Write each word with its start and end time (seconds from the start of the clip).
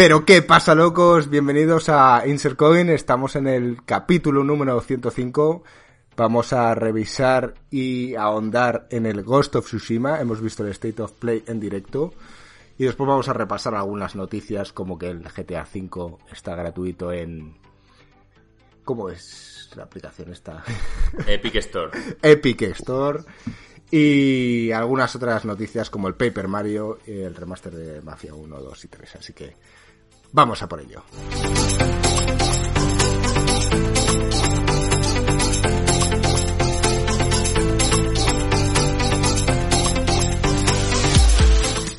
Pero 0.00 0.24
qué 0.24 0.40
pasa, 0.40 0.74
locos, 0.74 1.28
bienvenidos 1.28 1.90
a 1.90 2.26
Insert 2.26 2.56
Coin, 2.56 2.88
estamos 2.88 3.36
en 3.36 3.46
el 3.46 3.84
capítulo 3.84 4.42
número 4.42 4.80
105. 4.80 5.62
Vamos 6.16 6.54
a 6.54 6.74
revisar 6.74 7.52
y 7.70 8.14
ahondar 8.14 8.86
en 8.90 9.04
el 9.04 9.22
Ghost 9.22 9.56
of 9.56 9.66
Tsushima. 9.66 10.18
Hemos 10.18 10.40
visto 10.40 10.64
el 10.64 10.70
State 10.70 11.02
of 11.02 11.12
Play 11.12 11.44
en 11.46 11.60
directo. 11.60 12.14
Y 12.78 12.84
después 12.84 13.06
vamos 13.06 13.28
a 13.28 13.34
repasar 13.34 13.74
algunas 13.74 14.16
noticias 14.16 14.72
como 14.72 14.98
que 14.98 15.08
el 15.08 15.22
GTA 15.22 15.68
V 15.70 16.16
está 16.32 16.54
gratuito 16.54 17.12
en... 17.12 17.58
¿Cómo 18.84 19.10
es 19.10 19.68
la 19.76 19.82
aplicación 19.82 20.32
esta? 20.32 20.64
Epic 21.26 21.56
Store. 21.56 21.90
Epic 22.22 22.62
Store. 22.62 23.22
Y 23.90 24.72
algunas 24.72 25.14
otras 25.14 25.44
noticias 25.44 25.90
como 25.90 26.08
el 26.08 26.14
Paper 26.14 26.48
Mario 26.48 27.00
y 27.06 27.20
el 27.20 27.34
remaster 27.34 27.74
de 27.74 28.00
Mafia 28.00 28.32
1, 28.32 28.60
2 28.62 28.84
y 28.86 28.88
3. 28.88 29.16
Así 29.16 29.34
que 29.34 29.56
vamos 30.32 30.62
a 30.62 30.68
por 30.68 30.80
ello. 30.80 31.02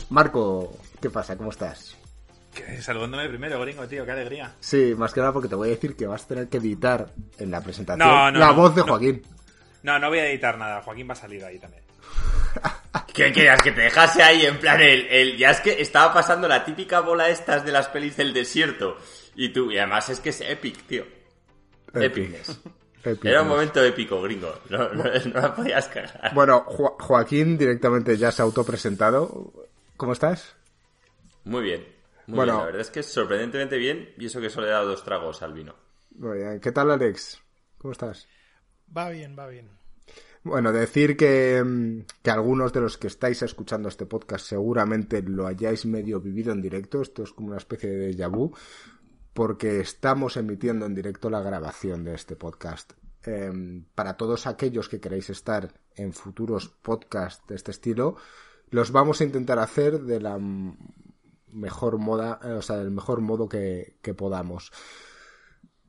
Marco, 0.09 0.77
¿qué 1.01 1.09
pasa? 1.09 1.37
¿Cómo 1.37 1.51
estás? 1.51 1.97
Saludándome 2.81 3.29
primero, 3.29 3.59
gringo, 3.61 3.87
tío, 3.87 4.05
qué 4.05 4.11
alegría. 4.11 4.53
Sí, 4.59 4.93
más 4.97 5.13
que 5.13 5.21
nada 5.21 5.31
porque 5.31 5.47
te 5.47 5.55
voy 5.55 5.69
a 5.69 5.71
decir 5.71 5.95
que 5.95 6.05
vas 6.05 6.25
a 6.25 6.27
tener 6.27 6.49
que 6.49 6.57
editar 6.57 7.07
en 7.37 7.49
la 7.49 7.61
presentación 7.61 8.07
No, 8.07 8.29
no, 8.31 8.39
la 8.39 8.51
voz 8.51 8.75
de 8.75 8.81
no. 8.81 8.87
Joaquín. 8.87 9.21
No, 9.83 9.97
no 9.99 10.09
voy 10.09 10.19
a 10.19 10.29
editar 10.29 10.57
nada, 10.57 10.81
Joaquín 10.81 11.07
va 11.09 11.13
a 11.13 11.15
salir 11.15 11.43
ahí 11.45 11.57
también. 11.59 11.83
¿Qué 13.13 13.31
querías? 13.31 13.61
Que 13.61 13.71
te 13.71 13.81
dejase 13.81 14.23
ahí 14.23 14.45
en 14.45 14.57
plan 14.59 14.79
el, 14.81 15.07
el... 15.07 15.37
Ya 15.37 15.51
es 15.51 15.59
que 15.61 15.81
estaba 15.81 16.13
pasando 16.13 16.47
la 16.47 16.63
típica 16.65 17.01
bola 17.01 17.29
estas 17.29 17.63
de 17.65 17.71
las 17.71 17.87
pelis 17.89 18.17
del 18.17 18.33
desierto. 18.33 18.97
Y 19.35 19.49
tú, 19.49 19.71
y 19.71 19.77
además 19.77 20.09
es 20.09 20.19
que 20.19 20.29
es 20.29 20.41
epic, 20.41 20.85
tío. 20.87 21.05
Epicness. 21.93 22.59
Epic. 23.03 23.25
Era 23.25 23.41
un 23.41 23.47
momento 23.49 23.83
épico, 23.83 24.21
gringo. 24.21 24.53
No, 24.69 24.89
no, 24.93 25.03
no 25.03 25.41
la 25.41 25.55
podías 25.55 25.87
cagar. 25.87 26.33
Bueno, 26.33 26.63
Jo- 26.67 26.97
Joaquín 26.99 27.57
directamente 27.57 28.15
ya 28.17 28.31
se 28.31 28.41
ha 28.41 28.45
autopresentado. 28.45 29.53
¿Cómo 29.97 30.13
estás? 30.13 30.55
Muy 31.43 31.63
bien. 31.63 31.87
Muy 32.27 32.35
Bueno. 32.37 32.53
bien. 32.53 32.59
La 32.59 32.65
verdad 32.65 32.81
es 32.81 32.91
que 32.91 33.03
sorprendentemente 33.03 33.77
bien. 33.77 34.13
Y 34.17 34.27
eso 34.27 34.39
que 34.39 34.49
solo 34.49 34.67
he 34.67 34.71
dado 34.71 34.87
dos 34.89 35.03
tragos 35.03 35.41
al 35.41 35.53
vino. 35.53 35.75
Muy 36.15 36.37
bien. 36.39 36.59
¿Qué 36.59 36.71
tal, 36.71 36.91
Alex? 36.91 37.41
¿Cómo 37.77 37.91
estás? 37.93 38.27
Va 38.95 39.09
bien, 39.09 39.35
va 39.37 39.47
bien. 39.47 39.69
Bueno, 40.43 40.71
decir 40.71 41.15
que, 41.15 41.63
mm, 41.63 42.05
que 42.23 42.31
algunos 42.31 42.73
de 42.73 42.81
los 42.81 42.97
que 42.97 43.07
estáis 43.07 43.43
escuchando 43.43 43.89
este 43.89 44.07
podcast 44.07 44.47
seguramente 44.47 45.21
lo 45.21 45.45
hayáis 45.45 45.85
medio 45.85 46.19
vivido 46.19 46.51
en 46.51 46.61
directo. 46.61 47.01
Esto 47.01 47.23
es 47.23 47.31
como 47.31 47.49
una 47.49 47.57
especie 47.57 47.91
de 47.91 48.11
déjà 48.11 48.27
vu, 48.27 48.51
porque 49.33 49.79
estamos 49.79 50.37
emitiendo 50.37 50.87
en 50.87 50.95
directo 50.95 51.29
la 51.29 51.41
grabación 51.41 52.03
de 52.03 52.15
este 52.15 52.35
podcast. 52.35 52.93
Em, 53.23 53.85
para 53.93 54.17
todos 54.17 54.47
aquellos 54.47 54.89
que 54.89 54.99
queréis 54.99 55.29
estar 55.29 55.71
en 55.95 56.11
futuros 56.11 56.69
podcasts 56.69 57.45
de 57.47 57.55
este 57.55 57.69
estilo, 57.69 58.15
los 58.71 58.91
vamos 58.91 59.21
a 59.21 59.25
intentar 59.25 59.59
hacer 59.59 60.01
de 60.01 60.19
la 60.19 60.39
mejor 61.51 61.99
moda, 61.99 62.39
eh, 62.43 62.53
o 62.53 62.61
sea, 62.63 62.77
del 62.77 62.89
mejor 62.89 63.21
modo 63.21 63.47
que, 63.47 63.97
que 64.01 64.15
podamos. 64.15 64.71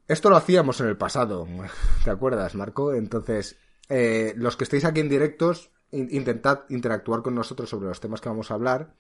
Esto 0.06 0.28
lo 0.28 0.36
hacíamos 0.36 0.78
en 0.82 0.88
el 0.88 0.98
pasado, 0.98 1.48
¿te 2.04 2.10
acuerdas, 2.10 2.54
Marco? 2.54 2.92
Entonces, 2.92 3.56
eh, 3.88 4.34
los 4.36 4.56
que 4.56 4.64
estéis 4.64 4.84
aquí 4.84 5.00
en 5.00 5.08
directos, 5.08 5.70
in- 5.90 6.08
intentad 6.10 6.64
interactuar 6.68 7.22
con 7.22 7.34
nosotros 7.34 7.68
sobre 7.68 7.88
los 7.88 8.00
temas 8.00 8.20
que 8.20 8.28
vamos 8.28 8.50
a 8.50 8.54
hablar. 8.54 8.94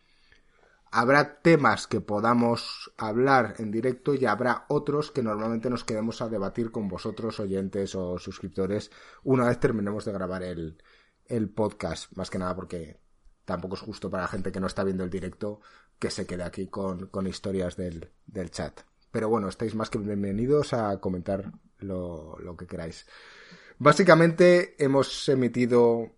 Habrá 0.94 1.40
temas 1.40 1.86
que 1.86 2.02
podamos 2.02 2.92
hablar 2.98 3.54
en 3.58 3.70
directo 3.70 4.12
y 4.14 4.26
habrá 4.26 4.66
otros 4.68 5.10
que 5.10 5.22
normalmente 5.22 5.70
nos 5.70 5.84
quedemos 5.84 6.20
a 6.20 6.28
debatir 6.28 6.70
con 6.70 6.88
vosotros, 6.88 7.40
oyentes 7.40 7.94
o 7.94 8.18
suscriptores, 8.18 8.90
una 9.24 9.46
vez 9.46 9.58
terminemos 9.58 10.04
de 10.04 10.12
grabar 10.12 10.42
el, 10.42 10.82
el 11.24 11.48
podcast. 11.48 12.12
Más 12.14 12.28
que 12.28 12.38
nada 12.38 12.54
porque 12.54 13.00
tampoco 13.46 13.76
es 13.76 13.80
justo 13.80 14.10
para 14.10 14.24
la 14.24 14.28
gente 14.28 14.52
que 14.52 14.60
no 14.60 14.66
está 14.66 14.84
viendo 14.84 15.02
el 15.02 15.08
directo 15.08 15.60
que 15.98 16.10
se 16.10 16.26
quede 16.26 16.42
aquí 16.42 16.66
con, 16.66 17.06
con 17.06 17.26
historias 17.26 17.74
del, 17.76 18.10
del 18.26 18.50
chat. 18.50 18.80
Pero 19.10 19.30
bueno, 19.30 19.48
estáis 19.48 19.74
más 19.74 19.88
que 19.88 19.96
bienvenidos 19.96 20.74
a 20.74 21.00
comentar 21.00 21.52
lo, 21.78 22.38
lo 22.38 22.54
que 22.54 22.66
queráis. 22.66 23.06
Básicamente 23.82 24.76
hemos 24.78 25.28
emitido 25.28 26.08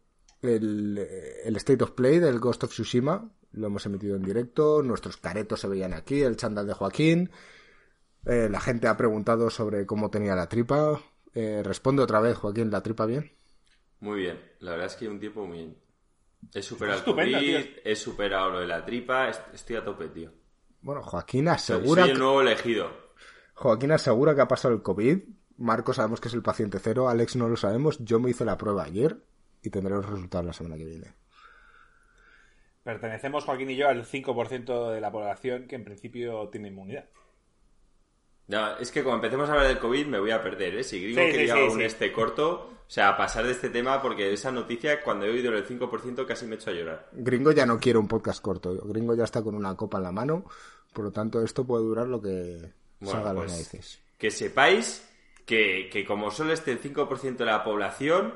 el, 0.43 0.99
el 1.45 1.57
State 1.57 1.83
of 1.83 1.93
Play 1.93 2.19
del 2.19 2.39
Ghost 2.39 2.63
of 2.65 2.71
Tsushima. 2.73 3.31
Lo 3.53 3.69
hemos 3.69 3.87
emitido 3.87 4.17
en 4.17 4.23
directo. 4.23 4.83
Nuestros 4.83 5.17
caretos 5.17 5.61
se 5.61 5.69
veían 5.69 5.95
aquí, 5.95 6.21
el 6.21 6.37
chándal 6.37 6.67
de 6.67 6.75
Joaquín. 6.75 7.31
Eh, 8.27 8.49
la 8.51 8.61
gente 8.61 8.87
ha 8.87 8.99
preguntado 8.99 9.49
sobre 9.49 9.87
cómo 9.87 10.11
tenía 10.11 10.35
la 10.35 10.47
tripa. 10.47 11.01
Eh, 11.33 11.63
responde 11.65 12.03
otra 12.03 12.21
vez, 12.21 12.37
Joaquín, 12.37 12.71
¿la 12.71 12.83
tripa 12.83 13.07
bien? 13.07 13.33
Muy 14.01 14.21
bien. 14.21 14.39
La 14.61 14.73
verdad 14.73 14.89
es 14.89 14.97
que 14.97 15.09
un 15.09 15.19
tiempo 15.19 15.47
muy 15.47 15.57
bien. 15.59 15.79
He 16.53 16.63
superado 16.63 16.99
el 16.99 17.05
COVID, 17.07 17.39
tío. 17.39 17.59
he 17.83 17.97
superado 17.97 18.51
lo 18.51 18.61
de 18.61 18.67
la 18.67 18.85
tripa. 18.85 19.31
est- 19.31 19.55
Estoy 19.55 19.77
a 19.77 19.85
tope, 19.87 20.09
tío. 20.09 20.31
Bueno, 20.83 21.03
Joaquín 21.03 21.47
Soy, 21.47 21.55
asegura, 21.55 22.03
soy 22.03 22.11
el 22.11 22.17
que, 22.19 22.23
nuevo 22.23 22.43
elegido. 22.43 22.91
Joaquín 23.55 23.93
asegura 23.93 24.35
que 24.35 24.43
ha 24.43 24.49
pasado 24.49 24.75
el 24.75 24.83
COVID. 24.83 25.19
Marco 25.59 25.93
sabemos 25.93 26.21
que 26.21 26.29
es 26.29 26.35
el 26.35 26.43
paciente 26.43 26.79
cero. 26.81 27.09
Alex 27.09 27.37
no 27.37 27.49
lo 27.49 27.57
sabemos. 27.57 27.99
Yo 28.05 28.19
me 28.21 28.31
hice 28.31 28.45
la 28.45 28.59
prueba 28.59 28.85
ayer 28.85 29.17
y 29.63 29.71
tendré 29.71 29.95
los 29.95 30.09
resultados 30.09 30.47
la 30.47 30.53
semana 30.53 30.77
que 30.77 30.85
viene. 30.85 31.15
Pertenecemos, 32.83 33.45
Joaquín 33.45 33.71
y 33.71 33.77
yo, 33.77 33.89
al 33.89 34.05
5% 34.05 34.91
de 34.93 35.01
la 35.01 35.11
población 35.11 35.67
que 35.67 35.77
en 35.77 35.85
principio 35.85 36.49
tiene 36.51 36.69
inmunidad. 36.69 37.07
No, 38.47 38.77
es 38.77 38.91
que 38.91 39.03
como 39.03 39.17
empecemos 39.17 39.49
a 39.49 39.53
hablar 39.53 39.69
del 39.69 39.79
COVID 39.79 40.07
me 40.07 40.19
voy 40.21 40.31
a 40.31 40.43
perder, 40.43 40.75
¿eh? 40.75 40.85
Si 40.85 41.01
Gringo 41.03 41.23
Sí, 41.23 41.31
quería 41.33 41.55
sí, 41.55 41.61
un 41.63 41.79
sí. 41.79 41.85
este 41.85 42.13
corto, 42.13 42.73
o 42.87 42.91
sea, 42.91 43.17
pasar 43.17 43.47
de 43.47 43.53
este 43.53 43.71
tema 43.71 44.03
porque 44.03 44.31
esa 44.35 44.53
noticia, 44.53 45.03
cuando 45.03 45.25
he 45.25 45.31
oído 45.31 45.51
el 45.55 45.67
5%, 45.67 46.27
casi 46.27 46.45
me 46.45 46.57
he 46.57 46.59
hecho 46.59 46.69
a 46.69 46.75
llorar. 46.75 47.09
Gringo 47.13 47.53
ya 47.53 47.65
no 47.65 47.79
quiere 47.81 47.99
un 47.99 48.07
podcast 48.07 48.43
corto. 48.43 48.77
Gringo 48.87 49.15
ya 49.15 49.25
está 49.25 49.41
con 49.43 49.55
una 49.55 49.75
copa 49.77 49.97
en 49.97 50.05
la 50.05 50.13
mano. 50.13 50.45
Por 50.93 51.07
lo 51.07 51.11
tanto, 51.11 51.43
esto 51.43 51.65
puede 51.65 51.85
durar 51.85 52.07
lo 52.07 52.21
que 52.21 52.71
Bueno, 53.01 53.13
salga 53.13 53.31
a 53.31 53.33
las 53.33 53.45
pues, 53.45 53.53
narices. 53.53 54.01
que 54.19 54.31
sepáis 54.31 55.09
que, 55.47 55.89
que 55.93 56.05
como 56.05 56.31
solo 56.31 56.53
esté 56.53 56.73
el 56.73 56.81
5% 56.81 57.37
de 57.37 57.45
la 57.45 57.63
población, 57.65 58.35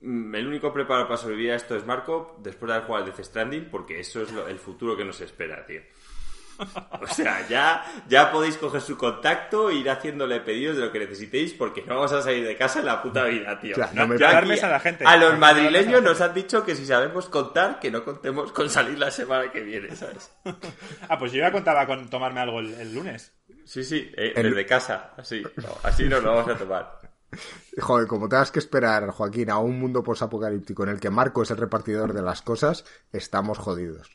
mm, 0.00 0.34
el 0.34 0.46
único 0.46 0.72
preparado 0.72 1.06
para 1.06 1.18
sobrevivir 1.18 1.52
a 1.52 1.56
esto 1.56 1.76
es 1.76 1.84
Marco, 1.86 2.36
después 2.42 2.68
de 2.68 2.74
haber 2.74 2.86
jugado 2.86 3.04
Death 3.06 3.20
Stranding, 3.24 3.68
porque 3.70 4.00
eso 4.00 4.22
es 4.22 4.32
lo- 4.32 4.48
el 4.48 4.58
futuro 4.58 4.96
que 4.96 5.04
nos 5.04 5.20
espera, 5.20 5.64
tío. 5.66 5.82
O 7.00 7.06
sea, 7.06 7.46
ya, 7.46 7.84
ya 8.08 8.32
podéis 8.32 8.56
coger 8.56 8.80
su 8.80 8.98
contacto 8.98 9.70
e 9.70 9.76
ir 9.76 9.88
haciéndole 9.88 10.40
pedidos 10.40 10.76
de 10.76 10.86
lo 10.86 10.90
que 10.90 10.98
necesitéis 10.98 11.54
porque 11.54 11.82
no 11.86 11.94
vamos 11.94 12.10
a 12.10 12.20
salir 12.20 12.44
de 12.44 12.56
casa 12.56 12.80
en 12.80 12.86
la 12.86 13.00
puta 13.00 13.22
vida, 13.22 13.60
tío. 13.60 13.76
No 13.94 14.08
me- 14.08 14.18
Ya 14.18 14.30
aquí 14.30 14.60
a 14.64 14.68
la 14.68 14.80
gente. 14.80 15.04
A 15.06 15.16
los 15.16 15.38
madrileños 15.38 16.02
nos 16.02 16.20
han 16.20 16.34
dicho 16.34 16.64
que 16.64 16.74
si 16.74 16.84
sabemos 16.84 17.28
contar, 17.28 17.78
que 17.78 17.92
no 17.92 18.02
contemos 18.02 18.50
con 18.50 18.68
salir 18.68 18.98
la 18.98 19.12
semana 19.12 19.52
que 19.52 19.60
viene, 19.60 19.94
¿sabes? 19.94 20.32
Ah, 21.08 21.16
pues 21.16 21.30
yo 21.30 21.38
ya 21.38 21.52
contaba 21.52 21.86
con 21.86 22.10
tomarme 22.10 22.40
algo 22.40 22.58
el, 22.58 22.74
el 22.74 22.92
lunes. 22.92 23.32
Sí, 23.68 23.84
sí, 23.84 24.10
eh, 24.16 24.32
El- 24.34 24.44
desde 24.50 24.64
casa, 24.64 25.12
así. 25.18 25.42
No, 25.56 25.68
así 25.82 26.04
nos 26.08 26.22
lo 26.22 26.34
vamos 26.36 26.50
a 26.50 26.56
tomar. 26.56 26.98
Joder, 27.78 28.06
como 28.08 28.26
tengas 28.26 28.50
que 28.50 28.58
esperar, 28.60 29.10
Joaquín, 29.10 29.50
a 29.50 29.58
un 29.58 29.78
mundo 29.78 30.02
posapocalíptico 30.02 30.84
en 30.84 30.88
el 30.88 31.00
que 31.00 31.10
Marco 31.10 31.42
es 31.42 31.50
el 31.50 31.58
repartidor 31.58 32.14
de 32.14 32.22
las 32.22 32.40
cosas, 32.40 32.86
estamos 33.12 33.58
jodidos. 33.58 34.10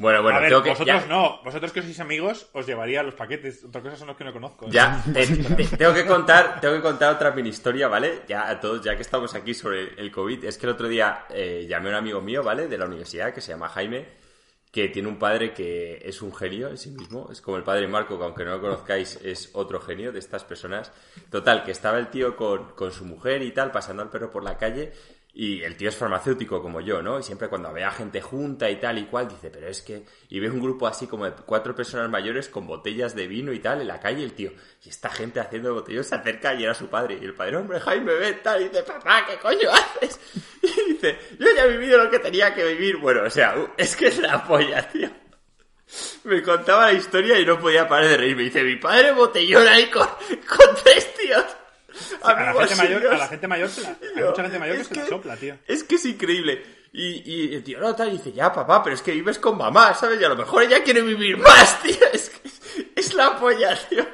Bueno, 0.00 0.22
bueno, 0.22 0.38
a 0.38 0.40
ver, 0.40 0.50
tengo 0.50 0.62
que... 0.62 0.70
vosotros 0.70 1.02
ya- 1.02 1.08
no. 1.08 1.42
Vosotros 1.44 1.72
que 1.72 1.82
sois 1.82 1.98
amigos, 2.00 2.48
os 2.52 2.66
llevaría 2.66 3.02
los 3.02 3.14
paquetes. 3.14 3.64
Otra 3.64 3.82
cosa 3.82 3.96
son 3.96 4.06
los 4.08 4.16
que 4.16 4.24
no 4.24 4.32
conozco. 4.32 4.68
Ya, 4.68 5.02
te- 5.12 5.26
te- 5.56 5.76
tengo 5.76 5.92
que 5.94 6.06
contar, 6.06 6.60
tengo 6.60 6.74
que 6.74 6.82
contar 6.82 7.14
otra 7.14 7.30
mini 7.32 7.48
historia, 7.50 7.88
¿vale? 7.88 8.22
Ya 8.28 8.48
a 8.48 8.60
todos, 8.60 8.80
ya 8.82 8.94
que 8.96 9.02
estamos 9.02 9.34
aquí 9.34 9.54
sobre 9.54 9.94
el 10.00 10.10
COVID, 10.12 10.44
es 10.44 10.56
que 10.58 10.66
el 10.66 10.72
otro 10.72 10.86
día 10.88 11.24
eh, 11.30 11.66
llamé 11.68 11.88
a 11.88 11.92
un 11.92 11.96
amigo 11.98 12.20
mío, 12.20 12.42
¿vale? 12.44 12.68
De 12.68 12.78
la 12.78 12.86
universidad, 12.86 13.32
que 13.32 13.40
se 13.40 13.50
llama 13.52 13.68
Jaime, 13.68 14.17
que 14.70 14.88
tiene 14.88 15.08
un 15.08 15.18
padre 15.18 15.54
que 15.54 16.00
es 16.04 16.20
un 16.20 16.34
genio 16.34 16.68
en 16.68 16.76
sí 16.76 16.90
mismo, 16.90 17.28
es 17.32 17.40
como 17.40 17.56
el 17.56 17.62
padre 17.62 17.88
Marco, 17.88 18.18
que 18.18 18.24
aunque 18.24 18.44
no 18.44 18.52
lo 18.52 18.60
conozcáis, 18.60 19.18
es 19.22 19.50
otro 19.54 19.80
genio 19.80 20.12
de 20.12 20.18
estas 20.18 20.44
personas. 20.44 20.92
Total, 21.30 21.64
que 21.64 21.70
estaba 21.70 21.98
el 21.98 22.08
tío 22.08 22.36
con, 22.36 22.72
con 22.72 22.92
su 22.92 23.04
mujer 23.04 23.42
y 23.42 23.52
tal, 23.52 23.70
pasando 23.70 24.02
al 24.02 24.10
perro 24.10 24.30
por 24.30 24.44
la 24.44 24.58
calle, 24.58 24.92
y 25.40 25.62
el 25.62 25.76
tío 25.76 25.88
es 25.88 25.94
farmacéutico 25.94 26.60
como 26.60 26.80
yo, 26.80 27.00
¿no? 27.00 27.20
Y 27.20 27.22
siempre 27.22 27.46
cuando 27.46 27.72
ve 27.72 27.84
a 27.84 27.92
gente 27.92 28.20
junta 28.20 28.68
y 28.68 28.74
tal 28.80 28.98
y 28.98 29.04
cual, 29.04 29.28
dice, 29.28 29.50
pero 29.50 29.68
es 29.68 29.82
que... 29.82 30.02
Y 30.30 30.40
ve 30.40 30.50
un 30.50 30.60
grupo 30.60 30.88
así 30.88 31.06
como 31.06 31.26
de 31.26 31.30
cuatro 31.30 31.76
personas 31.76 32.10
mayores 32.10 32.48
con 32.48 32.66
botellas 32.66 33.14
de 33.14 33.28
vino 33.28 33.52
y 33.52 33.60
tal 33.60 33.80
en 33.80 33.86
la 33.86 34.00
calle, 34.00 34.24
el 34.24 34.32
tío, 34.32 34.50
y 34.84 34.88
esta 34.88 35.08
gente 35.10 35.38
haciendo 35.38 35.72
botellos 35.74 36.08
se 36.08 36.16
acerca 36.16 36.54
y 36.54 36.64
era 36.64 36.74
su 36.74 36.88
padre. 36.88 37.20
Y 37.22 37.24
el 37.24 37.34
padre, 37.34 37.56
hombre, 37.56 37.78
Jaime, 37.78 38.14
ve 38.14 38.32
tal, 38.32 38.62
y 38.62 38.64
dice, 38.68 38.82
papá, 38.82 39.26
¿qué 39.26 39.36
coño 39.36 39.70
haces? 39.70 40.18
Y 40.60 40.92
dice, 40.94 41.16
yo 41.38 41.46
ya 41.54 41.66
he 41.66 41.68
vivido 41.68 42.02
lo 42.02 42.10
que 42.10 42.18
tenía 42.18 42.52
que 42.52 42.64
vivir. 42.64 42.96
Bueno, 42.96 43.22
o 43.22 43.30
sea, 43.30 43.56
uh, 43.56 43.68
es 43.76 43.94
que 43.94 44.08
es 44.08 44.18
la 44.18 44.44
polla, 44.44 44.88
tío. 44.88 45.08
Me 46.24 46.42
contaba 46.42 46.86
la 46.86 46.98
historia 46.98 47.38
y 47.38 47.46
no 47.46 47.60
podía 47.60 47.86
parar 47.86 48.08
de 48.08 48.16
reírme. 48.16 48.42
Dice, 48.42 48.64
mi 48.64 48.74
padre 48.74 49.12
botellón 49.12 49.68
ahí 49.68 49.86
con, 49.88 50.08
con 50.48 50.74
tres 50.82 51.14
tíos. 51.14 51.44
A 52.22 52.32
la, 52.32 52.66
gente 52.66 52.76
mayor, 52.76 53.06
a 53.06 53.16
la 53.18 53.28
gente 53.28 53.48
mayor 53.48 53.68
se 53.68 53.80
la, 53.82 53.88
hay 54.16 54.24
mucha 54.24 54.42
gente 54.42 54.58
mayor 54.58 54.76
que 54.76 54.82
es 54.82 54.88
se 54.88 54.94
la 54.96 55.06
sopla, 55.06 55.36
tío. 55.36 55.56
Es 55.66 55.84
que 55.84 55.94
es 55.96 56.04
increíble. 56.04 56.62
Y, 56.92 57.22
y 57.50 57.54
el 57.54 57.62
tío 57.62 57.78
no 57.80 57.94
tal, 57.94 58.08
y 58.08 58.12
dice, 58.12 58.32
ya 58.32 58.52
papá, 58.52 58.82
pero 58.82 58.94
es 58.94 59.02
que 59.02 59.12
vives 59.12 59.38
con 59.38 59.56
mamá, 59.58 59.94
¿sabes? 59.94 60.20
Y 60.20 60.24
a 60.24 60.28
lo 60.28 60.36
mejor 60.36 60.62
ella 60.62 60.82
quiere 60.82 61.02
vivir 61.02 61.36
más, 61.36 61.82
tío. 61.82 61.94
Es 62.12 62.30
que 62.30 63.16
la 63.16 63.38
polla, 63.38 63.76
tío. 63.88 64.04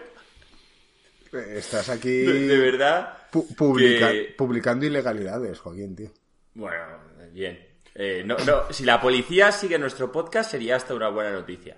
Estás 1.32 1.88
aquí. 1.88 2.08
De, 2.22 2.46
de 2.46 2.58
verdad. 2.58 3.19
pu- 3.32 3.54
publica- 3.56 4.10
que- 4.12 4.34
publicando 4.37 4.87
ilegalidades, 4.87 5.58
Joaquín, 5.58 5.96
tío. 5.96 6.10
Bueno, 6.54 6.84
bien. 7.32 7.66
Eh, 7.94 8.22
no, 8.25 8.37
no, 8.38 8.72
si 8.72 8.84
la 8.84 9.00
policía 9.00 9.52
sigue 9.52 9.78
nuestro 9.78 10.10
podcast 10.10 10.50
sería 10.50 10.76
hasta 10.76 10.94
una 10.94 11.08
buena 11.08 11.32
noticia. 11.32 11.76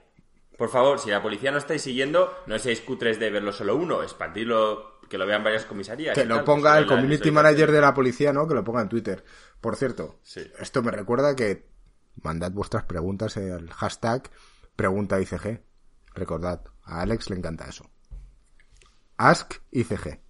Por 0.56 0.70
favor, 0.70 0.98
si 0.98 1.10
la 1.10 1.22
policía 1.22 1.50
no 1.50 1.58
estáis 1.58 1.82
siguiendo, 1.82 2.34
no 2.46 2.58
seáis 2.58 2.80
cutres 2.80 3.18
de 3.18 3.30
verlo 3.30 3.52
solo 3.52 3.76
uno, 3.76 4.02
expandidlo, 4.02 4.95
que 5.08 5.18
lo 5.18 5.26
vean 5.26 5.44
varias 5.44 5.64
comisarías. 5.64 6.14
Que 6.14 6.24
lo 6.24 6.36
tal, 6.36 6.44
ponga 6.44 6.72
pues, 6.72 6.82
el 6.82 6.86
community 6.88 7.30
manager 7.30 7.70
de 7.72 7.80
la 7.80 7.94
policía, 7.94 8.32
¿no? 8.32 8.46
Que 8.46 8.54
lo 8.54 8.64
ponga 8.64 8.82
en 8.82 8.88
Twitter. 8.88 9.24
Por 9.60 9.76
cierto, 9.76 10.18
Sí. 10.22 10.42
esto 10.58 10.82
me 10.82 10.90
recuerda 10.90 11.34
que 11.36 11.66
mandad 12.22 12.50
vuestras 12.52 12.84
preguntas 12.84 13.36
en 13.36 13.50
el 13.52 13.70
hashtag 13.70 14.30
pregunta 14.74 15.20
ICG. 15.20 15.62
Recordad, 16.14 16.62
a 16.84 17.02
Alex 17.02 17.30
le 17.30 17.36
encanta 17.36 17.66
eso. 17.68 17.90
Ask 19.16 19.54
ICG. 19.70 20.20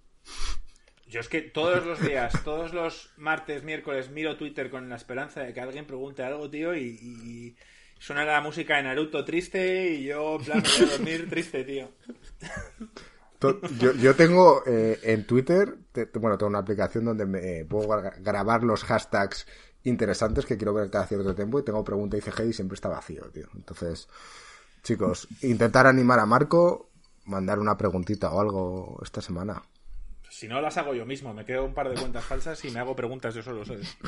Yo 1.07 1.21
es 1.21 1.29
que 1.29 1.41
todos 1.41 1.85
los 1.85 2.01
días, 2.01 2.33
todos 2.43 2.73
los 2.73 3.11
martes, 3.17 3.63
miércoles, 3.63 4.09
miro 4.09 4.35
Twitter 4.35 4.69
con 4.69 4.89
la 4.89 4.97
esperanza 4.97 5.41
de 5.41 5.53
que 5.53 5.61
alguien 5.61 5.85
pregunte 5.85 6.21
algo, 6.23 6.49
tío, 6.49 6.75
y, 6.75 6.81
y 7.01 7.55
suena 7.97 8.25
la 8.25 8.41
música 8.41 8.75
de 8.75 8.83
Naruto 8.83 9.23
triste 9.23 9.91
y 9.91 10.03
yo, 10.03 10.35
en 10.37 10.43
plan, 10.45 10.61
me 10.63 10.69
voy 10.69 10.87
a 10.87 10.91
dormir 10.97 11.29
triste, 11.29 11.63
tío. 11.63 11.89
Yo, 13.79 13.93
yo 13.93 14.15
tengo 14.15 14.63
eh, 14.65 14.99
en 15.03 15.25
Twitter, 15.27 15.77
te- 15.91 16.05
te- 16.07 16.19
bueno, 16.19 16.37
tengo 16.37 16.49
una 16.49 16.59
aplicación 16.59 17.05
donde 17.05 17.25
me 17.25 17.59
eh, 17.59 17.65
puedo 17.65 17.87
gra- 17.87 18.15
grabar 18.21 18.63
los 18.63 18.83
hashtags 18.83 19.45
interesantes 19.83 20.45
que 20.45 20.57
quiero 20.57 20.73
ver 20.73 20.89
cada 20.89 21.05
cierto 21.05 21.33
tiempo 21.35 21.59
y 21.59 21.63
tengo 21.63 21.83
pregunta 21.83 22.17
ICG 22.17 22.45
y 22.49 22.53
siempre 22.53 22.75
está 22.75 22.89
vacío, 22.89 23.23
tío. 23.31 23.47
Entonces, 23.55 24.07
chicos, 24.83 25.27
intentar 25.43 25.85
animar 25.87 26.19
a 26.19 26.25
Marco, 26.25 26.89
mandar 27.25 27.59
una 27.59 27.77
preguntita 27.77 28.31
o 28.31 28.41
algo 28.41 28.99
esta 29.03 29.21
semana. 29.21 29.61
Si 30.29 30.47
no, 30.47 30.59
las 30.61 30.77
hago 30.77 30.93
yo 30.93 31.05
mismo. 31.05 31.33
Me 31.33 31.45
creo 31.45 31.63
un 31.65 31.73
par 31.73 31.89
de 31.89 31.95
cuentas 31.95 32.23
falsas 32.25 32.63
y 32.65 32.71
me 32.71 32.79
hago 32.79 32.95
preguntas 32.95 33.33
yo 33.35 33.41
solo, 33.43 33.63
¿sabes? 33.65 33.95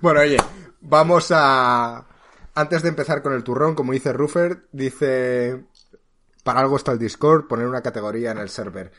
Bueno, 0.00 0.20
oye, 0.20 0.36
vamos 0.80 1.28
a... 1.34 2.06
Antes 2.54 2.82
de 2.82 2.88
empezar 2.88 3.22
con 3.22 3.32
el 3.34 3.42
turrón, 3.44 3.74
como 3.74 3.92
dice 3.92 4.12
Ruffer, 4.12 4.68
dice... 4.72 5.64
Para 6.46 6.60
algo 6.60 6.76
está 6.76 6.92
el 6.92 7.00
Discord, 7.00 7.48
poner 7.48 7.66
una 7.66 7.82
categoría 7.82 8.30
en 8.30 8.38
el 8.38 8.48
server. 8.48 8.92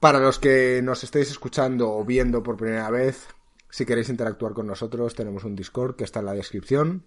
Para 0.00 0.20
los 0.20 0.38
que 0.38 0.80
nos 0.82 1.04
estéis 1.04 1.30
escuchando 1.30 1.92
o 1.92 2.02
viendo 2.02 2.42
por 2.42 2.56
primera 2.56 2.88
vez, 2.88 3.28
si 3.68 3.84
queréis 3.84 4.08
interactuar 4.08 4.54
con 4.54 4.66
nosotros, 4.66 5.14
tenemos 5.14 5.44
un 5.44 5.54
Discord 5.54 5.96
que 5.96 6.04
está 6.04 6.20
en 6.20 6.24
la 6.24 6.32
descripción. 6.32 7.04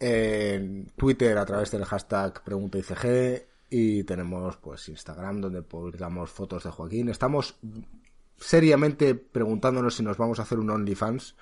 En 0.00 0.90
Twitter 0.96 1.36
a 1.36 1.44
través 1.44 1.70
del 1.70 1.84
hashtag 1.84 2.42
PreguntaICG 2.42 3.46
y 3.68 4.02
tenemos 4.04 4.56
pues 4.56 4.88
Instagram 4.88 5.42
donde 5.42 5.60
publicamos 5.60 6.30
fotos 6.30 6.64
de 6.64 6.70
Joaquín. 6.70 7.10
Estamos 7.10 7.58
seriamente 8.38 9.14
preguntándonos 9.14 9.94
si 9.94 10.02
nos 10.02 10.16
vamos 10.16 10.38
a 10.38 10.44
hacer 10.44 10.58
un 10.58 10.70
OnlyFans. 10.70 11.36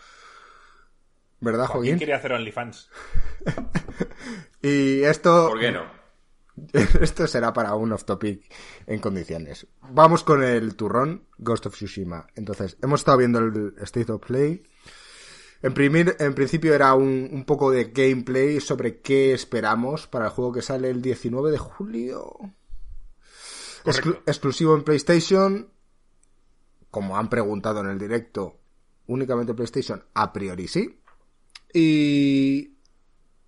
¿Verdad, 1.39 1.67
¿Quién 1.67 1.73
Joaquín? 1.73 1.99
quiere 1.99 2.15
hacer 2.15 2.33
OnlyFans? 2.33 2.91
Y 4.63 5.05
esto, 5.05 5.49
¿Por 5.51 5.61
qué 5.61 5.71
no? 5.71 5.85
esto 7.01 7.27
será 7.27 7.53
para 7.53 7.75
un 7.75 7.93
off 7.93 8.05
topic 8.05 8.43
en 8.87 9.01
condiciones. 9.01 9.67
Vamos 9.91 10.25
con 10.25 10.43
el 10.43 10.75
turrón 10.77 11.25
Ghost 11.39 11.67
of 11.67 11.75
Tsushima. 11.75 12.27
Entonces, 12.35 12.77
hemos 12.83 13.01
estado 13.01 13.19
viendo 13.19 13.39
el 13.41 13.75
State 13.83 14.11
of 14.13 14.25
Play. 14.27 14.63
En, 15.63 15.75
primir- 15.75 16.17
en 16.19 16.35
principio 16.35 16.75
era 16.75 16.95
un, 16.95 17.29
un 17.33 17.45
poco 17.45 17.71
de 17.71 17.85
gameplay 17.87 18.61
sobre 18.61 19.01
qué 19.01 19.33
esperamos 19.33 20.07
para 20.07 20.27
el 20.27 20.31
juego 20.31 20.53
que 20.53 20.63
sale 20.63 20.91
el 20.91 21.01
19 21.03 21.51
de 21.51 21.59
julio. 21.59 22.37
Exclu- 23.85 24.21
exclusivo 24.27 24.75
en 24.75 24.85
PlayStation. 24.85 25.71
Como 26.91 27.17
han 27.17 27.29
preguntado 27.29 27.81
en 27.81 27.89
el 27.89 27.99
directo, 27.99 28.59
únicamente 29.07 29.55
PlayStation, 29.55 30.03
a 30.15 30.33
priori 30.33 30.67
sí. 30.69 30.99
Y 31.75 32.77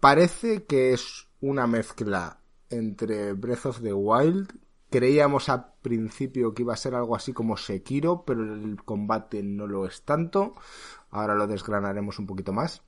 parece 0.00 0.64
que 0.64 0.92
es 0.92 1.28
una 1.40 1.66
mezcla 1.66 2.37
entre 2.70 3.32
Breath 3.34 3.66
of 3.66 3.82
the 3.82 3.92
Wild. 3.92 4.52
Creíamos 4.90 5.48
a 5.48 5.74
principio 5.82 6.54
que 6.54 6.62
iba 6.62 6.72
a 6.72 6.78
ser 6.78 6.94
algo 6.94 7.14
así 7.14 7.32
como 7.32 7.56
Sekiro, 7.56 8.24
pero 8.24 8.42
el 8.54 8.82
combate 8.84 9.42
no 9.42 9.66
lo 9.66 9.86
es 9.86 10.02
tanto. 10.02 10.54
Ahora 11.10 11.34
lo 11.34 11.46
desgranaremos 11.46 12.18
un 12.18 12.26
poquito 12.26 12.52
más. 12.52 12.82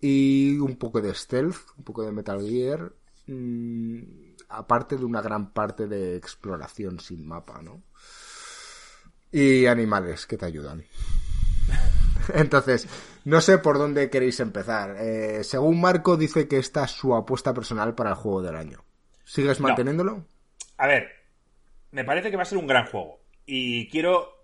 Y 0.00 0.58
un 0.58 0.76
poco 0.76 1.00
de 1.00 1.14
stealth, 1.14 1.56
un 1.78 1.84
poco 1.84 2.02
de 2.02 2.12
Metal 2.12 2.40
Gear. 2.40 2.92
mm, 3.26 4.26
aparte 4.48 4.96
de 4.96 5.04
una 5.04 5.20
gran 5.20 5.52
parte 5.52 5.86
de 5.86 6.16
exploración 6.16 7.00
sin 7.00 7.26
mapa, 7.26 7.60
¿no? 7.62 7.82
Y 9.32 9.66
animales 9.66 10.26
que 10.26 10.36
te 10.36 10.46
ayudan. 10.46 10.84
Entonces, 12.34 12.86
no 13.24 13.40
sé 13.40 13.58
por 13.58 13.78
dónde 13.78 14.10
queréis 14.10 14.40
empezar. 14.40 14.96
Eh, 14.98 15.42
según 15.44 15.80
Marco, 15.80 16.16
dice 16.16 16.46
que 16.48 16.58
esta 16.58 16.84
es 16.84 16.92
su 16.92 17.14
apuesta 17.14 17.52
personal 17.52 17.94
para 17.94 18.10
el 18.10 18.16
juego 18.16 18.42
del 18.42 18.56
año. 18.56 18.84
¿Sigues 19.26 19.60
No. 19.60 19.66
manteniéndolo? 19.68 20.24
A 20.78 20.86
ver, 20.86 21.10
me 21.90 22.04
parece 22.04 22.30
que 22.30 22.36
va 22.36 22.44
a 22.44 22.46
ser 22.46 22.58
un 22.58 22.66
gran 22.66 22.86
juego. 22.86 23.20
Y 23.44 23.88
quiero. 23.88 24.34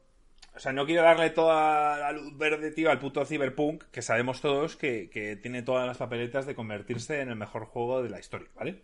O 0.55 0.59
sea, 0.59 0.73
no 0.73 0.85
quiero 0.85 1.03
darle 1.03 1.31
toda 1.31 1.97
la 1.99 2.13
luz 2.13 2.37
verde, 2.37 2.73
tío, 2.73 2.91
al 2.91 2.99
puto 2.99 3.25
Cyberpunk, 3.25 3.85
que 3.85 4.03
sabemos 4.03 4.43
todos 4.43 4.77
que, 4.77 5.09
que 5.09 5.37
tiene 5.37 5.63
todas 5.63 5.87
las 5.87 5.97
papeletas 5.97 6.45
de 6.45 6.55
convertirse 6.55 7.21
en 7.23 7.31
el 7.31 7.37
mejor 7.37 7.65
juego 7.65 8.03
de 8.03 8.11
la 8.11 8.21
historia, 8.21 8.49
¿vale? 8.55 8.83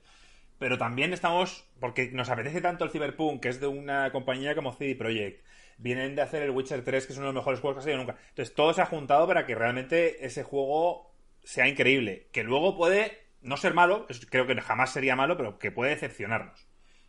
Pero 0.59 0.79
también 0.79 1.13
estamos. 1.13 1.67
Porque 1.79 2.11
nos 2.13 2.31
apetece 2.31 2.63
tanto 2.63 2.85
el 2.85 2.91
Cyberpunk, 2.91 3.43
que 3.43 3.49
es 3.51 3.61
de 3.61 3.67
una 3.67 4.11
compañía 4.13 4.55
como 4.55 4.73
CD 4.73 4.95
Projekt. 4.95 5.45
Vienen 5.77 6.17
de 6.17 6.23
hacer 6.23 6.43
el 6.43 6.51
Witcher 6.51 6.83
3, 6.85 7.07
que 7.07 7.13
es 7.13 7.19
uno 7.19 7.29
de 7.29 7.33
los 7.35 7.43
mejores 7.43 7.61
juegos 7.61 7.77
que 7.77 7.81
ha 7.81 7.83
salido 7.83 7.99
nunca. 8.03 8.17
Entonces, 8.31 8.55
todo 8.55 8.73
se 8.73 8.81
ha 8.83 8.87
juntado 8.87 9.27
para 9.27 9.45
que 9.47 9.55
realmente 9.55 10.25
ese 10.25 10.43
juego 10.45 11.13
sea 11.45 11.69
increíble. 11.69 12.29
Que 12.33 12.43
luego 12.45 12.77
puede 12.77 13.28
no 13.41 13.57
ser 13.57 13.75
malo, 13.75 14.07
creo 14.31 14.47
que 14.47 14.61
jamás 14.61 14.93
sería 14.93 15.17
malo, 15.17 15.37
pero 15.37 15.59
que 15.59 15.71
puede 15.71 15.91
decepcionarnos 15.91 16.69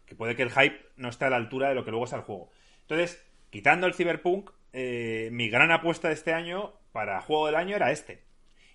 que 0.09 0.15
puede 0.15 0.35
que 0.35 0.41
el 0.41 0.49
hype 0.49 0.81
no 0.97 1.07
esté 1.07 1.25
a 1.25 1.29
la 1.29 1.35
altura 1.35 1.69
de 1.69 1.75
lo 1.75 1.85
que 1.85 1.91
luego 1.91 2.05
es 2.05 2.13
el 2.13 2.21
juego. 2.21 2.49
Entonces, 2.81 3.23
quitando 3.51 3.85
el 3.85 3.93
Cyberpunk, 3.93 4.49
eh, 4.73 5.29
mi 5.31 5.49
gran 5.49 5.71
apuesta 5.71 6.07
de 6.07 6.15
este 6.15 6.33
año 6.33 6.73
para 6.91 7.21
juego 7.21 7.45
del 7.45 7.55
año 7.55 7.75
era 7.75 7.91
este. 7.91 8.23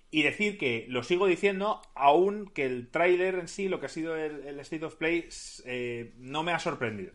Y 0.09 0.23
decir 0.23 0.57
que 0.57 0.85
lo 0.87 1.03
sigo 1.03 1.27
diciendo, 1.27 1.81
aun 1.93 2.47
que 2.47 2.65
el 2.65 2.89
tráiler 2.89 3.35
en 3.35 3.49
sí, 3.49 3.67
lo 3.67 3.81
que 3.81 3.87
ha 3.87 3.89
sido 3.89 4.15
el, 4.15 4.47
el 4.47 4.59
State 4.61 4.85
of 4.85 4.95
Play, 4.95 5.27
eh, 5.65 6.13
no 6.19 6.41
me 6.41 6.53
ha 6.53 6.59
sorprendido. 6.59 7.11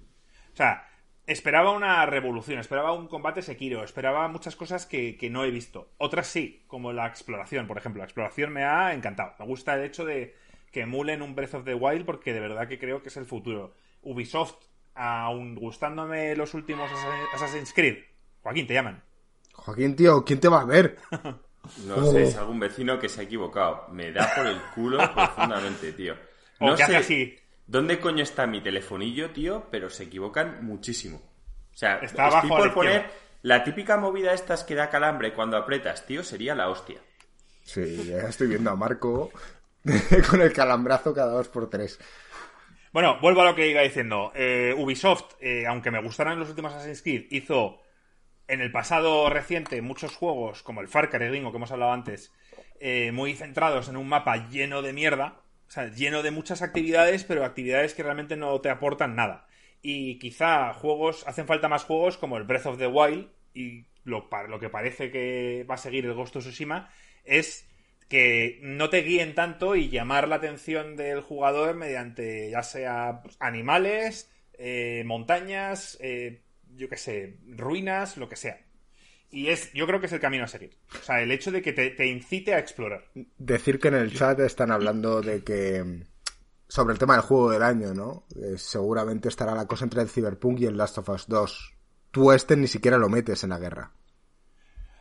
O 0.52 0.56
sea, 0.56 0.86
esperaba 1.32 1.72
una 1.72 2.04
revolución, 2.06 2.58
esperaba 2.58 2.92
un 2.92 3.06
combate 3.08 3.42
Sekiro, 3.42 3.82
esperaba 3.84 4.28
muchas 4.28 4.56
cosas 4.56 4.86
que, 4.86 5.16
que 5.16 5.30
no 5.30 5.44
he 5.44 5.50
visto. 5.50 5.90
Otras 5.98 6.26
sí, 6.26 6.62
como 6.66 6.92
la 6.92 7.06
exploración, 7.06 7.66
por 7.66 7.78
ejemplo. 7.78 8.00
La 8.00 8.04
exploración 8.06 8.52
me 8.52 8.64
ha 8.64 8.92
encantado. 8.94 9.34
Me 9.38 9.46
gusta 9.46 9.74
el 9.74 9.84
hecho 9.84 10.04
de 10.04 10.34
que 10.72 10.82
emulen 10.82 11.22
un 11.22 11.34
Breath 11.34 11.54
of 11.54 11.64
the 11.64 11.74
Wild 11.74 12.04
porque 12.04 12.32
de 12.32 12.40
verdad 12.40 12.68
que 12.68 12.78
creo 12.78 13.02
que 13.02 13.08
es 13.08 13.16
el 13.16 13.26
futuro. 13.26 13.74
Ubisoft, 14.02 14.56
aun 14.94 15.54
gustándome 15.54 16.34
los 16.36 16.54
últimos 16.54 16.90
Assassin- 16.90 17.34
Assassin's 17.34 17.72
Creed, 17.72 17.98
Joaquín, 18.42 18.66
te 18.66 18.74
llaman. 18.74 19.02
Joaquín, 19.52 19.96
tío, 19.96 20.24
¿quién 20.24 20.40
te 20.40 20.48
va 20.48 20.60
a 20.62 20.64
ver? 20.64 20.96
No 21.86 21.96
Oh. 21.96 22.10
sé, 22.10 22.22
es 22.22 22.36
algún 22.38 22.58
vecino 22.58 22.98
que 22.98 23.08
se 23.10 23.20
ha 23.20 23.24
equivocado. 23.24 23.86
Me 23.92 24.10
da 24.12 24.32
por 24.34 24.46
el 24.46 24.58
culo 24.74 24.96
profundamente, 25.14 25.92
tío. 25.92 26.14
O 26.58 26.68
No 26.68 26.74
que 26.74 26.82
hace 26.82 26.92
sé 26.92 26.98
así. 26.98 27.36
Dónde 27.70 28.00
coño 28.00 28.22
está 28.22 28.46
mi 28.46 28.60
telefonillo, 28.60 29.30
tío, 29.30 29.68
pero 29.70 29.90
se 29.90 30.04
equivocan 30.04 30.64
muchísimo. 30.64 31.18
O 31.72 31.76
sea, 31.76 31.98
Está 31.98 32.24
estoy 32.24 32.24
abajo 32.26 32.56
por 32.56 32.72
poner 32.74 33.02
izquierda. 33.02 33.20
la 33.42 33.64
típica 33.64 33.96
movida 33.96 34.32
estas 34.34 34.64
que 34.64 34.74
da 34.74 34.90
calambre 34.90 35.32
cuando 35.32 35.56
apretas, 35.56 36.04
tío, 36.06 36.24
sería 36.24 36.54
la 36.54 36.68
hostia. 36.68 37.00
Sí, 37.62 38.04
ya 38.08 38.28
estoy 38.28 38.48
viendo 38.48 38.70
a 38.70 38.76
Marco 38.76 39.30
con 40.30 40.42
el 40.42 40.52
calambrazo 40.52 41.14
cada 41.14 41.32
dos 41.32 41.48
por 41.48 41.70
tres. 41.70 41.98
Bueno, 42.92 43.18
vuelvo 43.20 43.42
a 43.42 43.44
lo 43.44 43.54
que 43.54 43.68
iba 43.68 43.82
diciendo. 43.82 44.32
Eh, 44.34 44.74
Ubisoft, 44.76 45.34
eh, 45.40 45.66
aunque 45.66 45.92
me 45.92 46.02
gustaran 46.02 46.40
los 46.40 46.48
últimos 46.48 46.72
Assassin's 46.74 47.02
Creed, 47.02 47.26
hizo 47.30 47.80
en 48.48 48.60
el 48.60 48.72
pasado 48.72 49.30
reciente 49.30 49.80
muchos 49.80 50.16
juegos, 50.16 50.64
como 50.64 50.80
el 50.80 50.88
Far 50.88 51.08
Cry 51.08 51.28
Gringo 51.28 51.52
que 51.52 51.58
hemos 51.58 51.70
hablado 51.70 51.92
antes, 51.92 52.32
eh, 52.80 53.12
muy 53.12 53.34
centrados 53.36 53.88
en 53.88 53.96
un 53.96 54.08
mapa 54.08 54.48
lleno 54.48 54.82
de 54.82 54.92
mierda, 54.92 55.40
o 55.70 55.72
sea, 55.72 55.86
lleno 55.86 56.24
de 56.24 56.32
muchas 56.32 56.62
actividades, 56.62 57.22
pero 57.22 57.44
actividades 57.44 57.94
que 57.94 58.02
realmente 58.02 58.36
no 58.36 58.60
te 58.60 58.70
aportan 58.70 59.14
nada. 59.14 59.46
Y 59.80 60.18
quizá 60.18 60.74
juegos, 60.74 61.24
hacen 61.28 61.46
falta 61.46 61.68
más 61.68 61.84
juegos 61.84 62.18
como 62.18 62.36
el 62.38 62.42
Breath 62.42 62.66
of 62.66 62.78
the 62.78 62.88
Wild, 62.88 63.30
y 63.54 63.86
lo, 64.02 64.28
que 64.58 64.68
parece 64.68 65.12
que 65.12 65.64
va 65.70 65.76
a 65.76 65.78
seguir 65.78 66.06
el 66.06 66.14
Ghost 66.14 66.34
of 66.34 66.42
Tsushima, 66.42 66.90
es 67.24 67.68
que 68.08 68.58
no 68.62 68.90
te 68.90 69.02
guíen 69.02 69.36
tanto 69.36 69.76
y 69.76 69.90
llamar 69.90 70.26
la 70.26 70.36
atención 70.36 70.96
del 70.96 71.20
jugador 71.20 71.76
mediante 71.76 72.50
ya 72.50 72.64
sea 72.64 73.20
pues, 73.22 73.36
animales, 73.38 74.28
eh, 74.58 75.04
montañas, 75.06 75.96
eh, 76.00 76.42
yo 76.74 76.88
qué 76.88 76.96
sé, 76.96 77.36
ruinas, 77.46 78.16
lo 78.16 78.28
que 78.28 78.34
sea. 78.34 78.58
Y 79.30 79.48
es, 79.48 79.72
yo 79.72 79.86
creo 79.86 80.00
que 80.00 80.06
es 80.06 80.12
el 80.12 80.20
camino 80.20 80.44
a 80.44 80.48
seguir. 80.48 80.76
O 81.00 81.04
sea, 81.04 81.20
el 81.22 81.30
hecho 81.30 81.52
de 81.52 81.62
que 81.62 81.72
te, 81.72 81.90
te 81.90 82.06
incite 82.06 82.54
a 82.54 82.58
explorar. 82.58 83.04
Decir 83.38 83.78
que 83.78 83.88
en 83.88 83.94
el 83.94 84.12
chat 84.12 84.40
están 84.40 84.72
hablando 84.72 85.22
de 85.22 85.44
que 85.44 86.04
sobre 86.70 86.92
el 86.92 86.98
tema 86.98 87.14
del 87.14 87.22
juego 87.22 87.50
del 87.50 87.62
año, 87.62 87.92
¿no? 87.92 88.24
Eh, 88.36 88.56
seguramente 88.56 89.28
estará 89.28 89.54
la 89.54 89.66
cosa 89.66 89.84
entre 89.84 90.02
el 90.02 90.08
Cyberpunk 90.08 90.60
y 90.60 90.66
el 90.66 90.76
Last 90.76 90.98
of 90.98 91.08
Us 91.08 91.26
2. 91.26 91.74
Tú 92.12 92.32
este 92.32 92.56
ni 92.56 92.68
siquiera 92.68 92.96
lo 92.96 93.08
metes 93.08 93.42
en 93.42 93.50
la 93.50 93.58
guerra. 93.58 93.92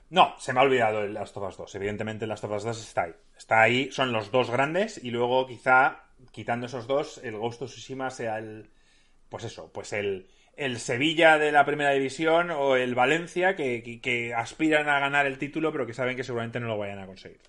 No, 0.09 0.33
se 0.39 0.51
me 0.51 0.59
ha 0.59 0.63
olvidado 0.63 1.03
el 1.03 1.13
Last 1.13 1.38
of 1.38 1.48
Us 1.48 1.57
2. 1.57 1.75
Evidentemente 1.75 2.25
el 2.25 2.29
Last 2.29 2.43
of 2.43 2.51
Us 2.51 2.63
2 2.63 2.88
está 2.88 3.03
ahí. 3.03 3.15
Está 3.38 3.62
ahí, 3.62 3.91
son 3.91 4.12
los 4.12 4.31
dos 4.31 4.50
grandes 4.50 5.03
y 5.03 5.12
luego 5.12 5.45
quizá, 5.45 6.05
quitando 6.31 6.65
esos 6.65 6.88
dos, 6.88 7.19
el 7.24 7.38
Ghost 7.38 7.62
of 7.62 7.69
Tsushima 7.69 8.09
sea 8.09 8.39
el... 8.39 8.71
Pues 9.29 9.43
eso, 9.43 9.71
pues 9.71 9.93
el, 9.93 10.27
el 10.60 10.80
Sevilla 10.80 11.38
de 11.38 11.51
la 11.51 11.66
Primera 11.66 11.92
División 11.92 12.51
o 12.51 12.75
el 12.75 12.94
Valencia 12.94 13.56
que, 13.56 14.01
que, 14.01 14.34
aspiran 14.34 14.89
a 14.89 15.00
ganar 15.00 15.25
el 15.25 15.38
título 15.38 15.72
pero 15.72 15.88
que 15.88 15.94
saben 15.94 16.16
que 16.16 16.24
seguramente 16.24 16.60
no 16.60 16.68
lo 16.68 16.78
vayan 16.78 17.00
a 17.00 17.06
conseguir. 17.06 17.39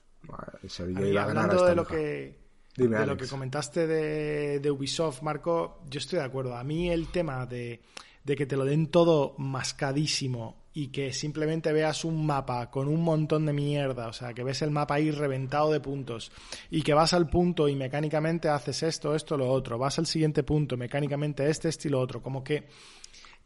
el 0.63 0.71
Sevilla 0.71 1.07
iba 1.07 1.23
a 1.23 1.27
ganar 1.27 1.51
hablando 1.51 1.67
de 1.67 1.75
lo 1.75 1.87
que 1.87 2.41
de 2.77 3.07
lo 3.07 3.17
que 3.17 3.27
comentaste 3.27 3.87
de, 3.87 4.61
de, 4.61 4.71
Ubisoft, 4.71 5.23
Marco, 5.23 5.83
yo 5.91 5.99
estoy 5.99 6.21
de 6.21 6.25
acuerdo. 6.25 6.57
A 6.57 6.65
mí 6.65 6.91
el 6.91 7.09
tema 7.09 7.45
de, 7.45 7.83
de 8.25 8.37
que 8.37 8.47
te 8.47 8.57
lo 8.57 8.65
den 8.65 8.87
todo 8.87 9.35
mascadísimo 9.39 10.61
y 10.73 10.89
que 10.89 11.13
simplemente 11.13 11.73
veas 11.73 12.05
un 12.05 12.25
mapa 12.25 12.71
con 12.71 12.87
un 12.87 13.03
montón 13.03 13.45
de 13.45 13.53
mierda, 13.53 14.07
o 14.07 14.13
sea, 14.13 14.33
que 14.33 14.45
ves 14.45 14.63
el 14.63 14.71
mapa 14.71 14.95
ahí 14.95 15.11
reventado 15.11 15.73
de 15.73 15.81
puntos 15.81 16.31
y 16.71 16.83
que 16.83 16.95
vas 16.95 17.13
al 17.13 17.29
punto 17.29 17.69
y 17.69 17.75
mecánicamente 17.75 18.49
haces 18.49 18.85
esto, 18.85 19.15
esto, 19.15 19.37
lo 19.37 19.51
otro, 19.51 19.79
vas 19.79 19.99
al 19.99 20.07
siguiente 20.07 20.45
punto, 20.45 20.77
mecánicamente 20.77 21.49
este, 21.51 21.69
este 21.69 21.89
y 21.89 21.91
lo 21.91 22.01
otro, 22.01 22.23
como 22.23 22.45
que 22.45 22.69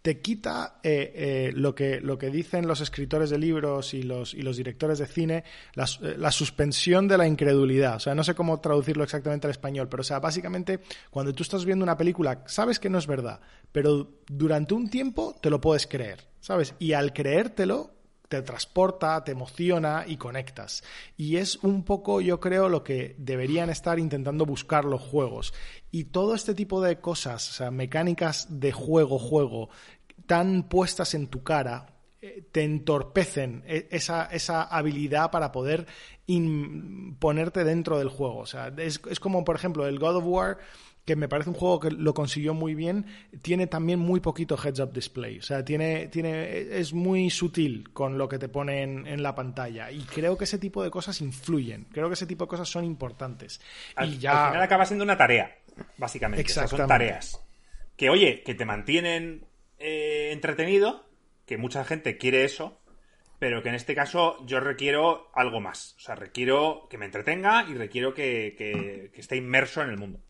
te 0.04 0.20
quita 0.20 0.80
eh, 0.82 1.12
eh, 1.14 1.52
lo, 1.56 1.74
que, 1.74 1.98
lo 1.98 2.18
que 2.18 2.28
dicen 2.28 2.68
los 2.68 2.82
escritores 2.82 3.30
de 3.30 3.38
libros 3.38 3.94
y 3.94 4.02
los, 4.02 4.34
y 4.34 4.42
los 4.42 4.58
directores 4.58 4.98
de 4.98 5.06
cine, 5.06 5.44
la, 5.72 5.84
eh, 5.84 6.30
suspensión 6.30 7.08
de 7.08 7.16
la 7.16 7.26
incredulidad. 7.26 7.96
O 7.96 8.00
sea, 8.00 8.14
no 8.14 8.22
sé 8.22 8.34
cómo 8.34 8.60
traducirlo 8.60 9.02
exactamente 9.02 9.46
al 9.46 9.52
español, 9.52 9.88
pero 9.88 10.02
sea, 10.02 10.18
básicamente 10.18 10.80
cuando 11.08 11.32
tú 11.32 11.42
estás 11.42 11.64
viendo 11.64 11.84
una 11.84 11.96
película, 11.96 12.42
sabes 12.44 12.78
que 12.78 12.90
no 12.90 12.98
es 12.98 13.06
verdad, 13.06 13.40
pero 13.72 14.20
durante 14.26 14.74
un 14.74 14.90
tiempo 14.90 15.36
te 15.40 15.48
lo 15.48 15.58
puedes 15.58 15.86
creer, 15.86 16.28
¿sabes? 16.38 16.74
Y 16.78 16.92
al 16.92 17.14
creértelo, 17.14 17.94
te 18.28 18.42
transporta, 18.42 19.22
te 19.22 19.32
emociona 19.32 20.04
y 20.06 20.16
conectas. 20.16 20.82
Y 21.16 21.36
es 21.36 21.56
un 21.62 21.84
poco, 21.84 22.20
yo 22.20 22.40
creo, 22.40 22.68
lo 22.68 22.82
que 22.82 23.14
deberían 23.18 23.70
estar 23.70 23.98
intentando 23.98 24.46
buscar 24.46 24.84
los 24.84 25.00
juegos. 25.00 25.52
Y 25.90 26.04
todo 26.04 26.34
este 26.34 26.54
tipo 26.54 26.80
de 26.80 27.00
cosas, 27.00 27.48
o 27.50 27.52
sea, 27.52 27.70
mecánicas 27.70 28.60
de 28.60 28.72
juego, 28.72 29.18
juego, 29.18 29.68
tan 30.26 30.68
puestas 30.68 31.14
en 31.14 31.28
tu 31.28 31.42
cara, 31.42 31.86
eh, 32.22 32.42
te 32.50 32.64
entorpecen 32.64 33.62
e, 33.66 33.86
esa, 33.90 34.24
esa, 34.26 34.62
habilidad 34.62 35.30
para 35.30 35.52
poder 35.52 35.86
ponerte 37.18 37.64
dentro 37.64 37.98
del 37.98 38.08
juego. 38.08 38.38
O 38.38 38.46
sea, 38.46 38.72
es, 38.78 39.00
es, 39.10 39.20
como, 39.20 39.44
por 39.44 39.56
ejemplo, 39.56 39.86
el 39.86 39.98
God 39.98 40.16
of 40.16 40.24
War, 40.24 40.58
que 41.04 41.16
me 41.16 41.28
parece 41.28 41.50
un 41.50 41.56
juego 41.56 41.80
que 41.80 41.90
lo 41.90 42.14
consiguió 42.14 42.54
muy 42.54 42.74
bien, 42.74 43.04
tiene 43.42 43.66
también 43.66 43.98
muy 43.98 44.20
poquito 44.20 44.56
heads-up 44.56 44.92
display. 44.94 45.38
O 45.38 45.42
sea, 45.42 45.64
tiene, 45.64 46.08
tiene, 46.08 46.78
es 46.78 46.94
muy 46.94 47.28
sutil 47.28 47.92
con 47.92 48.16
lo 48.16 48.26
que 48.26 48.38
te 48.38 48.48
ponen 48.48 49.06
en 49.06 49.22
la 49.22 49.34
pantalla. 49.34 49.90
Y 49.90 50.00
creo 50.04 50.38
que 50.38 50.44
ese 50.44 50.58
tipo 50.58 50.82
de 50.82 50.90
cosas 50.90 51.20
influyen. 51.20 51.84
Creo 51.92 52.08
que 52.08 52.14
ese 52.14 52.26
tipo 52.26 52.44
de 52.44 52.48
cosas 52.48 52.70
son 52.70 52.86
importantes. 52.86 53.60
Al, 53.96 54.14
y 54.14 54.18
ya... 54.18 54.46
al 54.46 54.52
final 54.52 54.62
acaba 54.62 54.86
siendo 54.86 55.04
una 55.04 55.18
tarea, 55.18 55.54
básicamente. 55.98 56.50
O 56.50 56.54
sea, 56.54 56.66
son 56.66 56.86
tareas. 56.86 57.38
Que, 57.98 58.08
oye, 58.08 58.42
que 58.42 58.54
te 58.54 58.64
mantienen 58.64 59.44
eh, 59.86 60.32
entretenido, 60.32 61.04
que 61.44 61.58
mucha 61.58 61.84
gente 61.84 62.16
quiere 62.16 62.44
eso, 62.44 62.80
pero 63.38 63.62
que 63.62 63.68
en 63.68 63.74
este 63.74 63.94
caso 63.94 64.38
yo 64.46 64.58
requiero 64.58 65.30
algo 65.34 65.60
más. 65.60 65.94
O 65.98 66.00
sea, 66.00 66.14
requiero 66.14 66.86
que 66.88 66.96
me 66.96 67.04
entretenga 67.04 67.66
y 67.68 67.74
requiero 67.74 68.14
que, 68.14 68.54
que, 68.56 69.10
que 69.12 69.20
esté 69.20 69.36
inmerso 69.36 69.82
en 69.82 69.90
el 69.90 69.98
mundo. 69.98 70.20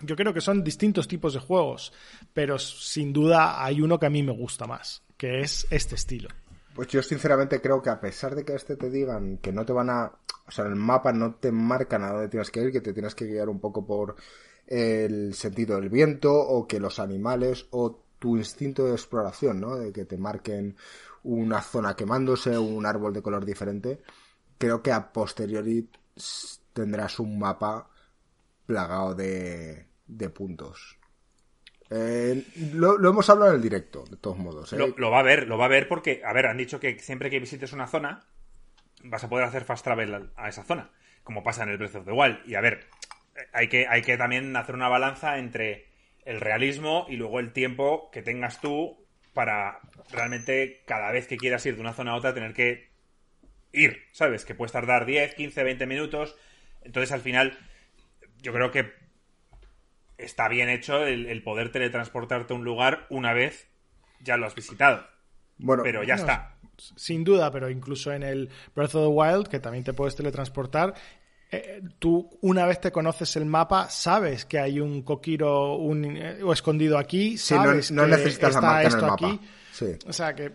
Yo 0.00 0.14
creo 0.14 0.32
que 0.32 0.40
son 0.40 0.62
distintos 0.62 1.08
tipos 1.08 1.34
de 1.34 1.40
juegos, 1.40 1.92
pero 2.32 2.60
sin 2.60 3.12
duda 3.12 3.64
hay 3.64 3.80
uno 3.80 3.98
que 3.98 4.06
a 4.06 4.10
mí 4.10 4.22
me 4.22 4.30
gusta 4.30 4.68
más, 4.68 5.02
que 5.16 5.40
es 5.40 5.66
este 5.70 5.96
estilo. 5.96 6.28
Pues 6.76 6.86
yo 6.86 7.02
sinceramente 7.02 7.60
creo 7.60 7.82
que 7.82 7.90
a 7.90 8.00
pesar 8.00 8.36
de 8.36 8.44
que 8.44 8.54
este 8.54 8.76
te 8.76 8.88
digan 8.88 9.38
que 9.38 9.50
no 9.50 9.66
te 9.66 9.72
van 9.72 9.90
a... 9.90 10.12
O 10.46 10.50
sea, 10.52 10.64
el 10.66 10.76
mapa 10.76 11.12
no 11.12 11.34
te 11.34 11.50
marca 11.50 11.98
nada 11.98 12.12
dónde 12.12 12.28
tienes 12.28 12.52
que 12.52 12.60
ir, 12.60 12.70
que 12.70 12.80
te 12.80 12.92
tienes 12.92 13.16
que 13.16 13.26
guiar 13.26 13.48
un 13.48 13.58
poco 13.58 13.84
por 13.84 14.14
el 14.68 15.34
sentido 15.34 15.80
del 15.80 15.88
viento 15.88 16.32
o 16.32 16.68
que 16.68 16.78
los 16.78 16.98
animales 16.98 17.66
o 17.70 18.04
tu 18.18 18.36
instinto 18.36 18.84
de 18.84 18.92
exploración, 18.92 19.60
¿no? 19.60 19.76
De 19.76 19.92
que 19.92 20.04
te 20.04 20.18
marquen 20.18 20.76
una 21.22 21.62
zona 21.62 21.96
quemándose 21.96 22.56
o 22.56 22.62
un 22.62 22.86
árbol 22.86 23.12
de 23.12 23.22
color 23.22 23.44
diferente. 23.44 24.00
Creo 24.58 24.82
que 24.82 24.92
a 24.92 25.12
posteriori 25.12 25.88
tendrás 26.72 27.18
un 27.18 27.38
mapa 27.38 27.88
plagado 28.66 29.14
de, 29.14 29.86
de 30.06 30.30
puntos. 30.30 30.98
Eh, 31.90 32.44
lo, 32.74 32.98
lo, 32.98 33.10
hemos 33.10 33.30
hablado 33.30 33.52
en 33.52 33.56
el 33.56 33.62
directo, 33.62 34.04
de 34.10 34.18
todos 34.18 34.36
modos. 34.36 34.72
¿eh? 34.74 34.78
Lo, 34.78 34.88
lo, 34.88 35.10
va 35.10 35.20
a 35.20 35.22
ver, 35.22 35.48
lo 35.48 35.56
va 35.56 35.64
a 35.64 35.68
ver 35.68 35.88
porque, 35.88 36.20
a 36.24 36.32
ver, 36.34 36.46
han 36.46 36.58
dicho 36.58 36.78
que 36.78 36.98
siempre 36.98 37.30
que 37.30 37.40
visites 37.40 37.72
una 37.72 37.86
zona 37.86 38.26
vas 39.04 39.24
a 39.24 39.28
poder 39.28 39.46
hacer 39.46 39.64
fast 39.64 39.84
travel 39.84 40.30
a 40.36 40.48
esa 40.48 40.64
zona, 40.64 40.90
como 41.22 41.42
pasa 41.42 41.62
en 41.62 41.70
el 41.70 41.78
Breath 41.78 41.94
of 41.94 42.04
the 42.04 42.12
Wild. 42.12 42.40
Y 42.46 42.56
a 42.56 42.60
ver, 42.60 42.88
hay 43.52 43.68
que, 43.68 43.86
hay 43.86 44.02
que 44.02 44.16
también 44.16 44.54
hacer 44.56 44.74
una 44.74 44.88
balanza 44.88 45.38
entre 45.38 45.86
el 46.24 46.40
realismo 46.40 47.06
y 47.08 47.16
luego 47.16 47.40
el 47.40 47.52
tiempo 47.52 48.10
que 48.10 48.22
tengas 48.22 48.60
tú 48.60 48.98
para 49.32 49.80
realmente 50.10 50.82
cada 50.86 51.10
vez 51.12 51.26
que 51.26 51.36
quieras 51.36 51.64
ir 51.66 51.74
de 51.76 51.80
una 51.80 51.94
zona 51.94 52.12
a 52.12 52.16
otra 52.16 52.34
tener 52.34 52.54
que 52.54 52.88
ir, 53.72 54.02
¿sabes? 54.12 54.44
Que 54.44 54.54
puedes 54.54 54.72
tardar 54.72 55.06
10, 55.06 55.34
15, 55.34 55.62
20 55.62 55.86
minutos. 55.86 56.36
Entonces 56.82 57.12
al 57.12 57.20
final 57.20 57.58
yo 58.42 58.52
creo 58.52 58.70
que 58.70 58.92
está 60.16 60.48
bien 60.48 60.68
hecho 60.68 61.06
el, 61.06 61.26
el 61.26 61.42
poder 61.42 61.70
teletransportarte 61.70 62.52
a 62.52 62.56
un 62.56 62.64
lugar 62.64 63.06
una 63.10 63.32
vez 63.32 63.68
ya 64.20 64.36
lo 64.36 64.46
has 64.46 64.54
visitado. 64.54 65.06
Bueno, 65.58 65.82
pero 65.82 66.02
ya 66.02 66.16
no, 66.16 66.20
está. 66.20 66.56
Sin 66.76 67.24
duda, 67.24 67.50
pero 67.50 67.70
incluso 67.70 68.12
en 68.12 68.22
el 68.22 68.50
Breath 68.74 68.94
of 68.94 69.02
the 69.02 69.08
Wild, 69.08 69.48
que 69.48 69.58
también 69.58 69.84
te 69.84 69.92
puedes 69.92 70.14
teletransportar, 70.14 70.94
eh, 71.50 71.80
tú 71.98 72.28
una 72.42 72.66
vez 72.66 72.80
te 72.80 72.92
conoces 72.92 73.36
el 73.36 73.46
mapa, 73.46 73.88
sabes 73.90 74.44
que 74.44 74.58
hay 74.58 74.80
un 74.80 75.02
un, 75.06 76.04
eh, 76.16 76.42
o 76.42 76.52
escondido 76.52 76.98
aquí, 76.98 77.38
sabes 77.38 77.86
sí, 77.86 77.94
no, 77.94 78.02
no 78.02 78.10
que 78.10 78.16
necesitas 78.22 78.50
está 78.54 78.60
la 78.60 78.66
marca 78.72 78.88
esto 78.88 78.98
en 78.98 79.04
el 79.04 79.10
mapa. 79.10 79.26
aquí. 79.28 79.40
Sí. 79.72 79.86
O 80.06 80.12
sea, 80.12 80.34
que... 80.34 80.52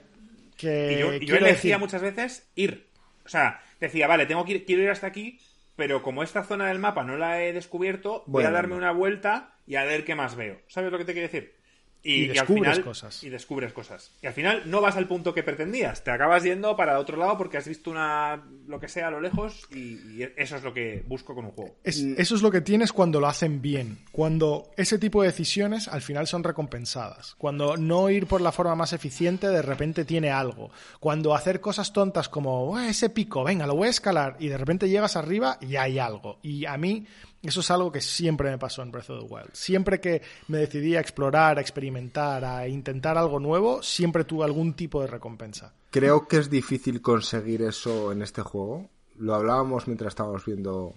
que 0.57 1.19
y 1.21 1.25
yo, 1.25 1.35
elegía 1.35 1.75
decir- 1.75 1.79
muchas 1.79 2.01
veces 2.01 2.47
ir. 2.55 2.87
O 3.25 3.29
sea, 3.29 3.61
decía, 3.79 4.07
vale, 4.07 4.25
tengo 4.25 4.45
que 4.45 4.51
ir, 4.53 4.65
quiero 4.65 4.83
ir 4.83 4.89
hasta 4.89 5.07
aquí, 5.07 5.39
pero 5.75 6.03
como 6.03 6.23
esta 6.23 6.43
zona 6.43 6.67
del 6.67 6.79
mapa 6.79 7.03
no 7.03 7.17
la 7.17 7.41
he 7.41 7.53
descubierto, 7.53 8.23
voy 8.27 8.43
a 8.43 8.51
darme 8.51 8.75
una 8.75 8.91
vuelta 8.91 9.55
y 9.65 9.75
a 9.75 9.83
ver 9.85 10.03
qué 10.05 10.13
más 10.15 10.35
veo. 10.35 10.59
¿Sabes 10.67 10.91
lo 10.91 10.97
que 10.97 11.05
te 11.05 11.13
quiero 11.13 11.27
decir? 11.27 11.55
Y 12.05 12.27
descubres 12.27 12.73
final- 12.73 12.83
cosas. 12.83 13.23
Y 13.23 13.29
descubres 13.29 13.71
cosas. 13.71 14.11
Y 14.21 14.27
al 14.27 14.33
final 14.33 14.63
no 14.65 14.81
vas 14.81 14.97
al 14.97 15.07
punto 15.07 15.33
que 15.33 15.41
pretendías. 15.41 16.03
Te 16.03 16.11
acabas 16.11 16.43
yendo 16.43 16.75
para 16.75 16.99
otro 16.99 17.15
lado 17.15 17.37
porque 17.37 17.57
has 17.57 17.67
visto 17.67 17.89
una 17.91 18.43
lo 18.67 18.79
que 18.79 18.89
sea 18.89 19.07
a 19.07 19.11
lo 19.11 19.21
lejos 19.21 19.67
y, 19.71 19.77
y 20.17 20.29
eso 20.35 20.57
es 20.57 20.63
lo 20.63 20.73
que 20.73 21.03
busco 21.07 21.33
con 21.33 21.45
un 21.45 21.51
juego. 21.51 21.75
Es- 21.83 21.99
eso 22.03 22.35
es 22.35 22.41
lo 22.41 22.51
que 22.51 22.59
tienes 22.61 22.91
cuando 22.91 23.19
lo 23.21 23.27
hacen 23.27 23.61
bien. 23.61 23.99
Cuando 24.11 24.71
ese 24.75 24.99
tipo 24.99 25.21
de 25.21 25.29
decisiones 25.29 25.87
al 25.87 26.01
final 26.01 26.27
son 26.27 26.43
recompensadas. 26.43 27.35
Cuando 27.37 27.77
no 27.77 28.09
ir 28.09 28.27
por 28.27 28.41
la 28.41 28.51
forma 28.51 28.75
más 28.75 28.91
eficiente 28.93 29.47
de 29.47 29.61
repente 29.61 30.03
tiene 30.05 30.29
algo. 30.29 30.71
Cuando 30.99 31.33
hacer 31.33 31.61
cosas 31.61 31.93
tontas 31.93 32.27
como 32.27 32.69
"Ué, 32.71 32.89
ese 32.89 33.09
pico, 33.09 33.43
venga, 33.45 33.65
lo 33.65 33.75
voy 33.75 33.87
a 33.87 33.91
escalar 33.91 34.35
y 34.39 34.49
de 34.49 34.57
repente 34.57 34.89
llegas 34.89 35.15
arriba 35.15 35.57
y 35.61 35.77
hay 35.77 35.99
algo. 35.99 36.39
Y 36.41 36.65
a 36.65 36.75
mí 36.77 37.05
eso 37.43 37.59
es 37.59 37.71
algo 37.71 37.91
que 37.91 37.99
siempre 37.99 38.49
me 38.49 38.57
pasó 38.57 38.81
en 38.81 38.91
Breath 38.91 39.09
of 39.09 39.27
the 39.27 39.33
Wild. 39.33 39.49
Siempre 39.53 39.99
que 39.99 40.21
me 40.47 40.59
decidí 40.59 40.95
a 40.95 41.01
explorar, 41.01 41.57
a 41.57 41.61
experimentar, 41.61 42.45
a 42.45 42.67
intentar 42.67 43.17
algo 43.17 43.39
nuevo, 43.39 43.83
siempre 43.83 44.23
tuve 44.23 44.45
algún 44.45 44.73
tipo 44.73 45.01
de 45.01 45.07
recompensa. 45.07 45.73
Creo 45.91 46.27
que 46.27 46.37
es 46.37 46.49
difícil 46.49 47.01
conseguir 47.01 47.61
eso 47.61 48.11
en 48.13 48.21
este 48.21 48.41
juego. 48.41 48.89
Lo 49.17 49.35
hablábamos 49.35 49.87
mientras 49.87 50.13
estábamos 50.13 50.45
viendo 50.45 50.95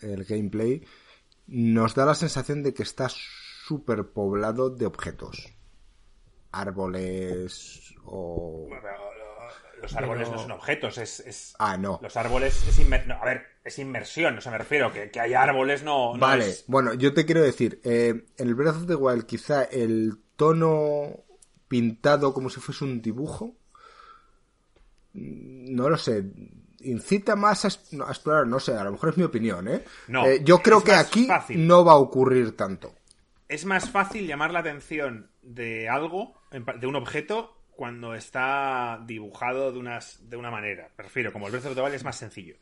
el 0.00 0.24
gameplay. 0.24 0.82
Nos 1.46 1.94
da 1.94 2.04
la 2.04 2.14
sensación 2.14 2.62
de 2.62 2.74
que 2.74 2.82
está 2.82 3.08
súper 3.08 4.08
poblado 4.08 4.70
de 4.70 4.86
objetos. 4.86 5.54
Árboles 6.50 7.94
o... 8.04 8.68
Los 9.84 9.96
árboles 9.96 10.30
no 10.30 10.38
son 10.38 10.50
objetos, 10.52 10.98
es, 10.98 11.20
es- 11.20 11.54
Ah, 11.58 11.76
no. 11.76 11.98
Los 12.02 12.16
árboles 12.16 12.62
es 12.68 12.78
inmer- 12.78 13.06
no, 13.06 13.14
a 13.14 13.24
ver, 13.24 13.42
es 13.64 13.78
inmersión, 13.78 14.36
o 14.38 14.40
sea, 14.40 14.52
me 14.52 14.58
refiero 14.58 14.92
que, 14.92 15.10
que 15.10 15.20
haya 15.20 15.42
árboles 15.42 15.82
no, 15.82 16.14
no 16.14 16.18
Vale, 16.18 16.48
es- 16.50 16.64
bueno, 16.66 16.94
yo 16.94 17.12
te 17.14 17.24
quiero 17.26 17.42
decir, 17.42 17.80
eh, 17.84 18.24
en 18.36 18.48
el 18.48 18.54
Breath 18.54 18.76
of 18.76 18.86
the 18.86 18.94
Wild 18.94 19.24
quizá 19.26 19.64
el 19.64 20.18
tono 20.36 21.08
pintado 21.68 22.32
como 22.34 22.50
si 22.50 22.60
fuese 22.60 22.84
un 22.84 23.00
dibujo, 23.02 23.54
mm, 25.12 25.74
no 25.74 25.88
lo 25.88 25.96
sé, 25.98 26.24
incita 26.80 27.36
más 27.36 27.64
a, 27.64 27.68
explorar, 27.68 28.46
no 28.46 28.60
sé, 28.60 28.74
a 28.74 28.84
lo 28.84 28.92
mejor 28.92 29.10
es 29.10 29.16
mi 29.16 29.24
opinión, 29.24 29.68
¿eh? 29.68 29.84
No, 30.08 30.26
Eh, 30.26 30.42
yo 30.44 30.58
creo 30.60 30.82
que 30.82 30.92
aquí 30.92 31.26
fácil. 31.26 31.66
no 31.66 31.84
va 31.84 31.92
a 31.92 31.96
ocurrir 31.96 32.56
tanto. 32.56 32.94
es 33.48 33.64
más 33.66 33.88
fácil 33.90 34.26
llamar 34.26 34.50
la 34.52 34.60
atención 34.60 35.30
de 35.42 35.88
algo, 35.88 36.34
de 36.50 36.86
un 36.86 36.96
objeto, 36.96 37.54
cuando 37.76 38.14
está 38.14 39.00
dibujado 39.04 39.72
de, 39.72 39.78
unas, 39.78 40.28
de 40.28 40.36
una 40.36 40.50
manera. 40.50 40.88
Me 40.96 41.04
refiero, 41.04 41.32
como 41.32 41.46
el 41.46 41.52
Breath 41.52 41.66
of 41.66 41.74
the 41.74 41.82
Wild 41.82 41.94
es 41.94 42.04
más 42.04 42.16
sencillo. 42.16 42.56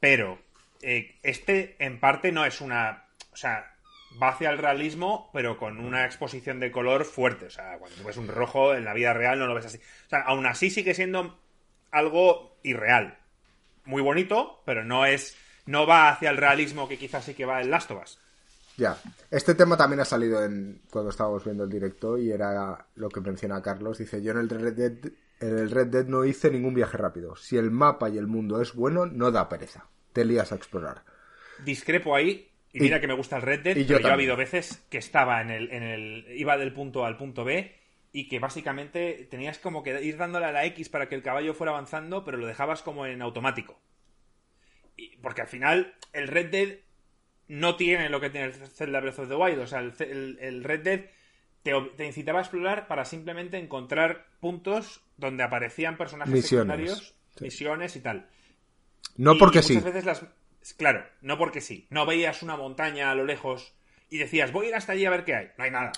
Pero 0.00 0.38
eh, 0.82 1.16
este, 1.22 1.76
en 1.78 2.00
parte, 2.00 2.32
no 2.32 2.44
es 2.44 2.60
una... 2.60 3.04
O 3.32 3.36
sea, 3.36 3.76
va 4.22 4.28
hacia 4.28 4.50
el 4.50 4.58
realismo, 4.58 5.30
pero 5.32 5.58
con 5.58 5.78
una 5.78 6.04
exposición 6.04 6.60
de 6.60 6.70
color 6.70 7.04
fuerte. 7.04 7.46
O 7.46 7.50
sea, 7.50 7.78
cuando 7.78 8.02
ves 8.04 8.16
un 8.16 8.28
rojo 8.28 8.74
en 8.74 8.84
la 8.84 8.94
vida 8.94 9.12
real 9.12 9.38
no 9.38 9.46
lo 9.46 9.54
ves 9.54 9.66
así. 9.66 9.78
O 9.78 10.08
sea, 10.08 10.20
aún 10.20 10.46
así 10.46 10.70
sigue 10.70 10.94
siendo 10.94 11.38
algo 11.90 12.56
irreal. 12.62 13.18
Muy 13.84 14.02
bonito, 14.02 14.62
pero 14.64 14.84
no 14.84 15.06
es. 15.06 15.36
No 15.66 15.86
va 15.86 16.08
hacia 16.08 16.30
el 16.30 16.36
realismo 16.36 16.88
que 16.88 16.98
quizás 16.98 17.24
sí 17.24 17.34
que 17.34 17.44
va 17.44 17.60
en 17.60 17.70
Last 17.70 17.90
of 17.90 18.02
Us. 18.02 18.20
Ya. 18.76 18.98
Este 19.30 19.54
tema 19.54 19.76
también 19.76 20.00
ha 20.00 20.04
salido 20.04 20.44
en 20.44 20.82
cuando 20.90 21.10
estábamos 21.10 21.44
viendo 21.44 21.64
el 21.64 21.70
directo 21.70 22.18
y 22.18 22.30
era 22.30 22.86
lo 22.96 23.08
que 23.08 23.20
menciona 23.20 23.62
Carlos. 23.62 23.98
Dice, 23.98 24.22
yo 24.22 24.32
en 24.32 24.38
el 24.38 24.48
Red 24.48 24.74
Dead, 24.74 25.12
en 25.40 25.58
el 25.58 25.70
Red 25.70 25.86
Dead 25.88 26.06
no 26.06 26.24
hice 26.24 26.50
ningún 26.50 26.74
viaje 26.74 26.96
rápido. 26.96 27.36
Si 27.36 27.56
el 27.56 27.70
mapa 27.70 28.10
y 28.10 28.18
el 28.18 28.26
mundo 28.26 28.60
es 28.60 28.74
bueno, 28.74 29.06
no 29.06 29.30
da 29.30 29.48
pereza. 29.48 29.86
Te 30.12 30.24
lías 30.24 30.52
a 30.52 30.56
explorar. 30.56 31.02
Discrepo 31.64 32.14
ahí. 32.14 32.50
Y, 32.72 32.80
mira 32.80 33.00
que 33.00 33.06
me 33.06 33.14
gusta 33.14 33.36
el 33.36 33.42
Red 33.42 33.60
Dead, 33.62 33.76
y 33.76 33.86
yo, 33.86 33.96
he 33.96 34.10
habido 34.10 34.36
veces 34.36 34.84
que 34.90 34.98
estaba 34.98 35.40
en 35.40 35.50
el, 35.50 35.70
en 35.70 35.82
el. 35.82 36.26
iba 36.36 36.58
del 36.58 36.74
punto 36.74 37.06
al 37.06 37.16
punto 37.16 37.42
B 37.42 37.74
y 38.12 38.28
que 38.28 38.38
básicamente 38.38 39.26
tenías 39.30 39.58
como 39.58 39.82
que 39.82 40.02
ir 40.02 40.16
dándole 40.18 40.46
a 40.46 40.52
la 40.52 40.64
X 40.66 40.88
para 40.90 41.08
que 41.08 41.14
el 41.14 41.22
caballo 41.22 41.54
fuera 41.54 41.72
avanzando, 41.72 42.24
pero 42.24 42.36
lo 42.36 42.46
dejabas 42.46 42.82
como 42.82 43.06
en 43.06 43.22
automático. 43.22 43.78
Y, 44.96 45.16
porque 45.18 45.42
al 45.42 45.48
final 45.48 45.94
el 46.12 46.28
Red 46.28 46.50
Dead 46.50 46.78
no 47.48 47.76
tiene 47.76 48.08
lo 48.08 48.20
que 48.20 48.30
tiene 48.30 48.46
el 48.46 48.54
Zelda 48.54 49.00
Breath 49.00 49.18
of 49.20 49.28
the 49.28 49.34
Wild. 49.34 49.60
O 49.60 49.66
sea, 49.66 49.80
el, 49.80 50.64
Red 50.64 50.80
Dead 50.80 51.00
te, 51.62 52.06
incitaba 52.06 52.40
a 52.40 52.42
explorar 52.42 52.86
para 52.88 53.04
simplemente 53.04 53.58
encontrar 53.58 54.26
puntos 54.40 55.02
donde 55.16 55.42
aparecían 55.42 55.96
personajes 55.96 56.46
secundarios, 56.46 57.14
misiones 57.40 57.96
y 57.96 58.00
tal. 58.00 58.28
No 59.16 59.38
porque 59.38 59.62
sí. 59.62 59.78
Veces 59.78 60.04
las... 60.04 60.24
Claro, 60.76 61.06
no 61.20 61.38
porque 61.38 61.60
sí. 61.60 61.86
No 61.90 62.06
veías 62.06 62.42
una 62.42 62.56
montaña 62.56 63.10
a 63.10 63.14
lo 63.14 63.24
lejos 63.24 63.74
y 64.10 64.18
decías, 64.18 64.52
voy 64.52 64.66
a 64.66 64.68
ir 64.70 64.74
hasta 64.74 64.92
allí 64.92 65.04
a 65.04 65.10
ver 65.10 65.24
qué 65.24 65.34
hay. 65.34 65.50
No 65.56 65.64
hay 65.64 65.70
nada. 65.70 65.92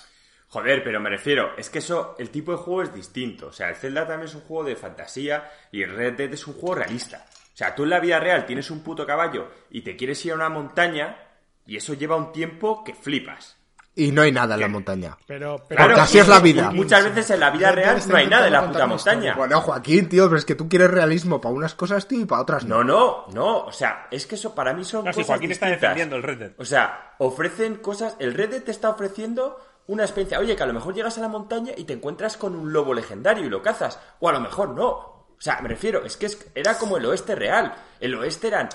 Joder, 0.47 0.83
pero 0.83 0.99
me 0.99 1.11
refiero, 1.11 1.55
es 1.57 1.69
que 1.69 1.77
eso, 1.77 2.15
el 2.17 2.31
tipo 2.31 2.51
de 2.51 2.57
juego 2.57 2.81
es 2.81 2.93
distinto. 2.93 3.47
O 3.47 3.51
sea, 3.51 3.69
el 3.69 3.75
Zelda 3.75 4.07
también 4.07 4.29
es 4.29 4.35
un 4.35 4.41
juego 4.41 4.63
de 4.63 4.75
fantasía 4.75 5.49
y 5.71 5.83
el 5.83 5.95
Red 5.95 6.13
Dead 6.13 6.33
es 6.33 6.47
un 6.47 6.55
juego 6.55 6.75
realista. 6.75 7.25
O 7.53 7.57
sea, 7.57 7.75
tú 7.75 7.83
en 7.83 7.91
la 7.91 7.99
vida 7.99 8.19
real 8.19 8.45
tienes 8.45 8.71
un 8.71 8.83
puto 8.83 9.05
caballo 9.05 9.51
y 9.69 9.81
te 9.81 9.95
quieres 9.95 10.25
ir 10.25 10.31
a 10.31 10.35
una 10.35 10.49
montaña 10.49 11.28
y 11.69 11.77
eso 11.77 11.93
lleva 11.93 12.15
un 12.15 12.31
tiempo 12.31 12.83
que 12.83 12.95
flipas. 12.95 13.55
Y 13.95 14.11
no 14.11 14.21
hay 14.21 14.31
nada 14.31 14.55
en 14.55 14.61
la 14.61 14.67
montaña. 14.67 15.17
Pero, 15.27 15.65
pero 15.67 15.83
Porque 15.83 16.01
así 16.01 16.19
es 16.19 16.27
la 16.27 16.39
vida. 16.39 16.71
Muchas 16.71 17.03
veces 17.03 17.31
en 17.31 17.41
la 17.41 17.51
vida 17.51 17.71
real 17.71 18.01
no 18.07 18.15
hay 18.15 18.27
nada 18.27 18.47
en 18.47 18.53
la 18.53 18.65
puta 18.65 18.87
montaña. 18.87 19.35
Bueno, 19.35 19.61
Joaquín, 19.61 20.07
tío, 20.07 20.25
pero 20.27 20.37
es 20.37 20.45
que 20.45 20.55
tú 20.55 20.69
quieres 20.69 20.89
realismo 20.89 21.41
para 21.41 21.53
unas 21.53 21.75
cosas, 21.75 22.07
tío, 22.07 22.21
y 22.21 22.25
para 22.25 22.41
otras 22.41 22.65
no. 22.65 22.83
No, 22.83 23.25
no, 23.27 23.33
no. 23.33 23.57
O 23.65 23.71
sea, 23.71 24.07
es 24.09 24.25
que 24.25 24.35
eso 24.35 24.55
para 24.55 24.73
mí 24.73 24.83
son 24.83 25.03
no, 25.03 25.11
cosas 25.11 25.25
si 25.25 25.27
Joaquín 25.27 25.51
está 25.51 25.67
defendiendo 25.67 26.15
el 26.15 26.23
Red 26.23 26.37
Dead. 26.37 26.51
O 26.57 26.65
sea, 26.65 27.15
ofrecen 27.19 27.75
cosas... 27.75 28.15
El 28.19 28.33
Red 28.33 28.51
Dead 28.51 28.63
te 28.63 28.71
está 28.71 28.89
ofreciendo 28.89 29.59
una 29.87 30.03
experiencia... 30.03 30.39
Oye, 30.39 30.55
que 30.55 30.63
a 30.63 30.67
lo 30.67 30.73
mejor 30.73 30.95
llegas 30.95 31.17
a 31.17 31.21
la 31.21 31.27
montaña 31.27 31.73
y 31.75 31.83
te 31.83 31.93
encuentras 31.93 32.37
con 32.37 32.55
un 32.55 32.71
lobo 32.71 32.93
legendario 32.93 33.45
y 33.45 33.49
lo 33.49 33.61
cazas. 33.61 33.99
O 34.21 34.29
a 34.29 34.31
lo 34.31 34.39
mejor 34.39 34.69
no. 34.69 34.87
O 34.87 35.41
sea, 35.41 35.61
me 35.61 35.69
refiero, 35.69 36.05
es 36.05 36.15
que 36.15 36.29
era 36.55 36.77
como 36.77 36.97
el 36.97 37.05
oeste 37.05 37.35
real. 37.35 37.75
El 37.99 38.15
oeste 38.15 38.47
eran 38.47 38.69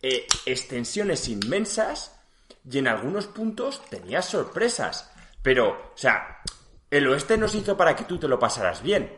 eh, 0.00 0.24
extensiones 0.46 1.28
inmensas 1.28 2.17
y 2.70 2.78
en 2.78 2.88
algunos 2.88 3.26
puntos 3.26 3.82
tenías 3.88 4.26
sorpresas. 4.26 5.10
Pero, 5.42 5.70
o 5.70 5.96
sea, 5.96 6.42
el 6.90 7.06
oeste 7.06 7.36
no 7.36 7.48
se 7.48 7.58
hizo 7.58 7.76
para 7.76 7.94
que 7.94 8.04
tú 8.04 8.18
te 8.18 8.28
lo 8.28 8.38
pasaras 8.38 8.82
bien. 8.82 9.12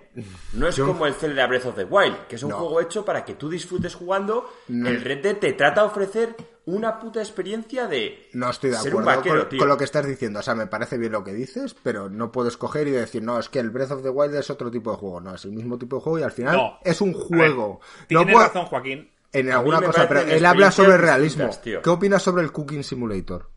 No 0.52 0.66
es 0.66 0.78
como 0.78 1.07
el 1.07 1.14
Zelda 1.14 1.47
Breath 1.47 1.66
of 1.66 1.76
the 1.76 1.85
Wild, 1.85 2.26
que 2.26 2.37
es 2.37 2.42
un 2.42 2.50
juego 2.50 2.80
hecho 2.80 3.04
para 3.04 3.25
que 3.25 3.35
tú 3.35 3.49
disfrutes 3.49 3.95
jugando. 3.95 4.50
El 4.69 5.00
Red 5.02 5.23
Dead 5.23 5.37
te 5.37 5.52
trata 5.52 5.83
de 5.83 5.87
ofrecer 5.87 6.37
una 6.66 6.99
puta 6.99 7.21
experiencia 7.21 7.87
de 7.87 8.28
no 8.32 8.50
estoy 8.50 8.71
de 8.71 8.76
acuerdo 8.76 9.49
con, 9.56 9.69
lo 9.69 9.76
que 9.76 9.84
estás 9.84 10.06
diciendo. 10.06 10.41
O 10.41 10.43
sea, 10.43 10.54
me 10.54 10.67
parece 10.67 10.99
bien 10.99 11.13
lo 11.13 11.25
que 11.25 11.32
dices, 11.32 11.75
pero 11.82 12.08
no 12.08 12.30
puedes 12.32 12.56
coger 12.56 12.89
y 12.89 12.93
decir, 12.93 13.23
no, 13.23 13.39
es 13.39 13.49
que 13.49 13.60
el 13.60 13.71
Breath 13.71 13.93
of 13.93 14.02
the 14.02 14.10
Wild 14.10 14.34
es 14.34 14.50
otro 14.50 14.71
tipo 14.71 14.91
de 14.91 14.97
juego. 14.97 15.21
No, 15.21 15.34
es 15.34 15.45
el 15.45 15.52
mismo 15.52 15.78
tipo 15.78 15.97
de 15.97 16.02
juego 16.02 16.19
y 16.19 16.23
al 16.23 16.32
final 16.32 16.78
es 16.84 17.00
un 17.00 17.13
juego. 17.13 17.80
Tienes 18.08 18.36
razón, 18.36 18.67
Joaquín. 18.67 19.09
En 19.32 19.50
alguna 19.52 19.80
cosa, 19.80 20.08
pero 20.08 20.21
él 20.21 20.45
habla 20.45 20.71
sobre 20.71 20.95
el 20.95 21.00
realismo. 21.00 21.50
¿Qué 21.62 21.90
opinas 21.90 22.23
sobre 22.23 22.43
el 22.43 22.52
Cooking 22.52 22.82
Simulator? 22.82 23.50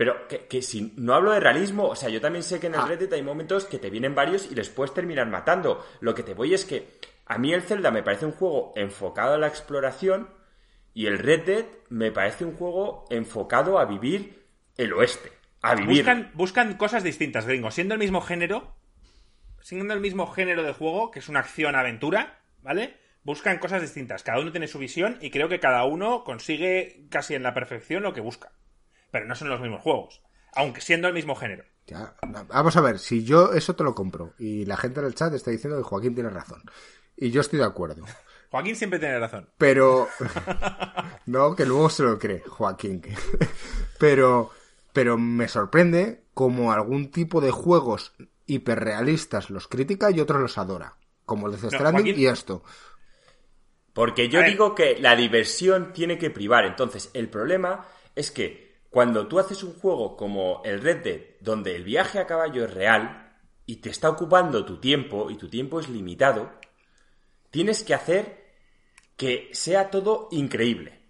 Pero 0.00 0.26
que, 0.26 0.62
si 0.62 0.94
no 0.96 1.12
hablo 1.12 1.32
de 1.32 1.40
realismo, 1.40 1.86
o 1.88 1.94
sea, 1.94 2.08
yo 2.08 2.22
también 2.22 2.42
sé 2.42 2.58
que 2.58 2.68
en 2.68 2.74
el 2.74 2.80
ah. 2.80 2.86
Red 2.86 3.00
Dead 3.00 3.12
hay 3.12 3.22
momentos 3.22 3.66
que 3.66 3.78
te 3.78 3.90
vienen 3.90 4.14
varios 4.14 4.50
y 4.50 4.54
les 4.54 4.70
puedes 4.70 4.94
terminar 4.94 5.26
matando. 5.26 5.84
Lo 6.00 6.14
que 6.14 6.22
te 6.22 6.32
voy 6.32 6.54
es 6.54 6.64
que 6.64 6.88
a 7.26 7.36
mí 7.36 7.52
el 7.52 7.60
Zelda 7.60 7.90
me 7.90 8.02
parece 8.02 8.24
un 8.24 8.32
juego 8.32 8.72
enfocado 8.76 9.34
a 9.34 9.38
la 9.38 9.46
exploración 9.46 10.30
y 10.94 11.04
el 11.04 11.18
Red 11.18 11.44
Dead 11.44 11.64
me 11.90 12.12
parece 12.12 12.46
un 12.46 12.56
juego 12.56 13.04
enfocado 13.10 13.78
a 13.78 13.84
vivir 13.84 14.46
el 14.78 14.94
oeste. 14.94 15.32
A 15.60 15.74
vivir. 15.74 15.98
Buscan, 15.98 16.30
buscan 16.32 16.78
cosas 16.78 17.04
distintas, 17.04 17.44
gringo. 17.44 17.70
Siendo 17.70 17.92
el 17.92 18.00
mismo 18.00 18.22
género, 18.22 18.74
siendo 19.60 19.92
el 19.92 20.00
mismo 20.00 20.28
género 20.28 20.62
de 20.62 20.72
juego, 20.72 21.10
que 21.10 21.18
es 21.18 21.28
una 21.28 21.40
acción-aventura, 21.40 22.40
¿vale? 22.62 22.96
Buscan 23.22 23.58
cosas 23.58 23.82
distintas. 23.82 24.22
Cada 24.22 24.40
uno 24.40 24.50
tiene 24.50 24.66
su 24.66 24.78
visión 24.78 25.18
y 25.20 25.30
creo 25.30 25.48
que 25.48 25.60
cada 25.60 25.84
uno 25.84 26.24
consigue 26.24 27.06
casi 27.10 27.34
en 27.34 27.42
la 27.42 27.54
perfección 27.54 28.02
lo 28.02 28.12
que 28.12 28.20
busca 28.20 28.52
pero 29.10 29.26
no 29.26 29.34
son 29.34 29.48
los 29.48 29.60
mismos 29.60 29.82
juegos, 29.82 30.22
aunque 30.52 30.80
siendo 30.80 31.08
el 31.08 31.14
mismo 31.14 31.34
género. 31.34 31.64
vamos 32.48 32.76
a 32.76 32.80
ver, 32.80 32.98
si 32.98 33.24
yo 33.24 33.52
eso 33.52 33.74
te 33.74 33.84
lo 33.84 33.94
compro 33.94 34.34
y 34.38 34.64
la 34.64 34.76
gente 34.76 35.00
en 35.00 35.06
el 35.06 35.14
chat 35.14 35.32
está 35.34 35.50
diciendo 35.50 35.78
que 35.78 35.84
Joaquín 35.84 36.14
tiene 36.14 36.30
razón 36.30 36.62
y 37.16 37.30
yo 37.30 37.40
estoy 37.40 37.58
de 37.58 37.66
acuerdo. 37.66 38.04
Joaquín 38.50 38.74
siempre 38.74 38.98
tiene 38.98 39.18
razón. 39.18 39.48
Pero 39.58 40.08
no, 41.26 41.54
que 41.54 41.66
luego 41.66 41.90
se 41.90 42.02
lo 42.02 42.18
cree 42.18 42.40
Joaquín. 42.40 43.02
pero 43.98 44.50
pero 44.92 45.18
me 45.18 45.46
sorprende 45.46 46.24
como 46.34 46.72
algún 46.72 47.10
tipo 47.10 47.40
de 47.40 47.52
juegos 47.52 48.12
hiperrealistas 48.46 49.50
los 49.50 49.68
critica 49.68 50.10
y 50.10 50.18
otros 50.18 50.40
los 50.40 50.58
adora, 50.58 50.96
como 51.24 51.46
el 51.46 51.60
de 51.60 51.70
Stranding 51.70 52.18
y 52.18 52.26
esto. 52.26 52.64
Porque 53.92 54.28
yo 54.28 54.42
digo 54.42 54.74
que 54.74 54.98
la 55.00 55.16
diversión 55.16 55.92
tiene 55.92 56.18
que 56.18 56.30
privar. 56.30 56.64
Entonces, 56.64 57.10
el 57.14 57.28
problema 57.28 57.86
es 58.14 58.30
que 58.30 58.80
cuando 58.88 59.26
tú 59.26 59.38
haces 59.38 59.62
un 59.62 59.74
juego 59.74 60.16
como 60.16 60.62
el 60.64 60.80
Red 60.80 61.02
Dead, 61.02 61.20
donde 61.40 61.76
el 61.76 61.84
viaje 61.84 62.18
a 62.18 62.26
caballo 62.26 62.64
es 62.64 62.74
real 62.74 63.36
y 63.66 63.76
te 63.76 63.90
está 63.90 64.10
ocupando 64.10 64.64
tu 64.64 64.78
tiempo 64.80 65.30
y 65.30 65.36
tu 65.36 65.48
tiempo 65.48 65.80
es 65.80 65.88
limitado, 65.88 66.50
tienes 67.50 67.84
que 67.84 67.94
hacer 67.94 68.40
que 69.16 69.50
sea 69.52 69.90
todo 69.90 70.28
increíble. 70.30 71.00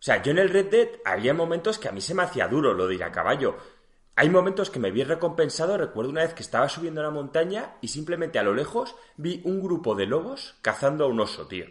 O 0.00 0.02
sea, 0.02 0.22
yo 0.22 0.30
en 0.30 0.38
el 0.38 0.50
Red 0.50 0.66
Dead 0.70 0.88
había 1.04 1.34
momentos 1.34 1.78
que 1.78 1.88
a 1.88 1.92
mí 1.92 2.00
se 2.00 2.14
me 2.14 2.22
hacía 2.22 2.46
duro 2.46 2.72
lo 2.72 2.86
de 2.86 2.94
ir 2.94 3.04
a 3.04 3.12
caballo. 3.12 3.56
Hay 4.14 4.30
momentos 4.30 4.70
que 4.70 4.78
me 4.78 4.90
vi 4.90 5.02
recompensado. 5.02 5.76
Recuerdo 5.76 6.10
una 6.10 6.22
vez 6.22 6.34
que 6.34 6.42
estaba 6.42 6.68
subiendo 6.68 7.02
la 7.02 7.10
montaña 7.10 7.76
y 7.80 7.88
simplemente 7.88 8.38
a 8.38 8.42
lo 8.42 8.54
lejos 8.54 8.94
vi 9.16 9.42
un 9.44 9.60
grupo 9.60 9.94
de 9.94 10.06
lobos 10.06 10.56
cazando 10.62 11.04
a 11.04 11.08
un 11.08 11.20
oso, 11.20 11.46
tío. 11.46 11.66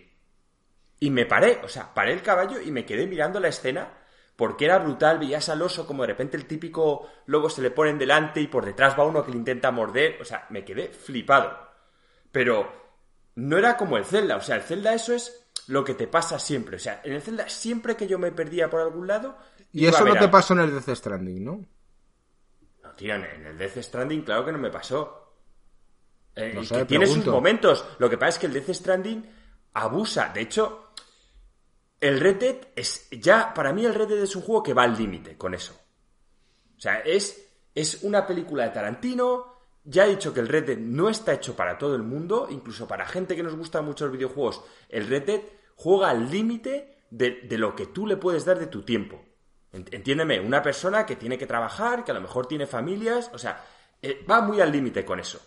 Y 1.00 1.12
me 1.12 1.26
paré, 1.26 1.62
o 1.64 1.68
sea, 1.68 1.94
paré 1.94 2.14
el 2.14 2.22
caballo 2.22 2.60
y 2.60 2.72
me 2.72 2.86
quedé 2.86 3.06
mirando 3.06 3.40
la 3.40 3.50
escena 3.50 3.90
porque 4.38 4.66
era 4.66 4.78
brutal, 4.78 5.18
veías 5.18 5.50
al 5.50 5.64
oso 5.64 5.86
como 5.86 6.04
de 6.04 6.10
repente 6.10 6.38
el 6.38 6.46
típico 6.46 7.10
lobo 7.26 7.50
se 7.50 7.62
le 7.64 7.72
pone 7.72 7.90
en 7.90 7.98
delante 7.98 8.40
y 8.40 8.48
por 8.48 8.64
detrás 8.64 8.98
va 8.98 9.04
uno 9.04 9.26
que 9.26 9.32
le 9.32 9.38
intenta 9.38 9.72
morder, 9.72 10.22
o 10.22 10.26
sea, 10.26 10.46
me 10.52 10.64
quedé 10.64 10.90
flipado. 10.90 11.58
Pero 12.32 12.72
no 13.36 13.58
era 13.58 13.76
como 13.76 13.98
el 13.98 14.06
Zelda, 14.06 14.38
o 14.38 14.42
sea, 14.42 14.58
el 14.58 14.62
Zelda 14.62 14.94
eso 14.94 15.14
es 15.14 15.44
lo 15.68 15.84
que 15.84 15.96
te 15.96 16.08
pasa 16.08 16.38
siempre, 16.38 16.76
o 16.76 16.80
sea, 16.80 17.02
en 17.04 17.14
el 17.14 17.22
Zelda 17.22 17.50
siempre 17.50 17.96
que 17.96 18.08
yo 18.08 18.20
me 18.20 18.32
perdía 18.32 18.70
por 18.70 18.80
algún 18.80 19.08
lado... 19.08 19.38
Y 19.74 19.88
eso 19.88 20.06
no 20.06 20.16
te 20.16 20.28
pasó 20.28 20.54
en 20.54 20.62
el 20.62 20.72
Death 20.72 20.96
Stranding, 20.96 21.44
¿no? 21.44 21.66
No, 22.84 22.92
tío, 22.92 23.16
en 23.16 23.24
el 23.24 23.58
Death 23.58 23.78
Stranding 23.80 24.22
claro 24.22 24.46
que 24.46 24.52
no 24.52 24.60
me 24.60 24.70
pasó. 24.70 25.34
Eh, 26.36 26.52
no 26.54 26.64
sé, 26.64 26.86
tiene 26.86 27.08
sus 27.08 27.26
momentos, 27.26 27.86
lo 27.98 28.08
que 28.08 28.20
pasa 28.20 28.30
es 28.30 28.40
que 28.40 28.46
el 28.46 28.54
Death 28.54 28.70
Stranding 28.76 29.28
abusa, 29.74 30.30
de 30.30 30.42
hecho 30.42 30.87
el 32.00 32.20
Red 32.20 32.36
Dead 32.38 32.58
es 32.76 33.08
ya, 33.12 33.54
para 33.54 33.74
mí 33.74 33.86
el 33.86 33.96
Red 33.96 34.10
Dead 34.10 34.20
es 34.20 34.36
un 34.36 34.42
juego 34.42 34.64
que 34.64 34.74
va 34.74 34.84
al 34.84 34.98
límite 34.98 35.38
con 35.38 35.54
eso. 35.54 35.80
O 36.78 36.80
sea, 36.80 37.00
es, 37.00 37.50
es 37.74 38.04
una 38.04 38.26
película 38.26 38.64
de 38.64 38.70
Tarantino. 38.70 39.58
Ya 39.84 40.06
he 40.06 40.10
dicho 40.10 40.34
que 40.34 40.42
el 40.42 40.48
Red 40.48 40.66
Dead 40.66 40.78
no 40.78 41.10
está 41.10 41.34
hecho 41.34 41.56
para 41.56 41.78
todo 41.78 41.96
el 41.96 42.04
mundo, 42.04 42.48
incluso 42.52 42.88
para 42.88 43.06
gente 43.06 43.36
que 43.36 43.44
nos 43.44 43.56
gusta 43.56 43.82
mucho 43.82 44.06
los 44.06 44.14
videojuegos. 44.14 44.64
El 44.90 45.08
Red 45.08 45.24
Dead 45.24 45.42
juega 45.76 46.10
al 46.10 46.30
límite 46.30 47.04
de, 47.10 47.48
lo 47.52 47.76
que 47.76 47.88
tú 47.88 48.06
le 48.06 48.18
puedes 48.18 48.46
dar 48.46 48.60
de 48.60 48.68
tu 48.68 48.84
tiempo. 48.84 49.24
Entiéndeme, 49.72 50.40
una 50.40 50.62
persona 50.62 51.06
que 51.06 51.16
tiene 51.16 51.38
que 51.38 51.48
trabajar, 51.48 52.04
que 52.04 52.12
a 52.12 52.14
lo 52.14 52.22
mejor 52.22 52.48
tiene 52.48 52.68
familias, 52.68 53.30
o 53.34 53.38
sea, 53.38 53.64
eh, 54.02 54.26
va 54.30 54.42
muy 54.42 54.62
al 54.62 54.72
límite 54.72 55.06
con 55.06 55.20
eso. 55.20 55.40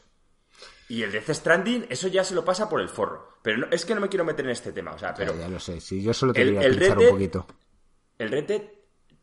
Y 0.90 1.04
el 1.04 1.12
Death 1.12 1.30
Stranding, 1.30 1.86
eso 1.88 2.08
ya 2.08 2.24
se 2.24 2.34
lo 2.34 2.44
pasa 2.44 2.68
por 2.68 2.80
el 2.80 2.88
forro. 2.88 3.38
Pero 3.42 3.70
es 3.70 3.84
que 3.84 3.94
no 3.94 4.00
me 4.00 4.08
quiero 4.08 4.24
meter 4.24 4.44
en 4.44 4.50
este 4.50 4.72
tema, 4.72 4.90
o 4.90 4.98
sea, 4.98 5.14
pero... 5.14 5.38
Ya, 5.38 5.48
lo 5.48 5.60
sé, 5.60 5.80
sí, 5.80 6.02
yo 6.02 6.12
solo 6.12 6.32
te 6.32 6.44
quería 6.44 6.62
el 6.62 6.98
un 6.98 7.10
poquito. 7.10 7.46
El 8.18 8.28
Red 8.28 8.44
Dead 8.44 8.62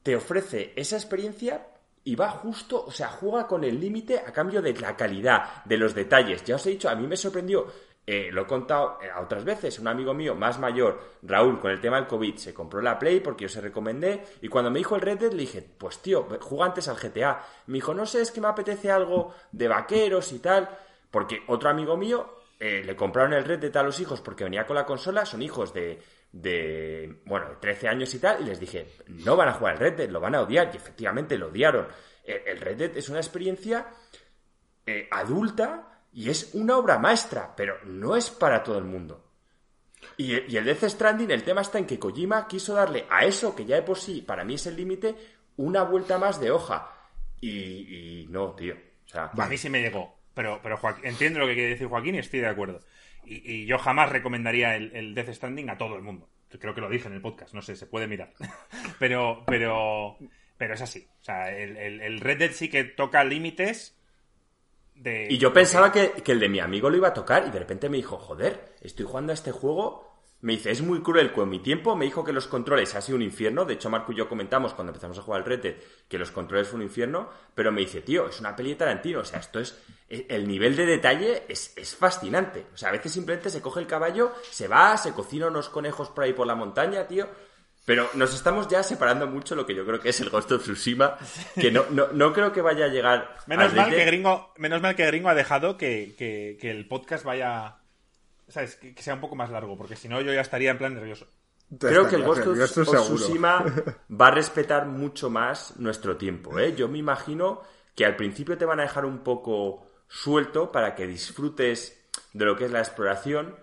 te 0.02 0.16
ofrece 0.16 0.72
esa 0.78 0.96
experiencia 0.96 1.68
y 2.06 2.16
va 2.16 2.30
justo, 2.30 2.86
o 2.86 2.92
sea, 2.92 3.10
juega 3.10 3.48
con 3.48 3.66
el 3.66 3.82
límite 3.82 4.18
a 4.18 4.32
cambio 4.32 4.62
de 4.62 4.76
la 4.76 4.96
calidad, 4.96 5.66
de 5.66 5.76
los 5.76 5.94
detalles. 5.94 6.42
Ya 6.46 6.56
os 6.56 6.66
he 6.68 6.70
dicho, 6.70 6.90
a 6.90 6.96
mí 6.96 7.06
me 7.06 7.18
sorprendió 7.18 7.68
eh, 8.10 8.30
lo 8.32 8.44
he 8.44 8.46
contado 8.46 9.00
eh, 9.02 9.10
otras 9.22 9.44
veces, 9.44 9.80
un 9.80 9.88
amigo 9.90 10.14
mío 10.14 10.34
más 10.34 10.58
mayor, 10.60 11.18
Raúl, 11.24 11.60
con 11.60 11.72
el 11.72 11.82
tema 11.82 11.98
del 11.98 12.08
COVID, 12.08 12.38
se 12.38 12.54
compró 12.54 12.82
la 12.82 12.98
Play 12.98 13.20
porque 13.20 13.44
yo 13.44 13.50
se 13.50 13.60
recomendé 13.60 14.24
y 14.42 14.48
cuando 14.48 14.72
me 14.72 14.80
dijo 14.80 14.96
el 14.96 15.02
Red 15.02 15.20
Dead 15.20 15.32
le 15.34 15.42
dije, 15.42 15.62
pues 15.62 16.00
tío, 16.00 16.26
juega 16.40 16.68
antes 16.68 16.88
al 16.88 16.96
GTA. 16.96 17.44
Me 17.66 17.76
dijo, 17.76 17.94
no 17.94 18.06
sé, 18.06 18.22
es 18.22 18.32
que 18.32 18.40
me 18.40 18.48
apetece 18.48 18.90
algo 18.90 19.34
de 19.52 19.68
vaqueros 19.68 20.32
y 20.32 20.40
tal, 20.40 20.70
porque 21.12 21.44
otro 21.48 21.70
amigo 21.70 21.98
mío 21.98 22.40
eh, 22.60 22.84
le 22.86 22.96
compraron 22.96 23.34
el 23.34 23.46
Red 23.46 23.60
Dead 23.60 23.78
a 23.78 23.84
los 23.84 24.00
hijos 24.00 24.22
porque 24.22 24.44
venía 24.44 24.66
con 24.66 24.76
la 24.76 24.86
consola, 24.86 25.26
son 25.26 25.42
hijos 25.42 25.74
de, 25.74 26.02
de, 26.32 27.22
bueno, 27.26 27.50
de 27.50 27.56
13 27.58 27.88
años 27.88 28.14
y 28.14 28.20
tal, 28.20 28.42
y 28.42 28.46
les 28.46 28.60
dije, 28.60 28.88
no 29.08 29.36
van 29.36 29.50
a 29.50 29.54
jugar 29.54 29.74
al 29.74 29.80
Red 29.80 29.94
Dead, 29.96 30.10
lo 30.10 30.20
van 30.20 30.36
a 30.36 30.42
odiar, 30.42 30.72
y 30.74 30.78
efectivamente 30.78 31.38
lo 31.38 31.48
odiaron. 31.48 31.88
El 32.24 32.60
Red 32.60 32.78
Dead 32.78 32.98
es 32.98 33.08
una 33.08 33.20
experiencia 33.20 33.88
adulta 35.12 36.04
y 36.12 36.30
es 36.30 36.54
una 36.56 36.78
obra 36.78 37.00
maestra, 37.00 37.54
pero 37.56 37.78
no 37.86 38.16
es 38.16 38.30
para 38.30 38.64
todo 38.64 38.78
el 38.78 38.84
mundo. 38.84 39.28
Y, 40.16 40.34
el 40.34 40.66
Death 40.66 40.90
Stranding, 40.90 41.32
el 41.32 41.44
tema 41.44 41.62
está 41.62 41.78
en 41.78 41.86
que 41.86 42.00
Kojima 42.00 42.48
quiso 42.48 42.74
darle 42.74 43.06
a 43.10 43.26
eso, 43.26 43.56
que 43.56 43.66
ya 43.66 43.76
de 43.76 43.82
por 43.84 43.98
sí 43.98 44.22
para 44.22 44.44
mí 44.44 44.56
es 44.56 44.66
el 44.66 44.76
límite, 44.76 45.16
una 45.58 45.84
vuelta 45.84 46.18
más 46.18 46.40
de 46.40 46.52
hoja. 46.52 46.92
Y, 47.40 48.26
no, 48.30 48.56
tío. 48.56 48.76
A 49.14 49.48
mí 49.48 49.58
sí 49.58 49.70
me 49.70 49.82
llegó. 49.82 50.17
Pero, 50.38 50.62
pero 50.64 50.80
entiendo 51.04 51.40
lo 51.40 51.48
que 51.48 51.56
quiere 51.56 51.72
decir 51.72 51.88
Joaquín 51.88 52.16
y 52.16 52.20
estoy 52.20 52.40
de 52.40 52.48
acuerdo. 52.48 52.80
Y, 53.26 53.66
yo 53.66 53.78
jamás 53.78 54.10
recomendaría 54.10 54.78
el, 54.78 55.14
Death 55.14 55.34
Stranding 55.34 55.70
a 55.70 55.78
todo 55.78 55.98
el 55.98 56.02
mundo. 56.02 56.30
Creo 56.60 56.74
que 56.74 56.80
lo 56.80 56.90
dije 56.90 57.10
en 57.10 57.16
el 57.16 57.22
podcast, 57.22 57.54
no 57.54 57.62
sé, 57.62 57.76
se 57.76 57.88
puede 57.88 58.08
mirar. 58.08 58.32
pero, 59.00 59.44
pero, 59.46 60.18
pero 60.58 60.74
es 60.76 60.82
así. 60.82 61.06
O 61.20 61.24
sea, 61.24 61.54
el, 61.54 61.76
el 61.76 62.20
Red 62.22 62.38
Dead 62.38 62.52
sí 62.52 62.70
que 62.70 62.86
toca 62.86 63.26
límites 63.26 63.98
y 65.30 65.38
yo 65.38 65.54
pensaba 65.54 65.92
que, 65.92 66.14
el 66.26 66.40
de 66.40 66.50
mi 66.50 66.60
amigo 66.60 66.90
lo 66.90 66.98
iba 66.98 67.10
a 67.10 67.14
tocar 67.14 67.46
y 67.48 67.52
de 67.52 67.60
repente 67.60 67.90
me 67.90 67.98
dijo, 67.98 68.18
joder, 68.18 68.76
estoy 68.82 69.06
jugando 69.06 69.32
a 69.32 69.36
este 69.36 69.52
juego. 69.52 70.17
Me 70.42 70.54
dice, 70.54 70.72
es 70.72 70.82
muy 70.82 71.02
cruel 71.02 71.32
con 71.32 71.50
mi 71.50 71.60
tiempo. 71.60 71.96
Me 71.96 72.06
dijo 72.06 72.24
que 72.24 72.32
los 72.32 72.48
controles 72.48 72.94
ha 72.96 73.02
sido 73.02 73.16
un 73.16 73.22
infierno. 73.22 73.66
De 73.66 73.74
hecho, 73.74 73.90
Marco 73.90 74.12
y 74.12 74.16
yo 74.16 74.30
comentamos 74.30 74.74
cuando 74.74 74.92
empezamos 74.92 75.18
a 75.18 75.22
jugar 75.22 75.42
al 75.42 75.48
Red 75.48 75.62
Dead 75.62 75.76
que 76.08 76.20
los 76.20 76.32
controles 76.32 76.68
fue 76.68 76.78
un 76.78 76.84
infierno. 76.84 77.30
Pero 77.56 77.72
me 77.72 77.82
dice, 77.82 78.02
tío, 78.02 78.28
es 78.28 78.40
una 78.40 78.56
peli 78.56 78.70
de 78.70 78.76
Tarantino. 78.76 79.20
O 79.20 79.26
sea, 79.26 79.40
esto 79.40 79.60
es. 79.60 79.78
E, 80.10 80.28
el 80.30 80.48
nivel 80.48 80.76
de 80.76 80.86
detalle 80.86 81.44
es, 81.48 81.74
es 81.76 81.96
fascinante. 81.96 82.66
O 82.74 82.78
sea, 82.78 82.90
a 82.90 82.92
veces 82.94 83.12
simplemente 83.12 83.50
se 83.50 83.62
coge 83.62 83.80
el 83.80 83.88
caballo, 83.88 84.34
se 84.52 84.68
va, 84.68 84.96
se 84.98 85.14
cocina 85.14 85.48
unos 85.48 85.70
conejos 85.70 86.10
por 86.10 86.24
ahí 86.24 86.34
por 86.34 86.48
la 86.48 86.56
montaña, 86.56 87.08
tío. 87.08 87.28
Pero 87.88 88.10
nos 88.16 88.36
estamos 88.36 88.68
ya 88.68 88.84
separando 88.84 89.28
mucho 89.28 89.56
lo 89.56 89.66
que 89.66 89.74
yo 89.74 89.86
creo 89.86 90.02
que 90.02 90.10
es 90.10 90.20
el 90.20 90.30
Ghost 90.30 90.52
of 90.52 90.62
Tsushima, 90.62 91.18
que 91.56 91.72
no, 91.72 91.86
no, 91.90 92.34
creo 92.34 92.52
que 92.52 92.60
vaya 92.60 92.84
a 92.84 92.90
llegar. 92.90 93.38
Menos, 93.48 93.74
mal 93.74 93.90
que, 93.90 94.04
Gringo, 94.04 94.52
menos 94.58 94.82
mal 94.82 94.94
que 94.94 95.06
Gringo 95.06 95.30
ha 95.30 95.34
dejado 95.34 95.78
que, 95.78 96.58
el 96.62 96.86
podcast 96.90 97.24
vaya. 97.24 97.78
¿Sabes? 98.48 98.76
Que, 98.76 98.94
sea 99.02 99.16
un 99.16 99.22
poco 99.22 99.36
más 99.36 99.50
largo, 99.50 99.78
porque 99.78 99.96
si 99.96 100.08
no 100.08 100.22
yo 100.22 100.34
ya 100.34 100.42
estaría 100.42 100.72
en 100.72 100.78
plan 100.78 100.94
nervioso. 100.94 101.28
Creo 101.80 102.08
que 102.08 102.16
el 102.16 102.24
Ghost 102.24 102.48
of, 102.48 103.04
Tsushima 103.04 103.66
va 104.10 104.28
a 104.28 104.32
respetar 104.32 104.86
mucho 104.86 105.30
más 105.30 105.78
nuestro 105.78 106.16
tiempo. 106.16 106.58
¿eh? 106.60 106.74
Yo 106.76 106.88
me 106.88 106.98
imagino 106.98 107.62
que 107.94 108.06
al 108.06 108.16
principio 108.16 108.58
te 108.58 108.64
van 108.66 108.80
a 108.80 108.84
dejar 108.84 109.06
un 109.06 109.20
poco 109.20 109.86
suelto 110.08 110.72
para 110.72 110.96
que 110.96 111.08
disfrutes 111.08 112.10
de 112.32 112.46
lo 112.46 112.56
que 112.56 112.66
es 112.66 112.72
la 112.72 112.80
exploración 112.80 113.56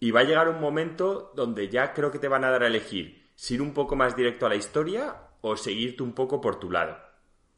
y 0.00 0.10
va 0.10 0.20
a 0.20 0.24
llegar 0.24 0.48
un 0.48 0.60
momento 0.60 1.32
donde 1.36 1.68
ya 1.68 1.94
creo 1.94 2.10
que 2.10 2.18
te 2.18 2.28
van 2.28 2.44
a 2.44 2.50
dar 2.50 2.64
a 2.64 2.66
elegir 2.66 3.30
si 3.36 3.54
ir 3.54 3.62
un 3.62 3.74
poco 3.74 3.94
más 3.94 4.16
directo 4.16 4.46
a 4.46 4.48
la 4.48 4.56
historia 4.56 5.14
o 5.42 5.56
seguirte 5.56 6.02
un 6.02 6.14
poco 6.14 6.40
por 6.40 6.58
tu 6.58 6.70
lado. 6.70 6.96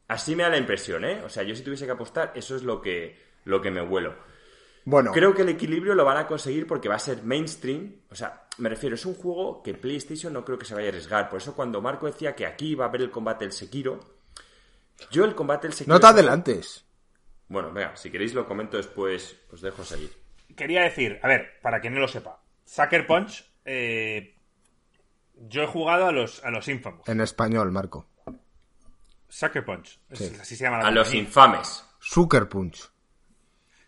Así 0.07 0.35
me 0.35 0.43
da 0.43 0.49
la 0.49 0.57
impresión, 0.57 1.05
¿eh? 1.05 1.23
O 1.23 1.29
sea, 1.29 1.43
yo 1.43 1.55
si 1.55 1.63
tuviese 1.63 1.85
que 1.85 1.91
apostar, 1.91 2.33
eso 2.35 2.55
es 2.55 2.63
lo 2.63 2.81
que, 2.81 3.17
lo 3.45 3.61
que 3.61 3.71
me 3.71 3.81
vuelo. 3.81 4.15
Bueno. 4.89 5.11
Creo 5.11 5.35
que 5.35 5.43
el 5.43 5.49
equilibrio 5.49 5.93
lo 5.93 6.03
van 6.03 6.17
a 6.17 6.25
conseguir 6.25 6.65
porque 6.65 6.89
va 6.89 6.95
a 6.95 6.99
ser 6.99 7.21
mainstream. 7.21 8.01
O 8.09 8.15
sea, 8.15 8.47
me 8.57 8.69
refiero, 8.69 8.95
es 8.95 9.05
un 9.05 9.13
juego 9.13 9.61
que 9.61 9.75
PlayStation 9.75 10.33
no 10.33 10.43
creo 10.43 10.57
que 10.57 10.65
se 10.65 10.73
vaya 10.73 10.87
a 10.87 10.89
arriesgar. 10.89 11.29
Por 11.29 11.39
eso 11.39 11.55
cuando 11.55 11.79
Marco 11.79 12.07
decía 12.07 12.35
que 12.35 12.47
aquí 12.47 12.73
va 12.73 12.85
a 12.85 12.87
haber 12.87 13.01
el 13.01 13.11
combate 13.11 13.45
del 13.45 13.51
Sekiro, 13.51 13.99
yo 15.11 15.25
el 15.25 15.35
combate 15.35 15.67
del 15.67 15.75
Sekiro... 15.75 15.93
No 15.93 15.99
te 15.99 16.07
adelantes. 16.07 16.83
Bueno, 17.49 17.71
venga, 17.71 17.95
si 17.97 18.09
queréis 18.09 18.33
lo 18.33 18.47
comento 18.47 18.77
después, 18.77 19.37
os 19.51 19.61
dejo 19.61 19.83
seguir. 19.83 20.11
Quería 20.55 20.81
decir, 20.81 21.19
a 21.21 21.27
ver, 21.27 21.59
para 21.61 21.79
quien 21.79 21.93
no 21.93 21.99
lo 21.99 22.07
sepa, 22.07 22.41
Sucker 22.65 23.05
Punch 23.05 23.45
eh, 23.65 24.35
yo 25.35 25.61
he 25.61 25.67
jugado 25.67 26.07
a 26.07 26.11
los, 26.11 26.43
a 26.43 26.49
los 26.49 26.67
Infamous. 26.67 27.07
En 27.07 27.21
español, 27.21 27.71
Marco. 27.71 28.07
Sucker 29.27 29.63
Punch. 29.63 29.99
Así 30.11 30.55
se 30.55 30.63
llama 30.63 30.79
A 30.79 30.89
los 30.89 31.13
infames. 31.13 31.85
Sucker 31.99 32.49
Punch. 32.49 32.89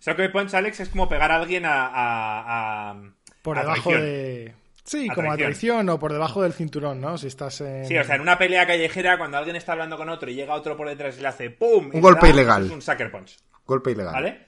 Sucker 0.02 0.32
Punch, 0.32 0.54
Alex, 0.54 0.82
es 0.82 0.90
como 0.90 1.08
pegar 1.08 1.32
a 1.32 1.38
alguien 1.38 1.64
a. 1.66 2.94
por 3.42 3.58
debajo 3.58 3.92
de. 3.92 4.54
Sí, 4.84 5.08
como 5.08 5.32
a 5.32 5.38
traición 5.38 5.88
o 5.90 6.00
por 6.00 6.12
debajo 6.12 6.42
del 6.42 6.52
cinturón, 6.54 7.00
¿no? 7.00 7.18
Si 7.18 7.28
estás 7.28 7.62
en... 7.62 7.86
Sí, 7.86 7.96
o 7.96 8.04
sea, 8.04 8.16
en 8.16 8.22
una 8.22 8.40
pelea 8.40 8.66
callejera, 8.66 9.20
cuando 9.20 9.38
alguien 9.38 9.56
está 9.56 9.74
hablando 9.74 9.96
con 9.96 10.10
otro 10.10 10.30
y 10.30 10.34
llega 10.34 10.56
otro 10.56 10.76
por 10.76 10.90
detrás 10.90 11.18
y 11.18 11.22
le 11.22 11.28
hace 11.28 11.52
¡pum! 11.52 11.92
Un 11.94 12.02
golpe 12.02 12.30
ilegal. 12.30 12.66
Es 12.66 12.72
un 12.72 12.82
sucker 12.82 13.12
punch. 13.12 13.38
Golpe 13.66 13.92
ilegal. 13.92 14.12
¿Vale? 14.12 14.46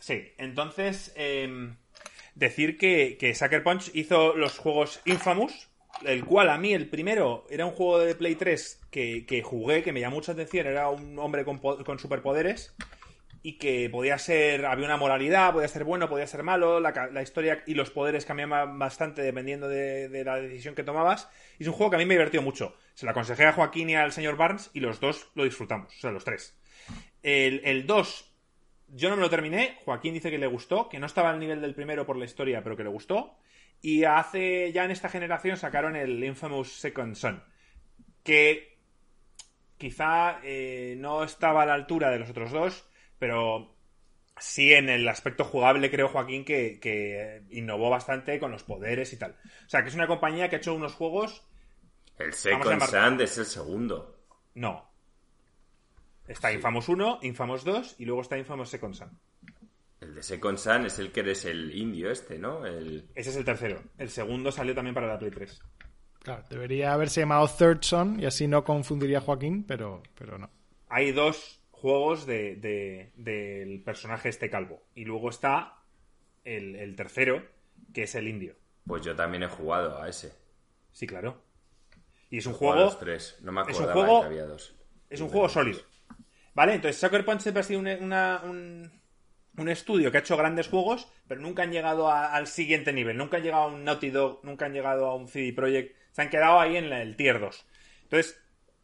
Sí, 0.00 0.32
entonces, 0.36 1.12
em, 1.14 1.76
decir 2.34 2.76
que, 2.76 3.16
que 3.18 3.36
Sucker 3.36 3.62
Punch 3.62 3.92
hizo 3.94 4.34
los 4.34 4.58
juegos 4.58 5.00
Infamous, 5.04 5.68
el 6.04 6.24
cual 6.24 6.50
a 6.50 6.58
mí 6.58 6.72
el 6.72 6.88
primero 6.88 7.46
era 7.50 7.66
un 7.66 7.72
juego 7.72 8.00
de 8.00 8.16
Play 8.16 8.34
3 8.34 8.80
que, 8.90 9.42
jugué, 9.44 9.82
que 9.82 9.92
me 9.92 10.00
llamó 10.00 10.16
mucha 10.16 10.32
atención, 10.32 10.66
era 10.66 10.88
un 10.88 11.18
hombre 11.18 11.44
con, 11.44 11.98
superpoderes 11.98 12.74
y 13.42 13.58
que 13.58 13.90
podía 13.90 14.18
ser, 14.18 14.64
había 14.66 14.86
una 14.86 14.96
moralidad, 14.96 15.52
podía 15.52 15.66
ser 15.66 15.84
bueno, 15.84 16.08
podía 16.08 16.26
ser 16.26 16.44
malo, 16.44 16.78
la, 16.78 17.22
historia 17.22 17.62
y 17.66 17.74
los 17.74 17.90
poderes 17.90 18.24
cambiaban 18.24 18.78
bastante 18.78 19.22
dependiendo 19.22 19.68
de, 19.68 20.22
la 20.24 20.36
decisión 20.36 20.74
que 20.74 20.84
tomabas. 20.84 21.28
Y 21.58 21.64
es 21.64 21.68
un 21.68 21.74
juego 21.74 21.90
que 21.90 21.96
a 21.96 21.98
mí 21.98 22.06
me 22.06 22.14
divertió 22.14 22.40
mucho. 22.40 22.76
Se 22.94 23.04
lo 23.04 23.10
aconsejé 23.10 23.46
a 23.46 23.52
Joaquín 23.52 23.90
y 23.90 23.96
al 23.96 24.12
señor 24.12 24.36
Barnes 24.36 24.70
y 24.74 24.80
los 24.80 25.00
dos 25.00 25.30
lo 25.34 25.44
disfrutamos, 25.44 25.92
o 25.96 26.00
sea, 26.00 26.12
los 26.12 26.24
tres. 26.24 26.56
El 27.22 27.86
2, 27.86 28.34
yo 28.88 29.08
no 29.08 29.16
me 29.16 29.22
lo 29.22 29.30
terminé, 29.30 29.78
Joaquín 29.84 30.14
dice 30.14 30.30
que 30.30 30.38
le 30.38 30.46
gustó, 30.46 30.88
que 30.88 30.98
no 30.98 31.06
estaba 31.06 31.30
al 31.30 31.38
nivel 31.38 31.60
del 31.60 31.74
primero 31.74 32.06
por 32.06 32.16
la 32.16 32.24
historia, 32.24 32.62
pero 32.62 32.76
que 32.76 32.84
le 32.84 32.90
gustó. 32.90 33.38
Y 33.80 34.04
hace 34.04 34.70
ya 34.72 34.84
en 34.84 34.92
esta 34.92 35.08
generación 35.08 35.56
sacaron 35.56 35.96
el 35.96 36.22
Infamous 36.22 36.72
Second 36.72 37.16
Son, 37.16 37.42
que 38.22 38.78
quizá 39.78 40.38
eh, 40.44 40.94
no 40.98 41.24
estaba 41.24 41.62
a 41.62 41.66
la 41.66 41.74
altura 41.74 42.10
de 42.10 42.20
los 42.20 42.30
otros 42.30 42.52
dos, 42.52 42.88
pero 43.22 43.72
sí 44.36 44.72
en 44.72 44.88
el 44.88 45.06
aspecto 45.06 45.44
jugable 45.44 45.92
creo 45.92 46.08
Joaquín 46.08 46.44
que, 46.44 47.44
innovó 47.50 47.88
bastante 47.88 48.40
con 48.40 48.50
los 48.50 48.64
poderes 48.64 49.12
y 49.12 49.16
tal. 49.16 49.36
O 49.64 49.68
sea, 49.68 49.84
que 49.84 49.90
es 49.90 49.94
una 49.94 50.08
compañía 50.08 50.48
que 50.48 50.56
ha 50.56 50.58
hecho 50.58 50.74
unos 50.74 50.94
juegos... 50.94 51.46
El 52.18 52.32
Second 52.32 52.82
Son 52.82 53.20
es 53.20 53.38
el 53.38 53.46
segundo. 53.46 54.18
No. 54.56 54.90
Está 56.26 56.52
Infamous 56.52 56.88
1, 56.88 57.20
Infamous 57.22 57.62
2 57.62 57.94
y 58.00 58.06
luego 58.06 58.22
está 58.22 58.36
Infamous 58.36 58.70
Second 58.70 58.94
Son. 58.94 59.20
El 60.00 60.16
de 60.16 60.22
Second 60.24 60.58
Sun 60.58 60.86
es 60.86 60.98
el 60.98 61.12
que 61.12 61.20
eres 61.20 61.44
el 61.44 61.76
indio 61.76 62.10
este, 62.10 62.40
¿no? 62.40 62.66
El... 62.66 63.08
Ese 63.14 63.30
es 63.30 63.36
el 63.36 63.44
tercero. 63.44 63.84
El 63.98 64.10
segundo 64.10 64.50
salió 64.50 64.74
también 64.74 64.96
para 64.96 65.06
la 65.06 65.16
Play 65.16 65.30
3. 65.30 65.62
Claro, 66.18 66.44
debería 66.50 66.92
haberse 66.92 67.20
llamado 67.20 67.46
Third 67.46 67.82
Son 67.82 68.18
y 68.18 68.26
así 68.26 68.48
no 68.48 68.64
confundiría 68.64 69.18
a 69.18 69.20
Joaquín, 69.20 69.62
pero, 69.62 70.02
pero 70.16 70.38
no. 70.38 70.50
Hay 70.88 71.12
dos 71.12 71.61
juegos 71.82 72.26
de, 72.26 73.10
del 73.16 73.82
personaje 73.82 74.28
este 74.28 74.48
calvo. 74.48 74.84
Y 74.94 75.04
luego 75.04 75.28
está 75.28 75.82
el, 76.44 76.94
tercero, 76.96 77.44
que 77.92 78.04
es 78.04 78.14
el 78.14 78.28
indio. 78.28 78.54
Pues 78.86 79.02
yo 79.02 79.16
también 79.16 79.42
he 79.42 79.48
jugado 79.48 80.00
a 80.00 80.08
ese. 80.08 80.32
Sí, 80.92 81.06
claro. 81.06 81.42
Y 82.30 82.38
es 82.38 82.46
un 82.46 82.54
juego. 82.54 82.96
tres. 82.96 83.36
No 83.42 83.50
me 83.50 83.62
acuerdo 83.62 83.80
es 83.80 83.86
un 83.86 83.92
juego, 83.92 84.20
que 84.20 84.26
había 84.26 84.46
dos. 84.46 84.74
Es 85.10 85.20
un 85.20 85.28
juego 85.28 85.48
sólido. 85.48 85.80
¿Vale? 86.54 86.74
Entonces, 86.74 87.00
Sucker 87.00 87.24
Punch 87.24 87.40
siempre 87.40 87.60
ha 87.60 87.64
sido 87.64 87.80
una, 87.80 88.42
un, 88.44 88.90
un 89.56 89.68
estudio 89.68 90.10
que 90.10 90.18
ha 90.18 90.20
hecho 90.20 90.36
grandes 90.36 90.68
juegos, 90.68 91.08
pero 91.26 91.40
nunca 91.40 91.64
han 91.64 91.72
llegado 91.72 92.10
al 92.10 92.46
siguiente 92.46 92.92
nivel. 92.92 93.16
Nunca 93.16 93.38
han 93.38 93.42
llegado 93.42 93.64
a 93.64 93.66
un 93.66 93.84
Naughty 93.84 94.10
Dog, 94.10 94.40
nunca 94.44 94.66
han 94.66 94.72
llegado 94.72 95.06
a 95.06 95.16
un 95.16 95.28
CD 95.28 95.52
Projekt. 95.52 95.96
Se 96.12 96.22
han 96.22 96.30
quedado 96.30 96.60
ahí 96.60 96.76
en 96.76 96.92
el 96.92 97.16
tier 97.16 97.40
2. 97.40 97.66
Entonces, 98.04 98.40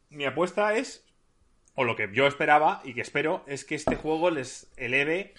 mi 0.09 0.25
apuesta 0.25 0.75
es, 0.75 1.05
o 1.79 1.85
lo 1.85 1.95
que 1.95 2.09
yo 2.11 2.27
esperaba 2.27 2.81
y 2.83 2.93
que 2.93 2.99
espero, 2.99 3.41
es 3.47 3.63
que 3.63 3.75
este 3.75 3.95
juego 3.95 4.31
les 4.31 4.69
eleve 4.75 5.33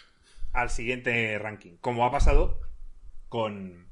al 0.54 0.70
siguiente 0.70 1.38
ranking. 1.38 1.76
Como 1.82 2.06
ha 2.06 2.10
pasado 2.10 2.58
con. 3.28 3.90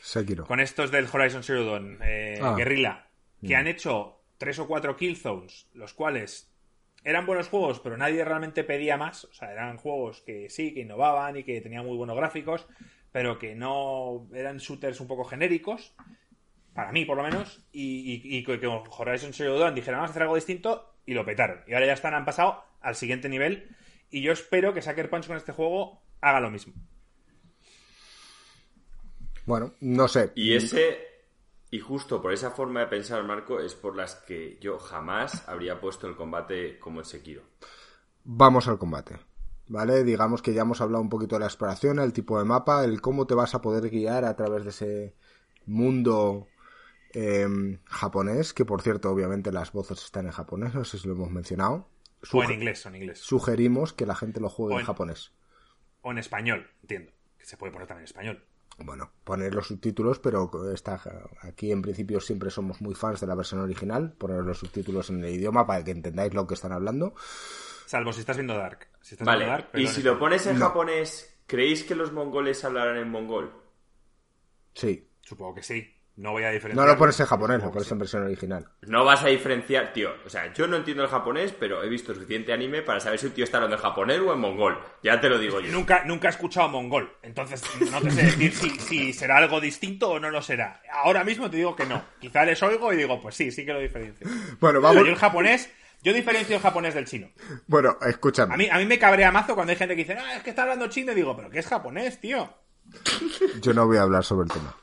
Sekiro. 0.00 0.46
Con 0.46 0.60
estos 0.60 0.92
del 0.92 1.08
Horizon 1.12 1.42
Zero 1.42 1.64
Dawn, 1.64 1.98
eh, 2.04 2.38
ah. 2.40 2.54
Guerrilla, 2.56 3.08
que 3.40 3.56
mm. 3.56 3.58
han 3.58 3.66
hecho 3.66 4.20
tres 4.38 4.60
o 4.60 4.68
cuatro 4.68 4.96
killzones, 4.96 5.66
los 5.74 5.92
cuales 5.92 6.54
eran 7.02 7.26
buenos 7.26 7.48
juegos, 7.48 7.80
pero 7.80 7.96
nadie 7.96 8.24
realmente 8.24 8.62
pedía 8.62 8.96
más. 8.96 9.24
O 9.24 9.34
sea, 9.34 9.50
eran 9.50 9.76
juegos 9.76 10.20
que 10.20 10.48
sí, 10.50 10.72
que 10.74 10.82
innovaban 10.82 11.36
y 11.36 11.42
que 11.42 11.60
tenían 11.62 11.84
muy 11.84 11.96
buenos 11.96 12.16
gráficos, 12.16 12.68
pero 13.10 13.40
que 13.40 13.56
no 13.56 14.28
eran 14.32 14.58
shooters 14.58 15.00
un 15.00 15.08
poco 15.08 15.24
genéricos, 15.24 15.96
para 16.74 16.92
mí 16.92 17.04
por 17.04 17.16
lo 17.16 17.24
menos, 17.24 17.66
y, 17.72 18.44
que 18.44 18.60
con 18.60 18.84
Horizon 18.88 19.32
Zero 19.32 19.58
Dawn 19.58 19.74
dijeron 19.74 19.98
vamos 19.98 20.10
a 20.10 20.12
hacer 20.12 20.22
algo 20.22 20.36
distinto 20.36 20.91
y 21.06 21.14
lo 21.14 21.24
petaron. 21.24 21.60
Y 21.66 21.74
ahora 21.74 21.86
ya 21.86 21.92
están, 21.92 22.14
han 22.14 22.24
pasado 22.24 22.64
al 22.80 22.94
siguiente 22.94 23.28
nivel 23.28 23.68
y 24.10 24.22
yo 24.22 24.32
espero 24.32 24.74
que 24.74 24.82
Sucker 24.82 25.08
Punch 25.08 25.26
con 25.26 25.36
este 25.36 25.52
juego 25.52 26.02
haga 26.20 26.40
lo 26.40 26.50
mismo. 26.50 26.74
Bueno, 29.46 29.72
no 29.80 30.06
sé. 30.06 30.32
Y 30.34 30.54
ese, 30.54 30.98
y 31.70 31.80
justo 31.80 32.22
por 32.22 32.32
esa 32.32 32.50
forma 32.50 32.80
de 32.80 32.86
pensar, 32.86 33.24
Marco, 33.24 33.58
es 33.58 33.74
por 33.74 33.96
las 33.96 34.14
que 34.14 34.58
yo 34.60 34.78
jamás 34.78 35.48
habría 35.48 35.80
puesto 35.80 36.06
el 36.06 36.14
combate 36.14 36.78
como 36.78 37.00
el 37.00 37.06
Sekiro. 37.06 37.42
Vamos 38.24 38.68
al 38.68 38.78
combate. 38.78 39.16
¿Vale? 39.68 40.04
Digamos 40.04 40.42
que 40.42 40.52
ya 40.52 40.62
hemos 40.62 40.80
hablado 40.82 41.02
un 41.02 41.08
poquito 41.08 41.36
de 41.36 41.40
la 41.40 41.46
exploración, 41.46 41.98
el 41.98 42.12
tipo 42.12 42.38
de 42.38 42.44
mapa, 42.44 42.84
el 42.84 43.00
cómo 43.00 43.26
te 43.26 43.34
vas 43.34 43.54
a 43.54 43.62
poder 43.62 43.88
guiar 43.88 44.24
a 44.24 44.36
través 44.36 44.64
de 44.64 44.70
ese 44.70 45.14
mundo 45.64 46.48
em, 47.14 47.78
japonés, 47.84 48.52
que 48.52 48.64
por 48.64 48.82
cierto, 48.82 49.10
obviamente 49.10 49.52
las 49.52 49.72
voces 49.72 50.02
están 50.04 50.26
en 50.26 50.32
japonés, 50.32 50.74
no 50.74 50.84
sé 50.84 50.98
si 50.98 51.08
lo 51.08 51.14
hemos 51.14 51.30
mencionado. 51.30 51.88
o 52.32 52.44
en 52.44 52.52
inglés, 52.52 52.86
en 52.86 52.96
inglés. 52.96 53.18
Sugerimos 53.18 53.92
que 53.92 54.06
la 54.06 54.14
gente 54.14 54.40
lo 54.40 54.48
juegue 54.48 54.80
en, 54.80 54.86
japonés. 54.86 55.32
O 56.02 56.10
en 56.10 56.18
español, 56.18 56.70
entiendo. 56.82 57.12
Que 57.38 57.44
se 57.44 57.56
puede 57.56 57.72
poner 57.72 57.88
también 57.88 58.02
en 58.02 58.08
español. 58.08 58.44
Bueno, 58.78 59.12
poner 59.24 59.54
los 59.54 59.66
subtítulos, 59.66 60.18
pero 60.18 60.50
está, 60.72 61.00
aquí 61.42 61.70
en 61.70 61.82
principio 61.82 62.20
siempre 62.20 62.50
somos 62.50 62.80
muy 62.80 62.94
fans 62.94 63.20
de 63.20 63.26
la 63.26 63.34
versión 63.34 63.60
original, 63.60 64.12
poner 64.12 64.42
los 64.42 64.58
subtítulos 64.58 65.10
en 65.10 65.22
el 65.22 65.30
idioma 65.30 65.66
para 65.66 65.84
que 65.84 65.90
entendáis 65.90 66.32
lo 66.34 66.46
que 66.46 66.54
están 66.54 66.72
hablando. 66.72 67.14
Salvo 67.86 68.12
si 68.12 68.20
estás 68.20 68.36
viendo 68.36 68.56
Dark. 68.56 68.88
vale, 69.20 69.66
y 69.74 69.86
si 69.86 70.02
lo 70.02 70.18
pones 70.18 70.46
en 70.46 70.58
japonés, 70.58 71.38
¿creéis 71.46 71.84
que 71.84 71.94
los 71.94 72.12
mongoles 72.12 72.64
hablarán 72.64 72.96
en 72.96 73.10
mongol? 73.10 73.52
Sí. 74.74 75.08
Supongo 75.20 75.54
que 75.56 75.62
sí. 75.62 75.94
No 76.22 76.30
voy 76.30 76.44
a 76.44 76.50
diferenciar. 76.50 76.86
No 76.86 76.92
lo 76.92 76.96
pones 76.96 77.18
en 77.18 77.26
japonés, 77.26 77.60
lo 77.60 77.72
pones 77.72 77.90
en 77.90 77.98
versión 77.98 78.22
original. 78.22 78.68
No 78.82 79.04
vas 79.04 79.24
a 79.24 79.26
diferenciar, 79.26 79.92
tío. 79.92 80.10
O 80.24 80.30
sea, 80.30 80.52
yo 80.52 80.68
no 80.68 80.76
entiendo 80.76 81.02
el 81.02 81.08
japonés, 81.08 81.50
pero 81.50 81.82
he 81.82 81.88
visto 81.88 82.14
suficiente 82.14 82.52
anime 82.52 82.80
para 82.82 83.00
saber 83.00 83.18
si 83.18 83.26
un 83.26 83.32
tío 83.32 83.42
está 83.42 83.56
hablando 83.56 83.74
en 83.74 83.82
japonés 83.82 84.20
o 84.20 84.32
en 84.32 84.38
mongol. 84.38 84.78
Ya 85.02 85.20
te 85.20 85.28
lo 85.28 85.36
digo 85.36 85.58
yo. 85.58 85.72
Nunca, 85.72 86.04
nunca 86.04 86.28
he 86.28 86.30
escuchado 86.30 86.68
mongol. 86.68 87.12
Entonces, 87.22 87.64
no 87.90 88.00
te 88.00 88.12
sé 88.12 88.22
decir 88.22 88.52
si, 88.52 89.12
será 89.12 89.38
algo 89.38 89.60
distinto 89.60 90.10
o 90.10 90.20
no 90.20 90.30
lo 90.30 90.40
será. 90.40 90.80
Ahora 90.92 91.24
mismo 91.24 91.50
te 91.50 91.56
digo 91.56 91.74
que 91.74 91.86
no. 91.86 92.00
Quizá 92.20 92.44
les 92.44 92.62
oigo 92.62 92.92
y 92.92 92.98
digo, 92.98 93.20
pues 93.20 93.34
sí, 93.34 93.50
sí 93.50 93.66
que 93.66 93.72
lo 93.72 93.80
diferencio. 93.80 94.24
Bueno, 94.60 94.80
vamos. 94.80 95.04
yo 95.04 95.10
el 95.10 95.16
japonés. 95.16 95.72
Yo 96.04 96.12
diferencio 96.12 96.54
el 96.54 96.62
japonés 96.62 96.94
del 96.94 97.06
chino. 97.06 97.30
Bueno, 97.66 97.96
escúchame. 98.00 98.54
A 98.54 98.56
mí, 98.56 98.68
a 98.70 98.78
mí 98.78 98.86
me 98.86 98.98
cabrea 98.98 99.32
mazo 99.32 99.56
cuando 99.56 99.72
hay 99.72 99.76
gente 99.76 99.96
que 99.96 100.02
dice, 100.02 100.16
ah, 100.16 100.36
es 100.36 100.44
que 100.44 100.50
está 100.50 100.62
hablando 100.62 100.86
chino. 100.86 101.10
Y 101.10 101.16
digo, 101.16 101.34
pero 101.34 101.50
¿qué 101.50 101.58
es 101.58 101.66
japonés, 101.66 102.20
tío? 102.20 102.48
Yo 103.60 103.72
no 103.72 103.86
voy 103.88 103.96
a 103.96 104.02
hablar 104.02 104.22
sobre 104.22 104.44
el 104.44 104.52
tema. 104.52 104.76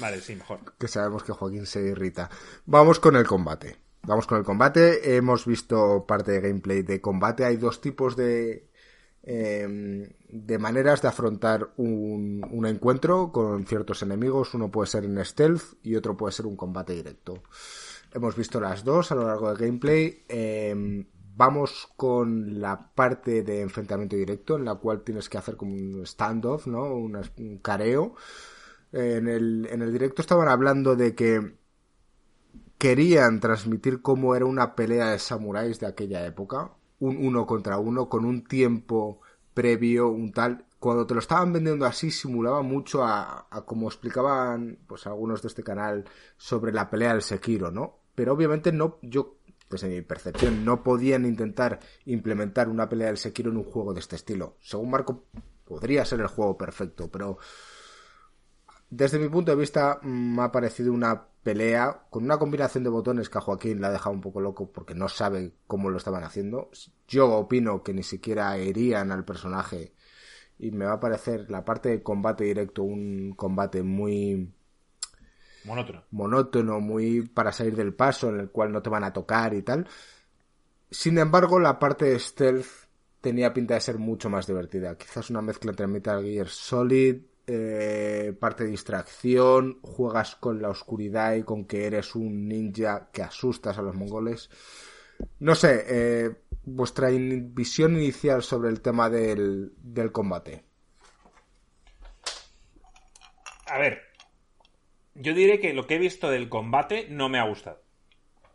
Vale, 0.00 0.20
sí, 0.20 0.36
mejor. 0.36 0.60
Que 0.78 0.88
sabemos 0.88 1.22
que 1.22 1.32
Joaquín 1.32 1.66
se 1.66 1.82
irrita. 1.82 2.30
Vamos 2.66 3.00
con 3.00 3.16
el 3.16 3.26
combate. 3.26 3.76
Vamos 4.04 4.26
con 4.26 4.38
el 4.38 4.44
combate. 4.44 5.16
Hemos 5.16 5.46
visto 5.46 6.04
parte 6.06 6.32
de 6.32 6.40
gameplay 6.40 6.82
de 6.82 7.00
combate. 7.00 7.44
Hay 7.44 7.56
dos 7.56 7.80
tipos 7.80 8.16
de, 8.16 8.68
em, 9.22 10.08
de 10.28 10.58
maneras 10.58 11.02
de 11.02 11.08
afrontar 11.08 11.72
un, 11.76 12.44
un, 12.50 12.66
encuentro 12.66 13.30
con 13.30 13.64
ciertos 13.66 14.02
enemigos. 14.02 14.54
Uno 14.54 14.70
puede 14.70 14.88
ser 14.88 15.04
en 15.04 15.24
stealth 15.24 15.62
y 15.82 15.94
otro 15.94 16.16
puede 16.16 16.32
ser 16.32 16.46
un 16.46 16.56
combate 16.56 16.94
directo. 16.94 17.42
Hemos 18.12 18.36
visto 18.36 18.60
las 18.60 18.84
dos 18.84 19.12
a 19.12 19.14
lo 19.14 19.26
largo 19.26 19.48
del 19.48 19.58
gameplay. 19.58 20.24
Em, 20.28 21.06
vamos 21.34 21.88
con 21.96 22.60
la 22.60 22.92
parte 22.94 23.42
de 23.42 23.60
enfrentamiento 23.60 24.16
directo 24.16 24.56
en 24.56 24.64
la 24.64 24.74
cual 24.74 25.02
tienes 25.02 25.28
que 25.28 25.38
hacer 25.38 25.56
como 25.56 25.74
un 25.74 26.04
standoff, 26.04 26.66
¿no? 26.66 26.94
un 26.94 27.58
careo 27.62 28.16
en 28.92 29.28
el, 29.28 29.66
en 29.70 29.82
el 29.82 29.92
directo 29.92 30.22
estaban 30.22 30.48
hablando 30.48 30.94
de 30.96 31.14
que 31.14 31.56
querían 32.78 33.40
transmitir 33.40 34.02
cómo 34.02 34.34
era 34.34 34.44
una 34.44 34.74
pelea 34.74 35.10
de 35.10 35.18
samuráis 35.18 35.80
de 35.80 35.86
aquella 35.86 36.26
época, 36.26 36.72
un 36.98 37.24
uno 37.24 37.46
contra 37.46 37.78
uno, 37.78 38.08
con 38.08 38.24
un 38.24 38.44
tiempo 38.44 39.20
previo, 39.54 40.08
un 40.08 40.32
tal. 40.32 40.66
Cuando 40.78 41.06
te 41.06 41.14
lo 41.14 41.20
estaban 41.20 41.52
vendiendo 41.52 41.86
así, 41.86 42.10
simulaba 42.10 42.62
mucho 42.62 43.04
a, 43.04 43.46
a 43.50 43.64
como 43.64 43.86
explicaban 43.86 44.80
pues 44.86 45.06
algunos 45.06 45.42
de 45.42 45.48
este 45.48 45.62
canal 45.62 46.04
sobre 46.36 46.72
la 46.72 46.90
pelea 46.90 47.12
del 47.12 47.22
Sekiro, 47.22 47.70
¿no? 47.70 48.00
Pero 48.14 48.32
obviamente 48.32 48.72
no, 48.72 48.98
yo, 49.00 49.36
desde 49.70 49.88
mi 49.88 50.02
percepción, 50.02 50.64
no 50.64 50.82
podían 50.82 51.24
intentar 51.24 51.78
implementar 52.04 52.68
una 52.68 52.88
pelea 52.88 53.06
del 53.06 53.16
Sekiro 53.16 53.52
en 53.52 53.58
un 53.58 53.64
juego 53.64 53.94
de 53.94 54.00
este 54.00 54.16
estilo. 54.16 54.56
Según 54.60 54.90
Marco, 54.90 55.26
podría 55.64 56.04
ser 56.04 56.20
el 56.20 56.26
juego 56.26 56.58
perfecto, 56.58 57.08
pero 57.10 57.38
desde 58.94 59.18
mi 59.18 59.30
punto 59.30 59.50
de 59.50 59.56
vista, 59.56 60.00
mm, 60.02 60.36
me 60.36 60.42
ha 60.42 60.52
parecido 60.52 60.92
una 60.92 61.26
pelea 61.42 62.02
con 62.10 62.24
una 62.24 62.38
combinación 62.38 62.84
de 62.84 62.90
botones 62.90 63.30
que 63.30 63.38
a 63.38 63.40
Joaquín 63.40 63.80
la 63.80 63.88
ha 63.88 63.92
dejado 63.92 64.14
un 64.14 64.20
poco 64.20 64.42
loco 64.42 64.70
porque 64.70 64.94
no 64.94 65.08
sabe 65.08 65.54
cómo 65.66 65.88
lo 65.88 65.96
estaban 65.96 66.24
haciendo. 66.24 66.70
Yo 67.08 67.30
opino 67.30 67.82
que 67.82 67.94
ni 67.94 68.02
siquiera 68.02 68.54
herían 68.58 69.10
al 69.10 69.24
personaje 69.24 69.94
y 70.58 70.72
me 70.72 70.84
va 70.84 70.92
a 70.92 71.00
parecer 71.00 71.50
la 71.50 71.64
parte 71.64 71.88
de 71.88 72.02
combate 72.02 72.44
directo 72.44 72.82
un 72.82 73.32
combate 73.34 73.82
muy 73.82 74.52
monótono. 75.64 76.04
Monótono, 76.10 76.80
muy 76.80 77.22
para 77.22 77.50
salir 77.50 77.74
del 77.74 77.94
paso 77.94 78.28
en 78.28 78.40
el 78.40 78.50
cual 78.50 78.72
no 78.72 78.82
te 78.82 78.90
van 78.90 79.04
a 79.04 79.12
tocar 79.14 79.54
y 79.54 79.62
tal. 79.62 79.88
Sin 80.90 81.16
embargo, 81.16 81.58
la 81.58 81.78
parte 81.78 82.04
de 82.04 82.18
stealth 82.18 82.66
tenía 83.22 83.54
pinta 83.54 83.72
de 83.72 83.80
ser 83.80 83.96
mucho 83.96 84.28
más 84.28 84.46
divertida. 84.46 84.98
Quizás 84.98 85.30
una 85.30 85.40
mezcla 85.40 85.70
entre 85.70 85.86
Metal 85.86 86.22
Gear 86.22 86.48
Solid, 86.48 87.31
eh, 87.46 88.34
parte 88.38 88.64
de 88.64 88.70
distracción, 88.70 89.80
juegas 89.82 90.36
con 90.36 90.62
la 90.62 90.68
oscuridad 90.68 91.34
y 91.34 91.42
con 91.42 91.64
que 91.64 91.86
eres 91.86 92.14
un 92.14 92.48
ninja 92.48 93.10
que 93.12 93.22
asustas 93.22 93.78
a 93.78 93.82
los 93.82 93.94
mongoles. 93.94 94.50
No 95.38 95.54
sé, 95.54 95.84
eh, 95.88 96.30
vuestra 96.64 97.08
visión 97.10 97.94
inicial 97.96 98.42
sobre 98.42 98.70
el 98.70 98.80
tema 98.80 99.10
del, 99.10 99.72
del 99.76 100.12
combate. 100.12 100.64
A 103.66 103.78
ver, 103.78 104.02
yo 105.14 105.34
diré 105.34 105.60
que 105.60 105.72
lo 105.72 105.86
que 105.86 105.96
he 105.96 105.98
visto 105.98 106.30
del 106.30 106.48
combate 106.48 107.06
no 107.08 107.28
me 107.28 107.38
ha 107.38 107.48
gustado. 107.48 107.82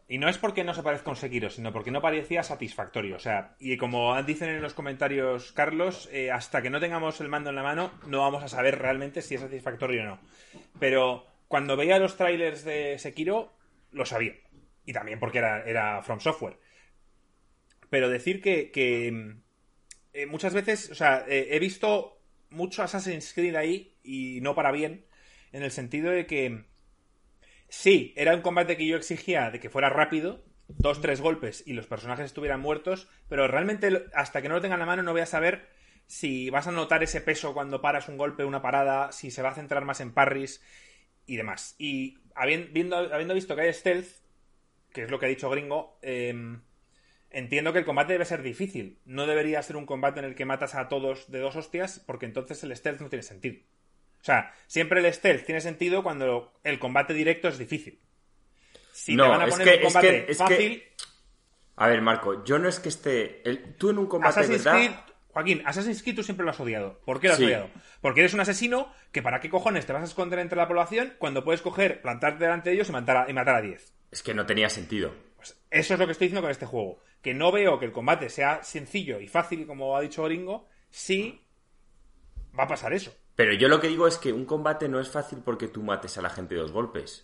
Y 0.09 0.19
no 0.19 0.29
es 0.29 0.37
porque 0.37 0.63
no 0.63 0.73
se 0.73 0.83
parezca 0.83 1.09
a 1.09 1.13
un 1.13 1.17
Sekiro, 1.17 1.49
sino 1.49 1.73
porque 1.73 1.91
no 1.91 2.01
parecía 2.01 2.41
satisfactorio. 2.41 3.17
O 3.17 3.19
sea, 3.19 3.55
y 3.59 3.75
como 3.75 4.21
dicen 4.23 4.49
en 4.49 4.61
los 4.61 4.73
comentarios 4.73 5.51
Carlos, 5.51 6.07
eh, 6.13 6.31
hasta 6.31 6.61
que 6.61 6.69
no 6.69 6.79
tengamos 6.79 7.19
el 7.19 7.27
mando 7.27 7.49
en 7.49 7.57
la 7.57 7.63
mano, 7.63 7.91
no 8.07 8.19
vamos 8.19 8.43
a 8.43 8.47
saber 8.47 8.79
realmente 8.79 9.21
si 9.21 9.35
es 9.35 9.41
satisfactorio 9.41 10.03
o 10.03 10.05
no. 10.05 10.19
Pero 10.79 11.25
cuando 11.49 11.75
veía 11.75 11.99
los 11.99 12.15
trailers 12.15 12.63
de 12.63 12.97
Sekiro, 12.99 13.53
lo 13.91 14.05
sabía. 14.05 14.33
Y 14.85 14.93
también 14.93 15.19
porque 15.19 15.39
era, 15.39 15.63
era 15.63 16.01
From 16.01 16.21
Software. 16.21 16.57
Pero 17.89 18.09
decir 18.09 18.41
que, 18.41 18.71
eh, 20.13 20.25
muchas 20.25 20.53
veces, 20.53 20.89
o 20.91 20.95
sea, 20.95 21.25
eh, 21.27 21.49
he 21.51 21.59
visto 21.59 22.21
mucho 22.49 22.83
Assassin's 22.83 23.33
Creed 23.33 23.55
ahí 23.55 23.97
y 24.03 24.39
no 24.41 24.55
para 24.55 24.71
bien, 24.71 25.05
en 25.51 25.63
el 25.63 25.71
sentido 25.71 26.11
de 26.11 26.25
que 26.25 26.65
Sí, 27.69 28.13
era 28.15 28.34
un 28.34 28.41
combate 28.41 28.77
que 28.77 28.88
yo 28.88 28.95
exigía 28.95 29.51
de 29.51 29.60
que 29.60 29.69
fuera 29.69 29.89
rápido, 29.89 30.43
dos, 30.67 31.01
tres 31.01 31.21
golpes 31.21 31.63
y 31.65 31.73
los 31.73 31.88
personajes 31.88 32.25
estuvieran 32.25 32.62
muertos, 32.62 33.10
pero 33.27 33.47
realmente 33.47 34.06
hasta 34.13 34.41
que 34.41 34.49
no 34.49 34.56
lo 34.56 34.62
tengan 34.62 34.77
en 34.77 34.82
la 34.82 34.86
mano 34.86 35.03
no 35.03 35.12
voy 35.12 35.21
a 35.21 35.25
saber 35.25 35.67
si 36.06 36.49
vas 36.49 36.67
a 36.67 36.71
notar 36.71 37.03
ese 37.03 37.21
peso 37.21 37.53
cuando 37.53 37.82
paras 37.82 38.08
un 38.08 38.17
golpe, 38.17 38.45
una 38.45 38.62
parada, 38.62 39.12
si 39.12 39.32
se 39.32 39.41
va 39.41 39.49
a 39.49 39.56
centrar 39.56 39.84
más 39.84 39.99
en 39.99 40.13
parries 40.13 40.63
y 41.25 41.36
demás. 41.36 41.75
Y 41.77 42.17
habiendo, 42.34 42.97
habiendo 42.97 43.34
visto 43.34 43.56
que 43.56 43.63
hay 43.63 43.73
stealth, 43.73 44.08
que 44.93 45.03
es 45.03 45.12
lo 45.12 45.19
que 45.19 45.25
ha 45.25 45.30
dicho 45.30 45.49
Gringo, 45.49 45.99
em, 46.01 46.62
entiendo 47.30 47.73
que 47.73 47.80
el 47.80 47.86
combate 47.86 48.13
debe 48.13 48.25
ser 48.25 48.41
difícil. 48.41 48.99
No 49.06 49.27
debería 49.27 49.62
ser 49.62 49.75
un 49.75 49.86
combate 49.86 50.19
en 50.19 50.25
el 50.25 50.36
que 50.36 50.45
matas 50.45 50.75
a 50.75 50.88
todos 50.88 51.30
de 51.30 51.39
dos 51.39 51.58
hostias, 51.58 51.99
porque 51.99 52.25
entonces 52.25 52.63
el 52.63 52.75
stealth 52.75 53.01
no 53.01 53.10
tiene 53.10 53.23
sentido. 53.23 53.58
O 54.21 54.23
sea, 54.23 54.53
siempre 54.67 54.99
el 54.99 55.13
stealth 55.13 55.45
tiene 55.45 55.62
sentido 55.62 56.03
cuando 56.03 56.53
el 56.63 56.80
combate 56.80 57.13
directo 57.13 57.47
es 57.47 57.58
difícil. 57.58 57.99
Si 58.91 59.15
no, 59.15 59.23
te 59.23 59.30
van 59.30 59.41
a 59.41 59.47
poner 59.47 59.77
un 59.77 59.84
combate 59.84 60.34
fácil. 60.34 60.84
A 61.75 61.88
ver, 61.88 62.01
Marco, 62.01 62.43
yo 62.43 62.58
no 62.58 62.67
es 62.67 62.80
que 62.80 62.89
esté. 62.89 63.43
Tú 63.77 63.91
en 63.91 63.99
un 63.99 64.08
combate 64.08 64.39
Assassin's 64.39 64.67
Creed, 64.67 64.91
Joaquín, 65.27 65.62
Assassin's 65.65 66.01
Creed 66.01 66.15
tú 66.15 66.23
siempre 66.23 66.43
lo 66.43 66.49
has 66.49 66.60
odiado. 66.60 66.99
¿Por 67.06 67.19
qué 67.19 67.27
lo 67.27 67.36
has 67.36 67.39
odiado? 67.39 67.69
Porque 68.01 68.21
eres 68.21 68.34
un 68.34 68.39
asesino 68.39 68.91
que 69.12 69.21
para 69.21 69.39
qué 69.39 69.51
cojones 69.51 69.86
te 69.86 69.93
vas 69.93 70.01
a 70.01 70.06
esconder 70.06 70.39
entre 70.39 70.58
la 70.58 70.67
población 70.67 71.13
cuando 71.19 71.43
puedes 71.43 71.62
coger, 71.62 72.01
plantarte 72.01 72.43
delante 72.43 72.71
de 72.71 72.75
ellos 72.75 72.89
y 72.89 72.91
matar 72.91 73.17
a, 73.17 73.30
y 73.30 73.34
matar 73.34 73.56
a 73.56 73.62
10. 73.62 73.93
Es 74.12 74.23
que 74.23 74.34
no 74.34 74.47
tenía 74.47 74.69
sentido. 74.69 75.13
Pues 75.36 75.56
eso 75.69 75.93
es 75.93 75.99
lo 75.99 76.08
que 76.08 76.13
estoy 76.13 76.27
diciendo 76.27 76.41
con 76.41 76.49
este 76.49 76.65
juego. 76.65 77.03
Que 77.21 77.36
no 77.36 77.51
veo 77.51 77.77
que 77.77 77.86
el 77.86 77.91
combate 77.91 78.30
sea 78.30 78.63
sencillo 78.63 79.19
y 79.19 79.27
fácil, 79.27 79.67
como 79.67 79.95
ha 79.95 80.01
dicho 80.01 80.23
Gringo, 80.23 80.67
sí 80.89 81.45
va 82.58 82.63
a 82.63 82.67
pasar 82.67 82.93
eso. 82.93 83.15
Pero 83.38 83.54
yo 83.54 83.69
lo 83.69 83.80
que 83.80 83.88
digo 83.88 84.08
es 84.08 84.17
que 84.17 84.34
un 84.34 84.45
combate 84.45 84.89
no 84.89 85.00
es 85.00 85.10
fácil 85.10 85.43
porque 85.45 85.67
tú 85.67 85.84
mates 85.84 86.17
a 86.17 86.23
la 86.23 86.32
gente 86.32 86.56
de 86.56 86.62
dos 86.62 86.71
golpes. 86.71 87.23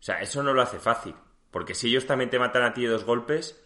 O 0.00 0.02
sea, 0.02 0.20
eso 0.20 0.42
no 0.42 0.52
lo 0.52 0.62
hace 0.62 0.80
fácil. 0.80 1.14
Porque 1.52 1.76
si 1.76 1.88
ellos 1.88 2.06
también 2.06 2.28
te 2.28 2.40
matan 2.40 2.64
a 2.64 2.74
ti 2.74 2.82
de 2.82 2.88
dos 2.88 3.04
golpes, 3.04 3.56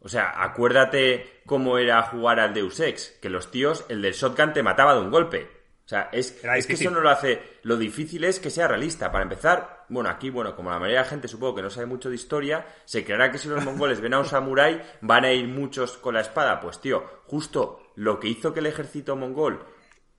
o 0.00 0.08
sea, 0.08 0.42
acuérdate 0.42 1.42
cómo 1.44 1.76
era 1.76 2.02
jugar 2.02 2.40
al 2.40 2.54
Deus 2.54 2.80
Ex, 2.80 3.18
que 3.20 3.28
los 3.28 3.50
tíos, 3.50 3.84
el 3.90 4.00
del 4.00 4.14
shotgun 4.14 4.54
te 4.54 4.62
mataba 4.62 4.94
de 4.94 5.02
un 5.02 5.10
golpe. 5.10 5.50
O 5.84 5.88
sea, 5.88 6.08
es, 6.12 6.42
es 6.42 6.66
que 6.66 6.72
eso 6.72 6.90
no 6.90 7.00
lo 7.00 7.10
hace. 7.10 7.42
Lo 7.62 7.76
difícil 7.76 8.24
es 8.24 8.40
que 8.40 8.48
sea 8.48 8.66
realista. 8.66 9.12
Para 9.12 9.24
empezar, 9.24 9.84
bueno, 9.90 10.08
aquí, 10.08 10.30
bueno, 10.30 10.56
como 10.56 10.70
la 10.70 10.78
mayoría 10.78 11.00
de 11.00 11.04
la 11.04 11.10
gente 11.10 11.28
supongo 11.28 11.56
que 11.56 11.62
no 11.62 11.68
sabe 11.68 11.86
mucho 11.86 12.08
de 12.08 12.14
historia, 12.14 12.66
se 12.86 13.04
creerá 13.04 13.30
que 13.30 13.36
si 13.36 13.48
los 13.48 13.62
mongoles 13.62 14.00
ven 14.00 14.14
a 14.14 14.20
un 14.20 14.24
samurái, 14.24 14.80
van 15.02 15.26
a 15.26 15.32
ir 15.32 15.46
muchos 15.46 15.98
con 15.98 16.14
la 16.14 16.22
espada. 16.22 16.58
Pues 16.58 16.80
tío, 16.80 17.04
justo 17.26 17.82
lo 17.96 18.18
que 18.18 18.28
hizo 18.28 18.54
que 18.54 18.60
el 18.60 18.66
ejército 18.66 19.14
mongol 19.14 19.76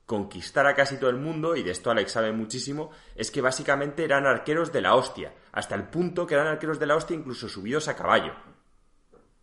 conquistar 0.10 0.66
a 0.66 0.74
casi 0.74 0.98
todo 0.98 1.12
el 1.12 1.18
mundo, 1.18 1.56
y 1.56 1.62
de 1.62 1.70
esto 1.70 1.92
Alex 1.92 2.14
sabe 2.14 2.32
muchísimo, 2.32 2.90
es 3.16 3.30
que 3.30 3.42
básicamente 3.42 4.04
eran 4.04 4.26
arqueros 4.26 4.74
de 4.74 4.82
la 4.82 4.96
hostia, 4.96 5.36
hasta 5.52 5.76
el 5.76 5.84
punto 5.84 6.26
que 6.26 6.34
eran 6.34 6.48
arqueros 6.48 6.80
de 6.80 6.88
la 6.88 6.96
hostia 6.96 7.16
incluso 7.16 7.48
subidos 7.48 7.88
a 7.88 7.96
caballo. 7.96 8.34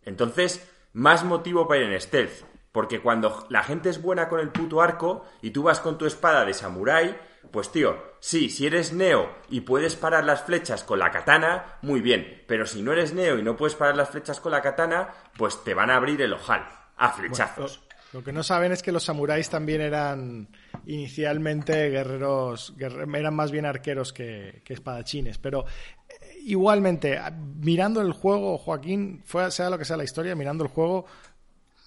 Entonces, 0.03 0.69
más 0.91 1.23
motivo 1.23 1.69
para 1.69 1.79
ir 1.79 1.93
en 1.93 2.01
stealth, 2.01 2.43
porque 2.73 2.99
cuando 2.99 3.47
la 3.49 3.63
gente 3.63 3.89
es 3.89 4.01
buena 4.01 4.27
con 4.27 4.41
el 4.41 4.49
puto 4.49 4.81
arco 4.81 5.23
y 5.41 5.51
tú 5.51 5.63
vas 5.63 5.79
con 5.79 5.97
tu 5.97 6.05
espada 6.05 6.43
de 6.43 6.53
samurái, 6.53 7.17
pues 7.49 7.71
tío, 7.71 8.03
sí, 8.19 8.49
si 8.49 8.67
eres 8.67 8.91
neo 8.91 9.33
y 9.47 9.61
puedes 9.61 9.95
parar 9.95 10.25
las 10.25 10.43
flechas 10.43 10.83
con 10.83 10.99
la 10.99 11.11
katana, 11.11 11.77
muy 11.81 12.01
bien, 12.01 12.43
pero 12.45 12.65
si 12.65 12.81
no 12.81 12.91
eres 12.91 13.13
neo 13.13 13.39
y 13.39 13.41
no 13.41 13.55
puedes 13.55 13.75
parar 13.75 13.95
las 13.95 14.09
flechas 14.09 14.41
con 14.41 14.51
la 14.51 14.61
katana, 14.61 15.13
pues 15.37 15.63
te 15.63 15.73
van 15.73 15.91
a 15.91 15.95
abrir 15.95 16.21
el 16.21 16.33
ojal 16.33 16.67
a 16.97 17.13
flechazos. 17.13 17.86
Lo 18.13 18.23
que 18.23 18.31
no 18.31 18.43
saben 18.43 18.71
es 18.71 18.81
que 18.81 18.91
los 18.91 19.03
samuráis 19.03 19.49
también 19.49 19.81
eran 19.81 20.47
inicialmente 20.85 21.89
guerreros, 21.89 22.73
eran 22.79 23.35
más 23.35 23.51
bien 23.51 23.65
arqueros 23.65 24.13
que, 24.13 24.63
espadachines, 24.65 25.37
pero 25.37 25.65
eh, 26.07 26.37
igualmente, 26.45 27.19
mirando 27.57 28.01
el 28.01 28.13
juego, 28.13 28.57
Joaquín, 28.57 29.23
sea 29.49 29.69
lo 29.69 29.77
que 29.77 29.85
sea 29.85 29.97
la 29.97 30.05
historia, 30.05 30.35
mirando 30.35 30.63
el 30.63 30.69
juego, 30.69 31.05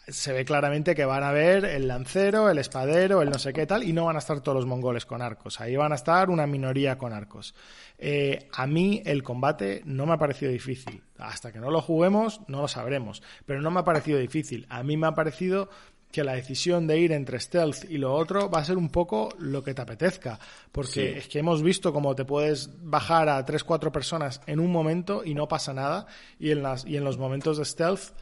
se 0.08 0.32
ve 0.32 0.44
claramente 0.44 0.94
que 0.94 1.04
van 1.04 1.22
a 1.22 1.32
ver 1.32 1.64
el 1.64 1.88
lancero, 1.88 2.50
el 2.50 2.58
espadero, 2.58 3.22
el 3.22 3.30
no 3.30 3.38
sé 3.38 3.52
qué 3.52 3.66
tal, 3.66 3.84
y 3.84 3.92
no 3.92 4.06
van 4.06 4.16
a 4.16 4.18
estar 4.18 4.40
todos 4.40 4.56
los 4.56 4.66
mongoles 4.66 5.06
con 5.06 5.22
arcos. 5.22 5.60
Ahí 5.60 5.76
van 5.76 5.92
a 5.92 5.94
estar 5.94 6.30
una 6.30 6.46
minoría 6.46 6.98
con 6.98 7.12
arcos. 7.12 7.54
Eh, 7.98 8.48
a 8.52 8.66
mí 8.66 9.02
el 9.04 9.22
combate 9.22 9.82
no 9.84 10.06
me 10.06 10.14
ha 10.14 10.18
parecido 10.18 10.50
difícil. 10.50 11.02
Hasta 11.18 11.52
que 11.52 11.60
no 11.60 11.70
lo 11.70 11.80
juguemos, 11.80 12.40
no 12.48 12.62
lo 12.62 12.68
sabremos. 12.68 13.22
Pero 13.46 13.60
no 13.60 13.70
me 13.70 13.80
ha 13.80 13.84
parecido 13.84 14.18
difícil. 14.18 14.66
A 14.68 14.82
mí 14.82 14.96
me 14.96 15.06
ha 15.06 15.12
parecido 15.12 15.68
que 16.10 16.24
la 16.24 16.34
decisión 16.34 16.86
de 16.86 16.98
ir 16.98 17.12
entre 17.12 17.38
stealth 17.38 17.84
y 17.88 17.98
lo 17.98 18.14
otro 18.14 18.50
va 18.50 18.60
a 18.60 18.64
ser 18.64 18.76
un 18.76 18.90
poco 18.90 19.30
lo 19.38 19.62
que 19.62 19.74
te 19.74 19.82
apetezca. 19.82 20.38
Porque 20.72 21.18
es 21.18 21.28
que 21.28 21.38
hemos 21.38 21.62
visto 21.62 21.92
cómo 21.92 22.14
te 22.14 22.24
puedes 22.24 22.70
bajar 22.82 23.28
a 23.28 23.44
tres, 23.44 23.64
cuatro 23.64 23.92
personas 23.92 24.40
en 24.46 24.60
un 24.60 24.72
momento 24.72 25.22
y 25.24 25.34
no 25.34 25.48
pasa 25.48 25.72
nada. 25.72 26.06
Y 26.38 26.50
en, 26.50 26.62
las, 26.62 26.84
y 26.84 26.96
en 26.96 27.04
los 27.04 27.18
momentos 27.18 27.58
de 27.58 27.64
stealth 27.64 28.12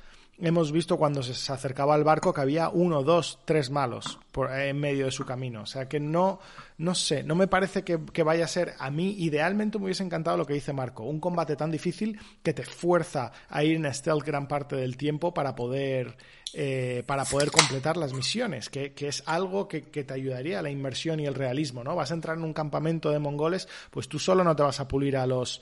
hemos 0.41 0.71
visto 0.71 0.97
cuando 0.97 1.23
se 1.23 1.53
acercaba 1.53 1.95
al 1.95 2.05
barco 2.05 2.33
que 2.33 2.41
había 2.41 2.69
uno, 2.69 3.03
dos, 3.03 3.41
tres 3.45 3.71
malos 3.71 4.19
por, 4.31 4.53
en 4.53 4.79
medio 4.79 5.07
de 5.07 5.11
su 5.11 5.25
camino. 5.25 5.63
O 5.63 5.67
sea 5.67 5.89
que 5.89 5.99
no, 5.99 6.39
no 6.79 6.95
sé, 6.95 7.23
no 7.23 7.35
me 7.35 7.49
parece 7.49 7.83
que, 7.83 8.23
vaya 8.23 8.45
a 8.45 8.49
ser 8.49 8.75
a 8.79 8.91
mí, 8.91 9.17
idealmente 9.19 9.79
me 9.79 9.87
hubiese 9.87 10.05
encantado 10.05 10.37
lo 10.37 10.47
que 10.47 10.55
dice 10.55 10.73
Marco, 10.73 11.05
un 11.05 11.21
combate 11.21 11.57
tan 11.57 11.71
difícil 11.71 12.19
que 12.43 12.55
te 12.55 12.63
fuerza 12.63 13.33
a 13.49 13.65
ir 13.65 13.77
en 13.77 13.93
stealth 13.93 14.25
gran 14.25 14.47
parte 14.47 14.77
del 14.77 14.97
tiempo 14.97 15.35
para 15.35 15.55
poder, 15.55 16.17
eh, 16.55 17.03
para 17.07 17.25
poder 17.25 17.51
completar 17.51 17.97
las 17.97 18.13
misiones, 18.13 18.69
que, 18.69 18.93
es 18.97 19.23
algo 19.27 19.69
que, 19.69 19.83
que, 19.83 20.05
te 20.05 20.15
ayudaría 20.15 20.59
a 20.59 20.63
la 20.63 20.71
inmersión 20.71 21.21
y 21.21 21.27
el 21.27 21.35
realismo, 21.35 21.85
¿no? 21.85 21.95
Vas 21.95 22.11
a 22.11 22.15
entrar 22.15 22.37
en 22.37 22.45
un 22.45 22.53
campamento 22.53 23.11
de 23.11 23.19
mongoles, 23.19 23.69
pues 23.91 24.09
tú 24.09 24.19
solo 24.19 24.45
no 24.45 24.55
te 24.57 24.63
vas 24.63 24.81
a 24.81 24.89
pulir 24.89 25.17
a 25.17 25.27
los 25.27 25.61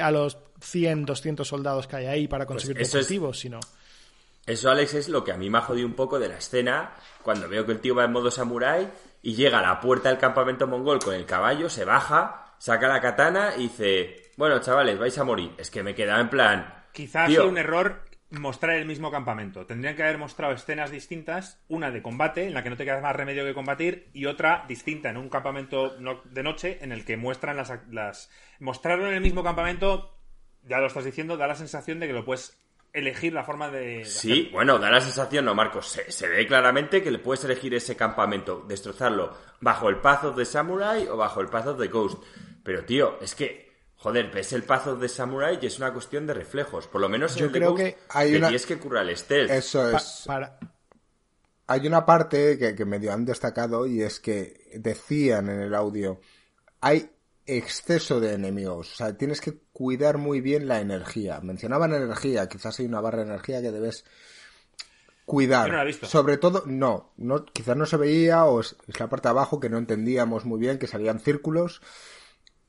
a 0.00 0.10
los 0.10 0.38
100, 0.60 1.06
200 1.06 1.46
soldados 1.46 1.86
que 1.86 1.96
hay 1.96 2.06
ahí 2.06 2.28
para 2.28 2.46
pues 2.46 2.56
conseguir 2.56 2.82
pues 2.82 2.94
objetivos, 2.94 3.38
sino... 3.38 3.60
Eso, 4.46 4.70
Alex, 4.70 4.94
es 4.94 5.08
lo 5.08 5.22
que 5.22 5.32
a 5.32 5.36
mí 5.36 5.48
me 5.50 5.58
ha 5.58 5.62
jodido 5.62 5.86
un 5.86 5.94
poco 5.94 6.18
de 6.18 6.28
la 6.28 6.38
escena 6.38 6.94
cuando 7.22 7.48
veo 7.48 7.64
que 7.66 7.72
el 7.72 7.80
tío 7.80 7.94
va 7.94 8.04
en 8.04 8.12
modo 8.12 8.30
samurái 8.30 8.90
y 9.22 9.34
llega 9.34 9.58
a 9.58 9.62
la 9.62 9.80
puerta 9.80 10.08
del 10.08 10.18
campamento 10.18 10.66
mongol 10.66 10.98
con 10.98 11.14
el 11.14 11.26
caballo, 11.26 11.68
se 11.68 11.84
baja, 11.84 12.54
saca 12.58 12.88
la 12.88 13.00
katana 13.00 13.54
y 13.56 13.64
dice, 13.64 14.30
bueno, 14.36 14.58
chavales, 14.60 14.98
vais 14.98 15.16
a 15.18 15.24
morir. 15.24 15.52
Es 15.58 15.70
que 15.70 15.82
me 15.82 15.94
queda 15.94 16.18
en 16.20 16.30
plan... 16.30 16.74
Quizás 16.92 17.28
sido 17.28 17.48
un 17.48 17.58
error 17.58 18.02
mostrar 18.30 18.76
el 18.76 18.86
mismo 18.86 19.10
campamento. 19.10 19.66
Tendrían 19.66 19.96
que 19.96 20.02
haber 20.02 20.18
mostrado 20.18 20.54
escenas 20.54 20.90
distintas, 20.90 21.60
una 21.68 21.90
de 21.90 22.02
combate, 22.02 22.46
en 22.46 22.54
la 22.54 22.62
que 22.62 22.70
no 22.70 22.76
te 22.76 22.84
queda 22.84 23.00
más 23.00 23.16
remedio 23.16 23.44
que 23.44 23.54
combatir, 23.54 24.08
y 24.12 24.26
otra 24.26 24.64
distinta, 24.68 25.10
en 25.10 25.16
un 25.16 25.28
campamento 25.28 25.96
de 26.24 26.42
noche, 26.42 26.78
en 26.80 26.92
el 26.92 27.04
que 27.04 27.16
muestran 27.16 27.56
las... 27.56 27.72
las... 27.90 28.30
Mostrarlo 28.60 29.08
en 29.08 29.14
el 29.14 29.20
mismo 29.20 29.42
campamento, 29.42 30.16
ya 30.64 30.78
lo 30.78 30.86
estás 30.86 31.04
diciendo, 31.04 31.36
da 31.36 31.46
la 31.46 31.54
sensación 31.54 31.98
de 31.98 32.06
que 32.06 32.12
lo 32.12 32.24
puedes 32.24 32.56
elegir 32.92 33.32
la 33.32 33.44
forma 33.44 33.70
de... 33.70 34.04
sí, 34.04 34.48
bueno, 34.52 34.78
da 34.78 34.90
la 34.90 35.00
sensación, 35.00 35.44
no, 35.44 35.54
Marcos, 35.54 35.86
se, 35.86 36.28
ve 36.28 36.46
claramente 36.46 37.02
que 37.02 37.10
le 37.10 37.18
puedes 37.18 37.44
elegir 37.44 37.74
ese 37.74 37.96
campamento, 37.96 38.64
destrozarlo 38.66 39.36
bajo 39.60 39.88
el 39.88 39.96
Path 39.96 40.34
de 40.36 40.44
Samurai 40.44 41.06
o 41.08 41.16
bajo 41.16 41.40
el 41.40 41.48
Path 41.48 41.78
de 41.78 41.88
Ghost. 41.88 42.22
Pero, 42.62 42.84
tío, 42.84 43.18
es 43.20 43.34
que 43.34 43.69
Joder, 44.02 44.30
ves 44.30 44.54
el 44.54 44.62
pazo 44.62 44.96
de 44.96 45.10
Samurai 45.10 45.58
y 45.60 45.66
es 45.66 45.78
una 45.78 45.92
cuestión 45.92 46.26
de 46.26 46.32
reflejos. 46.32 46.86
Por 46.86 47.02
lo 47.02 47.08
menos 47.10 47.36
en 47.36 47.38
Yo 47.38 47.52
creo 47.52 47.74
que 47.74 47.98
hay 48.08 48.34
una... 48.34 48.48
tienes 48.48 48.64
que 48.64 48.78
curar 48.78 49.06
el 49.06 49.14
stealth. 49.14 49.50
Eso 49.50 49.90
es. 49.90 50.26
Hay 51.66 51.86
una 51.86 52.06
parte 52.06 52.58
que, 52.58 52.74
que 52.74 52.84
medio 52.86 53.12
han 53.12 53.26
destacado 53.26 53.86
y 53.86 54.02
es 54.02 54.18
que 54.18 54.70
decían 54.76 55.50
en 55.50 55.60
el 55.60 55.74
audio, 55.74 56.18
hay 56.80 57.10
exceso 57.44 58.20
de 58.20 58.32
enemigos. 58.32 58.90
O 58.90 58.96
sea, 58.96 59.18
tienes 59.18 59.42
que 59.42 59.58
cuidar 59.70 60.16
muy 60.16 60.40
bien 60.40 60.66
la 60.66 60.80
energía. 60.80 61.38
Mencionaban 61.42 61.92
energía, 61.92 62.48
quizás 62.48 62.80
hay 62.80 62.86
una 62.86 63.02
barra 63.02 63.18
de 63.18 63.24
energía 63.24 63.60
que 63.60 63.70
debes 63.70 64.06
cuidar. 65.26 65.92
Sobre 66.04 66.38
todo, 66.38 66.62
no, 66.64 67.12
no, 67.18 67.44
quizás 67.44 67.76
no 67.76 67.84
se 67.84 67.98
veía 67.98 68.46
o 68.46 68.60
es, 68.60 68.76
es, 68.88 68.98
la 68.98 69.10
parte 69.10 69.28
de 69.28 69.32
abajo 69.32 69.60
que 69.60 69.68
no 69.68 69.76
entendíamos 69.76 70.46
muy 70.46 70.58
bien, 70.58 70.78
que 70.78 70.86
salían 70.86 71.20
círculos 71.20 71.82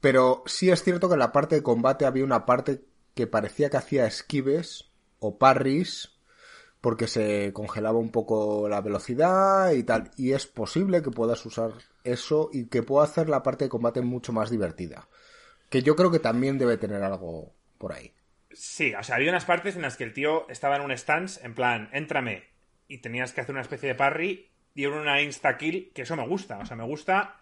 pero 0.02 0.44
sí 0.48 0.70
es 0.72 0.84
cierto 0.84 1.08
que 1.08 1.14
en 1.14 1.20
la 1.20 1.32
parte 1.32 1.56
de 1.56 1.64
combate 1.64 2.06
había 2.06 2.26
una 2.26 2.46
parte 2.46 2.82
que 3.14 3.28
parecía 3.28 3.70
que 3.70 3.78
hacía 3.78 4.06
esquives 4.06 4.92
o 5.20 5.38
parries 5.38 6.18
porque 6.82 7.08
se 7.08 7.54
congelaba 7.54 8.00
un 8.00 8.12
poco 8.12 8.68
la 8.68 8.82
velocidad 8.82 9.72
y 9.72 9.84
tal. 9.84 10.10
Y 10.18 10.34
es 10.34 10.48
posible 10.48 11.04
que 11.04 11.12
puedas 11.12 11.46
usar 11.46 11.74
eso 12.04 12.50
y 12.52 12.66
que 12.66 12.82
pueda 12.82 13.06
hacer 13.06 13.30
la 13.30 13.44
parte 13.44 13.66
de 13.66 13.70
combate 13.70 14.02
mucho 14.02 14.34
más 14.34 14.50
divertida. 14.50 15.08
Que 15.70 15.84
yo 15.84 15.96
creo 15.96 16.10
que 16.10 16.20
también 16.20 16.58
debe 16.58 16.78
tener 16.78 17.04
algo 17.04 17.54
por 17.78 17.94
ahí. 17.94 18.12
Sí, 18.52 18.94
o 18.96 19.04
sea, 19.04 19.16
había 19.16 19.30
unas 19.30 19.46
partes 19.46 19.76
en 19.76 19.84
las 19.84 19.96
que 19.96 20.04
el 20.04 20.14
tío 20.14 20.50
estaba 20.50 20.76
en 20.76 20.82
un 20.82 20.92
stance, 20.98 21.46
en 21.46 21.54
plan, 21.54 21.90
éntrame, 21.94 22.44
y 22.88 22.98
tenías 22.98 23.32
que 23.32 23.42
hacer 23.42 23.54
una 23.54 23.62
especie 23.62 23.90
de 23.90 23.96
parry, 23.96 24.52
y 24.74 24.86
una 24.86 25.22
insta-kill, 25.22 25.92
que 25.94 26.02
eso 26.02 26.16
me 26.16 26.28
gusta. 26.28 26.60
O 26.60 26.66
sea, 26.66 26.76
me 26.76 26.84
gusta 26.84 27.40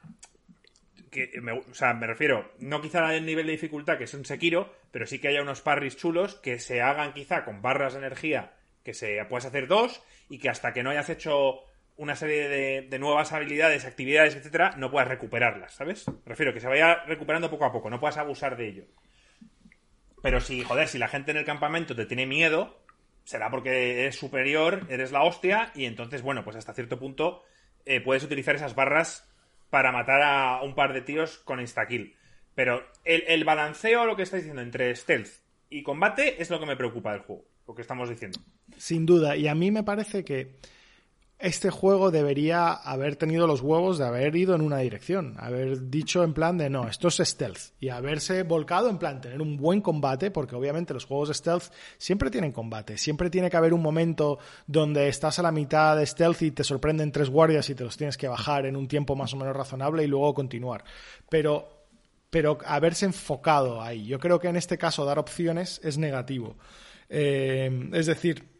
que 1.12 1.32
me, 1.42 1.52
o 1.54 1.74
sea, 1.74 1.94
me 1.94 2.08
refiero, 2.08 2.52
no 2.60 2.82
quizá 2.82 3.16
el 3.16 3.26
nivel 3.26 3.46
de 3.46 3.54
dificultad 3.54 3.98
que 3.98 4.04
es 4.06 4.14
un 4.14 4.26
Sekiro, 4.26 4.74
pero 4.92 5.06
sí 5.06 5.20
que 5.20 5.30
haya 5.30 5.42
unos 5.42 5.62
parries 5.62 5.98
chulos 5.98 6.36
que 6.36 6.60
se 6.60 6.82
hagan 6.82 7.14
quizá 7.14 7.46
con 7.46 7.62
barras 7.62 7.94
de 7.94 8.00
energía 8.00 8.54
que 8.84 8.94
se 8.94 9.24
puedes 9.26 9.46
hacer 9.46 9.68
dos 9.68 10.02
y 10.30 10.40
que 10.40 10.50
hasta 10.50 10.74
que 10.74 10.84
no 10.84 10.90
hayas 10.90 11.10
hecho 11.10 11.62
una 11.98 12.16
serie 12.16 12.48
de, 12.88 13.00
nuevas 13.00 13.34
habilidades, 13.34 13.86
actividades, 13.86 14.36
etcétera, 14.36 14.74
no 14.78 14.90
puedas 14.90 15.10
recuperarlas, 15.10 15.74
¿sabes? 15.74 16.08
Me 16.08 16.16
refiero 16.26 16.54
que 16.54 16.62
se 16.62 16.68
vaya 16.68 17.04
recuperando 17.06 17.50
poco 17.50 17.66
a 17.66 17.74
poco, 17.74 17.90
no 17.90 18.00
puedas 18.00 18.18
abusar 18.18 18.56
de 18.56 18.70
ello. 18.70 18.86
Pero 20.22 20.40
si, 20.40 20.64
joder, 20.64 20.88
si 20.88 20.98
la 20.98 21.10
gente 21.10 21.32
en 21.32 21.38
el 21.38 21.46
campamento 21.46 21.96
te 21.96 22.06
tiene 22.06 22.26
miedo, 22.26 22.82
será 23.26 23.52
porque 23.52 24.00
eres 24.02 24.16
superior, 24.16 24.88
eres 24.90 25.12
la 25.12 25.24
hostia, 25.24 25.72
y 25.76 25.86
entonces, 25.86 26.22
bueno, 26.22 26.44
pues 26.44 26.56
hasta 26.56 26.74
cierto 26.74 26.98
punto 26.98 27.44
eh, 27.86 28.00
puedes 28.00 28.24
utilizar 28.24 28.56
esas 28.56 28.76
barras 28.76 29.29
para 29.70 29.92
matar 29.92 30.22
a 30.22 30.62
un 30.64 30.76
par 30.76 30.94
de 30.94 31.02
tíos 31.02 31.38
con 31.40 31.60
insta-kill. 31.60 32.16
Pero 32.56 32.84
el, 33.06 33.24
el, 33.28 33.44
balanceo, 33.44 34.06
lo 34.06 34.16
que 34.16 34.24
estáis 34.24 34.44
diciendo, 34.44 34.62
entre 34.62 34.96
stealth 34.96 35.30
y 35.70 35.84
combate 35.84 36.42
es 36.42 36.50
lo 36.50 36.60
que 36.60 36.66
me 36.66 36.76
preocupa 36.76 37.14
del 37.14 37.22
juego, 37.22 37.46
lo 37.68 37.76
que 37.76 37.82
estamos 37.82 38.10
diciendo. 38.10 38.40
Sin 38.78 39.06
duda, 39.06 39.36
y 39.36 39.48
a 39.48 39.56
mí 39.56 39.72
me 39.72 39.84
parece 39.84 40.24
que 40.24 40.58
este 41.40 41.70
juego 41.70 42.12
debería 42.12 42.74
haber 42.74 43.16
tenido 43.16 43.48
los 43.48 43.62
huevos 43.62 43.98
de 43.98 44.06
haber 44.06 44.36
ido 44.36 44.56
en 44.56 44.62
una 44.62 44.80
dirección, 44.80 45.36
haber 45.40 45.90
dicho 45.90 46.24
en 46.26 46.34
plan 46.34 46.58
de 46.58 46.70
no, 46.70 46.88
esto 46.90 47.08
es 47.08 47.16
stealth 47.16 47.72
y 47.80 47.88
haberse 47.88 48.44
volcado 48.44 48.90
en 48.90 48.98
plan 48.98 49.22
tener 49.22 49.42
un 49.42 49.56
buen 49.56 49.80
combate, 49.80 50.32
porque 50.32 50.58
obviamente 50.58 50.94
los 50.94 51.06
juegos 51.06 51.30
stealth 51.30 51.72
siempre 51.98 52.30
tienen 52.30 52.52
combate, 52.52 52.98
siempre 52.98 53.30
tiene 53.30 53.50
que 53.50 53.56
haber 53.56 53.74
un 53.74 53.82
momento 53.82 54.38
donde 54.68 55.08
estás 55.08 55.40
a 55.40 55.44
la 55.44 55.54
mitad 55.54 55.96
de 55.96 56.06
stealth 56.06 56.42
y 56.42 56.52
te 56.52 56.66
sorprenden 56.66 57.14
tres 57.14 57.30
guardias 57.30 57.70
y 57.70 57.76
te 57.76 57.86
los 57.86 57.96
tienes 57.96 58.18
que 58.18 58.28
bajar 58.28 58.66
en 58.66 58.76
un 58.76 58.90
tiempo 58.90 59.16
más 59.16 59.34
o 59.34 59.38
menos 59.38 59.56
razonable 59.56 60.04
y 60.04 60.08
luego 60.08 60.34
continuar. 60.34 60.84
Pero 61.30 61.80
pero 62.30 62.60
haberse 62.66 63.06
enfocado 63.06 63.82
ahí. 63.82 64.06
Yo 64.06 64.20
creo 64.20 64.40
que 64.40 64.50
en 64.50 64.56
este 64.56 64.78
caso 64.78 65.04
dar 65.04 65.18
opciones 65.18 65.82
es 65.84 65.98
negativo. 65.98 66.58
Eh, 67.10 67.90
es 67.94 68.06
decir, 68.06 68.59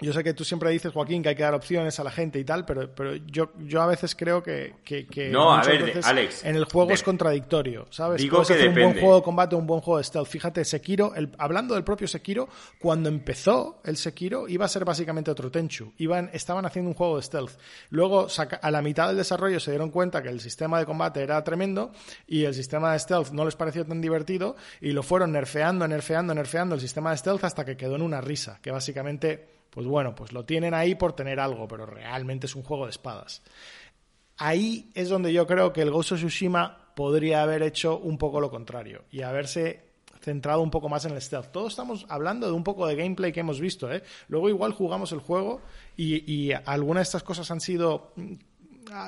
yo 0.00 0.12
sé 0.12 0.22
que 0.22 0.34
tú 0.34 0.44
siempre 0.44 0.70
dices, 0.70 0.92
Joaquín, 0.92 1.22
que 1.22 1.30
hay 1.30 1.34
que 1.34 1.42
dar 1.42 1.54
opciones 1.54 1.98
a 1.98 2.04
la 2.04 2.10
gente 2.10 2.38
y 2.38 2.44
tal, 2.44 2.64
pero, 2.64 2.92
pero 2.94 3.16
yo, 3.16 3.50
yo 3.58 3.82
a 3.82 3.86
veces 3.86 4.14
creo 4.14 4.42
que, 4.42 4.74
que, 4.84 5.28
no, 5.30 5.52
a 5.52 5.62
ver, 5.62 6.00
Alex, 6.04 6.44
en 6.44 6.56
el 6.56 6.64
juego 6.64 6.92
es 6.92 7.02
contradictorio, 7.02 7.86
¿sabes? 7.90 8.20
Digo 8.20 8.42
que 8.42 8.54
hacer 8.54 8.68
un 8.68 8.74
buen 8.74 8.92
juego 9.00 9.16
de 9.16 9.22
combate 9.22 9.54
o 9.56 9.58
un 9.58 9.66
buen 9.66 9.80
juego 9.80 9.98
de 9.98 10.04
stealth. 10.04 10.28
Fíjate, 10.28 10.64
Sekiro, 10.64 11.14
el, 11.14 11.34
hablando 11.38 11.74
del 11.74 11.84
propio 11.84 12.06
Sekiro, 12.06 12.48
cuando 12.78 13.08
empezó 13.08 13.80
el 13.84 13.96
Sekiro 13.96 14.48
iba 14.48 14.64
a 14.64 14.68
ser 14.68 14.84
básicamente 14.84 15.30
otro 15.30 15.50
Tenchu. 15.50 15.92
Iban, 15.98 16.30
estaban 16.32 16.64
haciendo 16.66 16.90
un 16.90 16.94
juego 16.94 17.16
de 17.16 17.22
stealth. 17.22 17.58
Luego, 17.90 18.28
a 18.62 18.70
la 18.70 18.82
mitad 18.82 19.08
del 19.08 19.16
desarrollo 19.16 19.60
se 19.60 19.70
dieron 19.70 19.90
cuenta 19.90 20.22
que 20.22 20.28
el 20.28 20.40
sistema 20.40 20.78
de 20.78 20.86
combate 20.86 21.22
era 21.22 21.42
tremendo 21.42 21.92
y 22.26 22.44
el 22.44 22.54
sistema 22.54 22.92
de 22.92 22.98
stealth 22.98 23.30
no 23.30 23.44
les 23.44 23.56
pareció 23.56 23.84
tan 23.84 24.00
divertido 24.00 24.56
y 24.80 24.92
lo 24.92 25.02
fueron 25.02 25.32
nerfeando, 25.32 25.86
nerfeando, 25.88 26.34
nerfeando 26.34 26.74
el 26.74 26.80
sistema 26.80 27.10
de 27.10 27.16
stealth 27.16 27.44
hasta 27.44 27.64
que 27.64 27.76
quedó 27.76 27.96
en 27.96 28.02
una 28.02 28.20
risa, 28.20 28.58
que 28.62 28.70
básicamente 28.70 29.57
pues 29.78 29.86
bueno, 29.86 30.12
pues 30.12 30.32
lo 30.32 30.44
tienen 30.44 30.74
ahí 30.74 30.96
por 30.96 31.12
tener 31.12 31.38
algo, 31.38 31.68
pero 31.68 31.86
realmente 31.86 32.46
es 32.46 32.56
un 32.56 32.64
juego 32.64 32.86
de 32.86 32.90
espadas. 32.90 33.42
ahí 34.36 34.90
es 34.92 35.08
donde 35.08 35.32
yo 35.32 35.46
creo 35.46 35.72
que 35.72 35.82
el 35.82 35.92
Ghost 35.92 36.10
of 36.10 36.18
Tsushima 36.18 36.92
podría 36.96 37.44
haber 37.44 37.62
hecho 37.62 37.96
un 37.96 38.18
poco 38.18 38.40
lo 38.40 38.50
contrario 38.50 39.04
y 39.12 39.22
haberse 39.22 39.92
centrado 40.20 40.62
un 40.62 40.72
poco 40.72 40.88
más 40.88 41.04
en 41.04 41.12
el 41.12 41.22
stealth. 41.22 41.52
Todos 41.52 41.74
estamos 41.74 42.06
hablando 42.08 42.48
de 42.48 42.54
un 42.54 42.64
poco 42.64 42.88
de 42.88 42.96
gameplay 42.96 43.30
que 43.30 43.38
hemos 43.38 43.60
visto. 43.60 43.88
¿eh? 43.92 44.02
Luego 44.26 44.48
igual 44.48 44.72
jugamos 44.72 45.12
el 45.12 45.20
juego 45.20 45.60
y, 45.96 46.28
y 46.28 46.50
algunas 46.66 47.02
de 47.02 47.10
estas 47.10 47.22
cosas 47.22 47.48
han 47.52 47.60
sido 47.60 48.12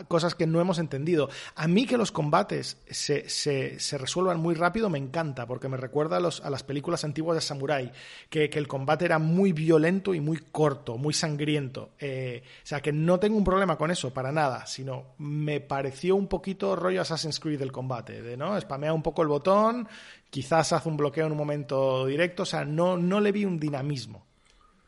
cosas 0.09 0.35
que 0.35 0.47
no 0.47 0.61
hemos 0.61 0.79
entendido. 0.79 1.29
A 1.55 1.69
mí 1.69 1.87
que 1.87 1.97
los 1.97 2.13
combates 2.13 2.79
se, 2.89 3.29
se, 3.29 3.99
resuelvan 3.99 4.41
muy 4.41 4.55
rápido 4.55 4.91
me 4.91 4.99
encanta, 4.99 5.47
porque 5.47 5.69
me 5.69 5.77
recuerda 5.77 6.17
a, 6.17 6.21
los, 6.21 6.41
a 6.41 6.51
las 6.51 6.63
películas 6.63 7.05
antiguas 7.05 7.37
de 7.37 7.41
Samurai, 7.41 7.93
que, 8.29 8.51
que, 8.51 8.59
el 8.59 8.69
combate 8.69 9.05
era 9.05 9.19
muy 9.19 9.53
violento 9.53 10.15
y 10.15 10.21
muy 10.21 10.39
corto, 10.39 10.99
muy 10.99 11.15
sangriento. 11.15 11.91
Eh, 11.99 12.43
o 12.63 12.67
sea, 12.67 12.81
que 12.81 12.93
no 12.93 13.19
tengo 13.19 13.37
un 13.37 13.45
problema 13.45 13.77
con 13.77 13.91
eso, 13.91 14.13
para 14.13 14.33
nada, 14.33 14.67
sino 14.67 15.15
me 15.19 15.61
pareció 15.61 16.17
un 16.17 16.29
poquito 16.29 16.77
rollo 16.77 17.03
Assassin's 17.03 17.41
Creed 17.41 17.63
el 17.63 17.73
combate, 17.73 18.23
de, 18.23 18.37
¿no? 18.37 18.61
Spamea 18.61 18.93
un 18.93 19.03
poco 19.03 19.23
el 19.23 19.29
botón, 19.29 19.89
quizás 20.31 20.73
hace 20.73 20.89
un 20.89 20.97
bloqueo 20.97 21.27
en 21.27 21.33
un 21.33 21.39
momento 21.39 22.07
directo, 22.07 22.45
o 22.45 22.47
sea, 22.47 22.65
no, 22.65 22.97
no 22.97 23.21
le 23.21 23.33
vi 23.33 23.45
un 23.45 23.59
dinamismo. 23.59 24.27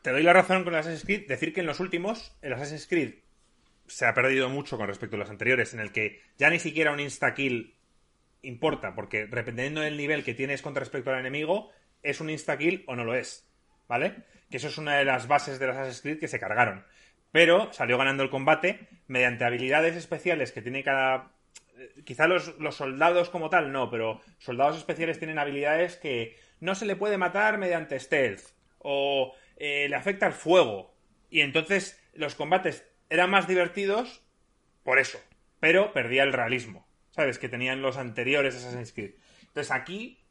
Te 0.03 0.11
doy 0.11 0.23
la 0.25 0.33
razón 0.33 0.65
con 0.65 0.75
el 0.75 0.81
Assassin's 0.81 1.05
Creed, 1.05 1.29
decir 1.29 1.53
que 1.55 1.61
en 1.61 1.67
los 1.67 1.79
últimos, 1.79 2.33
el 2.43 2.53
Assassin's 2.53 2.87
Creed 2.89 3.22
se 3.93 4.07
ha 4.07 4.15
perdido 4.15 4.49
mucho 4.49 4.79
con 4.79 4.87
respecto 4.87 5.17
a 5.17 5.19
los 5.19 5.29
anteriores, 5.29 5.75
en 5.75 5.81
el 5.81 5.93
que 5.93 6.23
ya 6.39 6.49
ni 6.49 6.59
siquiera 6.59 6.93
un 6.93 7.01
insta-kill 7.01 7.75
importa, 8.41 8.95
porque 8.95 9.27
dependiendo 9.27 9.83
del 9.83 9.99
nivel 9.99 10.25
que 10.25 10.33
tienes 10.33 10.63
con 10.63 10.75
respecto 10.75 11.11
al 11.11 11.21
enemigo, 11.21 11.71
es 12.03 12.21
un 12.21 12.31
insta-kill 12.31 12.85
o 12.87 12.97
no 12.97 13.05
lo 13.05 13.15
es, 13.15 13.47
¿vale? 13.89 14.25
Que 14.51 14.57
eso 14.57 14.69
es 14.69 14.79
una 14.79 14.97
de 14.97 15.05
las 15.05 15.29
bases 15.29 15.59
de 15.59 15.67
las 15.67 15.77
Assassin's 15.77 16.01
Creed 16.01 16.21
que 16.21 16.29
se 16.29 16.41
cargaron. 16.41 16.87
Pero 17.33 17.71
salió 17.73 17.99
ganando 17.99 18.23
el 18.23 18.31
combate 18.31 18.89
mediante 19.09 19.45
habilidades 19.45 19.95
especiales 19.95 20.53
que 20.53 20.63
tiene 20.63 20.83
cada... 20.83 21.31
Eh, 21.77 22.03
quizá 22.05 22.27
los, 22.27 22.55
soldados 22.71 23.29
como 23.29 23.51
tal 23.51 23.73
no, 23.73 23.91
pero 23.91 24.23
soldados 24.39 24.79
especiales 24.79 25.19
tienen 25.19 25.39
habilidades 25.39 25.97
que 25.97 26.37
no 26.61 26.75
se 26.75 26.87
le 26.87 26.97
puede 26.97 27.19
matar 27.19 27.59
mediante 27.59 28.01
stealth 28.01 28.43
o 28.79 29.35
eh, 29.59 29.87
le 29.89 29.97
afecta 29.97 30.27
el 30.27 30.33
fuego. 30.33 30.95
Y 31.29 31.43
entonces 31.43 32.03
los 32.15 32.35
combates 32.35 32.87
eran 33.13 33.29
más 33.29 33.47
divertidos 33.47 34.23
por 34.83 34.99
eso, 34.99 35.21
pero 35.61 35.93
perdía 35.93 36.23
el 36.23 36.33
realismo, 36.33 36.89
¿sabes? 37.11 37.39
Que 37.39 37.51
tenían 37.51 37.83
los 37.83 37.99
anteriores 37.99 38.57
Assassin's 38.57 38.95
Creed. 38.95 39.13
Entonces 39.49 39.71
aquí, 39.71 40.25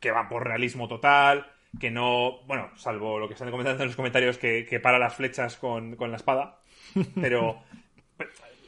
que 0.00 0.10
van 0.10 0.28
por 0.28 0.44
realismo 0.44 0.88
total, 0.88 1.46
que 1.78 1.92
no, 1.92 2.42
bueno, 2.46 2.72
salvo 2.76 3.20
lo 3.20 3.28
que 3.28 3.34
están 3.34 3.52
comentando 3.52 3.84
en 3.84 3.88
los 3.88 3.94
comentarios, 3.94 4.36
que, 4.36 4.80
para 4.82 4.98
las 4.98 5.14
flechas 5.14 5.56
con, 5.56 5.96
la 5.96 6.16
espada, 6.16 6.58
pero 7.20 7.62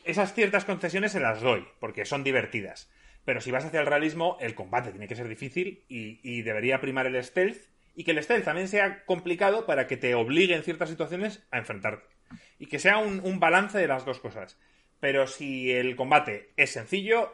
esas 0.04 0.32
ciertas 0.32 0.64
concesiones 0.64 1.10
se 1.10 1.20
las 1.20 1.40
doy, 1.40 1.66
porque 1.80 2.04
son 2.04 2.22
divertidas. 2.22 2.88
Pero 3.24 3.40
si 3.40 3.50
vas 3.50 3.64
hacia 3.64 3.80
el 3.80 3.86
realismo, 3.86 4.36
el 4.40 4.54
combate 4.54 4.92
tiene 4.92 5.08
que 5.08 5.16
ser 5.16 5.26
difícil 5.26 5.84
y, 5.88 6.20
y, 6.22 6.42
debería 6.42 6.80
primar 6.80 7.06
el 7.06 7.22
stealth 7.24 7.58
y 7.96 8.04
que 8.04 8.12
el 8.12 8.22
stealth 8.22 8.44
también 8.44 8.68
sea 8.68 9.04
complicado 9.04 9.66
para 9.66 9.88
que 9.88 9.96
te 9.96 10.14
obligue 10.14 10.54
en 10.54 10.62
ciertas 10.62 10.88
situaciones 10.88 11.44
a 11.50 11.58
enfrentarte 11.58 12.15
y 12.58 12.66
que 12.66 12.78
sea 12.78 12.98
un, 12.98 13.40
balance 13.40 13.78
de 13.78 13.88
las 13.88 14.04
dos 14.04 14.20
cosas. 14.20 14.58
Pero 15.00 15.26
si 15.26 15.72
el 15.72 15.94
combate 15.96 16.50
es 16.56 16.70
sencillo, 16.72 17.32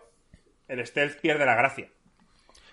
el 0.68 0.84
stealth 0.86 1.20
pierde 1.20 1.46
la 1.46 1.54
gracia. 1.54 1.88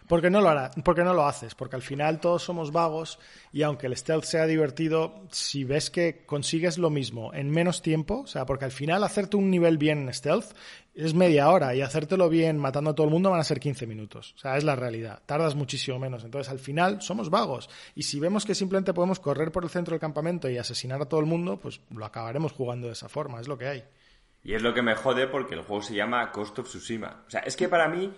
Porque 0.09 0.31
no 0.31 0.41
lo 0.41 0.49
hará, 0.49 0.71
porque 0.83 1.03
no 1.03 1.13
lo 1.13 1.27
haces, 1.27 1.53
porque 1.53 1.75
al 1.75 1.83
final 1.83 2.19
todos 2.19 2.41
somos 2.41 2.71
vagos 2.71 3.19
y 3.53 3.61
aunque 3.61 3.85
el 3.85 3.95
stealth 3.95 4.23
sea 4.23 4.47
divertido, 4.47 5.21
si 5.29 5.65
ves 5.65 5.91
que 5.91 6.23
consigues 6.25 6.79
lo 6.79 6.89
mismo 6.89 7.31
en 7.31 7.51
menos 7.51 7.83
tiempo, 7.83 8.21
o 8.21 8.27
sea, 8.27 8.43
porque 8.47 8.65
al 8.65 8.71
final 8.71 9.03
hacerte 9.03 9.37
un 9.37 9.51
nivel 9.51 9.77
bien 9.77 9.99
en 9.99 10.11
stealth 10.11 10.55
es 10.95 11.13
media 11.13 11.51
hora 11.51 11.75
y 11.75 11.81
hacértelo 11.81 12.27
bien 12.27 12.57
matando 12.57 12.89
a 12.89 12.95
todo 12.95 13.05
el 13.05 13.13
mundo 13.13 13.29
van 13.29 13.39
a 13.39 13.43
ser 13.43 13.59
15 13.59 13.85
minutos. 13.85 14.33
O 14.35 14.39
sea, 14.39 14.57
es 14.57 14.63
la 14.63 14.75
realidad. 14.75 15.21
Tardas 15.27 15.53
muchísimo 15.53 15.99
menos. 15.99 16.23
Entonces, 16.23 16.51
al 16.51 16.57
final 16.57 17.03
somos 17.03 17.29
vagos 17.29 17.69
y 17.93 18.01
si 18.01 18.19
vemos 18.19 18.45
que 18.45 18.55
simplemente 18.55 18.95
podemos 18.95 19.19
correr 19.19 19.51
por 19.51 19.63
el 19.63 19.69
centro 19.69 19.93
del 19.93 20.01
campamento 20.01 20.49
y 20.49 20.57
asesinar 20.57 20.99
a 21.03 21.05
todo 21.05 21.19
el 21.19 21.27
mundo, 21.27 21.57
pues 21.57 21.81
lo 21.91 22.03
acabaremos 22.03 22.51
jugando 22.53 22.87
de 22.87 22.93
esa 22.93 23.09
forma, 23.09 23.39
es 23.39 23.47
lo 23.47 23.59
que 23.59 23.67
hay. 23.67 23.83
Y 24.43 24.55
es 24.55 24.63
lo 24.63 24.73
que 24.73 24.81
me 24.81 24.95
jode 24.95 25.27
porque 25.27 25.53
el 25.53 25.61
juego 25.61 25.83
se 25.83 25.93
llama 25.93 26.31
Cost 26.31 26.57
of 26.57 26.67
Tsushima. 26.67 27.25
O 27.27 27.29
sea, 27.29 27.41
es 27.41 27.55
que 27.55 27.69
para 27.69 27.87
mí 27.87 28.11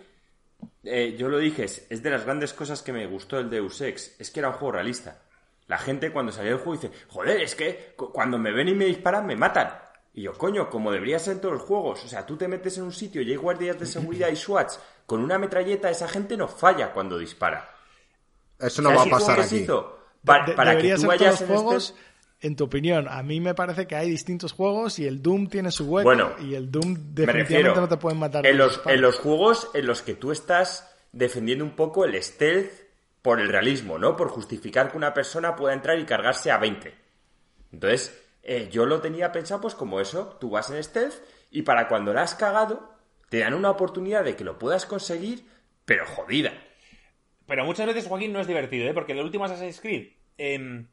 eh, 0.84 1.16
yo 1.18 1.30
lo 1.30 1.38
dije, 1.38 1.66
es, 1.66 2.03
de 2.03 2.09
las 2.09 2.26
grandes 2.26 2.53
cosas 2.53 2.82
que 2.82 2.93
me 2.93 3.05
gustó 3.07 3.39
el 3.39 3.49
Deus 3.49 3.82
Ex, 3.82 4.20
es 4.20 4.32
que 4.32 4.39
era 4.39 4.49
un 4.49 4.55
juego 4.55 4.74
realista. 4.74 5.22
La 5.68 5.78
gente 5.78 6.12
cuando 6.12 6.32
salió 6.32 6.51
el 6.51 6.57
juego 6.57 6.82
dice, 6.82 6.91
joder, 7.07 7.41
es 7.41 7.55
que 7.55 7.93
cuando 7.95 8.38
me 8.38 8.51
ven 8.51 8.68
y 8.68 8.74
me 8.74 8.86
disparan 8.86 9.26
me 9.26 9.36
matan. 9.36 9.72
Y 10.14 10.24
yo, 10.24 10.34
coño, 10.34 10.70
como 10.70 10.91
debería 10.91 11.20
ser 11.20 11.36
en 11.36 11.41
todos 11.41 11.53
los 11.53 11.64
juegos. 11.64 12.03
O 12.03 12.07
sea, 12.07 12.26
tú 12.26 12.36
te 12.36 12.47
metes 12.47 12.78
en 12.78 12.84
un 12.84 12.91
sitio 12.91 13.22
y 13.22 13.32
hay 13.32 13.38
guardias 13.38 13.80
de 13.80 13.86
seguridad 13.86 14.30
y 14.30 14.36
SWATs 14.36 14.80
con 15.05 15.24
una 15.24 15.38
metralleta, 15.38 15.89
esa 15.89 16.07
gente 16.07 16.36
no 16.36 16.47
falla 16.47 16.93
cuando 16.93 17.18
dispara. 17.18 17.70
Eso 18.59 18.82
no 18.82 18.93
va 18.93 19.03
a 19.03 19.05
pasar 19.05 19.39
aquí. 19.39 19.66
para, 20.24 20.78
que 20.78 20.95
tú 20.95 21.07
vayas 21.07 21.41
en 21.41 21.47
juegos, 21.47 21.95
en 22.42 22.56
tu 22.56 22.64
opinión, 22.64 23.08
a 23.08 23.22
mí 23.22 23.39
me 23.39 23.54
parece 23.54 23.86
que 23.86 23.96
hay 23.96 24.10
distintos 24.10 24.52
juegos 24.52 24.98
y 24.98 25.06
el 25.06 25.22
Doom 25.22 25.48
tiene 25.48 25.72
su 25.72 25.86
hueco 25.86 26.36
y 26.42 26.56
el 26.56 26.72
Doom 26.72 27.14
definitivamente 27.14 27.80
no 27.80 27.88
te 27.88 27.98
pueden 27.98 28.20
matar. 28.20 28.46
En 28.46 28.58
los, 28.58 28.82
en 28.88 29.00
los 29.00 29.20
juegos 29.20 29.70
en 29.76 29.86
los 29.86 30.02
que 30.02 30.16
tú 30.16 30.32
estás 30.32 30.92
defendiendo 31.12 31.64
un 31.64 31.76
poco 31.76 32.04
el 32.04 32.22
stealth 32.22 32.72
por 33.22 33.39
el 33.39 33.48
realismo, 33.48 34.00
¿no? 34.00 34.16
Por 34.16 34.30
justificar 34.30 34.92
que 34.92 34.98
una 34.98 35.14
persona 35.14 35.56
pueda 35.56 35.76
entrar 35.76 36.00
y 36.00 36.06
cargarse 36.06 36.50
a 36.50 36.58
20. 36.58 36.94
Entonces, 37.74 38.20
eh, 38.42 38.70
yo 38.72 38.88
lo 38.88 39.02
tenía 39.02 39.32
pensado 39.32 39.62
pues 39.62 39.76
como 39.76 40.00
eso, 40.00 40.38
tú 40.42 40.50
vas 40.50 40.72
en 40.72 40.84
stealth 40.84 41.14
y 41.52 41.62
para 41.62 41.88
cuando 41.88 42.12
la 42.12 42.24
has 42.24 42.34
cagado, 42.34 42.96
te 43.30 43.39
dan 43.39 43.54
una 43.54 43.70
oportunidad 43.70 44.24
de 44.24 44.36
que 44.36 44.44
lo 44.44 44.58
puedas 44.58 44.88
conseguir, 44.88 45.46
pero 45.86 46.08
jodida. 46.08 46.54
Pero 47.46 47.66
muchas 47.66 47.86
veces, 47.86 48.08
Joaquín, 48.08 48.34
no 48.34 48.39
es 48.39 48.48
divertido, 48.48 48.89
¿eh? 48.89 48.94
Porque 48.96 49.12
en 49.12 49.20
el 49.20 49.26
último 49.26 49.46
Assassin's 49.46 49.80
Creed... 49.80 50.14
Em, 50.38 50.88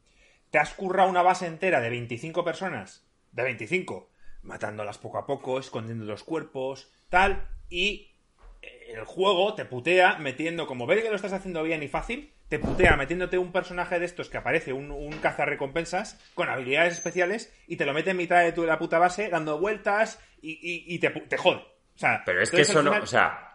te 0.50 0.58
has 0.58 0.74
currado 0.74 1.10
una 1.10 1.22
base 1.22 1.46
entera 1.46 1.80
de 1.80 1.90
25 1.90 2.44
personas, 2.44 3.06
de 3.32 3.42
25, 3.42 4.10
matándolas 4.42 4.98
poco 4.98 5.18
a 5.18 5.26
poco, 5.26 5.58
escondiendo 5.58 6.04
los 6.04 6.24
cuerpos, 6.24 6.90
tal, 7.08 7.48
y 7.68 8.14
eh, 8.62 8.94
el 8.94 9.04
juego 9.04 9.54
te 9.54 9.64
putea 9.64 10.18
metiendo, 10.18 10.66
como 10.66 10.86
ve 10.86 11.02
que 11.02 11.10
lo 11.10 11.16
estás 11.16 11.32
haciendo 11.32 11.62
bien 11.62 11.82
y 11.82 11.88
fácil, 11.88 12.32
te 12.48 12.58
putea 12.58 12.96
metiéndote 12.96 13.36
un 13.36 13.52
personaje 13.52 13.98
de 13.98 14.06
estos 14.06 14.30
que 14.30 14.38
aparece, 14.38 14.72
un, 14.72 14.90
un 14.90 15.12
cazarrecompensas, 15.18 16.18
con 16.34 16.48
habilidades 16.48 16.94
especiales, 16.94 17.54
y 17.66 17.76
te 17.76 17.84
lo 17.84 17.92
mete 17.92 18.10
en 18.10 18.16
mitad 18.16 18.42
de 18.42 18.52
tu, 18.52 18.64
la 18.64 18.78
puta 18.78 18.98
base, 18.98 19.28
dando 19.28 19.58
vueltas, 19.58 20.18
y, 20.40 20.98
te, 20.98 21.10
te 21.10 21.36
jode. 21.36 21.58
O 21.58 21.98
sea, 21.98 22.22
Pero 22.24 22.40
es 22.40 22.50
que 22.50 22.62
eso 22.62 22.82
no, 22.82 22.92
o 22.92 23.06
sea, 23.06 23.47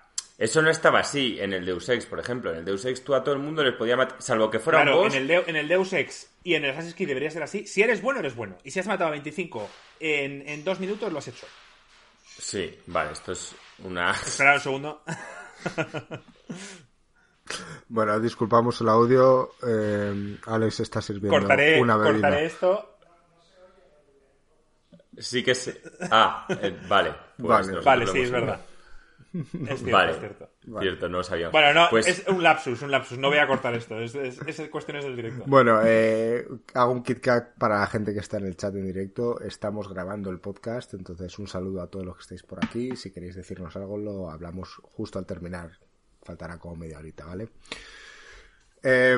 eso 0.43 0.61
no 0.61 0.69
estaba 0.69 0.99
así 0.99 1.37
en 1.39 1.53
el 1.53 1.65
Deus 1.65 1.87
Ex, 1.87 2.05
por 2.05 2.19
ejemplo. 2.19 2.51
En 2.51 2.57
el 2.57 2.65
Deus 2.65 2.83
Ex 2.83 3.01
tú 3.01 3.15
a 3.15 3.23
todo 3.23 3.33
el 3.33 3.39
mundo 3.39 3.63
les 3.63 3.75
podía 3.75 3.95
matar, 3.95 4.21
salvo 4.21 4.51
que 4.51 4.59
fuera 4.59 4.81
claro, 4.81 5.07
en, 5.07 5.13
el 5.13 5.31
en 5.31 5.55
el 5.55 5.69
Deus 5.69 5.93
Ex 5.93 6.31
y 6.43 6.55
en 6.55 6.65
el 6.65 6.71
Assassin's 6.71 6.95
Creed 6.95 7.07
debería 7.07 7.31
ser 7.31 7.43
así. 7.43 7.65
Si 7.65 7.81
eres 7.81 8.01
bueno, 8.01 8.19
eres 8.19 8.35
bueno. 8.35 8.57
Y 8.61 8.71
si 8.71 8.81
has 8.81 8.87
matado 8.87 9.07
a 9.07 9.11
25 9.11 9.69
en, 10.01 10.45
en 10.45 10.65
dos 10.65 10.81
minutos, 10.81 11.13
lo 11.13 11.19
has 11.19 11.29
hecho. 11.29 11.47
Sí, 12.25 12.77
vale, 12.87 13.13
esto 13.13 13.31
es 13.31 13.55
una... 13.85 14.11
Espera 14.11 14.55
un 14.55 14.59
segundo. 14.59 15.01
bueno, 17.87 18.19
disculpamos 18.19 18.81
el 18.81 18.89
audio. 18.89 19.53
Eh, 19.65 20.39
Alex 20.45 20.81
está 20.81 21.01
sirviendo 21.01 21.39
cortaré, 21.39 21.81
una 21.81 21.95
bebida. 21.95 22.13
Cortaré 22.13 22.45
esto. 22.47 22.97
Sí 25.17 25.41
que 25.41 25.55
se... 25.55 25.81
Ah, 26.11 26.45
eh, 26.49 26.77
vale. 26.89 27.13
Pues 27.37 27.47
vale, 27.47 27.79
vale 27.79 28.07
sí, 28.07 28.23
es 28.23 28.31
verdad. 28.31 28.59
Es 29.33 29.83
cierto, 29.83 30.01
es 30.03 30.19
cierto. 30.19 30.49
Cierto, 30.79 31.09
no 31.09 31.23
sabía. 31.23 31.49
Bueno, 31.49 31.73
no, 31.73 31.87
pues... 31.89 32.07
es 32.07 32.27
un 32.27 32.41
lapsus, 32.41 32.81
un 32.81 32.91
lapsus. 32.91 33.17
No 33.17 33.29
voy 33.29 33.37
a 33.37 33.47
cortar 33.47 33.73
esto. 33.73 33.99
Es, 33.99 34.15
es, 34.15 34.69
cuestiones 34.69 35.03
del 35.03 35.15
directo. 35.15 35.43
Bueno, 35.47 35.81
eh, 35.83 36.47
hago 36.73 36.91
un 36.91 37.03
KitKat 37.03 37.57
para 37.57 37.79
la 37.79 37.87
gente 37.87 38.13
que 38.13 38.19
está 38.19 38.37
en 38.37 38.45
el 38.45 38.55
chat 38.55 38.73
en 38.75 38.85
directo. 38.85 39.39
Estamos 39.41 39.89
grabando 39.89 40.29
el 40.29 40.39
podcast, 40.39 40.93
entonces 40.93 41.37
un 41.39 41.47
saludo 41.47 41.81
a 41.81 41.87
todos 41.87 42.05
los 42.05 42.15
que 42.15 42.21
estáis 42.21 42.43
por 42.43 42.63
aquí. 42.63 42.95
Si 42.95 43.11
queréis 43.11 43.35
decirnos 43.35 43.75
algo, 43.75 43.97
lo 43.97 44.29
hablamos 44.29 44.75
justo 44.83 45.19
al 45.19 45.25
terminar. 45.25 45.71
Faltará 46.23 46.57
como 46.57 46.75
media 46.75 46.99
horita, 46.99 47.25
¿vale? 47.25 47.49
Eh, 48.81 49.17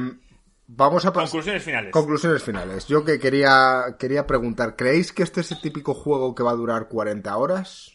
vamos 0.68 1.06
a 1.06 1.12
Conclusiones 1.12 1.64
finales. 1.64 1.92
Conclusiones 1.92 2.44
finales. 2.44 2.88
Yo 2.88 3.04
que 3.04 3.20
quería, 3.20 3.96
quería 4.00 4.26
preguntar, 4.26 4.76
¿creéis 4.76 5.12
que 5.12 5.24
este 5.24 5.42
es 5.42 5.52
el 5.52 5.62
típico 5.62 5.94
juego 5.94 6.36
que 6.36 6.44
va 6.44 6.52
a 6.52 6.56
durar 6.56 6.88
40 6.88 7.36
horas? 7.38 7.95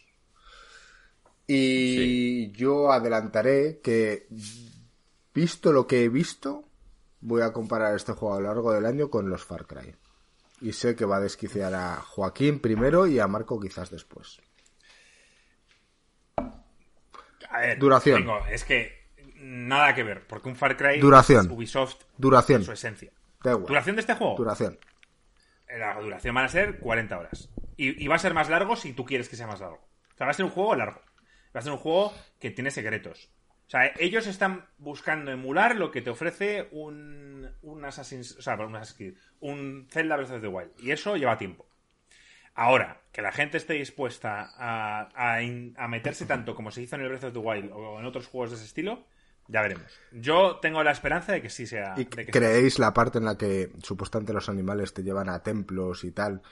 Y 1.53 2.53
yo 2.53 2.93
adelantaré 2.93 3.81
que, 3.83 4.29
visto 5.35 5.73
lo 5.73 5.85
que 5.85 6.05
he 6.05 6.09
visto, 6.09 6.63
voy 7.21 7.43
a 7.43 7.53
comparar 7.53 7.97
este 7.97 8.13
juego 8.13 8.37
a 8.37 8.41
lo 8.41 8.47
largo 8.47 8.73
del 8.73 8.87
año 8.87 9.11
con 9.11 9.29
los 9.29 9.45
Far 9.45 9.67
Cry. 9.67 9.97
Y 10.61 10.73
sé 10.75 10.95
que 10.95 11.05
va 11.05 11.17
a 11.17 11.21
desquiciar 11.21 11.75
a 11.75 11.97
Joaquín 11.97 12.61
primero 12.61 13.09
y 13.09 13.19
a 13.19 13.27
Marco 13.27 13.59
quizás 13.59 13.91
después. 13.91 14.41
A 16.37 17.61
ver, 17.61 17.81
duración. 17.81 18.29
es 18.49 18.65
que 18.65 19.11
nada 19.35 19.93
que 19.93 20.05
ver, 20.05 20.29
porque 20.29 20.51
un 20.51 20.55
Far 20.55 20.77
Cry 20.77 21.01
duración. 21.01 21.51
Ubisoft 21.51 22.05
duración. 22.17 22.63
su 22.63 22.71
esencia. 22.71 23.11
¿Duración 23.43 23.97
de 23.97 24.03
este 24.03 24.15
juego? 24.15 24.37
Duración. 24.37 24.79
La 25.69 26.01
duración 26.01 26.33
van 26.33 26.45
a 26.45 26.49
ser 26.49 26.79
40 26.79 27.19
horas. 27.19 27.49
Y, 27.77 28.05
y 28.05 28.07
va 28.07 28.15
a 28.15 28.21
ser 28.21 28.35
más 28.35 28.49
largo 28.49 28.77
si 28.77 28.93
tú 28.93 29.05
quieres 29.05 29.29
que 29.29 29.35
sea 29.35 29.49
más 29.49 29.59
largo. 29.59 29.81
sea, 30.17 30.27
va 30.27 30.31
a 30.31 30.35
ser 30.35 30.45
un 30.45 30.53
juego 30.53 30.77
largo. 30.77 31.01
Va 31.55 31.61
a 31.61 31.63
ser 31.63 31.73
un 31.73 31.79
juego 31.79 32.13
que 32.39 32.51
tiene 32.51 32.71
secretos. 32.71 33.31
O 33.67 33.71
sea, 33.71 33.93
ellos 33.99 34.27
están 34.27 34.67
buscando 34.79 35.31
emular 35.31 35.77
lo 35.77 35.93
que 35.93 36.03
te 36.03 36.11
ofrece 36.11 36.69
un, 36.73 37.49
un 37.63 37.85
Assassin's, 37.85 38.37
o 38.37 38.43
sea, 38.43 38.57
un, 38.57 38.75
Assassin's 38.75 39.17
un 39.39 39.87
Zelda 39.91 40.17
Breath 40.17 40.33
of 40.33 40.41
the 40.41 40.49
Wild. 40.49 40.73
Y 40.79 40.91
eso 40.91 41.17
lleva 41.17 41.39
tiempo. 41.39 41.67
Ahora, 42.55 43.01
que 43.13 43.23
la 43.23 43.31
gente 43.31 43.59
esté 43.59 43.75
dispuesta 43.75 44.53
a, 44.57 45.09
a, 45.15 45.89
meterse 45.89 46.27
tanto 46.27 46.55
como 46.55 46.73
se 46.73 46.83
hizo 46.83 46.97
en 46.97 47.03
el 47.03 47.09
Breath 47.09 47.25
of 47.25 47.33
the 47.33 47.39
Wild 47.39 47.71
o 47.73 48.01
en 48.01 48.07
otros 48.07 48.27
juegos 48.27 48.51
de 48.51 48.57
ese 48.57 48.67
estilo, 48.67 49.07
ya 49.47 49.63
veremos. 49.63 49.87
Yo 50.13 50.59
tengo 50.61 50.83
la 50.83 50.91
esperanza 50.91 51.33
de 51.33 51.43
que 51.43 51.51
sí 51.51 51.67
sea. 51.67 51.95
¿Y 51.97 52.07
creéis 52.07 52.79
la 52.79 52.93
parte 52.93 53.19
en 53.19 53.25
la 53.25 53.39
que 53.39 53.73
supuestamente 53.83 54.33
los 54.33 54.49
animales 54.49 54.95
te 54.95 55.03
llevan 55.03 55.29
a 55.29 55.43
templos 55.43 56.05
y 56.05 56.13
tal? 56.13 56.43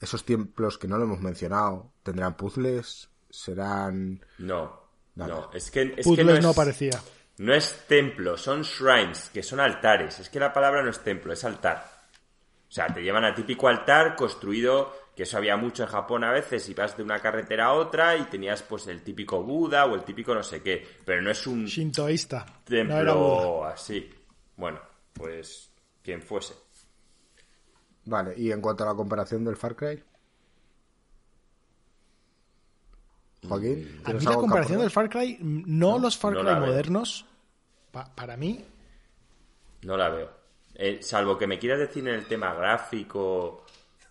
Esos 0.00 0.24
templos 0.24 0.78
que 0.78 0.88
no 0.88 0.96
lo 0.96 1.04
hemos 1.04 1.20
mencionado, 1.20 1.92
¿tendrán 2.02 2.36
puzzles? 2.36 3.10
¿Serán.? 3.30 4.24
No, 4.38 4.88
no, 5.14 5.50
es 5.52 5.70
que, 5.70 5.94
es 5.96 6.06
que 6.06 6.24
no, 6.24 6.32
es, 6.32 6.42
no 6.42 6.54
parecía. 6.54 7.00
No 7.38 7.54
es 7.54 7.84
templo, 7.86 8.36
son 8.36 8.62
shrines, 8.62 9.30
que 9.30 9.42
son 9.42 9.60
altares. 9.60 10.18
Es 10.20 10.30
que 10.30 10.40
la 10.40 10.52
palabra 10.52 10.82
no 10.82 10.90
es 10.90 11.00
templo, 11.00 11.32
es 11.32 11.44
altar. 11.44 11.98
O 12.68 12.70
sea, 12.70 12.86
te 12.88 13.02
llevan 13.02 13.24
a 13.24 13.34
típico 13.34 13.66
altar 13.68 14.14
construido, 14.14 14.92
que 15.16 15.22
eso 15.22 15.38
había 15.38 15.56
mucho 15.56 15.84
en 15.84 15.88
Japón 15.88 16.22
a 16.24 16.32
veces, 16.32 16.68
y 16.68 16.74
vas 16.74 16.96
de 16.96 17.02
una 17.02 17.18
carretera 17.18 17.66
a 17.66 17.72
otra 17.72 18.16
y 18.16 18.24
tenías 18.24 18.62
pues 18.62 18.86
el 18.88 19.02
típico 19.02 19.42
Buda 19.42 19.86
o 19.86 19.94
el 19.94 20.04
típico 20.04 20.34
no 20.34 20.42
sé 20.42 20.62
qué, 20.62 20.86
pero 21.04 21.22
no 21.22 21.30
es 21.30 21.46
un 21.46 21.64
shintoísta. 21.66 22.44
Templo 22.64 23.64
así. 23.64 24.08
Bueno, 24.56 24.80
pues 25.12 25.70
quien 26.02 26.22
fuese. 26.22 26.54
Vale, 28.04 28.34
y 28.36 28.52
en 28.52 28.60
cuanto 28.60 28.84
a 28.84 28.88
la 28.88 28.94
comparación 28.94 29.44
del 29.44 29.56
Far 29.56 29.74
Cry. 29.74 30.02
Joaquín, 33.48 34.00
a 34.04 34.12
mí 34.12 34.24
la 34.24 34.34
comparación 34.34 34.80
del 34.80 34.90
Far 34.90 35.08
Cry, 35.08 35.38
no, 35.40 35.98
los 35.98 36.16
Far 36.16 36.34
Cry 36.34 36.54
modernos, 36.54 37.26
para 38.14 38.36
mí. 38.36 38.64
No 39.82 39.96
la 39.96 40.08
veo. 40.08 40.30
Eh, 40.74 40.98
salvo 41.02 41.36
que 41.36 41.46
me 41.46 41.58
quieras 41.58 41.80
decir 41.80 42.06
en 42.06 42.14
el 42.14 42.26
tema 42.26 42.54
gráfico 42.54 43.64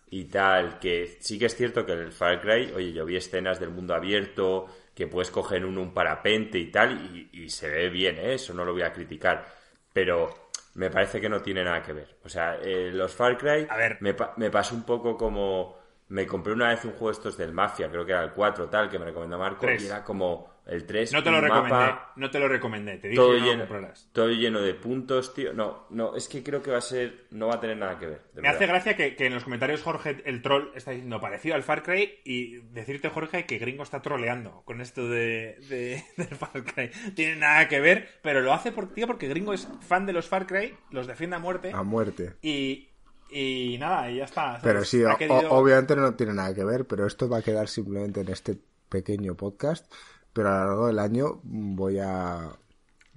y 0.09 0.25
tal, 0.25 0.79
que 0.79 1.17
sí 1.19 1.37
que 1.37 1.45
es 1.45 1.55
cierto 1.55 1.85
que 1.85 1.93
en 1.93 1.99
el 1.99 2.11
Far 2.11 2.41
Cry, 2.41 2.71
oye, 2.75 2.91
yo 2.91 3.05
vi 3.05 3.15
escenas 3.15 3.59
del 3.59 3.69
mundo 3.69 3.93
abierto, 3.93 4.67
que 4.93 5.07
puedes 5.07 5.31
coger 5.31 5.65
un, 5.65 5.77
un 5.77 5.93
parapente 5.93 6.57
y 6.57 6.71
tal, 6.71 7.29
y, 7.31 7.49
se 7.49 7.69
ve 7.69 7.89
bien, 7.89 8.17
¿eh? 8.17 8.33
eso 8.33 8.53
no 8.53 8.65
lo 8.65 8.73
voy 8.73 8.81
a 8.81 8.91
criticar. 8.91 9.45
Pero 9.93 10.49
me 10.75 10.89
parece 10.89 11.21
que 11.21 11.29
no 11.29 11.41
tiene 11.41 11.63
nada 11.63 11.81
que 11.81 11.93
ver. 11.93 12.17
O 12.23 12.29
sea, 12.29 12.57
eh, 12.61 12.91
los 12.91 13.13
Far 13.13 13.37
Cry 13.37 13.67
a 13.69 13.77
ver. 13.77 13.97
Me, 14.01 14.15
me 14.37 14.49
pasa 14.49 14.75
un 14.75 14.83
poco 14.83 15.15
como 15.15 15.76
me 16.09 16.25
compré 16.25 16.53
una 16.53 16.69
vez 16.69 16.85
un 16.85 16.91
juego 16.91 17.11
estos 17.11 17.37
del 17.37 17.53
Mafia, 17.53 17.89
creo 17.89 18.05
que 18.05 18.11
era 18.11 18.23
el 18.23 18.31
4 18.31 18.69
tal, 18.69 18.89
que 18.89 18.97
me 18.97 19.05
recomendó 19.05 19.37
Marco, 19.37 19.65
y 19.69 19.85
era 19.85 20.03
como 20.03 20.57
el 20.65 20.85
3. 20.85 21.11
No 21.13 21.23
te 21.23 21.31
lo 21.31 21.41
recomendé, 21.41 21.95
no 22.15 22.29
te 22.29 22.39
lo 22.39 22.47
recomendé, 22.47 22.97
te 22.97 23.09
dije 23.09 23.21
todo 23.21 23.33
que 23.33 23.41
lleno, 23.41 23.65
Todo 24.13 24.29
lleno 24.29 24.61
de 24.61 24.73
puntos, 24.73 25.33
tío. 25.33 25.53
No, 25.53 25.87
no, 25.89 26.15
es 26.15 26.27
que 26.27 26.43
creo 26.43 26.61
que 26.61 26.71
va 26.71 26.77
a 26.77 26.81
ser, 26.81 27.25
no 27.31 27.47
va 27.47 27.55
a 27.55 27.59
tener 27.59 27.77
nada 27.77 27.99
que 27.99 28.05
ver. 28.07 28.21
Me 28.35 28.47
hace 28.47 28.67
gracia 28.67 28.95
que, 28.95 29.15
en 29.17 29.33
los 29.33 29.43
comentarios 29.43 29.81
Jorge, 29.81 30.21
el 30.25 30.41
troll, 30.41 30.69
está 30.75 30.91
diciendo 30.91 31.19
parecido 31.19 31.55
al 31.55 31.63
Far 31.63 31.83
Cry 31.83 32.19
y 32.23 32.57
decirte, 32.71 33.09
Jorge, 33.09 33.45
que 33.45 33.57
Gringo 33.57 33.83
está 33.83 34.01
troleando 34.01 34.61
con 34.65 34.79
esto 34.79 35.09
de, 35.09 35.57
de, 35.69 36.03
del 36.17 36.35
Far 36.37 36.63
Cry. 36.63 36.89
Tiene 37.15 37.35
nada 37.35 37.67
que 37.67 37.81
ver, 37.81 38.07
pero 38.21 38.41
lo 38.41 38.53
hace 38.53 38.71
por, 38.71 38.93
tío, 38.93 39.07
porque 39.07 39.27
Gringo 39.27 39.53
es 39.53 39.67
fan 39.81 40.05
de 40.05 40.13
los 40.13 40.27
Far 40.27 40.47
Cry, 40.47 40.73
los 40.91 41.07
defiende 41.07 41.35
a 41.35 41.39
muerte. 41.39 41.71
A 41.73 41.83
muerte. 41.83 42.35
Y, 42.41 42.89
y 43.29 43.77
nada, 43.79 44.09
y 44.09 44.17
ya 44.17 44.25
está. 44.25 44.59
Pero 44.61 44.83
sí, 44.83 45.03
obviamente 45.03 45.95
no 45.95 46.15
tiene 46.15 46.33
nada 46.33 46.53
que 46.53 46.63
ver, 46.63 46.85
pero 46.85 47.05
esto 47.05 47.27
va 47.27 47.37
a 47.37 47.41
quedar 47.41 47.67
simplemente 47.67 48.21
en 48.21 48.29
este 48.29 48.57
pequeño 48.89 49.35
podcast. 49.35 49.91
Pero 50.33 50.49
a 50.49 50.59
lo 50.59 50.65
largo 50.65 50.87
del 50.87 50.99
año 50.99 51.39
voy 51.43 51.99
a 51.99 52.51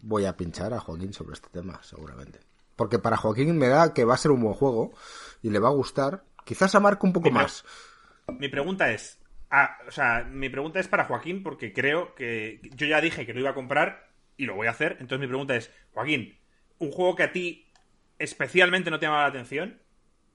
voy 0.02 0.24
a 0.24 0.36
pinchar 0.36 0.72
a 0.72 0.80
Joaquín 0.80 1.12
sobre 1.12 1.34
este 1.34 1.48
tema, 1.50 1.80
seguramente. 1.82 2.40
Porque 2.76 2.98
para 2.98 3.16
Joaquín 3.16 3.58
me 3.58 3.68
da 3.68 3.92
que 3.92 4.04
va 4.04 4.14
a 4.14 4.18
ser 4.18 4.30
un 4.30 4.40
buen 4.40 4.54
juego 4.54 4.92
y 5.42 5.50
le 5.50 5.58
va 5.58 5.68
a 5.68 5.72
gustar. 5.72 6.24
Quizás 6.44 6.74
a 6.74 6.80
Marco 6.80 7.06
un 7.06 7.12
poco 7.12 7.30
más. 7.30 7.64
Mi 8.38 8.48
pregunta 8.48 8.90
es, 8.90 9.20
o 9.86 9.90
sea, 9.90 10.24
mi 10.24 10.48
pregunta 10.48 10.80
es 10.80 10.88
para 10.88 11.04
Joaquín 11.04 11.42
porque 11.42 11.72
creo 11.72 12.14
que 12.14 12.60
yo 12.74 12.86
ya 12.86 13.00
dije 13.00 13.26
que 13.26 13.34
lo 13.34 13.40
iba 13.40 13.50
a 13.50 13.54
comprar 13.54 14.10
y 14.36 14.46
lo 14.46 14.54
voy 14.54 14.66
a 14.66 14.70
hacer. 14.70 14.92
Entonces 14.92 15.20
mi 15.20 15.26
pregunta 15.26 15.56
es, 15.56 15.70
Joaquín, 15.92 16.38
un 16.78 16.90
juego 16.90 17.16
que 17.16 17.24
a 17.24 17.32
ti 17.32 17.70
especialmente 18.18 18.90
no 18.90 18.98
te 18.98 19.06
llama 19.06 19.22
la 19.22 19.26
atención, 19.26 19.80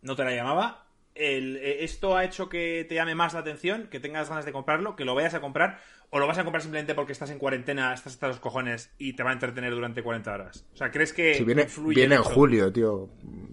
no 0.06 0.16
te 0.16 0.24
la 0.24 0.32
llamaba. 0.32 0.86
El, 1.14 1.58
eh, 1.58 1.84
¿Esto 1.84 2.16
ha 2.16 2.26
hecho 2.26 2.50
que 2.50 2.86
te 2.88 2.96
llame 2.96 3.16
más 3.16 3.34
la 3.34 3.40
atención, 3.40 3.88
que 3.90 4.00
tengas 4.00 4.30
ganas 4.30 4.46
de 4.46 4.52
comprarlo, 4.52 4.96
que 4.96 5.06
lo 5.06 5.16
vayas 5.16 5.34
a 5.34 5.42
comprar? 5.42 5.80
¿O 6.10 6.20
lo 6.20 6.28
vas 6.28 6.38
a 6.38 6.44
comprar 6.44 6.62
simplemente 6.62 6.94
porque 6.94 7.14
estás 7.14 7.30
en 7.32 7.40
cuarentena, 7.40 7.94
estás 7.94 8.14
hasta 8.14 8.28
los 8.28 8.40
cojones 8.40 8.94
y 8.98 9.14
te 9.14 9.24
va 9.24 9.32
a 9.32 9.34
entretener 9.34 9.74
durante 9.74 10.04
40 10.04 10.34
horas? 10.34 10.66
O 10.74 10.78
sea, 10.78 10.92
¿crees 10.92 11.14
que 11.14 11.34
si 11.34 11.44
viene, 11.44 11.68
viene 11.88 12.16
en 12.16 12.24
julio, 12.24 12.72
tío. 12.72 13.10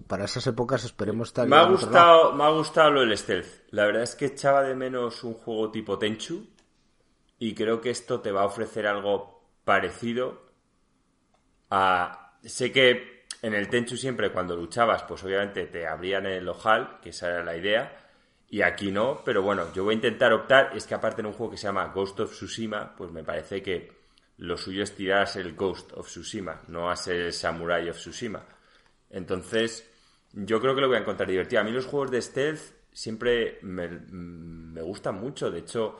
Para 0.07 0.25
esas 0.25 0.45
épocas 0.47 0.83
esperemos 0.83 1.29
estar... 1.29 1.47
Me 1.47 1.55
ha, 1.55 1.63
gustado, 1.63 2.33
me 2.33 2.43
ha 2.43 2.49
gustado 2.49 2.91
lo 2.91 3.01
del 3.01 3.17
stealth. 3.17 3.47
La 3.71 3.85
verdad 3.85 4.03
es 4.03 4.15
que 4.15 4.25
echaba 4.25 4.61
de 4.61 4.75
menos 4.75 5.23
un 5.23 5.33
juego 5.33 5.71
tipo 5.71 5.97
Tenchu 5.97 6.47
y 7.39 7.55
creo 7.55 7.81
que 7.81 7.89
esto 7.89 8.21
te 8.21 8.31
va 8.31 8.41
a 8.41 8.45
ofrecer 8.45 8.85
algo 8.85 9.49
parecido 9.63 10.43
a... 11.69 12.37
Sé 12.43 12.71
que 12.71 13.12
en 13.43 13.53
el 13.53 13.67
Tenchu 13.67 13.97
siempre 13.97 14.31
cuando 14.31 14.55
luchabas, 14.55 15.03
pues 15.03 15.21
obviamente 15.25 15.65
te 15.65 15.85
abrían 15.85 16.25
el 16.25 16.47
ojal, 16.47 16.99
que 17.01 17.09
esa 17.09 17.29
era 17.29 17.43
la 17.43 17.57
idea, 17.57 17.93
y 18.49 18.61
aquí 18.61 18.89
no, 18.89 19.21
pero 19.25 19.41
bueno, 19.41 19.73
yo 19.73 19.83
voy 19.83 19.93
a 19.93 19.95
intentar 19.95 20.31
optar, 20.31 20.71
es 20.73 20.87
que 20.87 20.95
aparte 20.95 21.19
en 21.19 21.27
un 21.27 21.33
juego 21.33 21.51
que 21.51 21.57
se 21.57 21.67
llama 21.67 21.91
Ghost 21.93 22.21
of 22.21 22.31
Tsushima, 22.31 22.95
pues 22.95 23.11
me 23.11 23.23
parece 23.23 23.61
que 23.61 23.91
lo 24.37 24.55
suyo 24.55 24.81
es 24.81 24.95
tirar 24.95 25.27
el 25.35 25.55
Ghost 25.55 25.91
of 25.91 26.07
Tsushima, 26.07 26.61
no 26.69 26.89
a 26.89 26.95
ser 26.95 27.17
el 27.17 27.33
Samurai 27.33 27.89
of 27.89 27.97
Tsushima. 27.97 28.45
Entonces, 29.09 29.91
yo 30.31 30.61
creo 30.61 30.73
que 30.73 30.81
lo 30.81 30.87
voy 30.87 30.95
a 30.95 31.01
encontrar 31.01 31.27
divertido. 31.27 31.61
A 31.61 31.65
mí 31.65 31.71
los 31.71 31.85
juegos 31.85 32.11
de 32.11 32.21
stealth 32.21 32.61
siempre 32.93 33.59
me, 33.61 33.89
me 33.89 34.81
gustan 34.81 35.15
mucho, 35.15 35.51
de 35.51 35.59
hecho 35.59 35.99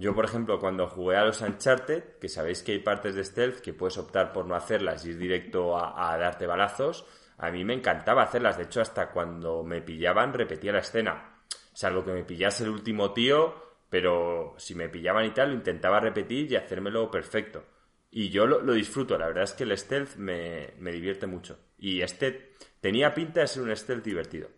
yo, 0.00 0.14
por 0.14 0.24
ejemplo, 0.24 0.58
cuando 0.58 0.86
jugué 0.86 1.16
a 1.16 1.26
los 1.26 1.42
Uncharted, 1.42 2.16
que 2.18 2.30
sabéis 2.30 2.62
que 2.62 2.72
hay 2.72 2.78
partes 2.78 3.14
de 3.14 3.22
stealth 3.22 3.60
que 3.60 3.74
puedes 3.74 3.98
optar 3.98 4.32
por 4.32 4.46
no 4.46 4.54
hacerlas 4.54 5.04
y 5.04 5.10
ir 5.10 5.18
directo 5.18 5.76
a, 5.76 6.16
darte 6.16 6.46
balazos, 6.46 7.04
a 7.36 7.50
mí 7.50 7.66
me 7.66 7.74
encantaba 7.74 8.22
hacerlas. 8.22 8.56
De 8.56 8.62
hecho, 8.62 8.80
hasta 8.80 9.10
cuando 9.10 9.62
me 9.62 9.82
pillaban, 9.82 10.32
repetía 10.32 10.72
la 10.72 10.78
escena. 10.78 11.42
Salvo 11.74 12.02
que 12.02 12.12
me 12.12 12.24
pillase 12.24 12.64
el 12.64 12.70
último 12.70 13.12
tío, 13.12 13.54
pero 13.90 14.54
si 14.56 14.74
me 14.74 14.88
pillaban 14.88 15.26
y 15.26 15.32
tal, 15.32 15.50
lo 15.50 15.56
intentaba 15.56 16.00
repetir 16.00 16.50
y 16.50 16.56
hacérmelo 16.56 17.10
perfecto. 17.10 17.66
Y 18.10 18.30
yo 18.30 18.46
lo, 18.46 18.72
disfruto, 18.72 19.18
la 19.18 19.26
verdad 19.26 19.44
es 19.44 19.52
que 19.52 19.64
el 19.64 19.76
stealth 19.76 20.16
me, 20.16 20.72
me 20.78 20.92
divierte 20.92 21.26
mucho. 21.26 21.58
Y 21.76 22.00
este 22.00 22.54
tenía 22.80 23.12
pinta 23.12 23.40
de 23.40 23.48
ser 23.48 23.64
un 23.64 23.76
stealth 23.76 24.02
divertido. 24.02 24.48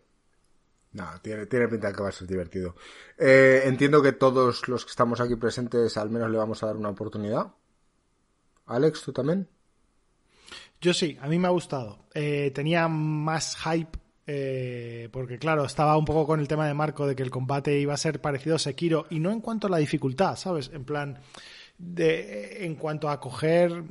No, 0.92 1.08
tiene, 1.22 1.46
tiene 1.46 1.68
pinta 1.68 1.92
que 1.92 2.02
va 2.02 2.10
a 2.10 2.12
ser 2.12 2.28
divertido. 2.28 2.76
Eh, 3.18 3.62
entiendo 3.64 4.02
que 4.02 4.12
todos 4.12 4.68
los 4.68 4.84
que 4.84 4.90
estamos 4.90 5.20
aquí 5.20 5.36
presentes 5.36 5.96
al 5.96 6.10
menos 6.10 6.30
le 6.30 6.38
vamos 6.38 6.62
a 6.62 6.66
dar 6.66 6.76
una 6.76 6.90
oportunidad. 6.90 7.52
Alex, 8.66 9.02
¿tú 9.02 9.12
también? 9.12 9.48
Yo 10.80 10.92
sí, 10.92 11.16
a 11.20 11.28
mí 11.28 11.38
me 11.38 11.48
ha 11.48 11.50
gustado. 11.52 12.06
Eh, 12.12 12.50
tenía 12.54 12.88
más 12.88 13.56
hype 13.56 13.98
eh, 14.26 15.08
porque 15.12 15.38
claro, 15.38 15.64
estaba 15.64 15.96
un 15.96 16.04
poco 16.04 16.26
con 16.26 16.40
el 16.40 16.48
tema 16.48 16.66
de 16.66 16.74
Marco 16.74 17.06
de 17.06 17.16
que 17.16 17.22
el 17.22 17.30
combate 17.30 17.78
iba 17.78 17.94
a 17.94 17.98
ser 17.98 18.20
parecido 18.20 18.56
a 18.56 18.58
Sekiro 18.58 19.06
y 19.10 19.18
no 19.18 19.30
en 19.30 19.40
cuanto 19.40 19.66
a 19.66 19.70
la 19.70 19.78
dificultad, 19.78 20.36
¿sabes? 20.36 20.70
En 20.72 20.84
plan, 20.84 21.18
de, 21.78 22.64
en 22.64 22.76
cuanto 22.76 23.08
a 23.08 23.18
coger 23.20 23.82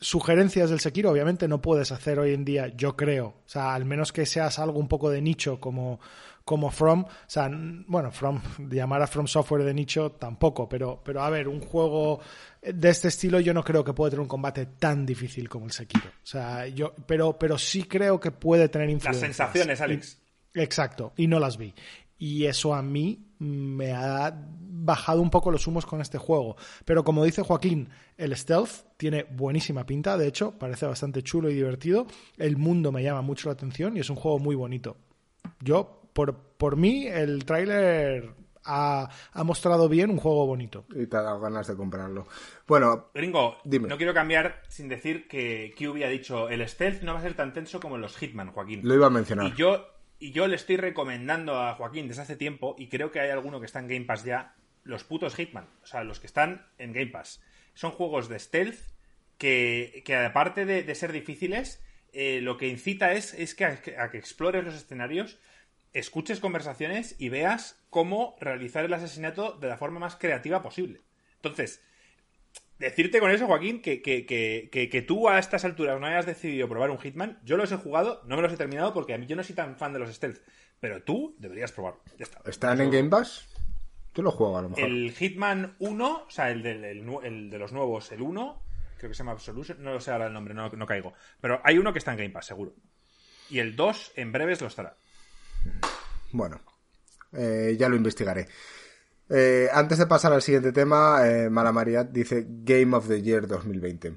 sugerencias 0.00 0.70
del 0.70 0.80
Sekiro, 0.80 1.10
obviamente 1.10 1.48
no 1.48 1.60
puedes 1.60 1.92
hacer 1.92 2.18
hoy 2.18 2.34
en 2.34 2.44
día, 2.44 2.68
yo 2.68 2.96
creo. 2.96 3.26
O 3.26 3.48
sea, 3.48 3.74
al 3.74 3.84
menos 3.84 4.12
que 4.12 4.26
seas 4.26 4.58
algo 4.58 4.78
un 4.78 4.88
poco 4.88 5.10
de 5.10 5.20
nicho 5.20 5.60
como, 5.60 6.00
como 6.44 6.70
From. 6.70 7.04
O 7.04 7.08
sea, 7.26 7.50
bueno, 7.86 8.10
From, 8.10 8.40
llamar 8.70 9.02
a 9.02 9.06
From 9.06 9.26
Software 9.26 9.64
de 9.64 9.74
nicho 9.74 10.12
tampoco, 10.12 10.68
pero, 10.68 11.00
pero 11.04 11.22
a 11.22 11.30
ver, 11.30 11.48
un 11.48 11.60
juego 11.60 12.20
de 12.62 12.88
este 12.88 13.08
estilo 13.08 13.40
yo 13.40 13.54
no 13.54 13.62
creo 13.62 13.84
que 13.84 13.92
pueda 13.92 14.10
tener 14.10 14.22
un 14.22 14.28
combate 14.28 14.66
tan 14.66 15.04
difícil 15.04 15.48
como 15.48 15.66
el 15.66 15.72
Sekiro. 15.72 16.08
O 16.08 16.26
sea, 16.26 16.66
yo, 16.66 16.94
pero, 17.06 17.38
pero 17.38 17.58
sí 17.58 17.84
creo 17.84 18.18
que 18.18 18.30
puede 18.30 18.68
tener 18.68 18.88
influencias. 18.90 19.22
Las 19.22 19.36
sensaciones, 19.36 19.80
Alex. 19.80 20.18
exacto, 20.54 21.12
y 21.16 21.26
no 21.26 21.38
las 21.38 21.56
vi. 21.56 21.74
Y 22.18 22.46
eso 22.46 22.74
a 22.74 22.82
mí 22.82 23.32
me 23.38 23.92
ha 23.92 24.36
bajado 24.70 25.20
un 25.20 25.30
poco 25.30 25.50
los 25.50 25.66
humos 25.66 25.86
con 25.86 26.00
este 26.00 26.18
juego. 26.18 26.56
Pero 26.84 27.04
como 27.04 27.24
dice 27.24 27.42
Joaquín, 27.42 27.88
el 28.16 28.36
stealth 28.36 28.96
tiene 28.96 29.24
buenísima 29.24 29.86
pinta, 29.86 30.16
de 30.16 30.26
hecho, 30.26 30.58
parece 30.58 30.86
bastante 30.86 31.22
chulo 31.22 31.50
y 31.50 31.54
divertido. 31.54 32.06
El 32.36 32.56
mundo 32.56 32.90
me 32.92 33.02
llama 33.02 33.22
mucho 33.22 33.48
la 33.48 33.52
atención 33.52 33.96
y 33.96 34.00
es 34.00 34.10
un 34.10 34.16
juego 34.16 34.38
muy 34.38 34.56
bonito. 34.56 34.96
Yo, 35.60 36.02
por, 36.12 36.34
por 36.34 36.76
mí, 36.76 37.06
el 37.06 37.44
tráiler 37.44 38.34
ha, 38.64 39.08
mostrado 39.44 39.88
bien 39.88 40.10
un 40.10 40.18
juego 40.18 40.46
bonito. 40.46 40.84
Y 40.94 41.06
te 41.06 41.16
ha 41.16 41.22
dado 41.22 41.40
ganas 41.40 41.66
de 41.66 41.76
comprarlo. 41.76 42.26
Bueno, 42.66 43.10
Gringo, 43.14 43.58
no 43.64 43.96
quiero 43.96 44.14
cambiar 44.14 44.62
sin 44.68 44.88
decir 44.88 45.26
que 45.28 45.74
Q 45.76 46.04
ha 46.04 46.08
dicho 46.08 46.48
el 46.48 46.66
stealth 46.68 47.02
no 47.02 47.14
va 47.14 47.20
a 47.20 47.22
ser 47.22 47.34
tan 47.34 47.52
tenso 47.52 47.80
como 47.80 47.98
los 47.98 48.16
Hitman, 48.16 48.52
Joaquín. 48.52 48.80
Lo 48.84 48.94
iba 48.94 49.06
a 49.06 49.10
mencionar. 49.10 49.46
Y 49.46 49.54
yo 49.54 49.86
y 50.18 50.32
yo 50.32 50.46
le 50.48 50.56
estoy 50.56 50.76
recomendando 50.76 51.60
a 51.60 51.74
Joaquín 51.74 52.08
desde 52.08 52.22
hace 52.22 52.36
tiempo, 52.36 52.74
y 52.78 52.88
creo 52.88 53.10
que 53.10 53.20
hay 53.20 53.30
alguno 53.30 53.60
que 53.60 53.66
está 53.66 53.78
en 53.78 53.88
Game 53.88 54.04
Pass 54.04 54.24
ya, 54.24 54.54
los 54.84 55.04
putos 55.04 55.34
Hitman, 55.34 55.68
o 55.82 55.86
sea, 55.86 56.04
los 56.04 56.20
que 56.20 56.26
están 56.26 56.66
en 56.78 56.92
Game 56.92 57.10
Pass. 57.10 57.42
Son 57.74 57.90
juegos 57.90 58.28
de 58.28 58.38
stealth 58.38 58.78
que, 59.36 60.02
que 60.04 60.16
aparte 60.16 60.64
de, 60.64 60.94
ser 60.94 61.12
difíciles, 61.12 61.82
eh, 62.12 62.40
lo 62.40 62.56
que 62.56 62.68
incita 62.68 63.12
es, 63.12 63.34
es 63.34 63.54
que 63.54 63.64
a, 63.64 64.10
que 64.10 64.18
explores 64.18 64.64
los 64.64 64.74
escenarios, 64.74 65.38
escuches 65.92 66.40
conversaciones 66.40 67.14
y 67.18 67.28
veas 67.28 67.84
cómo 67.90 68.36
realizar 68.40 68.84
el 68.84 68.94
asesinato 68.94 69.52
de 69.52 69.68
la 69.68 69.78
forma 69.78 70.00
más 70.00 70.16
creativa 70.16 70.62
posible. 70.62 71.00
Entonces, 71.36 71.82
decirte 72.78 73.20
con 73.20 73.30
eso, 73.30 73.46
Joaquín, 73.46 73.82
que, 73.82 74.02
que, 74.02 74.24
que, 74.26 74.68
que, 74.70 75.02
tú 75.02 75.28
a 75.28 75.38
estas 75.38 75.64
alturas 75.64 76.00
no 76.00 76.06
hayas 76.06 76.26
decidido 76.26 76.68
probar 76.68 76.90
un 76.90 76.98
Hitman, 76.98 77.38
yo 77.44 77.56
los 77.56 77.72
he 77.72 77.76
jugado, 77.76 78.22
no 78.26 78.36
me 78.36 78.42
los 78.42 78.52
he 78.52 78.56
terminado 78.56 78.94
porque 78.94 79.14
a 79.14 79.18
mí 79.18 79.26
yo 79.26 79.36
no 79.36 79.42
soy 79.42 79.54
tan 79.54 79.76
fan 79.76 79.92
de 79.92 79.98
los 79.98 80.14
stealth, 80.14 80.40
pero 80.80 81.02
tú 81.02 81.34
deberías 81.38 81.72
probarlo. 81.72 82.00
¿Están 82.44 82.80
en 82.80 82.90
Game 82.90 83.08
Pass? 83.08 83.48
Yo 84.14 84.22
lo 84.22 84.30
juego 84.30 84.58
a 84.58 84.62
lo 84.62 84.68
mejor. 84.70 84.84
El 84.84 85.12
Hitman 85.12 85.76
1, 85.78 86.24
o 86.26 86.30
sea, 86.30 86.50
el 86.50 86.62
de, 86.62 86.90
el, 86.90 87.50
de 87.50 87.58
los 87.58 87.72
nuevos, 87.72 88.10
el 88.12 88.22
1, 88.22 88.62
creo 88.96 89.10
que 89.10 89.14
se 89.14 89.18
llama 89.18 89.32
Absolution, 89.32 89.82
no 89.82 89.92
lo 89.92 90.00
sé 90.00 90.10
ahora 90.10 90.26
el 90.26 90.32
nombre, 90.32 90.54
no, 90.54 90.68
no 90.68 90.86
caigo. 90.86 91.12
Pero 91.40 91.60
hay 91.64 91.78
uno 91.78 91.92
que 91.92 91.98
está 91.98 92.12
en 92.12 92.18
Game 92.18 92.30
Pass, 92.30 92.46
seguro. 92.46 92.74
Y 93.50 93.58
el 93.58 93.76
2 93.76 94.12
en 94.16 94.32
breves 94.32 94.60
lo 94.60 94.66
estará. 94.66 94.96
Bueno, 96.32 96.60
eh, 97.32 97.76
ya 97.78 97.88
lo 97.88 97.96
investigaré. 97.96 98.48
Eh, 99.30 99.68
antes 99.72 99.98
de 99.98 100.06
pasar 100.06 100.32
al 100.32 100.42
siguiente 100.42 100.72
tema, 100.72 101.26
eh, 101.26 101.50
Mala 101.50 101.72
María 101.72 102.04
dice 102.04 102.46
Game 102.48 102.96
of 102.96 103.08
the 103.08 103.20
Year 103.20 103.46
2020. 103.46 104.14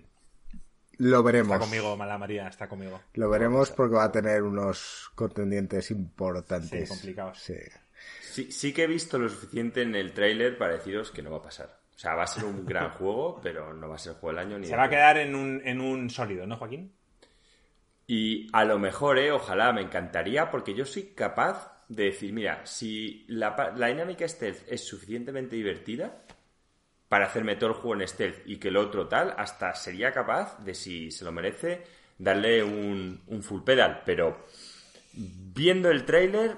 Lo 1.00 1.24
veremos. 1.24 1.54
Está 1.54 1.66
conmigo, 1.66 1.98
Mala 1.98 2.18
María, 2.18 2.48
está 2.48 2.70
conmigo. 2.70 3.02
Lo 3.16 3.30
veremos 3.30 3.72
porque 3.72 3.96
va 3.96 4.06
a 4.06 4.12
tener 4.12 4.44
unos 4.44 5.12
contendientes 5.16 5.90
importantes. 5.92 6.88
Sí, 6.88 6.88
complicados. 6.88 7.40
Sí. 7.40 8.52
sí. 8.52 8.72
que 8.72 8.84
he 8.84 8.88
visto 8.88 9.18
lo 9.18 9.28
suficiente 9.28 9.82
en 9.82 9.96
el 9.96 10.14
tráiler 10.14 10.58
para 10.58 10.74
deciros 10.74 11.12
que 11.12 11.24
no 11.24 11.32
va 11.32 11.38
a 11.38 11.42
pasar. 11.42 11.80
O 11.96 12.00
sea, 12.00 12.14
va 12.14 12.24
a 12.24 12.28
ser 12.28 12.46
un 12.46 12.66
gran 12.68 12.92
juego, 12.92 13.40
pero 13.42 13.74
no 13.74 13.90
va 13.90 13.96
a 13.96 13.98
ser 13.98 14.14
el 14.14 14.20
juego 14.20 14.38
del 14.38 14.48
año 14.48 14.60
ni 14.60 14.68
Se 14.68 14.76
va 14.76 14.84
a 14.84 14.90
quedar 14.90 15.18
en 15.18 15.36
un, 15.36 15.62
en 15.66 15.82
un 15.82 16.10
sólido, 16.10 16.46
¿no, 16.46 16.58
Joaquín? 16.58 16.94
Y 18.06 18.48
a 18.54 18.64
lo 18.64 18.78
mejor, 18.78 19.18
eh, 19.18 19.32
ojalá, 19.32 19.74
me 19.74 19.82
encantaría, 19.82 20.52
porque 20.52 20.76
yo 20.76 20.86
soy 20.86 21.14
capaz 21.16 21.71
de 21.92 22.06
decir, 22.06 22.32
mira, 22.32 22.66
si 22.66 23.26
la, 23.28 23.74
la 23.76 23.88
dinámica 23.88 24.28
stealth 24.28 24.64
es 24.68 24.82
suficientemente 24.82 25.58
divertida 25.58 26.24
para 27.10 27.26
hacerme 27.26 27.58
todo 27.58 27.72
el 27.72 27.76
juego 27.76 28.02
en 28.02 28.08
stealth 28.08 28.48
y 28.48 28.58
que 28.58 28.70
el 28.70 28.78
otro 28.78 29.08
tal, 29.10 29.36
hasta 29.38 29.76
sería 29.76 30.14
capaz 30.14 30.58
de, 30.64 30.74
si 30.74 31.12
se 31.12 31.26
lo 31.26 31.34
merece, 31.34 31.84
darle 32.18 32.64
un, 32.64 33.22
un 33.28 33.44
full 33.44 33.64
pedal. 33.64 34.04
Pero 34.06 34.46
viendo 35.14 35.92
el 35.92 36.06
trailer, 36.06 36.58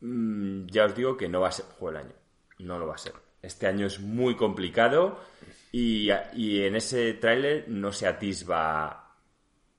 mm, 0.00 0.66
ya 0.66 0.86
os 0.86 0.96
digo 0.96 1.16
que 1.16 1.28
no 1.28 1.40
va 1.40 1.48
a 1.48 1.52
ser 1.52 1.66
juego 1.66 1.96
del 1.96 2.06
año. 2.06 2.16
No 2.58 2.78
lo 2.78 2.88
va 2.88 2.96
a 2.96 2.98
ser. 2.98 3.12
Este 3.40 3.68
año 3.68 3.86
es 3.86 4.00
muy 4.00 4.34
complicado 4.34 5.20
y, 5.70 6.08
y 6.34 6.62
en 6.62 6.74
ese 6.74 7.14
tráiler 7.14 7.68
no 7.68 7.92
se 7.92 8.08
atisba 8.08 9.03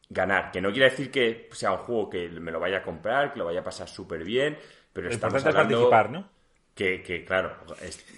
ganar. 0.10 0.52
Que 0.52 0.62
no 0.62 0.72
quiere 0.72 0.90
decir 0.90 1.12
que 1.12 1.50
sea 1.52 1.72
un 1.72 1.78
juego 1.80 2.10
que 2.10 2.30
me 2.30 2.52
lo 2.52 2.60
vaya 2.60 2.78
a 2.78 2.84
comprar, 2.84 3.34
que 3.34 3.40
lo 3.40 3.46
vaya 3.46 3.62
a 3.62 3.64
pasar 3.64 3.88
súper 3.88 4.24
bien, 4.24 4.58
pero 4.94 5.10
estamos 5.10 5.46
hablando 5.46 5.90
participar, 5.90 6.10
¿no? 6.12 6.30
Que, 6.74 7.24
claro, 7.26 7.56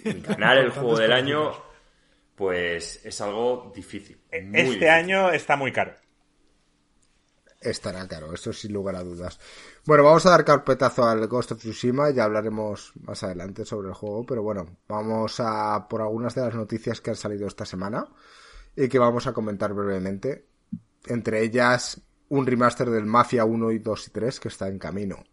ganar 0.04 0.58
el 0.58 0.70
juego 0.70 0.98
del 0.98 1.12
año, 1.12 1.52
pues 2.34 3.04
es 3.04 3.20
algo 3.20 3.72
difícil. 3.74 4.20
este 4.30 4.90
año 4.90 5.30
está 5.30 5.56
muy 5.56 5.72
caro. 5.72 5.94
Estará 7.60 8.06
caro, 8.06 8.32
eso 8.32 8.52
sin 8.52 8.72
lugar 8.72 8.94
a 8.94 9.02
dudas. 9.02 9.40
Bueno, 9.84 10.04
vamos 10.04 10.24
a 10.26 10.30
dar 10.30 10.44
carpetazo 10.44 11.04
al 11.04 11.26
Ghost 11.26 11.52
of 11.52 11.58
Tsushima, 11.58 12.10
ya 12.10 12.24
hablaremos 12.24 12.92
más 13.02 13.24
adelante 13.24 13.64
sobre 13.64 13.88
el 13.88 13.94
juego, 13.94 14.24
pero 14.24 14.44
bueno, 14.44 14.76
vamos 14.86 15.40
a 15.40 15.88
por 15.88 16.00
algunas 16.00 16.36
de 16.36 16.42
las 16.42 16.54
noticias 16.54 17.00
que 17.00 17.10
han 17.10 17.16
salido 17.16 17.48
esta 17.48 17.64
semana 17.64 18.06
y 18.76 18.88
que 18.88 19.00
vamos 19.00 19.26
a 19.26 19.32
comentar 19.32 19.74
brevemente. 19.74 20.46
Entre 21.08 21.42
ellas, 21.42 22.00
un 22.28 22.46
remaster 22.46 22.90
del 22.90 23.06
Mafia 23.06 23.44
1 23.44 23.72
y 23.72 23.78
2 23.78 24.08
y 24.08 24.10
3 24.10 24.40
que 24.40 24.48
está 24.48 24.68
en 24.68 24.78
camino. 24.78 25.24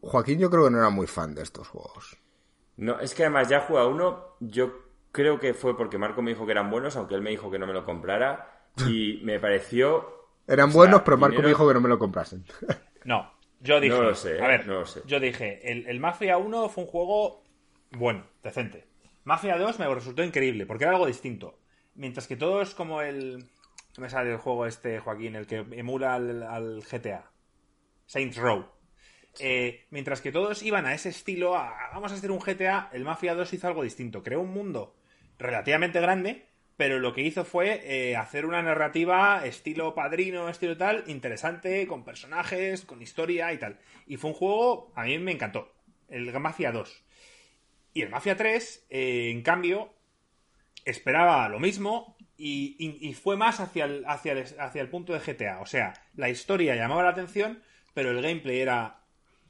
Joaquín 0.00 0.38
yo 0.38 0.50
creo 0.50 0.64
que 0.64 0.70
no 0.70 0.78
era 0.78 0.90
muy 0.90 1.06
fan 1.06 1.34
de 1.34 1.42
estos 1.42 1.68
juegos. 1.68 2.16
No, 2.76 3.00
es 3.00 3.14
que 3.14 3.24
además 3.24 3.48
ya 3.48 3.60
juega 3.60 3.86
uno, 3.86 4.36
yo 4.40 4.88
creo 5.10 5.40
que 5.40 5.52
fue 5.54 5.76
porque 5.76 5.98
Marco 5.98 6.22
me 6.22 6.30
dijo 6.30 6.46
que 6.46 6.52
eran 6.52 6.70
buenos, 6.70 6.96
aunque 6.96 7.16
él 7.16 7.22
me 7.22 7.30
dijo 7.30 7.50
que 7.50 7.58
no 7.58 7.66
me 7.66 7.72
lo 7.72 7.84
comprara, 7.84 8.70
y 8.86 9.20
me 9.24 9.40
pareció... 9.40 10.28
Eran 10.46 10.72
buenos, 10.72 11.02
pero 11.02 11.18
Marco 11.18 11.42
me 11.42 11.48
dijo 11.48 11.66
que 11.66 11.74
no 11.74 11.80
me 11.80 11.88
lo 11.88 11.98
comprasen. 11.98 12.44
No, 13.04 13.32
yo 13.60 13.80
dije... 13.80 13.94
No 13.94 14.02
lo 14.02 14.14
sé, 14.14 14.42
a 14.42 14.48
ver, 14.48 14.66
no 14.66 14.80
lo 14.80 14.84
sé. 14.84 15.00
Yo 15.06 15.18
dije, 15.18 15.60
el, 15.70 15.98
Mafia 15.98 16.36
1 16.36 16.68
fue 16.68 16.84
un 16.84 16.90
juego 16.90 17.42
bueno, 17.92 18.26
decente. 18.42 18.86
Mafia 19.24 19.56
2 19.56 19.78
me 19.78 19.94
resultó 19.94 20.22
increíble, 20.22 20.66
porque 20.66 20.84
era 20.84 20.92
algo 20.92 21.06
distinto. 21.06 21.58
Mientras 21.98 22.28
que 22.28 22.36
todo 22.36 22.62
es 22.62 22.74
como 22.74 23.02
el... 23.02 23.44
¿Qué 23.92 24.00
me 24.00 24.08
sale 24.08 24.30
el 24.30 24.38
juego 24.38 24.66
este, 24.66 25.00
Joaquín? 25.00 25.34
El 25.34 25.48
que 25.48 25.66
emula 25.72 26.14
al, 26.14 26.44
al 26.44 26.80
GTA. 26.80 27.28
Saints 28.06 28.36
Row. 28.36 28.66
Eh, 29.40 29.84
mientras 29.90 30.20
que 30.20 30.30
todos 30.30 30.62
iban 30.62 30.86
a 30.86 30.94
ese 30.94 31.08
estilo, 31.08 31.52
vamos 31.92 32.12
a 32.12 32.14
hacer 32.14 32.30
un 32.30 32.38
GTA, 32.38 32.88
el 32.92 33.04
Mafia 33.04 33.34
2 33.34 33.52
hizo 33.52 33.66
algo 33.66 33.82
distinto. 33.82 34.22
Creó 34.22 34.40
un 34.40 34.52
mundo 34.52 34.94
relativamente 35.38 36.00
grande, 36.00 36.46
pero 36.76 37.00
lo 37.00 37.12
que 37.12 37.22
hizo 37.22 37.44
fue 37.44 37.80
eh, 37.82 38.16
hacer 38.16 38.46
una 38.46 38.62
narrativa 38.62 39.44
estilo 39.44 39.96
padrino, 39.96 40.48
estilo 40.48 40.76
tal, 40.76 41.02
interesante, 41.08 41.84
con 41.88 42.04
personajes, 42.04 42.84
con 42.84 43.02
historia 43.02 43.52
y 43.52 43.58
tal. 43.58 43.80
Y 44.06 44.18
fue 44.18 44.30
un 44.30 44.36
juego, 44.36 44.92
a 44.94 45.02
mí 45.02 45.18
me 45.18 45.32
encantó, 45.32 45.74
el 46.08 46.32
Mafia 46.38 46.70
2. 46.70 47.04
Y 47.92 48.02
el 48.02 48.10
Mafia 48.10 48.36
3, 48.36 48.86
eh, 48.88 49.30
en 49.30 49.42
cambio, 49.42 49.97
esperaba 50.90 51.48
lo 51.48 51.60
mismo 51.60 52.16
y, 52.36 53.14
fue 53.20 53.36
más 53.36 53.60
hacia 53.60 53.88
hacia, 54.06 54.44
hacia 54.60 54.80
el 54.80 54.88
punto 54.88 55.12
de 55.12 55.20
GTA. 55.20 55.60
O 55.60 55.66
sea, 55.66 55.94
la 56.14 56.28
historia 56.28 56.76
llamaba 56.76 57.02
la 57.02 57.10
atención, 57.10 57.62
pero 57.94 58.10
el 58.10 58.22
gameplay 58.22 58.60
era 58.60 59.00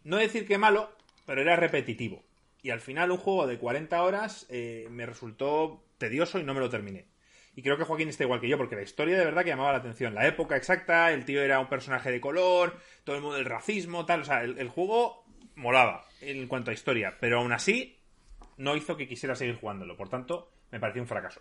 no 0.04 0.16
decir 0.16 0.46
que 0.46 0.58
malo, 0.58 0.90
pero 1.26 1.42
era 1.42 1.56
repetitivo. 1.56 2.24
Y 2.62 2.70
al 2.70 2.80
final 2.80 3.10
un 3.10 3.18
juego 3.18 3.46
de 3.46 3.58
40 3.58 4.02
horas 4.02 4.46
eh, 4.48 4.88
me 4.90 5.06
resultó 5.06 5.84
tedioso 5.98 6.38
y 6.38 6.44
no 6.44 6.54
me 6.54 6.60
lo 6.60 6.70
terminé. 6.70 7.06
Y 7.54 7.62
creo 7.62 7.76
que 7.76 7.84
Joaquín 7.84 8.08
está 8.08 8.22
igual 8.22 8.40
que 8.40 8.48
yo, 8.48 8.56
porque 8.56 8.76
la 8.76 8.82
historia 8.82 9.18
de 9.18 9.24
verdad 9.24 9.42
que 9.42 9.50
llamaba 9.50 9.72
la 9.72 9.78
atención. 9.78 10.14
La 10.14 10.26
época 10.26 10.56
exacta, 10.56 11.12
el 11.12 11.24
tío 11.24 11.42
era 11.42 11.58
un 11.58 11.68
personaje 11.68 12.10
de 12.10 12.20
color, 12.20 12.78
todo 13.02 13.16
el 13.16 13.22
mundo 13.22 13.36
del 13.36 13.46
racismo, 13.46 14.06
tal. 14.06 14.20
O 14.20 14.24
sea, 14.24 14.44
el, 14.44 14.68
juego 14.68 15.24
molaba 15.56 16.06
en 16.20 16.46
cuanto 16.46 16.70
a 16.70 16.74
historia, 16.74 17.16
pero 17.20 17.40
aún 17.40 17.52
así 17.52 17.98
no 18.56 18.76
hizo 18.76 18.96
que 18.96 19.08
quisiera 19.08 19.34
seguir 19.34 19.56
jugándolo. 19.56 19.96
Por 19.96 20.08
tanto, 20.08 20.52
me 20.70 20.80
pareció 20.80 21.02
un 21.02 21.08
fracaso. 21.08 21.40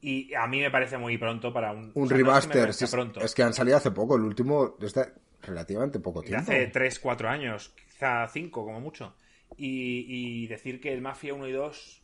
Y 0.00 0.34
a 0.34 0.46
mí 0.46 0.60
me 0.60 0.70
parece 0.70 0.98
muy 0.98 1.16
pronto 1.18 1.52
para 1.52 1.72
un. 1.72 1.90
Un 1.94 2.08
remaster, 2.08 2.68
es, 2.68 2.82
es, 2.82 3.34
que 3.34 3.42
han 3.42 3.54
salido 3.54 3.76
hace 3.76 3.90
poco, 3.90 4.16
el 4.16 4.22
último, 4.22 4.76
desde 4.78 5.12
relativamente 5.42 6.00
poco 6.00 6.22
tiempo. 6.22 6.42
hace 6.42 6.66
3, 6.66 6.98
4 6.98 7.28
años 7.28 7.74
quizá 7.76 8.26
5 8.28 8.64
como 8.64 8.80
mucho. 8.80 9.14
Y, 9.56 10.46
decir 10.48 10.80
que 10.80 10.92
el 10.92 11.00
Mafia 11.00 11.32
1 11.32 11.48
y 11.48 11.52
2, 11.52 12.02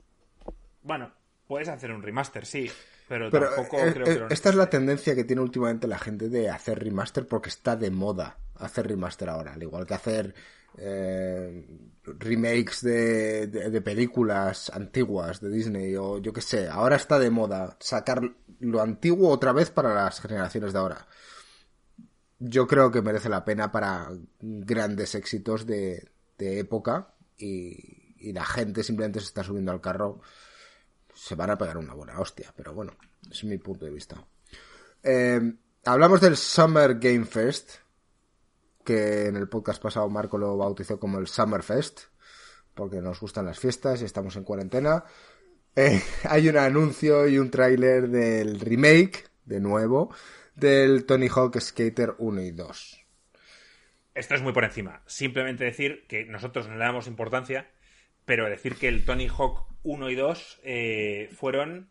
bueno, 0.82 1.12
puedes 1.46 1.68
hacer 1.68 1.92
un 1.92 2.02
remaster, 2.02 2.46
sí, 2.46 2.70
pero, 3.08 3.30
tampoco 3.30 3.78
eh, 3.78 3.92
creo 3.92 4.28
que... 4.28 4.34
esta 4.34 4.48
es 4.48 4.54
la 4.54 4.70
tendencia 4.70 5.14
que 5.14 5.24
tiene 5.24 5.42
últimamente 5.42 5.86
la 5.86 5.98
gente 5.98 6.28
de 6.28 6.48
hacer 6.48 6.78
remaster 6.78 7.26
porque 7.26 7.50
está 7.50 7.76
de 7.76 7.90
moda 7.90 8.38
hacer 8.56 8.86
remaster 8.86 9.28
ahora, 9.28 9.54
al 9.54 9.62
igual 9.62 9.86
que 9.86 9.94
hacer 9.94 10.34
eh, 10.78 11.66
remakes 12.04 12.82
de, 12.82 13.46
de, 13.46 13.80
películas 13.80 14.70
antiguas 14.74 15.40
de 15.40 15.50
Disney 15.50 15.94
o 15.96 16.18
yo 16.18 16.32
que 16.32 16.40
sé, 16.40 16.68
ahora 16.68 16.96
está 16.96 17.18
de 17.18 17.30
moda 17.30 17.76
sacar 17.80 18.22
lo 18.60 18.80
antiguo 18.80 19.30
otra 19.30 19.52
vez 19.52 19.70
para 19.70 19.94
las 19.94 20.20
generaciones 20.20 20.72
de 20.72 20.78
ahora 20.78 21.06
yo 22.44 22.66
creo 22.66 22.90
que 22.90 23.02
merece 23.02 23.28
la 23.28 23.44
pena 23.44 23.70
para 23.70 24.10
grandes 24.40 25.14
éxitos 25.14 25.66
de, 25.66 26.08
época 26.38 27.14
y, 27.38 28.32
la 28.32 28.44
gente 28.44 28.84
simplemente 28.84 29.18
se 29.20 29.26
está 29.26 29.42
subiendo 29.42 29.72
al 29.72 29.80
carro. 29.80 30.20
Se 31.12 31.34
van 31.34 31.50
a 31.50 31.58
pegar 31.58 31.76
una 31.76 31.94
buena 31.94 32.18
hostia, 32.18 32.52
pero 32.56 32.72
bueno, 32.72 32.96
es 33.30 33.44
mi 33.44 33.58
punto 33.58 33.84
de 33.84 33.90
vista. 33.90 34.24
Eh, 35.02 35.54
hablamos 35.84 36.20
del 36.20 36.36
Summer 36.36 36.98
Game 36.98 37.24
Fest, 37.24 37.78
que 38.84 39.26
en 39.26 39.36
el 39.36 39.48
podcast 39.48 39.82
pasado 39.82 40.08
Marco 40.08 40.38
lo 40.38 40.56
bautizó 40.56 40.98
como 40.98 41.18
el 41.18 41.26
Summer 41.26 41.62
Fest, 41.62 42.02
porque 42.74 43.00
nos 43.00 43.20
gustan 43.20 43.46
las 43.46 43.58
fiestas 43.58 44.02
y 44.02 44.04
estamos 44.04 44.36
en 44.36 44.44
cuarentena. 44.44 45.04
Eh, 45.76 46.02
hay 46.28 46.48
un 46.48 46.56
anuncio 46.56 47.26
y 47.28 47.38
un 47.38 47.50
tráiler 47.50 48.08
del 48.08 48.60
remake, 48.60 49.24
de 49.44 49.60
nuevo, 49.60 50.14
del 50.54 51.04
Tony 51.06 51.28
Hawk 51.28 51.58
Skater 51.60 52.14
1 52.18 52.42
y 52.42 52.50
2. 52.50 53.06
Esto 54.14 54.34
es 54.34 54.42
muy 54.42 54.52
por 54.52 54.64
encima. 54.64 55.02
Simplemente 55.06 55.64
decir 55.64 56.04
que 56.06 56.24
nosotros 56.26 56.68
no 56.68 56.74
le 56.74 56.84
damos 56.84 57.06
importancia, 57.06 57.70
pero 58.24 58.48
decir 58.48 58.76
que 58.76 58.88
el 58.88 59.04
Tony 59.04 59.28
Hawk 59.28 59.66
1 59.82 60.10
y 60.10 60.14
2 60.14 60.60
eh, 60.64 61.30
fueron 61.32 61.90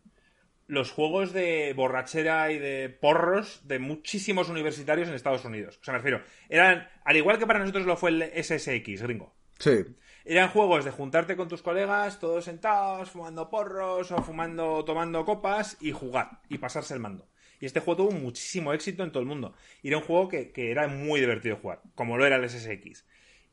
los 0.72 0.90
juegos 0.90 1.34
de 1.34 1.74
borrachera 1.76 2.50
y 2.50 2.58
de 2.58 2.88
porros 2.88 3.60
de 3.68 3.78
muchísimos 3.78 4.48
universitarios 4.48 5.10
en 5.10 5.16
Estados 5.16 5.44
Unidos. 5.44 5.78
O 5.82 5.84
sea, 5.84 5.92
me 5.92 5.98
refiero, 5.98 6.24
eran, 6.48 6.88
al 7.04 7.18
igual 7.18 7.38
que 7.38 7.46
para 7.46 7.60
nosotros 7.60 7.86
lo 7.86 7.98
fue 7.98 8.12
el 8.12 8.32
SSX, 8.42 9.02
gringo. 9.02 9.36
Sí. 9.60 9.84
Eran 10.24 10.48
juegos 10.48 10.86
de 10.86 10.92
juntarte 10.92 11.36
con 11.36 11.50
tus 11.50 11.62
colegas, 11.62 12.22
todos 12.22 12.46
sentados, 12.46 13.10
fumando 13.10 13.50
porros 13.50 14.14
o 14.14 14.24
fumando, 14.24 14.86
tomando 14.86 15.26
copas 15.26 15.76
y 15.82 15.92
jugar 15.92 16.40
y 16.48 16.58
pasarse 16.58 16.94
el 16.94 17.02
mando. 17.02 17.28
Y 17.60 17.66
este 17.66 17.82
juego 17.82 18.06
tuvo 18.06 18.18
muchísimo 18.18 18.72
éxito 18.72 19.04
en 19.04 19.12
todo 19.12 19.20
el 19.20 19.28
mundo. 19.28 19.54
Y 19.82 19.90
era 19.90 19.98
un 19.98 20.04
juego 20.04 20.30
que, 20.30 20.54
que 20.54 20.72
era 20.72 20.88
muy 20.88 21.20
divertido 21.20 21.58
jugar, 21.58 21.82
como 21.96 22.18
lo 22.18 22.26
era 22.26 22.38
el 22.38 22.50
SSX. 22.50 23.06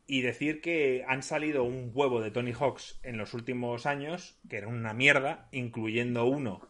Y 0.07 0.21
decir 0.21 0.61
que 0.61 1.05
han 1.09 1.25
salido 1.25 1.65
un 1.65 1.91
huevo 1.93 2.21
de 2.21 2.31
Tony 2.31 2.53
Hawks 2.53 3.01
en 3.03 3.19
los 3.19 3.35
últimos 3.35 3.87
años, 3.87 4.39
que 4.49 4.59
era 4.59 4.69
una 4.69 4.95
mierda, 4.95 5.49
incluyendo 5.51 6.25
uno 6.27 6.69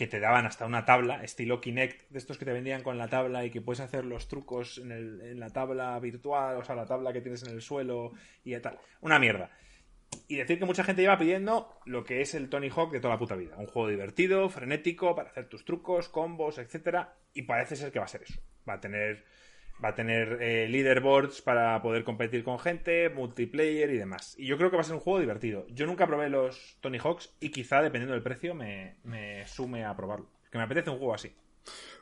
que 0.00 0.06
te 0.06 0.18
daban 0.18 0.46
hasta 0.46 0.64
una 0.64 0.86
tabla, 0.86 1.22
estilo 1.22 1.60
Kinect, 1.60 2.08
de 2.08 2.18
estos 2.18 2.38
que 2.38 2.46
te 2.46 2.54
vendían 2.54 2.82
con 2.82 2.96
la 2.96 3.08
tabla 3.08 3.44
y 3.44 3.50
que 3.50 3.60
puedes 3.60 3.80
hacer 3.80 4.06
los 4.06 4.28
trucos 4.28 4.78
en, 4.78 4.92
el, 4.92 5.20
en 5.20 5.38
la 5.38 5.50
tabla 5.50 5.98
virtual, 5.98 6.56
o 6.56 6.64
sea, 6.64 6.74
la 6.74 6.86
tabla 6.86 7.12
que 7.12 7.20
tienes 7.20 7.42
en 7.42 7.52
el 7.52 7.60
suelo 7.60 8.12
y 8.42 8.58
tal. 8.60 8.78
Una 9.02 9.18
mierda. 9.18 9.50
Y 10.26 10.36
decir 10.36 10.58
que 10.58 10.64
mucha 10.64 10.84
gente 10.84 11.02
lleva 11.02 11.18
pidiendo 11.18 11.80
lo 11.84 12.02
que 12.02 12.22
es 12.22 12.34
el 12.34 12.48
Tony 12.48 12.70
Hawk 12.70 12.92
de 12.92 13.00
toda 13.00 13.12
la 13.12 13.18
puta 13.18 13.36
vida. 13.36 13.58
Un 13.58 13.66
juego 13.66 13.88
divertido, 13.88 14.48
frenético, 14.48 15.14
para 15.14 15.28
hacer 15.28 15.50
tus 15.50 15.66
trucos, 15.66 16.08
combos, 16.08 16.56
etcétera. 16.56 17.18
Y 17.34 17.42
parece 17.42 17.76
ser 17.76 17.92
que 17.92 17.98
va 17.98 18.06
a 18.06 18.08
ser 18.08 18.22
eso. 18.22 18.40
Va 18.66 18.76
a 18.76 18.80
tener 18.80 19.26
va 19.82 19.90
a 19.90 19.94
tener 19.94 20.38
eh, 20.40 20.68
leaderboards 20.68 21.40
para 21.42 21.80
poder 21.82 22.04
competir 22.04 22.44
con 22.44 22.58
gente, 22.58 23.08
multiplayer 23.08 23.90
y 23.90 23.98
demás. 23.98 24.34
Y 24.38 24.46
yo 24.46 24.56
creo 24.56 24.70
que 24.70 24.76
va 24.76 24.82
a 24.82 24.84
ser 24.84 24.94
un 24.94 25.00
juego 25.00 25.20
divertido. 25.20 25.66
Yo 25.68 25.86
nunca 25.86 26.06
probé 26.06 26.28
los 26.28 26.76
Tony 26.80 26.98
Hawks 26.98 27.32
y 27.40 27.50
quizá, 27.50 27.80
dependiendo 27.80 28.14
del 28.14 28.22
precio, 28.22 28.54
me, 28.54 28.96
sume 29.46 29.84
a 29.84 29.96
probarlo. 29.96 30.28
Que 30.50 30.58
me 30.58 30.64
apetece 30.64 30.90
un 30.90 30.98
juego 30.98 31.14
así. 31.14 31.34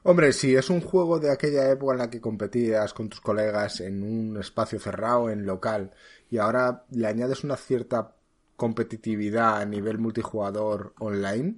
Hombre, 0.02 0.32
si 0.32 0.54
es 0.54 0.70
un 0.70 0.80
juego 0.80 1.18
de 1.18 1.32
aquella 1.32 1.70
época 1.70 1.92
en 1.92 1.98
la 1.98 2.10
que 2.10 2.20
competías 2.20 2.94
con 2.94 3.08
tus 3.08 3.20
colegas 3.20 3.80
en 3.80 4.02
un 4.02 4.36
espacio 4.38 4.78
cerrado, 4.78 5.30
en 5.30 5.44
local, 5.44 5.92
y 6.30 6.38
ahora 6.38 6.84
le 6.90 7.06
añades 7.06 7.44
una 7.44 7.56
cierta 7.56 8.14
competitividad 8.56 9.60
a 9.60 9.64
nivel 9.64 9.98
multijugador 9.98 10.94
online, 10.98 11.56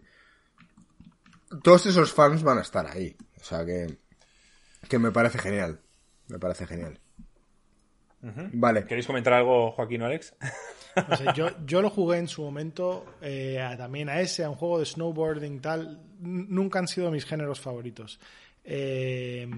todos 1.63 1.87
esos 1.87 2.13
fans 2.13 2.43
van 2.43 2.59
a 2.59 2.63
estar 2.63 2.87
ahí. 2.87 3.17
O 3.41 3.45
sea 3.45 3.65
que, 3.65 3.99
que 4.89 4.99
me 4.99 5.13
parece 5.13 5.39
genial. 5.39 5.81
Me 6.31 6.39
parece 6.39 6.67
genial. 6.67 6.99
Vale. 8.53 8.85
¿Queréis 8.85 9.07
comentar 9.07 9.33
algo, 9.33 9.73
Joaquín 9.73 10.03
o 10.03 10.07
Alex? 10.07 10.35
yo, 11.67 11.83
lo 11.83 11.91
jugué 11.91 12.19
en 12.19 12.29
su 12.29 12.43
momento 12.43 13.17
eh, 13.21 13.63
también 13.79 14.09
a 14.09 14.21
ese, 14.21 14.45
a 14.45 14.51
un 14.51 14.57
juego 14.57 14.79
de 14.79 14.85
snowboarding 14.87 15.61
tal. 15.61 16.01
Nunca 16.21 16.79
han 16.79 16.89
sido 16.89 17.11
mis 17.11 17.25
géneros 17.25 17.61
favoritos. 17.61 18.21
Eh, 18.63 19.49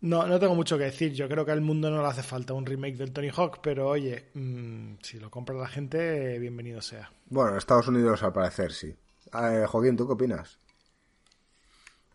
no, 0.00 0.26
no 0.26 0.38
tengo 0.38 0.54
mucho 0.54 0.76
que 0.78 0.84
decir. 0.84 1.12
Yo 1.12 1.28
creo 1.28 1.44
que 1.44 1.52
al 1.52 1.60
mundo 1.60 1.90
no 1.90 2.02
le 2.02 2.08
hace 2.08 2.22
falta 2.22 2.52
un 2.52 2.66
remake 2.66 2.96
del 2.96 3.12
Tony 3.12 3.30
Hawk, 3.34 3.60
pero 3.62 3.88
oye, 3.88 4.26
mm, 4.34 4.96
si 5.02 5.18
lo 5.18 5.30
compra 5.30 5.56
la 5.56 5.68
gente, 5.68 6.38
bienvenido 6.38 6.82
sea. 6.82 7.10
Bueno, 7.26 7.56
Estados 7.56 7.88
Unidos 7.88 8.22
al 8.22 8.32
parecer 8.32 8.72
sí. 8.72 8.94
Eh, 9.34 9.64
Joaquín, 9.66 9.96
¿tú 9.96 10.06
qué 10.06 10.12
opinas? 10.12 10.58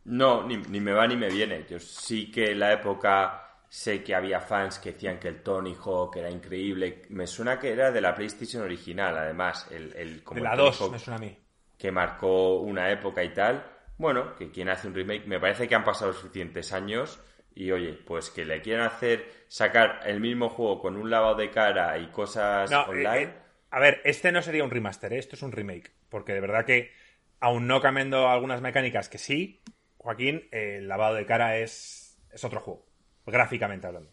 No, 0.05 0.45
ni, 0.45 0.57
me 0.57 0.91
va 0.91 1.07
ni 1.07 1.15
me 1.15 1.29
viene. 1.29 1.65
Yo 1.69 1.79
sí 1.79 2.29
que 2.29 2.51
en 2.51 2.59
la 2.59 2.73
época 2.73 3.61
sé 3.69 4.03
que 4.03 4.13
había 4.13 4.39
fans 4.39 4.79
que 4.79 4.91
decían 4.91 5.19
que 5.19 5.29
el 5.29 5.41
Tony 5.41 5.75
Hawk 5.75 6.17
era 6.17 6.29
increíble. 6.29 7.03
Me 7.09 7.25
suena 7.25 7.57
que 7.59 7.71
era 7.71 7.91
de 7.91 8.01
la 8.01 8.13
PlayStation 8.13 8.63
original, 8.63 9.17
además. 9.17 9.67
El, 9.71 9.93
el 9.95 10.23
como 10.23 10.41
de 10.41 10.43
la 10.43 10.55
2, 10.55 10.91
me 10.91 10.99
suena 10.99 11.17
a 11.17 11.19
mí. 11.19 11.37
Que 11.77 11.91
marcó 11.91 12.59
una 12.59 12.91
época 12.91 13.23
y 13.23 13.33
tal. 13.33 13.65
Bueno, 13.97 14.35
que 14.35 14.51
quien 14.51 14.69
hace 14.69 14.87
un 14.87 14.93
remake, 14.93 15.25
me 15.25 15.39
parece 15.39 15.67
que 15.67 15.75
han 15.75 15.83
pasado 15.83 16.13
suficientes 16.13 16.73
años. 16.73 17.19
Y 17.55 17.71
oye, 17.71 17.93
pues 17.93 18.31
que 18.31 18.45
le 18.45 18.61
quieran 18.61 18.87
hacer 18.87 19.31
sacar 19.47 20.01
el 20.05 20.19
mismo 20.19 20.49
juego 20.49 20.79
con 20.81 20.97
un 20.97 21.09
lavado 21.09 21.35
de 21.35 21.51
cara 21.51 21.97
y 21.99 22.07
cosas 22.07 22.71
eh, 22.71 22.75
online. 22.75 23.23
Eh, 23.23 23.33
a 23.69 23.79
ver, 23.79 24.01
este 24.03 24.31
no 24.31 24.41
sería 24.41 24.63
un 24.63 24.71
remaster, 24.71 25.13
¿eh? 25.13 25.19
esto 25.19 25.35
es 25.35 25.43
un 25.43 25.51
remake. 25.51 25.91
Porque 26.09 26.33
de 26.33 26.41
verdad 26.41 26.65
que, 26.65 26.91
aún 27.39 27.67
no 27.67 27.81
cambiando 27.81 28.29
algunas 28.29 28.61
mecánicas 28.61 29.09
que 29.09 29.17
sí, 29.17 29.61
Joaquín, 30.03 30.47
el 30.51 30.87
lavado 30.87 31.15
de 31.15 31.25
cara 31.25 31.57
es, 31.57 32.21
es 32.31 32.43
otro 32.43 32.59
juego, 32.59 32.85
gráficamente 33.25 33.87
hablando. 33.87 34.11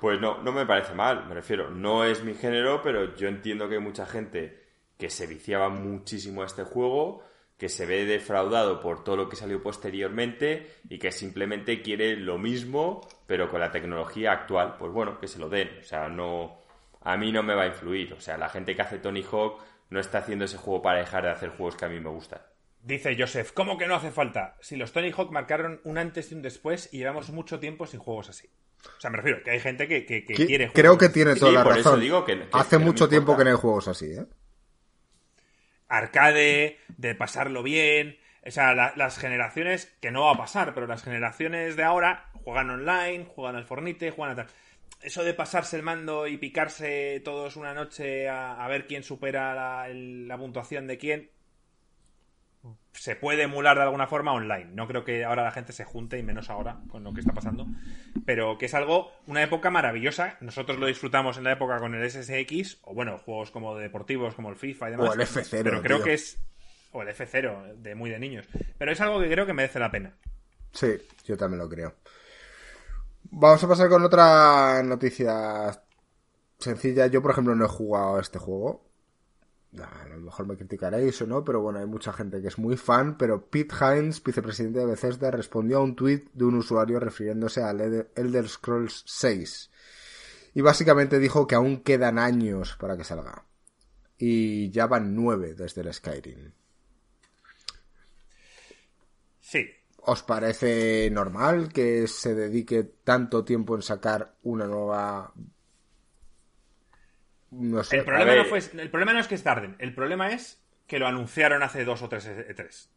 Pues 0.00 0.20
no, 0.20 0.42
no 0.42 0.52
me 0.52 0.66
parece 0.66 0.94
mal, 0.94 1.26
me 1.26 1.34
refiero, 1.34 1.70
no 1.70 2.04
es 2.04 2.22
mi 2.22 2.34
género, 2.34 2.82
pero 2.82 3.14
yo 3.16 3.28
entiendo 3.28 3.68
que 3.68 3.76
hay 3.76 3.80
mucha 3.80 4.06
gente 4.06 4.62
que 4.98 5.10
se 5.10 5.26
viciaba 5.26 5.70
muchísimo 5.70 6.42
a 6.42 6.46
este 6.46 6.64
juego, 6.64 7.24
que 7.56 7.68
se 7.70 7.86
ve 7.86 8.04
defraudado 8.04 8.80
por 8.80 9.02
todo 9.02 9.16
lo 9.16 9.28
que 9.28 9.36
salió 9.36 9.62
posteriormente 9.62 10.76
y 10.88 10.98
que 10.98 11.10
simplemente 11.10 11.82
quiere 11.82 12.16
lo 12.16 12.38
mismo, 12.38 13.06
pero 13.26 13.50
con 13.50 13.60
la 13.60 13.70
tecnología 13.70 14.32
actual. 14.32 14.76
Pues 14.78 14.92
bueno, 14.92 15.18
que 15.18 15.28
se 15.28 15.38
lo 15.38 15.50
den. 15.50 15.70
O 15.78 15.82
sea, 15.82 16.08
no. 16.08 16.58
A 17.02 17.18
mí 17.18 17.32
no 17.32 17.42
me 17.42 17.54
va 17.54 17.64
a 17.64 17.66
influir. 17.66 18.14
O 18.14 18.20
sea, 18.20 18.38
la 18.38 18.48
gente 18.48 18.74
que 18.74 18.80
hace 18.80 18.98
Tony 18.98 19.22
Hawk 19.22 19.60
no 19.90 20.00
está 20.00 20.18
haciendo 20.18 20.46
ese 20.46 20.56
juego 20.56 20.80
para 20.80 21.00
dejar 21.00 21.24
de 21.24 21.30
hacer 21.30 21.50
juegos 21.50 21.76
que 21.76 21.84
a 21.84 21.90
mí 21.90 22.00
me 22.00 22.08
gustan. 22.08 22.40
Dice 22.82 23.14
Joseph, 23.18 23.52
¿cómo 23.52 23.76
que 23.76 23.86
no 23.86 23.94
hace 23.94 24.10
falta? 24.10 24.56
Si 24.60 24.76
los 24.76 24.92
Tony 24.92 25.10
Hawk 25.10 25.30
marcaron 25.30 25.80
un 25.84 25.98
antes 25.98 26.32
y 26.32 26.34
un 26.34 26.42
después 26.42 26.88
y 26.92 26.98
llevamos 26.98 27.28
mucho 27.30 27.60
tiempo 27.60 27.86
sin 27.86 28.00
juegos 28.00 28.30
así. 28.30 28.48
O 28.86 29.00
sea, 29.00 29.10
me 29.10 29.18
refiero 29.18 29.42
que 29.42 29.50
hay 29.50 29.60
gente 29.60 29.86
que, 29.86 30.06
quiere 30.06 30.68
juegos. 30.68 30.72
Creo 30.74 30.96
que 30.96 31.10
tiene 31.10 31.36
toda 31.36 31.52
la 31.52 31.64
razón. 31.64 32.00
Digo 32.00 32.24
que, 32.24 32.48
hace 32.52 32.78
mucho 32.78 33.08
tiempo 33.08 33.36
que 33.36 33.44
no 33.44 33.50
hay 33.50 33.56
juegos 33.56 33.88
así, 33.88 34.06
¿eh? 34.06 34.24
Arcade, 35.88 36.78
de 36.96 37.14
pasarlo 37.14 37.62
bien. 37.62 38.18
O 38.46 38.50
sea, 38.50 38.74
las 38.74 39.18
generaciones, 39.18 39.94
que 40.00 40.10
no 40.10 40.22
va 40.22 40.32
a 40.32 40.38
pasar, 40.38 40.72
pero 40.72 40.86
las 40.86 41.02
generaciones 41.02 41.76
de 41.76 41.82
ahora 41.82 42.30
juegan 42.32 42.70
online, 42.70 43.26
juegan 43.26 43.56
al 43.56 43.66
Fornite, 43.66 44.12
juegan 44.12 44.32
a 44.32 44.46
tal. 44.46 44.54
Eso 45.02 45.22
de 45.22 45.34
pasarse 45.34 45.76
el 45.76 45.82
mando 45.82 46.26
y 46.26 46.38
picarse 46.38 47.20
todos 47.22 47.56
una 47.56 47.74
noche 47.74 48.28
a, 48.28 48.66
ver 48.68 48.86
quién 48.86 49.02
supera 49.02 49.86
la 49.92 50.38
puntuación 50.38 50.86
de 50.86 50.96
quién, 50.96 51.30
se 52.92 53.16
puede 53.16 53.42
emular 53.44 53.76
de 53.76 53.84
alguna 53.84 54.06
forma 54.06 54.32
online. 54.32 54.70
No 54.74 54.86
creo 54.86 55.04
que 55.04 55.24
ahora 55.24 55.44
la 55.44 55.52
gente 55.52 55.72
se 55.72 55.84
junte, 55.84 56.18
y 56.18 56.22
menos 56.22 56.50
ahora 56.50 56.80
con 56.90 57.04
lo 57.04 57.12
que 57.12 57.20
está 57.20 57.32
pasando. 57.32 57.66
Pero 58.26 58.58
que 58.58 58.66
es 58.66 58.74
algo, 58.74 59.12
una 59.26 59.42
época 59.42 59.70
maravillosa. 59.70 60.36
Nosotros 60.40 60.78
lo 60.78 60.86
disfrutamos 60.86 61.38
en 61.38 61.44
la 61.44 61.52
época 61.52 61.78
con 61.78 61.94
el 61.94 62.10
SSX, 62.10 62.78
o 62.82 62.94
bueno, 62.94 63.18
juegos 63.18 63.50
como 63.50 63.76
deportivos, 63.76 64.34
como 64.34 64.50
el 64.50 64.56
FIFA 64.56 64.88
y 64.88 64.90
demás. 64.92 65.10
O 65.10 65.12
el 65.14 65.20
F0. 65.20 65.62
Pero 65.62 65.82
creo 65.82 66.02
que 66.02 66.14
es. 66.14 66.38
O 66.92 67.02
el 67.02 67.08
F0, 67.08 67.76
de 67.76 67.94
muy 67.94 68.10
de 68.10 68.18
niños. 68.18 68.48
Pero 68.76 68.92
es 68.92 69.00
algo 69.00 69.20
que 69.20 69.30
creo 69.30 69.46
que 69.46 69.52
merece 69.52 69.78
la 69.78 69.90
pena. 69.90 70.16
Sí, 70.72 70.88
yo 71.24 71.36
también 71.36 71.60
lo 71.60 71.68
creo. 71.68 71.94
Vamos 73.30 73.62
a 73.62 73.68
pasar 73.68 73.88
con 73.88 74.02
otra 74.02 74.82
noticia 74.82 75.70
sencilla. 76.58 77.06
Yo, 77.06 77.22
por 77.22 77.30
ejemplo, 77.30 77.54
no 77.54 77.64
he 77.64 77.68
jugado 77.68 78.16
a 78.16 78.20
este 78.20 78.38
juego 78.38 78.89
a 79.78 80.08
lo 80.08 80.18
mejor 80.18 80.46
me 80.46 80.56
criticaréis 80.56 81.22
o 81.22 81.26
no, 81.26 81.44
pero 81.44 81.60
bueno, 81.60 81.78
hay 81.78 81.86
mucha 81.86 82.12
gente 82.12 82.42
que 82.42 82.48
es 82.48 82.58
muy 82.58 82.76
fan, 82.76 83.16
pero 83.16 83.46
Pete 83.46 83.74
Hines, 83.80 84.22
vicepresidente 84.22 84.80
de 84.80 84.86
Bethesda, 84.86 85.30
respondió 85.30 85.78
a 85.78 85.82
un 85.82 85.94
tweet 85.94 86.24
de 86.32 86.44
un 86.44 86.56
usuario 86.56 86.98
refiriéndose 86.98 87.62
al 87.62 87.80
Elder 87.80 88.48
Scrolls 88.48 89.04
6. 89.06 89.70
Y 90.54 90.60
básicamente 90.62 91.18
dijo 91.20 91.46
que 91.46 91.54
aún 91.54 91.82
quedan 91.82 92.18
años 92.18 92.76
para 92.80 92.96
que 92.96 93.04
salga. 93.04 93.44
Y 94.18 94.70
ya 94.70 94.86
van 94.86 95.14
nueve 95.14 95.54
desde 95.54 95.82
el 95.82 95.94
Skyrim. 95.94 96.52
Sí. 99.40 99.66
¿Os 99.98 100.22
parece 100.22 101.08
normal 101.10 101.72
que 101.72 102.08
se 102.08 102.34
dedique 102.34 102.82
tanto 103.04 103.44
tiempo 103.44 103.76
en 103.76 103.82
sacar 103.82 104.34
una 104.42 104.66
nueva 104.66 105.32
el, 107.52 108.04
problema 108.04 108.34
no 108.36 108.44
fue, 108.44 108.58
el 108.58 108.90
problema 108.90 109.12
no 109.12 109.20
es 109.20 109.26
que 109.26 109.34
es 109.34 109.42
tarde, 109.42 109.74
el 109.78 109.94
problema 109.94 110.32
es 110.32 110.62
que 110.86 110.98
lo 110.98 111.06
anunciaron 111.06 111.62
hace 111.62 111.84
dos 111.84 112.02
o 112.02 112.08
tres 112.08 112.28
E3. 112.28 112.88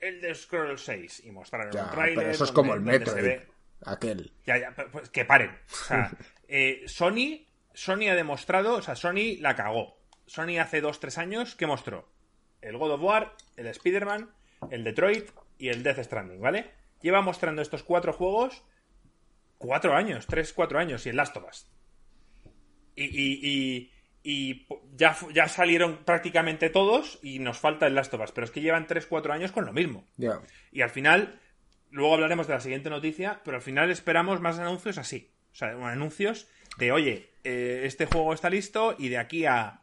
El 0.00 0.20
de 0.20 0.34
Scroll 0.34 0.78
6 0.78 1.24
y 1.24 1.30
mostraron 1.30 1.76
un 1.76 1.90
trailer. 1.90 2.28
eso 2.28 2.44
es 2.44 2.52
como 2.52 2.74
el 2.74 2.80
metro. 2.80 3.14
Aquel. 3.86 4.32
Ya, 4.46 4.58
ya, 4.58 4.74
pues 4.90 5.10
que 5.10 5.24
paren. 5.24 5.50
O 5.50 5.74
sea, 5.74 6.10
eh, 6.48 6.82
Sony, 6.86 7.46
Sony 7.72 8.08
ha 8.10 8.14
demostrado, 8.14 8.76
o 8.76 8.82
sea, 8.82 8.96
Sony 8.96 9.38
la 9.40 9.54
cagó. 9.54 9.98
Sony 10.26 10.58
hace 10.58 10.80
dos, 10.80 11.00
tres 11.00 11.18
años, 11.18 11.54
¿qué 11.54 11.66
mostró? 11.66 12.08
El 12.60 12.78
God 12.78 12.92
of 12.92 13.02
War, 13.02 13.36
el 13.56 13.66
Spider-Man, 13.66 14.30
el 14.70 14.84
Detroit 14.84 15.30
y 15.58 15.68
el 15.68 15.82
Death 15.82 16.02
Stranding, 16.02 16.40
¿vale? 16.40 16.70
Lleva 17.02 17.20
mostrando 17.20 17.60
estos 17.60 17.82
cuatro 17.82 18.12
juegos 18.12 18.64
cuatro 19.58 19.94
años, 19.94 20.26
tres, 20.26 20.52
cuatro 20.52 20.78
años 20.78 21.06
y 21.06 21.10
el 21.10 21.16
Last 21.16 21.36
of 21.36 21.44
Us. 21.48 21.66
y, 22.96 23.04
y 23.04 23.93
ya, 24.96 25.16
ya 25.32 25.48
salieron 25.48 25.98
prácticamente 26.04 26.70
todos 26.70 27.18
y 27.22 27.38
nos 27.38 27.58
falta 27.58 27.86
el 27.86 27.94
Last 27.94 28.14
of 28.14 28.22
Us, 28.22 28.32
pero 28.32 28.46
es 28.46 28.50
que 28.50 28.62
llevan 28.62 28.86
3-4 28.86 29.30
años 29.30 29.52
con 29.52 29.66
lo 29.66 29.72
mismo. 29.72 30.06
Y 30.72 30.80
al 30.80 30.90
final, 30.90 31.40
luego 31.90 32.14
hablaremos 32.14 32.46
de 32.46 32.54
la 32.54 32.60
siguiente 32.60 32.88
noticia, 32.90 33.42
pero 33.44 33.58
al 33.58 33.62
final 33.62 33.90
esperamos 33.90 34.40
más 34.40 34.58
anuncios 34.58 34.98
así. 34.98 35.30
O 35.52 35.56
sea, 35.56 35.68
anuncios 35.68 36.48
de, 36.78 36.90
oye, 36.90 37.30
eh, 37.44 37.82
este 37.84 38.06
juego 38.06 38.32
está 38.32 38.48
listo 38.48 38.96
y 38.98 39.08
de 39.10 39.18
aquí 39.18 39.44
a, 39.44 39.82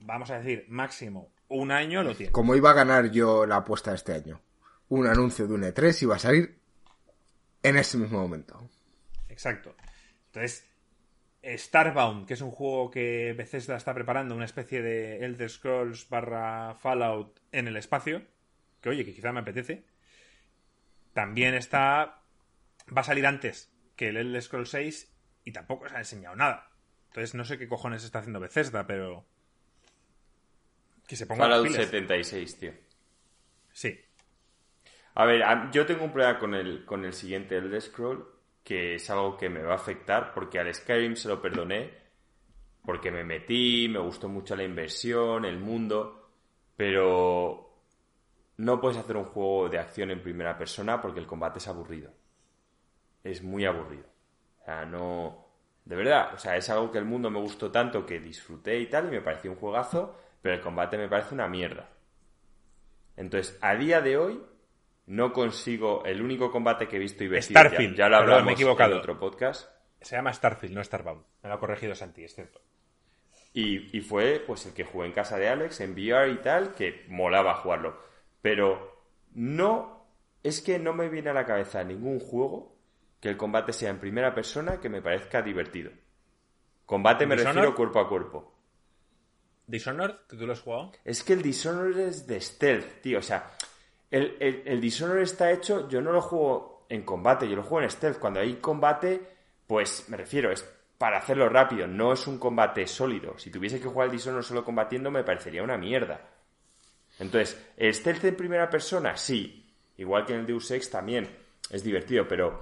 vamos 0.00 0.30
a 0.30 0.38
decir, 0.38 0.66
máximo 0.68 1.32
un 1.48 1.70
año 1.70 2.02
lo 2.02 2.14
tiene. 2.14 2.32
Como 2.32 2.56
iba 2.56 2.70
a 2.70 2.74
ganar 2.74 3.10
yo 3.10 3.46
la 3.46 3.56
apuesta 3.56 3.94
este 3.94 4.12
año. 4.12 4.40
Un 4.88 5.06
anuncio 5.06 5.46
de 5.46 5.54
un 5.54 5.62
E3 5.62 6.02
iba 6.02 6.16
a 6.16 6.18
salir 6.18 6.58
en 7.62 7.76
ese 7.76 7.98
mismo 7.98 8.20
momento. 8.20 8.68
Exacto. 9.28 9.76
Entonces, 10.26 10.64
Starbound, 11.54 12.26
que 12.26 12.34
es 12.34 12.40
un 12.40 12.50
juego 12.50 12.90
que 12.90 13.32
Bethesda 13.36 13.76
está 13.76 13.94
preparando, 13.94 14.34
una 14.34 14.44
especie 14.44 14.82
de 14.82 15.24
Elder 15.24 15.48
Scrolls 15.48 16.08
barra 16.08 16.74
Fallout 16.74 17.40
en 17.52 17.68
el 17.68 17.76
espacio, 17.76 18.22
que 18.80 18.88
oye, 18.88 19.04
que 19.04 19.14
quizá 19.14 19.32
me 19.32 19.40
apetece. 19.40 19.84
También 21.12 21.54
está... 21.54 22.22
Va 22.94 23.00
a 23.00 23.04
salir 23.04 23.26
antes 23.26 23.72
que 23.96 24.08
el 24.08 24.16
Elder 24.16 24.42
Scrolls 24.42 24.70
6 24.70 25.12
y 25.44 25.52
tampoco 25.52 25.88
se 25.88 25.96
ha 25.96 25.98
enseñado 25.98 26.36
nada. 26.36 26.70
Entonces 27.08 27.34
no 27.34 27.44
sé 27.44 27.58
qué 27.58 27.68
cojones 27.68 28.04
está 28.04 28.18
haciendo 28.18 28.40
Bethesda, 28.40 28.86
pero... 28.86 29.24
Que 31.06 31.16
se 31.16 31.26
ponga 31.26 31.44
Fallout 31.44 31.70
76, 31.70 32.58
tío. 32.58 32.72
Sí. 33.72 34.00
A 35.14 35.24
ver, 35.24 35.42
yo 35.72 35.86
tengo 35.86 36.04
un 36.04 36.12
problema 36.12 36.38
con 36.38 36.54
el, 36.54 36.84
con 36.84 37.04
el 37.04 37.12
siguiente 37.12 37.56
Elder 37.56 37.80
Scroll, 37.80 38.35
que 38.66 38.96
es 38.96 39.10
algo 39.10 39.36
que 39.36 39.48
me 39.48 39.62
va 39.62 39.74
a 39.74 39.76
afectar, 39.76 40.34
porque 40.34 40.58
al 40.58 40.74
Skyrim 40.74 41.14
se 41.14 41.28
lo 41.28 41.40
perdoné, 41.40 41.88
porque 42.84 43.12
me 43.12 43.22
metí, 43.22 43.88
me 43.88 44.00
gustó 44.00 44.28
mucho 44.28 44.56
la 44.56 44.64
inversión, 44.64 45.44
el 45.44 45.60
mundo, 45.60 46.30
pero 46.76 47.80
no 48.56 48.80
puedes 48.80 48.98
hacer 48.98 49.16
un 49.16 49.26
juego 49.26 49.68
de 49.68 49.78
acción 49.78 50.10
en 50.10 50.20
primera 50.20 50.58
persona 50.58 51.00
porque 51.00 51.20
el 51.20 51.28
combate 51.28 51.60
es 51.60 51.68
aburrido. 51.68 52.10
Es 53.22 53.40
muy 53.40 53.64
aburrido. 53.64 54.06
O 54.62 54.64
sea, 54.64 54.84
no... 54.84 55.46
De 55.84 55.94
verdad, 55.94 56.34
o 56.34 56.38
sea, 56.38 56.56
es 56.56 56.68
algo 56.68 56.90
que 56.90 56.98
el 56.98 57.04
mundo 57.04 57.30
me 57.30 57.38
gustó 57.38 57.70
tanto 57.70 58.04
que 58.04 58.18
disfruté 58.18 58.80
y 58.80 58.86
tal, 58.88 59.06
y 59.06 59.10
me 59.12 59.20
pareció 59.20 59.52
un 59.52 59.58
juegazo, 59.58 60.16
pero 60.42 60.56
el 60.56 60.60
combate 60.60 60.98
me 60.98 61.08
parece 61.08 61.34
una 61.34 61.46
mierda. 61.46 61.88
Entonces, 63.16 63.56
a 63.62 63.76
día 63.76 64.00
de 64.00 64.16
hoy, 64.16 64.42
no 65.06 65.32
consigo 65.32 66.04
el 66.04 66.20
único 66.20 66.50
combate 66.50 66.88
que 66.88 66.96
he 66.96 66.98
visto 66.98 67.24
y 67.24 67.28
vestido. 67.28 67.60
Starfield. 67.60 67.96
Ya, 67.96 68.08
lo 68.08 68.16
hablamos 68.16 68.44
me 68.44 68.50
he 68.50 68.54
equivocado. 68.54 68.92
en 68.92 68.98
otro 68.98 69.18
podcast. 69.18 69.70
Se 70.00 70.16
llama 70.16 70.32
Starfield, 70.32 70.74
no 70.74 70.84
Starbound. 70.84 71.22
Me 71.42 71.48
lo 71.48 71.54
ha 71.54 71.60
corregido 71.60 71.94
Santi, 71.94 72.24
es 72.24 72.34
cierto. 72.34 72.60
Y, 73.52 74.02
fue 74.02 74.44
pues 74.46 74.66
el 74.66 74.74
que 74.74 74.84
jugué 74.84 75.06
en 75.06 75.12
casa 75.12 75.38
de 75.38 75.48
Alex, 75.48 75.80
en 75.80 75.92
VR 75.92 76.30
y 76.30 76.36
tal, 76.36 76.74
que 76.74 77.06
molaba 77.08 77.54
jugarlo. 77.54 77.98
Pero 78.42 79.02
no, 79.32 80.06
es 80.42 80.60
que 80.60 80.78
no 80.78 80.92
me 80.92 81.08
viene 81.08 81.30
a 81.30 81.34
la 81.34 81.46
cabeza 81.46 81.82
ningún 81.82 82.20
juego 82.20 82.76
que 83.18 83.30
el 83.30 83.38
combate 83.38 83.72
sea 83.72 83.88
en 83.88 83.98
primera 83.98 84.34
persona 84.34 84.78
que 84.78 84.90
me 84.90 85.00
parezca 85.00 85.40
divertido. 85.40 85.90
Combate 86.84 87.26
me 87.26 87.34
refiero 87.34 87.74
cuerpo 87.74 87.98
a 87.98 88.08
cuerpo. 88.08 88.52
¿Dishonored? 89.66 90.16
¿Que 90.28 90.36
tú 90.36 90.46
lo 90.46 90.52
has 90.52 90.60
jugado? 90.60 90.92
Es 91.02 91.24
que 91.24 91.32
el 91.32 91.42
Dishonored 91.42 91.98
es 91.98 92.26
de 92.26 92.40
stealth, 92.40 93.00
tío. 93.00 93.18
O 93.18 93.22
sea, 93.22 93.50
el, 94.10 94.36
el, 94.40 94.62
el 94.66 95.20
está 95.22 95.50
hecho, 95.50 95.88
yo 95.88 96.00
no 96.00 96.12
lo 96.12 96.20
juego 96.20 96.86
en 96.88 97.02
combate, 97.02 97.48
yo 97.48 97.56
lo 97.56 97.62
juego 97.62 97.82
en 97.82 97.90
stealth. 97.90 98.18
Cuando 98.18 98.40
hay 98.40 98.54
combate, 98.54 99.20
pues 99.66 100.08
me 100.08 100.16
refiero, 100.16 100.50
es 100.52 100.64
para 100.98 101.18
hacerlo 101.18 101.48
rápido, 101.48 101.86
no 101.86 102.12
es 102.12 102.26
un 102.26 102.38
combate 102.38 102.86
sólido. 102.86 103.38
Si 103.38 103.50
tuviese 103.50 103.80
que 103.80 103.88
jugar 103.88 104.06
el 104.06 104.12
Dishonored 104.12 104.44
solo 104.44 104.64
combatiendo, 104.64 105.10
me 105.10 105.24
parecería 105.24 105.62
una 105.62 105.76
mierda. 105.76 106.20
Entonces, 107.18 107.60
¿el 107.76 107.94
stealth 107.94 108.24
en 108.24 108.36
primera 108.36 108.70
persona? 108.70 109.16
Sí. 109.16 109.62
Igual 109.98 110.26
que 110.26 110.34
en 110.34 110.40
el 110.40 110.46
Deus 110.46 110.70
Ex 110.70 110.90
también 110.90 111.28
es 111.70 111.82
divertido, 111.82 112.28
pero 112.28 112.60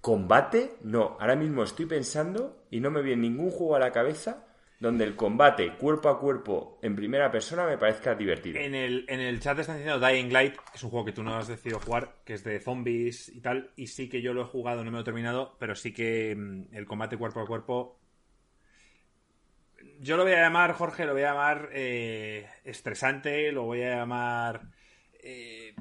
combate, 0.00 0.76
no. 0.82 1.16
Ahora 1.18 1.36
mismo 1.36 1.62
estoy 1.62 1.86
pensando 1.86 2.64
y 2.70 2.80
no 2.80 2.90
me 2.90 3.02
viene 3.02 3.22
ningún 3.22 3.50
juego 3.50 3.76
a 3.76 3.80
la 3.80 3.92
cabeza 3.92 4.46
donde 4.80 5.04
el 5.04 5.14
combate 5.14 5.74
cuerpo 5.74 6.08
a 6.08 6.18
cuerpo 6.18 6.78
en 6.82 6.96
primera 6.96 7.30
persona 7.30 7.66
me 7.66 7.76
parezca 7.76 8.14
divertido. 8.14 8.58
En 8.58 8.74
el, 8.74 9.04
en 9.08 9.20
el 9.20 9.38
chat 9.38 9.58
están 9.58 9.76
diciendo 9.76 10.04
Dying 10.04 10.32
Light, 10.32 10.56
que 10.56 10.76
es 10.76 10.82
un 10.82 10.88
juego 10.88 11.04
que 11.04 11.12
tú 11.12 11.22
no 11.22 11.36
has 11.36 11.48
decidido 11.48 11.78
jugar, 11.80 12.16
que 12.24 12.32
es 12.32 12.42
de 12.42 12.58
zombies 12.60 13.28
y 13.28 13.42
tal, 13.42 13.72
y 13.76 13.88
sí 13.88 14.08
que 14.08 14.22
yo 14.22 14.32
lo 14.32 14.40
he 14.40 14.46
jugado, 14.46 14.82
no 14.82 14.90
me 14.90 14.96
lo 14.96 15.02
he 15.02 15.04
terminado, 15.04 15.54
pero 15.58 15.74
sí 15.74 15.92
que 15.92 16.34
mm, 16.34 16.74
el 16.74 16.86
combate 16.86 17.18
cuerpo 17.18 17.40
a 17.40 17.46
cuerpo... 17.46 18.00
Yo 19.98 20.16
lo 20.16 20.24
voy 20.24 20.32
a 20.32 20.40
llamar, 20.40 20.72
Jorge, 20.72 21.04
lo 21.04 21.12
voy 21.12 21.22
a 21.22 21.32
llamar 21.34 21.68
eh, 21.74 22.46
estresante, 22.64 23.52
lo 23.52 23.64
voy 23.64 23.82
a 23.82 23.96
llamar 23.96 24.62
eh, 25.22 25.74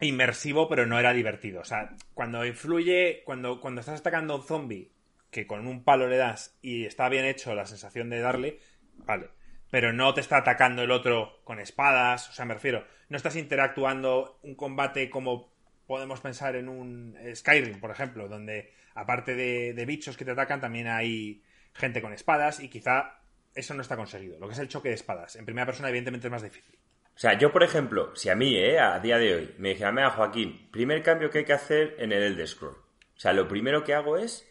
inmersivo, 0.00 0.68
pero 0.68 0.86
no 0.86 0.98
era 0.98 1.12
divertido. 1.12 1.60
O 1.60 1.64
sea, 1.64 1.94
cuando 2.14 2.44
influye, 2.44 3.22
cuando, 3.24 3.60
cuando 3.60 3.80
estás 3.80 4.00
atacando 4.00 4.34
a 4.34 4.36
un 4.38 4.42
zombie 4.42 4.90
que 5.30 5.46
con 5.46 5.66
un 5.66 5.84
palo 5.84 6.08
le 6.08 6.16
das 6.16 6.56
y 6.62 6.84
está 6.86 7.08
bien 7.08 7.24
hecho 7.24 7.54
la 7.54 7.66
sensación 7.66 8.10
de 8.10 8.20
darle, 8.20 8.58
vale. 8.96 9.28
Pero 9.70 9.92
no 9.92 10.14
te 10.14 10.20
está 10.20 10.38
atacando 10.38 10.82
el 10.82 10.90
otro 10.90 11.40
con 11.44 11.60
espadas, 11.60 12.30
o 12.30 12.32
sea, 12.32 12.46
me 12.46 12.54
refiero, 12.54 12.86
no 13.08 13.16
estás 13.16 13.36
interactuando 13.36 14.38
un 14.42 14.54
combate 14.54 15.10
como 15.10 15.52
podemos 15.86 16.20
pensar 16.20 16.56
en 16.56 16.68
un 16.68 17.16
Skyrim, 17.34 17.80
por 17.80 17.90
ejemplo, 17.90 18.28
donde 18.28 18.72
aparte 18.94 19.34
de, 19.34 19.84
bichos 19.86 20.16
que 20.16 20.24
te 20.24 20.32
atacan, 20.32 20.60
también 20.60 20.88
hay 20.88 21.42
gente 21.72 22.02
con 22.02 22.12
espadas 22.12 22.60
y 22.60 22.68
quizá 22.68 23.20
eso 23.54 23.74
no 23.74 23.82
está 23.82 23.96
conseguido. 23.96 24.38
Lo 24.38 24.46
que 24.46 24.54
es 24.54 24.58
el 24.58 24.68
choque 24.68 24.88
de 24.88 24.94
espadas. 24.94 25.36
En 25.36 25.44
primera 25.44 25.66
persona, 25.66 25.88
evidentemente, 25.88 26.26
es 26.26 26.32
más 26.32 26.42
difícil. 26.42 26.76
O 27.14 27.18
sea, 27.18 27.36
yo, 27.38 27.52
por 27.52 27.62
ejemplo, 27.62 28.14
si 28.14 28.28
a 28.28 28.34
mí, 28.34 28.56
eh, 28.56 28.78
a 28.78 28.98
día 29.00 29.18
de 29.18 29.34
hoy, 29.34 29.54
me 29.58 29.70
dijera, 29.70 29.92
mira, 29.92 30.10
Joaquín, 30.10 30.68
primer 30.70 31.02
cambio 31.02 31.30
que 31.30 31.38
hay 31.38 31.44
que 31.44 31.52
hacer 31.52 31.96
en 31.98 32.12
el 32.12 32.22
Elder 32.22 32.46
Scroll. 32.46 32.74
O 32.74 33.20
sea, 33.20 33.32
lo 33.32 33.48
primero 33.48 33.82
que 33.82 33.94
hago 33.94 34.16
es 34.16 34.48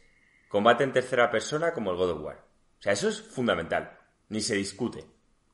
Combate 0.48 0.84
en 0.84 0.94
tercera 0.94 1.30
persona 1.30 1.74
como 1.74 1.92
el 1.92 1.98
God 1.98 2.12
of 2.12 2.22
War. 2.24 2.44
O 2.80 2.82
sea, 2.82 2.94
eso 2.94 3.10
es 3.10 3.22
fundamental. 3.22 3.98
Ni 4.30 4.42
se 4.42 4.56
discute. 4.56 5.06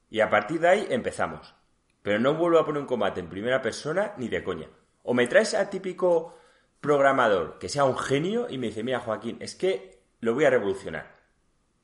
Y 0.10 0.20
a 0.20 0.30
partir 0.30 0.60
de 0.60 0.68
ahí 0.68 0.88
empezamos. 0.90 1.56
Pero 2.02 2.20
no 2.20 2.36
vuelvo 2.36 2.60
a 2.60 2.66
poner 2.66 2.82
un 2.82 2.88
combate 2.88 3.20
en 3.20 3.30
primera 3.30 3.62
persona 3.62 4.14
ni 4.18 4.28
de 4.28 4.44
coña. 4.44 4.68
O 5.04 5.14
me 5.14 5.28
traes 5.28 5.54
a 5.54 5.70
típico 5.70 6.38
programador 6.82 7.58
que 7.60 7.70
sea 7.70 7.86
un 7.86 7.98
genio 7.98 8.48
y 8.50 8.58
me 8.58 8.68
dice, 8.68 8.84
mira 8.84 9.00
Joaquín, 9.00 9.38
es 9.40 9.56
que 9.56 10.04
lo 10.20 10.34
voy 10.34 10.46
a 10.46 10.50
revolucionar. 10.50 11.16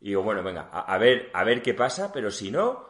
Y 0.02 0.10
digo, 0.10 0.24
bueno, 0.24 0.44
venga, 0.44 0.70
a, 0.70 0.98
ver, 0.98 1.30
a 1.34 1.44
ver 1.44 1.62
qué 1.62 1.74
pasa, 1.74 2.12
pero 2.12 2.32
si 2.32 2.52
no, 2.52 2.86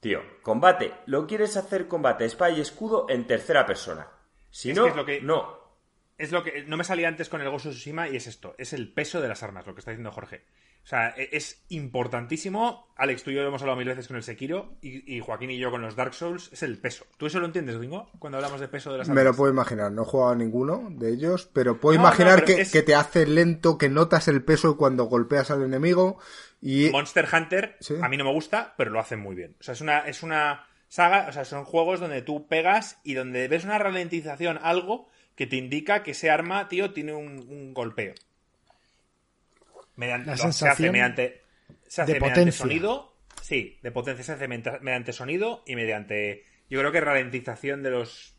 tío, 0.00 0.20
combate, 0.42 0.92
lo 1.06 1.26
quieres 1.26 1.56
hacer 1.56 1.88
combate, 1.88 2.24
espada 2.24 2.52
y 2.52 2.60
escudo 2.60 3.06
en 3.08 3.26
tercera 3.26 3.66
persona. 3.66 4.08
Si 4.50 4.72
no, 4.72 4.86
no 5.22 5.65
es 6.18 6.32
lo 6.32 6.42
que 6.42 6.64
no 6.64 6.76
me 6.76 6.84
salía 6.84 7.08
antes 7.08 7.28
con 7.28 7.40
el 7.40 7.50
Ghost 7.50 7.66
of 7.66 7.72
Tsushima 7.72 8.08
y 8.08 8.16
es 8.16 8.26
esto, 8.26 8.54
es 8.58 8.72
el 8.72 8.92
peso 8.92 9.20
de 9.20 9.28
las 9.28 9.42
armas, 9.42 9.66
lo 9.66 9.74
que 9.74 9.80
está 9.80 9.90
diciendo 9.90 10.12
Jorge. 10.12 10.44
O 10.82 10.88
sea, 10.88 11.08
e, 11.16 11.30
es 11.32 11.64
importantísimo. 11.68 12.86
Alex, 12.96 13.24
tú 13.24 13.30
y 13.30 13.34
yo 13.34 13.42
lo 13.42 13.48
hemos 13.48 13.60
hablado 13.60 13.76
mil 13.76 13.88
veces 13.88 14.06
con 14.06 14.16
el 14.16 14.22
Sekiro 14.22 14.76
y, 14.80 15.18
Joaquín 15.20 15.50
y 15.50 15.58
yo 15.58 15.70
con 15.70 15.82
los 15.82 15.96
Dark 15.96 16.14
Souls, 16.14 16.50
es 16.52 16.62
el 16.62 16.78
peso. 16.78 17.06
¿Tú 17.18 17.26
eso 17.26 17.40
lo 17.40 17.46
entiendes, 17.46 17.76
Ringo? 17.76 18.08
Cuando 18.18 18.38
hablamos 18.38 18.60
de 18.60 18.68
peso 18.68 18.92
de 18.92 18.98
las 18.98 19.08
armas. 19.08 19.22
Me 19.22 19.28
lo 19.28 19.36
puedo 19.36 19.52
imaginar, 19.52 19.90
no 19.90 20.02
he 20.02 20.04
jugado 20.04 20.30
a 20.30 20.36
ninguno 20.36 20.88
de 20.90 21.12
ellos, 21.12 21.50
pero 21.52 21.80
puedo 21.80 21.98
imaginar 21.98 22.44
que, 22.44 22.64
te 22.64 22.94
hace 22.94 23.26
lento, 23.26 23.78
que 23.78 23.88
notas 23.88 24.28
el 24.28 24.44
peso 24.44 24.76
cuando 24.76 25.04
golpeas 25.04 25.50
al 25.50 25.64
enemigo 25.64 26.18
y... 26.62 26.88
Monster 26.90 27.26
Hunter, 27.30 27.76
a 28.00 28.08
mí 28.08 28.16
no 28.16 28.24
me 28.24 28.32
gusta, 28.32 28.74
pero 28.78 28.90
lo 28.90 29.00
hacen 29.00 29.18
muy 29.18 29.34
bien. 29.34 29.56
O 29.60 29.62
sea, 29.64 29.74
es 29.74 29.80
una, 29.80 29.98
es 30.00 30.22
una 30.22 30.66
saga, 30.88 31.26
o 31.28 31.32
sea, 31.32 31.44
son 31.44 31.64
juegos 31.64 31.98
donde 31.98 32.22
tú 32.22 32.46
pegas 32.46 33.00
y 33.02 33.14
donde 33.14 33.48
ves 33.48 33.64
una 33.64 33.78
ralentización, 33.78 34.58
algo 34.62 35.08
que 35.36 35.46
te 35.46 35.56
indica 35.56 36.02
que 36.02 36.12
ese 36.12 36.30
arma, 36.30 36.68
tío, 36.68 36.92
tiene 36.92 37.12
un, 37.12 37.74
golpeo. 37.74 38.14
Mediante, 39.96 40.30
La 40.30 40.36
sensación 40.36 40.52
se 40.52 40.68
hace 40.68 40.90
mediante, 40.90 41.42
se 41.86 42.02
hace 42.02 42.20
mediante 42.20 42.52
sonido. 42.52 43.12
Sí, 43.42 43.78
de 43.82 43.92
potencia 43.92 44.24
se 44.24 44.32
hace 44.32 44.48
mediante 44.48 45.12
sonido 45.12 45.62
y 45.66 45.76
mediante, 45.76 46.44
yo 46.68 46.80
creo 46.80 46.90
que 46.90 47.00
ralentización 47.00 47.82
de 47.82 47.90
los 47.90 48.34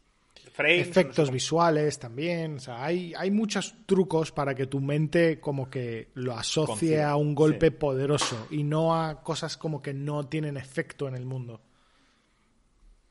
frames. 0.53 0.87
Efectos 0.87 1.31
visuales 1.31 1.99
también. 1.99 2.55
O 2.55 2.59
sea, 2.59 2.83
hay, 2.83 3.13
hay 3.15 3.31
muchos 3.31 3.75
trucos 3.85 4.31
para 4.31 4.55
que 4.55 4.65
tu 4.65 4.81
mente 4.81 5.39
como 5.39 5.69
que 5.69 6.09
lo 6.15 6.35
asocie 6.35 7.03
a 7.03 7.15
un 7.15 7.35
golpe 7.35 7.71
poderoso 7.71 8.47
y 8.49 8.63
no 8.63 9.01
a 9.01 9.23
cosas 9.23 9.55
como 9.55 9.81
que 9.81 9.93
no 9.93 10.27
tienen 10.27 10.57
efecto 10.57 11.07
en 11.07 11.15
el 11.15 11.25
mundo. 11.25 11.61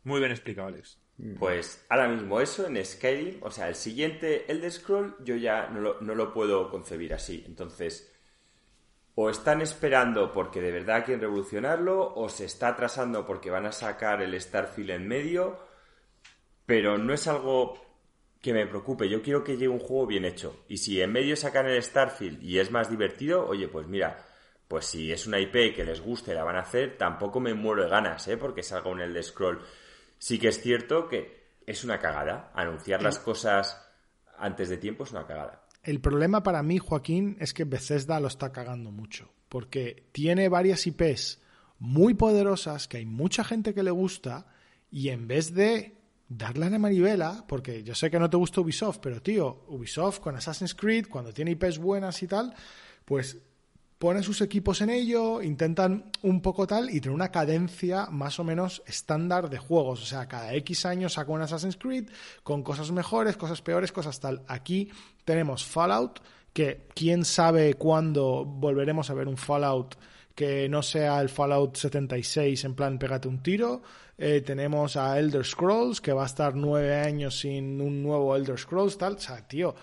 Muy 0.02 0.20
bien 0.20 0.32
explicado, 0.32 0.68
Alex. 0.68 0.98
Pues 1.38 1.86
ahora 1.88 2.08
mismo 2.08 2.40
eso 2.42 2.66
en 2.66 2.84
Skyrim, 2.84 3.42
o 3.42 3.50
sea, 3.50 3.68
el 3.68 3.74
siguiente 3.74 4.50
Elder 4.52 4.70
Scroll 4.70 5.16
yo 5.24 5.34
ya 5.36 5.68
no 5.68 5.80
lo, 5.80 6.00
no 6.02 6.14
lo 6.14 6.34
puedo 6.34 6.70
concebir 6.70 7.14
así. 7.14 7.42
Entonces, 7.46 8.12
o 9.14 9.30
están 9.30 9.62
esperando 9.62 10.30
porque 10.30 10.60
de 10.60 10.72
verdad 10.72 11.04
quieren 11.06 11.22
revolucionarlo, 11.22 12.14
o 12.14 12.28
se 12.28 12.44
está 12.44 12.68
atrasando 12.68 13.24
porque 13.24 13.50
van 13.50 13.64
a 13.64 13.72
sacar 13.72 14.20
el 14.20 14.38
Starfield 14.38 14.90
en 14.90 15.08
medio, 15.08 15.58
pero 16.66 16.98
no 16.98 17.14
es 17.14 17.26
algo 17.26 17.80
que 18.42 18.52
me 18.52 18.66
preocupe. 18.66 19.08
Yo 19.08 19.22
quiero 19.22 19.42
que 19.42 19.54
llegue 19.54 19.68
un 19.68 19.78
juego 19.78 20.06
bien 20.06 20.26
hecho. 20.26 20.64
Y 20.68 20.76
si 20.76 21.00
en 21.00 21.12
medio 21.12 21.34
sacan 21.34 21.66
el 21.66 21.82
Starfield 21.82 22.42
y 22.42 22.58
es 22.58 22.70
más 22.70 22.90
divertido, 22.90 23.46
oye, 23.46 23.68
pues 23.68 23.86
mira, 23.86 24.22
pues 24.68 24.84
si 24.84 25.10
es 25.10 25.26
una 25.26 25.40
IP 25.40 25.74
que 25.74 25.84
les 25.84 26.02
guste 26.02 26.34
la 26.34 26.44
van 26.44 26.56
a 26.56 26.60
hacer, 26.60 26.98
tampoco 26.98 27.40
me 27.40 27.54
muero 27.54 27.84
de 27.84 27.88
ganas, 27.88 28.28
¿eh? 28.28 28.36
Porque 28.36 28.62
salga 28.62 28.90
un 28.90 29.00
Elder 29.00 29.24
Scroll 29.24 29.62
sí 30.18 30.38
que 30.38 30.48
es 30.48 30.60
cierto 30.60 31.08
que 31.08 31.46
es 31.66 31.84
una 31.84 31.98
cagada. 31.98 32.50
Anunciar 32.54 33.02
las 33.02 33.18
cosas 33.18 33.80
antes 34.38 34.68
de 34.68 34.78
tiempo 34.78 35.04
es 35.04 35.12
una 35.12 35.26
cagada. 35.26 35.62
El 35.82 36.00
problema 36.00 36.42
para 36.42 36.62
mí, 36.62 36.78
Joaquín, 36.78 37.36
es 37.40 37.54
que 37.54 37.64
Bethesda 37.64 38.20
lo 38.20 38.28
está 38.28 38.52
cagando 38.52 38.90
mucho. 38.90 39.30
Porque 39.48 40.08
tiene 40.12 40.48
varias 40.48 40.86
IPs 40.86 41.40
muy 41.78 42.14
poderosas 42.14 42.88
que 42.88 42.98
hay 42.98 43.06
mucha 43.06 43.44
gente 43.44 43.74
que 43.74 43.82
le 43.82 43.90
gusta 43.90 44.46
y 44.90 45.10
en 45.10 45.28
vez 45.28 45.54
de 45.54 45.96
darle 46.28 46.66
a 46.66 46.70
la 46.70 46.78
manivela, 46.78 47.44
porque 47.46 47.82
yo 47.84 47.94
sé 47.94 48.10
que 48.10 48.18
no 48.18 48.28
te 48.28 48.36
gusta 48.36 48.60
Ubisoft, 48.60 48.98
pero 49.00 49.22
tío, 49.22 49.64
Ubisoft 49.68 50.20
con 50.20 50.36
Assassin's 50.36 50.74
Creed, 50.74 51.06
cuando 51.08 51.32
tiene 51.32 51.52
IPs 51.52 51.78
buenas 51.78 52.22
y 52.22 52.26
tal, 52.26 52.52
pues 53.04 53.38
pone 53.98 54.22
sus 54.22 54.40
equipos 54.40 54.80
en 54.80 54.90
ello, 54.90 55.40
intentan 55.40 56.10
un 56.22 56.42
poco 56.42 56.66
tal 56.66 56.90
y 56.90 57.00
tener 57.00 57.14
una 57.14 57.30
cadencia 57.30 58.06
más 58.10 58.38
o 58.38 58.44
menos 58.44 58.82
estándar 58.86 59.48
de 59.48 59.58
juegos. 59.58 60.02
O 60.02 60.06
sea, 60.06 60.28
cada 60.28 60.54
X 60.54 60.84
años 60.86 61.14
saca 61.14 61.32
un 61.32 61.42
Assassin's 61.42 61.76
Creed 61.76 62.08
con 62.42 62.62
cosas 62.62 62.90
mejores, 62.92 63.36
cosas 63.36 63.62
peores, 63.62 63.92
cosas 63.92 64.20
tal. 64.20 64.42
Aquí 64.48 64.90
tenemos 65.24 65.64
Fallout, 65.64 66.20
que 66.52 66.88
quién 66.94 67.24
sabe 67.24 67.74
cuándo 67.74 68.44
volveremos 68.44 69.10
a 69.10 69.14
ver 69.14 69.28
un 69.28 69.36
Fallout 69.36 69.96
que 70.34 70.68
no 70.68 70.82
sea 70.82 71.20
el 71.22 71.30
Fallout 71.30 71.76
76 71.76 72.62
en 72.64 72.74
plan 72.74 72.98
pégate 72.98 73.26
un 73.26 73.42
tiro. 73.42 73.82
Eh, 74.18 74.42
tenemos 74.42 74.96
a 74.96 75.18
Elder 75.18 75.44
Scrolls, 75.44 76.00
que 76.02 76.12
va 76.12 76.24
a 76.24 76.26
estar 76.26 76.54
nueve 76.54 76.94
años 76.94 77.40
sin 77.40 77.80
un 77.80 78.02
nuevo 78.02 78.36
Elder 78.36 78.58
Scrolls, 78.58 78.98
tal. 78.98 79.14
O 79.14 79.18
sea, 79.18 79.48
tío, 79.48 79.74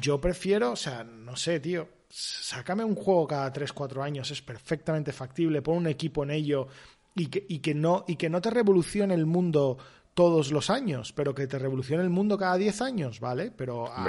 yo 0.00 0.20
prefiero, 0.20 0.72
o 0.72 0.76
sea, 0.76 1.02
no 1.02 1.36
sé, 1.36 1.58
tío, 1.58 1.88
sácame 2.10 2.84
un 2.84 2.94
juego 2.94 3.26
cada 3.26 3.52
3-4 3.52 4.02
años, 4.02 4.30
es 4.30 4.42
perfectamente 4.42 5.12
factible, 5.12 5.62
pon 5.62 5.78
un 5.78 5.86
equipo 5.86 6.24
en 6.24 6.30
ello 6.30 6.68
y 7.14 7.26
que, 7.28 7.46
y 7.48 7.60
que, 7.60 7.74
no, 7.74 8.04
y 8.06 8.16
que 8.16 8.28
no 8.28 8.40
te 8.40 8.50
revolucione 8.50 9.14
el 9.14 9.26
mundo 9.26 9.78
todos 10.12 10.50
los 10.52 10.68
años, 10.68 11.12
pero 11.12 11.34
que 11.34 11.46
te 11.46 11.58
revolucione 11.58 12.02
el 12.02 12.10
mundo 12.10 12.36
cada 12.36 12.56
10 12.56 12.82
años, 12.82 13.20
¿vale? 13.20 13.50
Pero 13.56 13.86
a, 13.86 14.06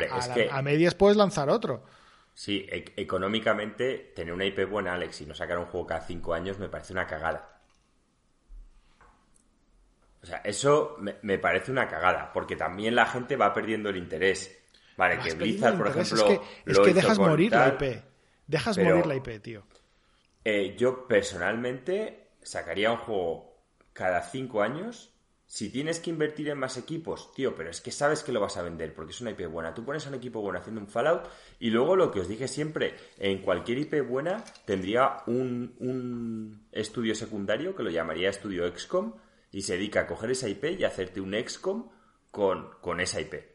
a 0.51 0.61
medias 0.61 0.95
puedes 0.95 1.15
lanzar 1.15 1.49
otro. 1.49 1.83
Sí, 2.33 2.65
e-, 2.69 2.93
económicamente, 2.97 4.11
tener 4.15 4.33
una 4.33 4.45
IP 4.45 4.69
buena, 4.69 4.93
Alex, 4.93 5.21
y 5.21 5.25
no 5.25 5.33
sacar 5.33 5.59
un 5.59 5.65
juego 5.65 5.87
cada 5.87 6.01
cinco 6.01 6.33
años 6.33 6.59
me 6.59 6.69
parece 6.69 6.93
una 6.93 7.07
cagada. 7.07 7.61
O 10.23 10.25
sea, 10.25 10.37
eso 10.43 10.97
me, 10.99 11.37
parece 11.39 11.71
una 11.71 11.87
cagada, 11.87 12.31
porque 12.31 12.55
también 12.55 12.95
la 12.95 13.07
gente 13.07 13.35
va 13.35 13.53
perdiendo 13.53 13.89
el 13.89 13.97
interés. 13.97 14.60
Vale, 14.97 15.19
que 15.19 15.33
Blizzard, 15.33 15.77
por 15.77 15.87
ejemplo. 15.87 16.43
Es 16.65 16.79
que, 16.79 16.93
dejas 16.93 17.19
morir 17.19 17.51
la 17.51 17.69
IP. 17.69 18.03
Dejas 18.47 18.77
morir 18.77 19.05
la 19.05 19.15
IP, 19.15 19.41
tío. 19.41 19.63
Eh, 20.43 20.75
yo 20.77 21.07
personalmente 21.07 22.29
sacaría 22.41 22.91
un 22.91 22.97
juego 22.97 23.63
cada 23.93 24.21
cinco 24.23 24.61
años 24.61 25.11
si 25.51 25.69
tienes 25.69 25.99
que 25.99 26.09
invertir 26.09 26.47
en 26.47 26.57
más 26.57 26.77
equipos, 26.77 27.33
tío, 27.33 27.55
pero 27.57 27.69
es 27.69 27.81
que 27.81 27.91
sabes 27.91 28.23
que 28.23 28.31
lo 28.31 28.39
vas 28.39 28.55
a 28.55 28.61
vender 28.61 28.93
porque 28.93 29.11
es 29.11 29.19
una 29.19 29.31
IP 29.31 29.47
buena. 29.47 29.73
Tú 29.73 29.83
pones 29.83 30.05
a 30.05 30.09
un 30.09 30.15
equipo 30.15 30.39
bueno 30.39 30.59
haciendo 30.59 30.79
un 30.79 30.87
Fallout 30.87 31.27
y 31.59 31.71
luego 31.71 31.97
lo 31.97 32.09
que 32.09 32.21
os 32.21 32.29
dije 32.29 32.47
siempre, 32.47 32.95
en 33.17 33.41
cualquier 33.41 33.79
IP 33.79 34.07
buena 34.07 34.45
tendría 34.63 35.17
un, 35.27 35.75
un 35.79 36.67
estudio 36.71 37.15
secundario 37.15 37.75
que 37.75 37.83
lo 37.83 37.89
llamaría 37.89 38.29
estudio 38.29 38.65
XCOM 38.65 39.15
y 39.51 39.63
se 39.63 39.73
dedica 39.73 39.99
a 39.99 40.07
coger 40.07 40.31
esa 40.31 40.47
IP 40.47 40.79
y 40.79 40.85
hacerte 40.85 41.19
un 41.19 41.33
XCOM 41.33 41.89
con, 42.31 42.69
con 42.79 43.01
esa 43.01 43.19
IP. 43.19 43.50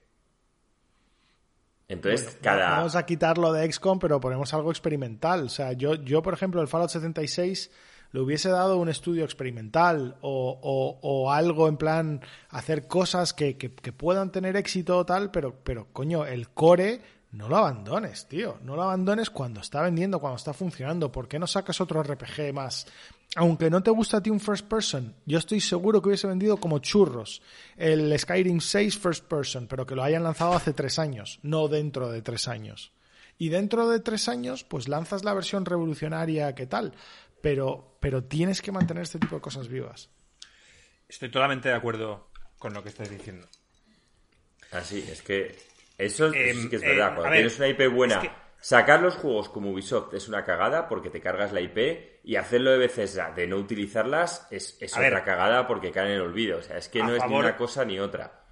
Entonces, 1.88 2.38
cada. 2.42 2.70
Vamos 2.70 2.96
a 2.96 3.06
quitarlo 3.06 3.52
de 3.52 3.70
XCOM, 3.70 3.98
pero 3.98 4.20
ponemos 4.20 4.52
algo 4.54 4.70
experimental. 4.70 5.44
O 5.44 5.48
sea, 5.48 5.72
yo, 5.72 5.94
yo 5.94 6.22
por 6.22 6.34
ejemplo, 6.34 6.60
el 6.60 6.68
Fallout 6.68 6.90
76 6.90 7.70
le 8.12 8.20
hubiese 8.20 8.48
dado 8.48 8.78
un 8.78 8.88
estudio 8.88 9.24
experimental 9.24 10.16
o, 10.20 11.30
algo 11.30 11.68
en 11.68 11.76
plan 11.76 12.20
hacer 12.48 12.86
cosas 12.86 13.32
que, 13.32 13.54
puedan 13.96 14.32
tener 14.32 14.56
éxito 14.56 14.98
o 14.98 15.06
tal, 15.06 15.30
pero, 15.30 15.54
pero 15.62 15.88
coño, 15.92 16.24
el 16.24 16.48
core 16.50 17.00
no 17.32 17.48
lo 17.48 17.58
abandones, 17.58 18.26
tío. 18.26 18.58
No 18.62 18.76
lo 18.76 18.84
abandones 18.84 19.28
cuando 19.30 19.60
está 19.60 19.82
vendiendo, 19.82 20.20
cuando 20.20 20.36
está 20.36 20.54
funcionando. 20.54 21.12
¿Por 21.12 21.28
qué 21.28 21.38
no 21.38 21.46
sacas 21.46 21.80
otro 21.80 22.02
RPG 22.02 22.54
más? 22.54 22.86
Aunque 23.36 23.70
no 23.70 23.82
te 23.82 23.90
gusta 23.90 24.16
a 24.16 24.22
ti 24.22 24.30
un 24.30 24.40
first 24.40 24.66
person, 24.66 25.14
yo 25.26 25.38
estoy 25.38 25.60
seguro 25.60 26.02
que 26.02 26.08
hubiese 26.08 26.26
vendido 26.26 26.56
como 26.56 26.78
churros 26.80 27.42
el 27.76 28.18
Skyrim 28.18 28.60
6 28.60 28.98
first 28.98 29.24
person, 29.26 29.66
pero 29.68 29.86
que 29.86 29.94
lo 29.94 30.02
hayan 30.02 30.24
lanzado 30.24 30.54
hace 30.54 30.72
tres 30.72 30.98
años, 30.98 31.38
no 31.42 31.68
dentro 31.68 32.10
de 32.10 32.22
tres 32.22 32.48
años. 32.48 32.92
Y 33.38 33.50
dentro 33.50 33.88
de 33.90 34.00
tres 34.00 34.28
años, 34.28 34.64
pues 34.64 34.88
lanzas 34.88 35.22
la 35.22 35.34
versión 35.34 35.66
revolucionaria 35.66 36.54
que 36.54 36.66
tal 36.66 36.94
pero, 37.46 37.96
pero 38.00 38.24
tienes 38.24 38.60
que 38.60 38.72
mantener 38.72 39.04
este 39.04 39.20
tipo 39.20 39.36
de 39.36 39.40
cosas 39.40 39.68
vivas. 39.68 40.10
Estoy 41.08 41.30
totalmente 41.30 41.68
de 41.68 41.76
acuerdo 41.76 42.28
con 42.58 42.74
lo 42.74 42.82
que 42.82 42.88
estás 42.88 43.08
diciendo. 43.08 43.46
Así, 44.72 45.04
ah, 45.06 45.12
es 45.12 45.22
que 45.22 45.56
eso, 45.96 46.32
sí 46.32 46.38
em, 46.38 46.68
que 46.68 46.74
es 46.74 46.82
verdad. 46.82 47.14
Cuando 47.14 47.32
tienes 47.32 47.56
una 47.58 47.68
IP 47.68 47.88
buena, 47.88 48.20
sacar 48.66 49.00
los 49.00 49.14
juegos 49.14 49.48
como 49.48 49.70
Ubisoft 49.70 50.12
es 50.14 50.26
una 50.26 50.44
cagada 50.44 50.88
porque 50.88 51.08
te 51.08 51.20
cargas 51.20 51.52
la 51.52 51.60
IP 51.60 52.18
y 52.24 52.34
hacerlo 52.34 52.72
de 52.72 52.78
veces 52.78 53.16
de 53.36 53.46
no 53.46 53.58
utilizarlas 53.58 54.48
es, 54.50 54.76
otra 54.92 55.22
cagada 55.22 55.68
porque 55.68 55.92
caen 55.92 56.08
en 56.08 56.14
el 56.14 56.22
olvido. 56.22 56.58
O 56.58 56.62
sea, 56.62 56.76
es 56.76 56.88
que 56.88 57.00
no 57.00 57.14
es 57.14 57.24
ni 57.28 57.36
una 57.36 57.56
cosa 57.56 57.84
ni 57.84 58.00
otra. 58.00 58.42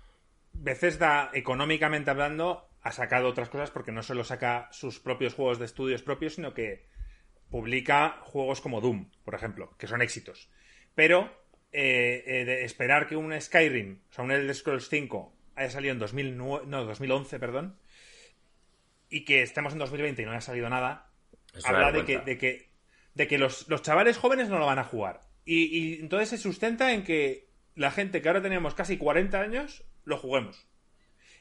da 0.53 1.31
económicamente 1.35 2.11
hablando, 2.13 2.69
ha 2.83 2.93
sacado 2.93 3.27
otras 3.27 3.49
cosas 3.49 3.73
porque 3.73 3.91
no 3.91 4.05
solo 4.05 4.23
saca 4.23 4.69
sus 4.71 5.01
propios 5.01 5.35
juegos 5.35 5.59
de 5.59 5.65
estudios 5.65 6.03
propios, 6.03 6.37
sino 6.37 6.55
que 6.55 6.87
publica 7.51 8.21
juegos 8.23 8.61
como 8.61 8.81
Doom, 8.81 9.11
por 9.25 9.35
ejemplo, 9.35 9.75
que 9.79 9.89
son 9.89 10.01
éxitos. 10.01 10.49
Pero 10.95 11.29
eh, 11.73 12.23
eh, 12.25 12.45
de 12.45 12.65
esperar 12.65 13.09
que 13.09 13.17
un 13.17 13.33
Skyrim, 13.41 13.99
o 14.11 14.13
sea, 14.13 14.23
un 14.23 14.31
Elder 14.31 14.55
Scrolls 14.55 14.89
5 14.89 15.35
haya 15.57 15.71
salido 15.71 15.93
en 15.93 15.99
2009, 15.99 16.67
no, 16.69 16.85
2011, 16.85 17.41
perdón, 17.41 17.81
y 19.15 19.25
que 19.25 19.43
estemos 19.43 19.73
en 19.73 19.79
2020 19.79 20.23
y 20.23 20.25
no 20.25 20.33
haya 20.33 20.41
salido 20.41 20.69
nada, 20.69 21.09
habla 21.63 21.93
de 21.93 22.05
que, 22.05 22.19
de 22.19 22.37
que, 22.37 22.69
de 23.15 23.29
que 23.29 23.39
los, 23.39 23.65
chavales 23.81 24.19
jóvenes 24.19 24.49
no 24.49 24.59
lo 24.59 24.67
van 24.67 24.81
a 24.81 24.85
jugar. 24.85 25.21
Y, 25.45 25.67
y, 25.67 26.01
entonces 26.01 26.31
se 26.31 26.39
sustenta 26.39 26.93
en 26.93 27.05
que 27.05 27.49
la 27.77 27.93
gente 27.93 28.21
que 28.21 28.29
ahora 28.29 28.43
tenemos 28.43 28.75
casi 28.75 28.99
40 28.99 29.41
años 29.41 29.85
lo 30.05 30.19
juguemos. 30.19 30.67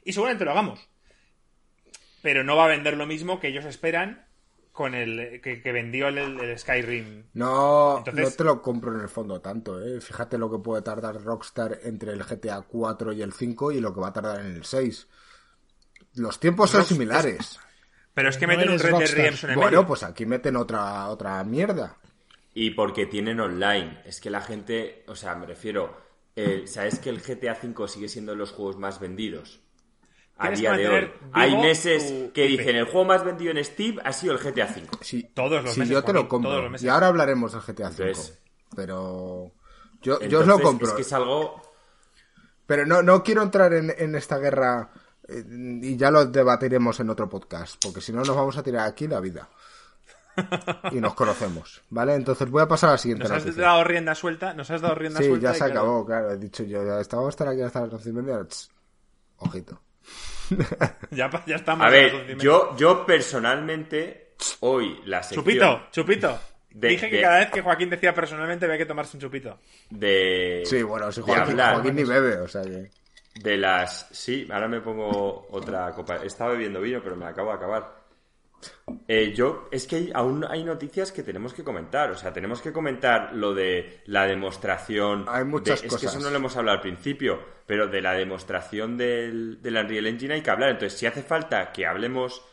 Y 0.05 0.13
seguramente 0.13 0.45
lo 0.45 0.51
hagamos. 0.51 0.87
Pero 2.21 2.43
no 2.43 2.55
va 2.55 2.65
a 2.65 2.67
vender 2.67 2.95
lo 2.95 3.07
mismo 3.07 3.39
que 3.39 3.47
ellos 3.47 3.65
esperan 3.65 4.23
con 4.71 4.93
el 4.93 5.41
que, 5.41 5.71
vendió 5.71 6.09
el, 6.09 6.57
Skyrim. 6.59 7.25
No, 7.33 8.03
no 8.05 8.31
te 8.31 8.43
lo 8.43 8.61
compro 8.61 8.93
en 8.93 9.01
el 9.01 9.09
fondo 9.09 9.41
tanto, 9.41 9.83
¿eh? 9.83 9.99
Fíjate 9.99 10.37
lo 10.37 10.51
que 10.51 10.59
puede 10.59 10.83
tardar 10.83 11.23
Rockstar 11.23 11.79
entre 11.83 12.11
el 12.11 12.23
GTA 12.23 12.61
4 12.61 13.13
y 13.13 13.23
el 13.23 13.33
5 13.33 13.71
y 13.71 13.79
lo 13.79 13.93
que 13.93 13.99
va 13.99 14.09
a 14.09 14.13
tardar 14.13 14.41
en 14.41 14.51
el 14.51 14.63
6. 14.63 15.07
Los 16.15 16.39
tiempos 16.39 16.69
son 16.69 16.85
similares. 16.85 17.59
Pero 18.13 18.29
es 18.29 18.37
que 18.37 18.47
meten 18.47 18.69
un 18.69 18.79
Red 18.79 18.97
Dead 18.97 19.11
Redemption 19.11 19.51
en 19.51 19.59
Bueno, 19.59 19.87
pues 19.87 20.03
aquí 20.03 20.25
meten 20.25 20.55
otra, 20.55 21.07
otra 21.07 21.43
mierda. 21.43 21.97
Y 22.53 22.71
porque 22.71 23.07
tienen 23.07 23.39
online. 23.39 24.01
Es 24.05 24.21
que 24.21 24.29
la 24.29 24.41
gente, 24.41 25.03
o 25.07 25.15
sea, 25.15 25.35
me 25.35 25.47
refiero, 25.47 25.99
eh, 26.35 26.63
¿sabes 26.67 26.99
que 26.99 27.09
el 27.09 27.21
GTA 27.21 27.55
5 27.55 27.87
sigue 27.87 28.07
siendo 28.07 28.35
los 28.35 28.51
juegos 28.51 28.77
más 28.77 28.99
vendidos? 28.99 29.63
a 30.37 30.49
día 30.51 30.73
de 30.73 30.87
hoy. 30.87 31.11
Hay 31.31 31.55
meses 31.57 32.31
que 32.33 32.47
dicen 32.47 32.75
el 32.75 32.85
juego 32.85 33.05
más 33.05 33.23
vendido 33.23 33.51
en 33.51 33.63
Steam 33.63 33.99
ha 34.03 34.13
sido 34.13 34.33
el 34.33 34.39
GTA 34.39 34.65
V. 34.65 34.87
Sí, 35.01 35.29
todos 35.33 35.63
los 35.63 35.77
meses. 35.77 35.89
yo 35.89 36.03
te 36.03 36.13
lo 36.13 36.27
compro. 36.27 36.71
Y 36.79 36.87
ahora 36.87 37.07
hablaremos 37.07 37.53
del 37.53 37.61
GTA 37.61 37.89
V. 37.89 38.13
pero 38.75 39.51
yo, 40.01 40.19
yo 40.21 40.39
os 40.39 40.47
lo 40.47 40.59
compro. 40.59 40.87
Es 40.87 40.93
que 40.93 41.01
es 41.01 41.13
algo. 41.13 41.61
Pero 42.65 42.85
no, 42.85 43.03
no 43.03 43.23
quiero 43.23 43.41
entrar 43.41 43.73
en, 43.73 44.15
esta 44.15 44.37
guerra 44.37 44.89
y 45.27 45.95
ya 45.95 46.11
lo 46.11 46.25
debatiremos 46.25 46.99
en 46.99 47.09
otro 47.09 47.29
podcast, 47.29 47.83
porque 47.83 48.01
si 48.01 48.11
no 48.11 48.19
nos 48.19 48.35
vamos 48.35 48.57
a 48.57 48.63
tirar 48.63 48.87
aquí 48.87 49.07
la 49.07 49.19
vida. 49.19 49.49
y 50.91 50.99
nos 50.99 51.13
conocemos, 51.13 51.83
¿vale? 51.89 52.15
Entonces 52.15 52.49
voy 52.49 52.63
a 52.63 52.67
pasar 52.67 52.89
a 52.89 52.93
la 52.93 52.97
siguiente. 52.97 53.23
Nos 53.27 53.31
has 53.31 53.55
dado 53.55 53.83
rienda 53.83 54.15
suelta, 54.15 54.53
nos 54.53 54.69
has 54.71 54.81
dado 54.81 54.95
rienda 54.95 55.19
suelta. 55.19 55.35
Sí, 55.35 55.41
ya 55.41 55.53
se 55.53 55.63
acabó, 55.71 56.05
claro. 56.05 56.31
He 56.31 56.37
dicho 56.37 56.63
yo, 56.63 56.83
ya 56.83 56.97
a 56.97 57.01
estar 57.01 57.47
aquí 57.47 57.61
hasta 57.61 57.81
las 57.81 57.91
12 57.91 58.09
y 58.09 58.13
media. 58.13 58.39
Ojito. 59.37 59.81
ya, 61.11 61.29
ya 61.45 61.55
estamos. 61.55 61.85
A 61.85 61.89
ver, 61.89 62.37
yo, 62.37 62.75
yo 62.77 63.05
personalmente, 63.05 64.35
hoy 64.61 65.01
la 65.05 65.21
sección... 65.21 65.45
Chupito, 65.45 65.81
chupito. 65.91 66.39
Dije 66.71 67.09
que 67.09 67.21
cada 67.21 67.39
vez 67.39 67.51
que 67.51 67.61
Joaquín 67.61 67.89
decía 67.89 68.13
personalmente 68.15 68.65
había 68.65 68.79
que 68.79 68.87
tomarse 68.87 69.15
un 69.15 69.21
chupito. 69.21 69.59
De. 69.91 70.63
Sí, 70.65 70.81
bueno, 70.81 71.11
si 71.11 71.21
Joaquín, 71.21 71.55
Joaquín 71.55 71.95
ni 71.95 72.03
bebe, 72.03 72.37
o 72.37 72.47
sea 72.47 72.63
que. 72.63 72.89
De 73.35 73.57
las. 73.57 74.07
Sí, 74.11 74.47
ahora 74.51 74.67
me 74.67 74.81
pongo 74.81 75.47
otra 75.49 75.91
copa. 75.91 76.17
Estaba 76.17 76.51
bebiendo 76.51 76.81
vino, 76.81 77.01
pero 77.03 77.15
me 77.15 77.25
acabo 77.25 77.49
de 77.49 77.55
acabar. 77.55 78.03
Eh, 79.07 79.33
yo, 79.35 79.67
es 79.71 79.87
que 79.87 80.11
aún 80.13 80.45
hay 80.45 80.63
noticias 80.63 81.11
que 81.11 81.23
tenemos 81.23 81.53
que 81.53 81.63
comentar. 81.63 82.11
O 82.11 82.15
sea, 82.15 82.31
tenemos 82.31 82.61
que 82.61 82.71
comentar 82.71 83.33
lo 83.33 83.53
de 83.53 84.01
la 84.05 84.25
demostración. 84.25 85.25
Hay 85.27 85.43
muchas 85.43 85.81
cosas. 85.81 85.95
Es 85.95 85.99
que 85.99 86.17
eso 86.17 86.23
no 86.23 86.29
lo 86.29 86.37
hemos 86.37 86.55
hablado 86.55 86.77
al 86.77 86.81
principio, 86.81 87.39
pero 87.65 87.87
de 87.87 88.01
la 88.01 88.13
demostración 88.13 88.97
del, 88.97 89.61
del 89.61 89.77
Unreal 89.77 90.07
Engine 90.07 90.35
hay 90.35 90.41
que 90.41 90.51
hablar. 90.51 90.69
Entonces, 90.69 90.97
si 90.97 91.05
hace 91.05 91.23
falta 91.23 91.71
que 91.71 91.85
hablemos 91.85 92.43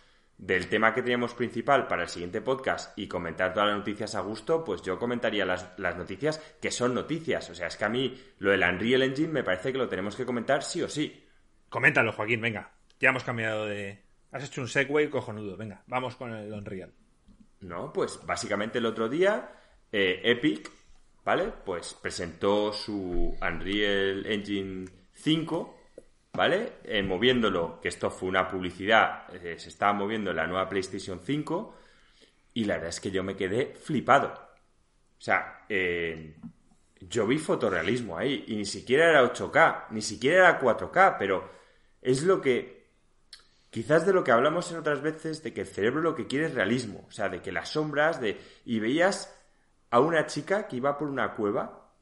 del 0.41 0.69
tema 0.69 0.95
que 0.95 1.03
teníamos 1.03 1.35
principal 1.35 1.87
para 1.87 2.03
el 2.03 2.09
siguiente 2.09 2.41
podcast 2.41 2.99
y 2.99 3.07
comentar 3.07 3.53
todas 3.53 3.69
las 3.69 3.79
noticias 3.79 4.15
a 4.15 4.21
gusto, 4.21 4.65
pues 4.65 4.81
yo 4.83 4.99
comentaría 4.99 5.45
las, 5.45 5.79
las, 5.79 5.97
noticias 5.97 6.39
que 6.61 6.71
son 6.71 6.95
noticias. 6.95 7.51
O 7.51 7.55
sea, 7.55 7.67
es 7.67 7.77
que 7.77 7.85
a 7.85 7.91
mí 7.91 8.19
lo 8.39 8.51
del 8.51 8.63
Unreal 8.63 9.03
Engine 9.03 9.29
me 9.29 9.45
parece 9.45 9.71
que 9.71 9.79
lo 9.79 9.89
tenemos 9.89 10.17
que 10.17 10.25
comentar 10.25 10.63
sí 10.63 10.83
o 10.83 10.89
sí. 10.89 11.27
Coméntalo, 11.69 12.13
Joaquín, 12.13 12.41
venga. 12.41 12.73
Ya 12.99 13.11
hemos 13.11 13.23
cambiado 13.25 13.67
de, 13.67 14.03
Has 14.33 14.45
hecho 14.45 14.61
un 14.61 14.69
segue 14.69 15.11
cojonudo. 15.11 15.57
Venga, 15.57 15.83
vamos 15.87 16.17
con 16.17 16.33
el 16.33 16.53
Unreal. 16.53 16.93
No, 17.61 17.93
pues 17.93 18.21
básicamente 18.25 18.79
el 18.79 18.87
otro 18.87 19.09
día 19.09 19.53
eh, 19.91 20.21
Epic, 20.25 20.71
¿vale? 21.25 21.53
Pues 21.65 21.95
presentó 21.95 22.73
su 22.73 23.37
Unreal 23.41 24.25
Engine 24.27 24.89
5, 25.13 25.80
¿vale? 26.33 26.75
Eh, 26.85 27.03
moviéndolo, 27.03 27.81
que 27.81 27.89
esto 27.89 28.11
fue 28.11 28.29
una 28.29 28.49
publicidad, 28.49 29.35
eh, 29.35 29.59
se 29.59 29.69
estaba 29.69 29.93
moviendo 29.93 30.33
la 30.33 30.47
nueva 30.47 30.69
PlayStation 30.69 31.21
5 31.21 31.77
Y 32.55 32.65
la 32.65 32.75
verdad 32.75 32.91
es 32.91 33.01
que 33.01 33.11
yo 33.11 33.23
me 33.23 33.37
quedé 33.37 33.75
flipado. 33.75 34.29
O 34.29 35.23
sea, 35.23 35.65
eh, 35.69 36.37
yo 37.01 37.27
vi 37.27 37.39
fotorrealismo 37.39 38.17
ahí 38.17 38.45
y 38.49 38.57
ni 38.57 38.65
siquiera 38.65 39.09
era 39.11 39.23
8K, 39.23 39.87
ni 39.91 40.03
siquiera 40.03 40.49
era 40.49 40.61
4K, 40.61 41.17
pero 41.19 41.51
es 42.03 42.23
lo 42.23 42.41
que 42.41 42.81
quizás 43.71 44.05
de 44.05 44.13
lo 44.13 44.25
que 44.25 44.33
hablamos 44.33 44.71
en 44.71 44.79
otras 44.79 45.01
veces 45.01 45.43
de 45.43 45.53
que 45.55 45.63
el 45.63 45.67
cerebro 45.67 46.01
lo 46.01 46.15
que 46.15 46.27
quiere 46.27 46.47
es 46.47 46.55
realismo, 46.55 47.05
o 47.09 47.13
sea, 47.13 47.29
de 47.29 47.41
que 47.41 47.53
las 47.53 47.71
sombras 47.71 48.21
de 48.21 48.41
y 48.65 48.81
veías 48.81 49.35
a 49.91 50.01
una 50.01 50.27
chica 50.27 50.67
que 50.67 50.77
iba 50.77 50.99
por 50.99 51.09
una 51.09 51.35
cueva 51.35 51.93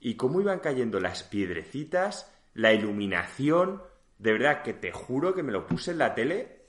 y 0.00 0.16
cómo 0.16 0.40
iban 0.40 0.60
cayendo 0.60 1.00
las 1.00 1.22
piedrecitas, 1.22 2.33
la 2.54 2.72
iluminación, 2.72 3.82
de 4.18 4.32
verdad 4.32 4.62
que 4.62 4.72
te 4.72 4.92
juro 4.92 5.34
que 5.34 5.42
me 5.42 5.52
lo 5.52 5.66
puse 5.66 5.90
en 5.90 5.98
la 5.98 6.14
tele 6.14 6.62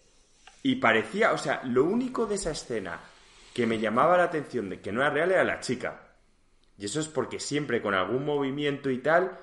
y 0.64 0.76
parecía, 0.78 1.32
o 1.32 1.38
sea, 1.38 1.62
lo 1.64 1.84
único 1.84 2.26
de 2.26 2.36
esa 2.36 2.52
escena 2.52 3.00
que 3.54 3.68
me 3.68 3.80
llamaba 3.80 4.18
la 4.18 4.24
atención 4.24 4.70
de 4.70 4.82
que 4.82 4.92
no 4.92 5.02
era 5.02 5.12
real 5.12 5.32
era 5.32 5.44
la 5.44 5.60
chica. 5.60 6.16
Y 6.78 6.86
eso 6.86 7.00
es 7.00 7.08
porque 7.08 7.40
siempre 7.40 7.82
con 7.82 7.94
algún 7.94 8.26
movimiento 8.26 8.90
y 8.90 8.98
tal, 8.98 9.40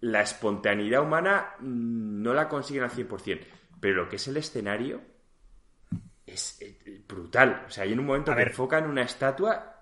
la 0.00 0.22
espontaneidad 0.22 1.02
humana 1.02 1.54
mm, 1.58 2.22
no 2.22 2.32
la 2.32 2.48
consiguen 2.48 2.84
al 2.84 2.90
100%. 2.90 3.40
Pero 3.80 4.04
lo 4.04 4.08
que 4.08 4.16
es 4.16 4.28
el 4.28 4.36
escenario 4.36 5.02
es 6.26 6.56
eh, 6.62 7.02
brutal. 7.06 7.64
O 7.66 7.70
sea, 7.70 7.84
hay 7.84 7.92
en 7.92 8.00
un 8.00 8.06
momento 8.06 8.34
que 8.34 8.42
enfocan 8.42 8.88
una 8.88 9.02
estatua 9.02 9.79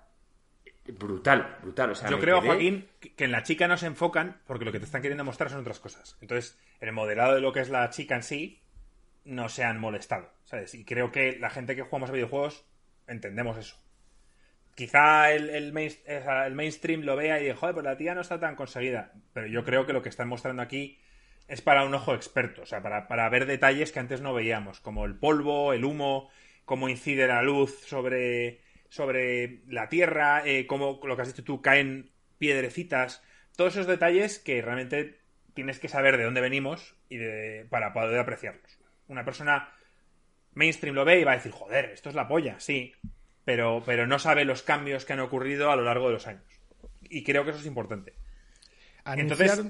brutal, 0.91 1.57
brutal. 1.61 1.93
Yo 2.09 2.19
creo, 2.19 2.41
Joaquín, 2.41 2.87
que 2.99 3.25
en 3.25 3.31
la 3.31 3.43
chica 3.43 3.67
no 3.67 3.77
se 3.77 3.87
enfocan 3.87 4.41
porque 4.45 4.65
lo 4.65 4.71
que 4.71 4.79
te 4.79 4.85
están 4.85 5.01
queriendo 5.01 5.23
mostrar 5.23 5.49
son 5.49 5.61
otras 5.61 5.79
cosas. 5.79 6.17
Entonces, 6.21 6.57
el 6.79 6.91
modelado 6.91 7.35
de 7.35 7.41
lo 7.41 7.51
que 7.51 7.59
es 7.59 7.69
la 7.69 7.89
chica 7.89 8.15
en 8.15 8.23
sí 8.23 8.61
no 9.25 9.49
se 9.49 9.63
han 9.63 9.79
molestado, 9.79 10.31
¿sabes? 10.43 10.73
Y 10.73 10.85
creo 10.85 11.11
que 11.11 11.37
la 11.39 11.49
gente 11.49 11.75
que 11.75 11.83
jugamos 11.83 12.09
a 12.09 12.13
videojuegos 12.13 12.65
entendemos 13.07 13.57
eso. 13.57 13.75
Quizá 14.75 15.31
el, 15.33 15.49
el, 15.49 15.73
mainstream 15.73 17.01
lo 17.01 17.15
vea 17.17 17.39
y 17.39 17.43
diga, 17.43 17.55
joder, 17.55 17.73
pues 17.73 17.85
la 17.85 17.97
tía 17.97 18.15
no 18.15 18.21
está 18.21 18.39
tan 18.39 18.55
conseguida. 18.55 19.11
Pero 19.33 19.47
yo 19.47 19.65
creo 19.65 19.85
que 19.85 19.93
lo 19.93 20.01
que 20.01 20.09
están 20.09 20.29
mostrando 20.29 20.61
aquí 20.61 20.99
es 21.49 21.61
para 21.61 21.83
un 21.83 21.93
ojo 21.93 22.13
experto, 22.13 22.61
o 22.61 22.65
sea, 22.65 22.81
para, 22.81 23.29
ver 23.29 23.45
detalles 23.47 23.91
que 23.91 23.99
antes 23.99 24.21
no 24.21 24.33
veíamos, 24.33 24.79
como 24.79 25.05
el 25.05 25.15
polvo, 25.15 25.73
el 25.73 25.83
humo, 25.83 26.29
cómo 26.63 26.87
incide 26.87 27.27
la 27.27 27.41
luz 27.41 27.81
sobre, 27.87 28.61
sobre 28.89 29.61
la 29.67 29.87
tierra, 29.87 30.43
eh, 30.45 30.67
cómo, 30.67 30.99
lo 31.03 31.15
que 31.15 31.21
has 31.21 31.27
dicho 31.27 31.43
tú, 31.43 31.61
caen 31.61 32.11
piedrecitas, 32.37 33.23
todos 33.55 33.73
esos 33.73 33.87
detalles 33.87 34.39
que 34.39 34.61
realmente 34.61 35.19
tienes 35.53 35.79
que 35.79 35.87
saber 35.87 36.17
de 36.17 36.23
dónde 36.23 36.41
venimos 36.41 36.95
y 37.09 37.17
de, 37.17 37.65
para 37.69 37.93
poder 37.93 38.19
apreciarlos. 38.19 38.79
Una 39.07 39.25
persona 39.25 39.73
mainstream 40.53 40.95
lo 40.95 41.05
ve 41.05 41.19
y 41.19 41.23
va 41.23 41.33
a 41.33 41.35
decir, 41.35 41.51
joder, 41.51 41.85
esto 41.85 42.09
es 42.09 42.15
la 42.15 42.27
polla, 42.27 42.59
sí, 42.59 42.93
pero, 43.45 43.83
pero 43.85 44.07
no 44.07 44.19
sabe 44.19 44.45
los 44.45 44.63
cambios 44.63 45.05
que 45.05 45.13
han 45.13 45.19
ocurrido 45.19 45.71
a 45.71 45.75
lo 45.75 45.83
largo 45.83 46.07
de 46.07 46.13
los 46.13 46.27
años. 46.27 46.43
Y 47.01 47.23
creo 47.23 47.43
que 47.43 47.51
eso 47.51 47.59
es 47.59 47.65
importante. 47.65 48.13
Entonces, 49.05 49.63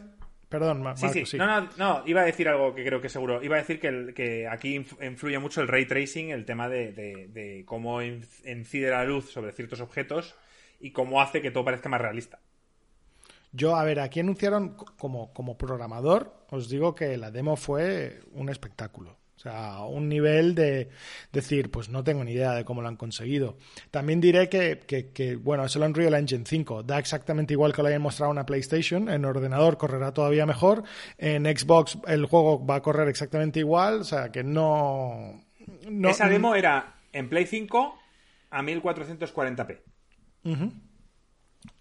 Perdón, 0.49 0.83
sí, 0.95 1.25
sí. 1.27 1.37
No, 1.37 1.45
no, 1.45 1.69
no, 1.77 2.03
iba 2.07 2.21
a 2.21 2.25
decir 2.25 2.49
algo 2.49 2.73
que 2.73 2.83
creo 2.83 2.99
que 2.99 3.07
seguro. 3.07 3.43
Iba 3.43 3.57
a 3.57 3.59
decir 3.59 3.79
que, 3.79 4.13
que 4.15 4.47
aquí 4.47 4.75
influye 4.75 5.37
mucho 5.37 5.61
el 5.61 5.67
ray 5.67 5.85
tracing, 5.85 6.31
el 6.31 6.43
tema 6.45 6.67
de, 6.67 6.91
de, 6.91 7.63
cómo 7.67 8.01
incide 8.01 8.89
la 8.89 9.03
luz 9.03 9.29
sobre 9.29 9.51
ciertos 9.51 9.79
objetos 9.79 10.35
y 10.79 10.91
cómo 10.91 11.21
hace 11.21 11.43
que 11.43 11.51
todo 11.51 11.63
parezca 11.63 11.87
más 11.87 12.01
realista. 12.01 12.39
Yo, 13.51 13.75
a 13.75 13.83
ver, 13.83 13.99
aquí 13.99 14.21
anunciaron 14.21 14.75
como, 14.97 15.31
como 15.33 15.55
programador, 15.55 16.33
os 16.49 16.67
digo 16.67 16.95
que 16.95 17.15
la 17.17 17.29
demo 17.29 17.55
fue 17.55 18.21
un 18.31 18.49
espectáculo. 18.49 19.17
O 19.39 19.41
sea, 19.41 19.85
un 19.85 20.09
nivel 20.09 20.53
de 20.53 20.89
decir, 21.31 21.71
pues 21.71 21.87
no 21.87 22.03
tengo 22.03 22.25
ni 22.25 22.33
idea 22.33 22.51
de 22.55 22.65
cómo 22.65 22.81
lo 22.81 22.89
han 22.89 22.97
conseguido. 22.97 23.55
También 23.89 24.19
diré 24.19 24.49
que, 24.49 24.79
que, 25.13 25.37
bueno, 25.37 25.63
es 25.63 25.73
el 25.77 25.83
Unreal 25.83 26.13
Engine 26.15 26.43
5. 26.45 26.83
Da 26.83 26.99
exactamente 26.99 27.53
igual 27.53 27.71
que 27.71 27.81
lo 27.81 27.87
hayan 27.87 28.01
mostrado 28.01 28.33
en 28.33 28.37
una 28.37 28.45
PlayStation. 28.45 29.07
En 29.07 29.23
ordenador 29.23 29.77
correrá 29.77 30.13
todavía 30.13 30.45
mejor. 30.45 30.83
En 31.17 31.45
Xbox 31.45 31.97
el 32.05 32.25
juego 32.25 32.65
va 32.65 32.75
a 32.75 32.81
correr 32.81 33.07
exactamente 33.07 33.59
igual. 33.59 34.01
O 34.01 34.03
sea, 34.03 34.29
que 34.29 34.43
no... 34.43 35.41
Esa 36.09 36.27
demo 36.27 36.53
era 36.53 36.95
en 37.13 37.29
Play 37.29 37.45
5 37.45 37.97
a 38.49 38.61
1440p. 38.61 39.79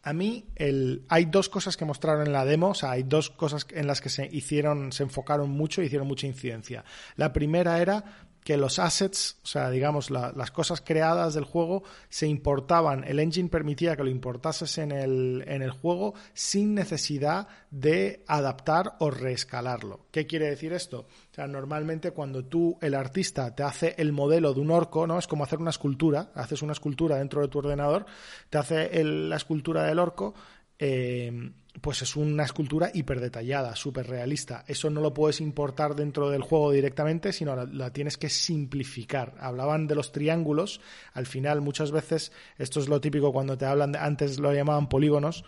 A 0.02 0.12
mí 0.12 0.46
el, 0.56 1.04
hay 1.08 1.26
dos 1.26 1.48
cosas 1.48 1.76
que 1.76 1.84
mostraron 1.84 2.26
en 2.26 2.32
la 2.32 2.44
demo, 2.44 2.70
o 2.70 2.74
sea, 2.74 2.92
hay 2.92 3.02
dos 3.02 3.30
cosas 3.30 3.66
en 3.70 3.86
las 3.86 4.00
que 4.00 4.08
se 4.08 4.26
hicieron, 4.26 4.90
se 4.92 5.02
enfocaron 5.02 5.50
mucho, 5.50 5.82
hicieron 5.82 6.08
mucha 6.08 6.26
incidencia. 6.26 6.84
La 7.16 7.32
primera 7.32 7.80
era 7.80 8.27
que 8.48 8.56
los 8.56 8.78
assets, 8.78 9.36
o 9.44 9.46
sea, 9.46 9.68
digamos, 9.68 10.10
las 10.10 10.50
cosas 10.52 10.80
creadas 10.80 11.34
del 11.34 11.44
juego 11.44 11.82
se 12.08 12.26
importaban, 12.26 13.04
el 13.04 13.18
engine 13.18 13.50
permitía 13.50 13.94
que 13.94 14.04
lo 14.04 14.08
importases 14.08 14.78
en 14.78 14.90
el, 14.90 15.44
en 15.46 15.60
el 15.60 15.70
juego 15.70 16.14
sin 16.32 16.74
necesidad 16.74 17.46
de 17.70 18.24
adaptar 18.26 18.94
o 19.00 19.10
reescalarlo. 19.10 20.06
¿Qué 20.10 20.26
quiere 20.26 20.48
decir 20.48 20.72
esto? 20.72 21.00
O 21.00 21.34
sea, 21.34 21.46
normalmente 21.46 22.12
cuando 22.12 22.42
tú, 22.42 22.78
el 22.80 22.94
artista, 22.94 23.54
te 23.54 23.64
hace 23.64 23.94
el 23.98 24.12
modelo 24.12 24.54
de 24.54 24.60
un 24.60 24.70
orco, 24.70 25.06
¿no? 25.06 25.18
Es 25.18 25.26
como 25.26 25.44
hacer 25.44 25.58
una 25.58 25.68
escultura, 25.68 26.32
haces 26.34 26.62
una 26.62 26.72
escultura 26.72 27.16
dentro 27.16 27.42
de 27.42 27.48
tu 27.48 27.58
ordenador, 27.58 28.06
te 28.48 28.56
hace 28.56 29.04
la 29.04 29.36
escultura 29.36 29.82
del 29.82 29.98
orco, 29.98 30.32
eh, 30.78 31.52
pues 31.80 32.02
es 32.02 32.16
una 32.16 32.44
escultura 32.44 32.90
hiper 32.92 33.20
detallada, 33.20 33.76
súper 33.76 34.06
realista. 34.08 34.64
Eso 34.66 34.90
no 34.90 35.00
lo 35.00 35.14
puedes 35.14 35.40
importar 35.40 35.94
dentro 35.94 36.30
del 36.30 36.42
juego 36.42 36.70
directamente, 36.70 37.32
sino 37.32 37.54
la, 37.66 37.90
tienes 37.92 38.16
que 38.16 38.28
simplificar. 38.28 39.34
Hablaban 39.40 39.86
de 39.86 39.94
los 39.94 40.12
triángulos, 40.12 40.80
al 41.12 41.26
final 41.26 41.60
muchas 41.60 41.90
veces, 41.90 42.32
esto 42.56 42.80
es 42.80 42.88
lo 42.88 43.00
típico 43.00 43.32
cuando 43.32 43.56
te 43.58 43.66
hablan, 43.66 43.96
antes 43.96 44.38
lo 44.38 44.52
llamaban 44.52 44.88
polígonos, 44.88 45.44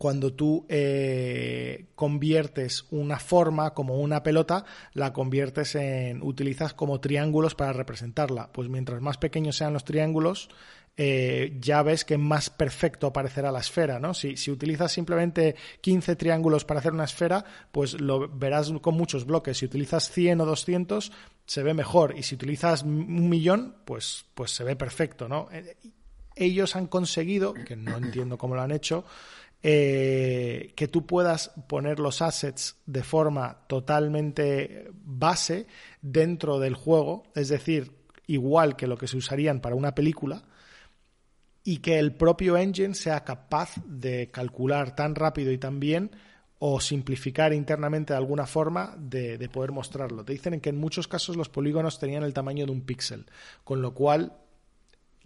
cuando 0.00 0.32
tú 0.32 0.64
eh, 0.70 1.88
conviertes 1.94 2.86
una 2.90 3.18
forma 3.18 3.74
como 3.74 3.96
una 4.00 4.22
pelota, 4.22 4.64
la 4.94 5.12
conviertes 5.12 5.74
en, 5.74 6.22
utilizas 6.22 6.72
como 6.72 7.00
triángulos 7.00 7.54
para 7.54 7.74
representarla. 7.74 8.50
Pues 8.50 8.70
mientras 8.70 9.02
más 9.02 9.18
pequeños 9.18 9.56
sean 9.56 9.74
los 9.74 9.84
triángulos, 9.84 10.48
eh, 10.96 11.56
ya 11.60 11.82
ves 11.82 12.04
que 12.04 12.18
más 12.18 12.50
perfecto 12.50 13.06
aparecerá 13.06 13.50
la 13.50 13.60
esfera, 13.60 13.98
¿no? 13.98 14.12
Si, 14.12 14.36
si, 14.36 14.50
utilizas 14.50 14.92
simplemente 14.92 15.56
15 15.80 16.16
triángulos 16.16 16.64
para 16.64 16.80
hacer 16.80 16.92
una 16.92 17.04
esfera, 17.04 17.44
pues 17.72 18.00
lo 18.00 18.28
verás 18.28 18.70
con 18.82 18.96
muchos 18.96 19.24
bloques. 19.24 19.58
Si 19.58 19.64
utilizas 19.64 20.10
100 20.10 20.42
o 20.42 20.46
200, 20.46 21.12
se 21.46 21.62
ve 21.62 21.74
mejor. 21.74 22.18
Y 22.18 22.22
si 22.22 22.34
utilizas 22.34 22.82
un 22.82 23.28
millón, 23.28 23.76
pues, 23.84 24.26
pues 24.34 24.50
se 24.50 24.64
ve 24.64 24.76
perfecto, 24.76 25.28
¿no? 25.28 25.48
Eh, 25.52 25.76
ellos 26.36 26.76
han 26.76 26.86
conseguido, 26.86 27.54
que 27.54 27.76
no 27.76 27.96
entiendo 27.96 28.38
cómo 28.38 28.54
lo 28.54 28.62
han 28.62 28.70
hecho, 28.70 29.04
eh, 29.62 30.72
que 30.74 30.88
tú 30.88 31.06
puedas 31.06 31.50
poner 31.68 31.98
los 31.98 32.22
assets 32.22 32.76
de 32.86 33.02
forma 33.02 33.58
totalmente 33.66 34.90
base 34.92 35.66
dentro 36.00 36.58
del 36.58 36.74
juego, 36.74 37.24
es 37.34 37.48
decir, 37.48 37.92
igual 38.26 38.76
que 38.76 38.86
lo 38.86 38.96
que 38.96 39.06
se 39.06 39.18
usarían 39.18 39.60
para 39.60 39.74
una 39.74 39.94
película, 39.94 40.44
y 41.62 41.78
que 41.78 41.98
el 41.98 42.14
propio 42.14 42.56
engine 42.56 42.94
sea 42.94 43.24
capaz 43.24 43.74
de 43.86 44.30
calcular 44.30 44.94
tan 44.94 45.14
rápido 45.14 45.52
y 45.52 45.58
tan 45.58 45.80
bien 45.80 46.10
o 46.58 46.78
simplificar 46.78 47.52
internamente 47.54 48.12
de 48.12 48.18
alguna 48.18 48.46
forma 48.46 48.94
de, 48.98 49.48
poder 49.48 49.72
mostrarlo. 49.72 50.24
Te 50.24 50.34
dicen 50.34 50.60
que 50.60 50.68
en 50.68 50.76
muchos 50.76 51.08
casos 51.08 51.36
los 51.36 51.48
polígonos 51.48 51.98
tenían 51.98 52.22
el 52.22 52.34
tamaño 52.34 52.66
de 52.66 52.72
un 52.72 52.82
píxel, 52.82 53.26
con 53.64 53.80
lo 53.80 53.94
cual 53.94 54.34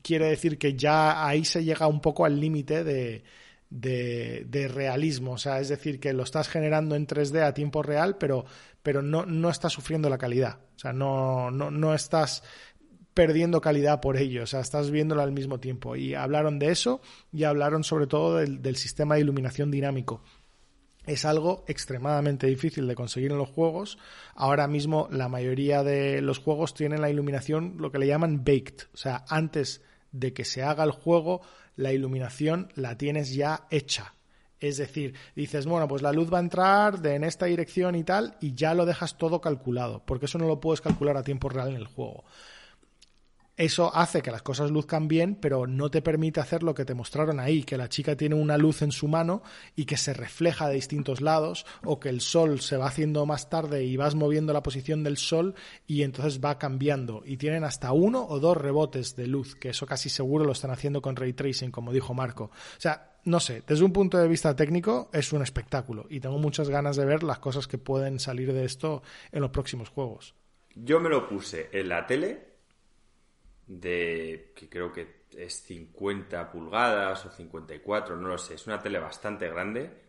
quiere 0.00 0.26
decir 0.26 0.58
que 0.58 0.74
ya 0.74 1.26
ahí 1.26 1.44
se 1.44 1.64
llega 1.64 1.88
un 1.88 2.00
poco 2.00 2.24
al 2.24 2.38
límite 2.38 2.84
de, 2.84 3.24
de, 3.68 4.68
realismo. 4.68 5.32
O 5.32 5.38
sea, 5.38 5.58
es 5.58 5.68
decir, 5.68 5.98
que 5.98 6.12
lo 6.12 6.22
estás 6.22 6.48
generando 6.48 6.94
en 6.94 7.06
3D 7.06 7.42
a 7.42 7.52
tiempo 7.52 7.82
real, 7.82 8.16
pero, 8.16 8.44
pero 8.82 9.02
no, 9.02 9.26
no 9.26 9.50
estás 9.50 9.72
sufriendo 9.72 10.08
la 10.08 10.18
calidad. 10.18 10.60
O 10.76 10.78
sea, 10.78 10.92
no, 10.92 11.50
no, 11.50 11.72
no 11.72 11.94
estás 11.94 12.44
perdiendo 13.14 13.60
calidad 13.60 14.00
por 14.00 14.16
ello, 14.16 14.42
o 14.42 14.46
sea, 14.46 14.60
estás 14.60 14.90
viéndolo 14.90 15.22
al 15.22 15.32
mismo 15.32 15.60
tiempo. 15.60 15.96
Y 15.96 16.14
hablaron 16.14 16.58
de 16.58 16.70
eso 16.70 17.00
y 17.32 17.44
hablaron 17.44 17.84
sobre 17.84 18.08
todo 18.08 18.36
del, 18.36 18.76
sistema 18.76 19.14
de 19.14 19.22
iluminación 19.22 19.70
dinámico. 19.70 20.20
Es 21.06 21.24
algo 21.24 21.64
extremadamente 21.68 22.46
difícil 22.46 22.88
de 22.88 22.94
conseguir 22.94 23.30
en 23.30 23.38
los 23.38 23.50
juegos. 23.50 23.98
Ahora 24.34 24.66
mismo 24.66 25.08
la 25.10 25.28
mayoría 25.28 25.82
de 25.84 26.20
los 26.22 26.38
juegos 26.38 26.74
tienen 26.74 27.00
la 27.00 27.10
iluminación 27.10 27.76
lo 27.78 27.92
que 27.92 27.98
le 27.98 28.06
llaman 28.06 28.42
baked, 28.44 28.88
o 28.92 28.96
sea, 28.96 29.24
antes 29.28 29.82
de 30.12 30.32
que 30.32 30.44
se 30.44 30.62
haga 30.62 30.82
el 30.82 30.92
juego, 30.92 31.42
la 31.76 31.92
iluminación 31.92 32.72
la 32.74 32.96
tienes 32.96 33.34
ya 33.34 33.66
hecha. 33.70 34.14
Es 34.60 34.78
decir, 34.78 35.14
dices, 35.36 35.66
bueno, 35.66 35.86
pues 35.88 36.00
la 36.00 36.12
luz 36.12 36.32
va 36.32 36.38
a 36.38 36.40
entrar 36.40 37.00
de 37.00 37.16
en 37.16 37.24
esta 37.24 37.46
dirección 37.46 37.96
y 37.96 38.04
tal, 38.04 38.38
y 38.40 38.54
ya 38.54 38.72
lo 38.72 38.86
dejas 38.86 39.18
todo 39.18 39.42
calculado, 39.42 40.02
porque 40.06 40.24
eso 40.24 40.38
no 40.38 40.46
lo 40.46 40.60
puedes 40.60 40.80
calcular 40.80 41.18
a 41.18 41.22
tiempo 41.22 41.50
real 41.50 41.68
en 41.68 41.76
el 41.76 41.86
juego 41.86 42.24
eso 43.56 43.94
hace 43.94 44.20
que 44.20 44.32
las 44.32 44.42
cosas 44.42 44.72
luzcan 44.72 45.06
bien, 45.06 45.36
pero 45.36 45.66
no 45.66 45.90
te 45.90 46.02
permite 46.02 46.40
hacer 46.40 46.64
lo 46.64 46.74
que 46.74 46.84
te 46.84 46.94
mostraron 46.94 47.38
ahí, 47.38 47.62
que 47.62 47.76
la 47.76 47.88
chica 47.88 48.16
tiene 48.16 48.34
una 48.34 48.58
luz 48.58 48.82
en 48.82 48.90
su 48.90 49.06
mano 49.06 49.42
y 49.76 49.84
que 49.84 49.96
se 49.96 50.12
refleja 50.12 50.68
de 50.68 50.74
distintos 50.74 51.20
lados, 51.20 51.64
o 51.84 52.00
que 52.00 52.08
el 52.08 52.20
sol 52.20 52.60
se 52.60 52.76
va 52.76 52.86
haciendo 52.86 53.24
más 53.26 53.48
tarde 53.50 53.84
y 53.84 53.96
vas 53.96 54.16
moviendo 54.16 54.52
la 54.52 54.62
posición 54.62 55.04
del 55.04 55.16
sol 55.16 55.54
y 55.86 56.02
entonces 56.02 56.40
va 56.44 56.58
cambiando. 56.58 57.22
Y 57.24 57.36
tienen 57.36 57.62
hasta 57.62 57.92
uno 57.92 58.26
o 58.26 58.40
dos 58.40 58.56
rebotes 58.56 59.14
de 59.14 59.28
luz, 59.28 59.54
que 59.54 59.68
eso 59.68 59.86
casi 59.86 60.08
seguro 60.08 60.44
lo 60.44 60.52
están 60.52 60.72
haciendo 60.72 61.00
con 61.00 61.14
ray 61.14 61.32
tracing, 61.32 61.70
como 61.70 61.92
dijo 61.92 62.12
Marco. 62.12 62.44
O 62.44 62.80
sea, 62.80 63.12
no 63.24 63.38
sé, 63.40 63.62
desde 63.66 63.84
un 63.84 63.92
punto 63.92 64.18
de 64.18 64.28
vista 64.28 64.54
técnico 64.56 65.08
es 65.12 65.32
un 65.32 65.42
espectáculo 65.42 66.06
y 66.10 66.20
tengo 66.20 66.38
muchas 66.38 66.68
ganas 66.68 66.96
de 66.96 67.06
ver 67.06 67.22
las 67.22 67.38
cosas 67.38 67.66
que 67.66 67.78
pueden 67.78 68.18
salir 68.18 68.52
de 68.52 68.64
esto 68.64 69.02
en 69.32 69.40
los 69.42 69.50
próximos 69.50 69.88
juegos. 69.88 70.34
Yo 70.74 70.98
me 70.98 71.08
lo 71.08 71.28
puse 71.28 71.68
en 71.72 71.88
la 71.88 72.06
tele 72.06 72.53
de 73.66 74.52
que 74.54 74.68
creo 74.68 74.92
que 74.92 75.24
es 75.36 75.62
50 75.64 76.50
pulgadas 76.52 77.24
o 77.26 77.30
54, 77.30 78.16
no 78.16 78.28
lo 78.28 78.38
sé, 78.38 78.54
es 78.54 78.66
una 78.66 78.80
tele 78.80 78.98
bastante 78.98 79.48
grande 79.48 80.02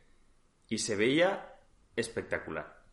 y 0.67 0.77
se 0.77 0.95
veía 0.95 1.55
espectacular. 1.95 2.83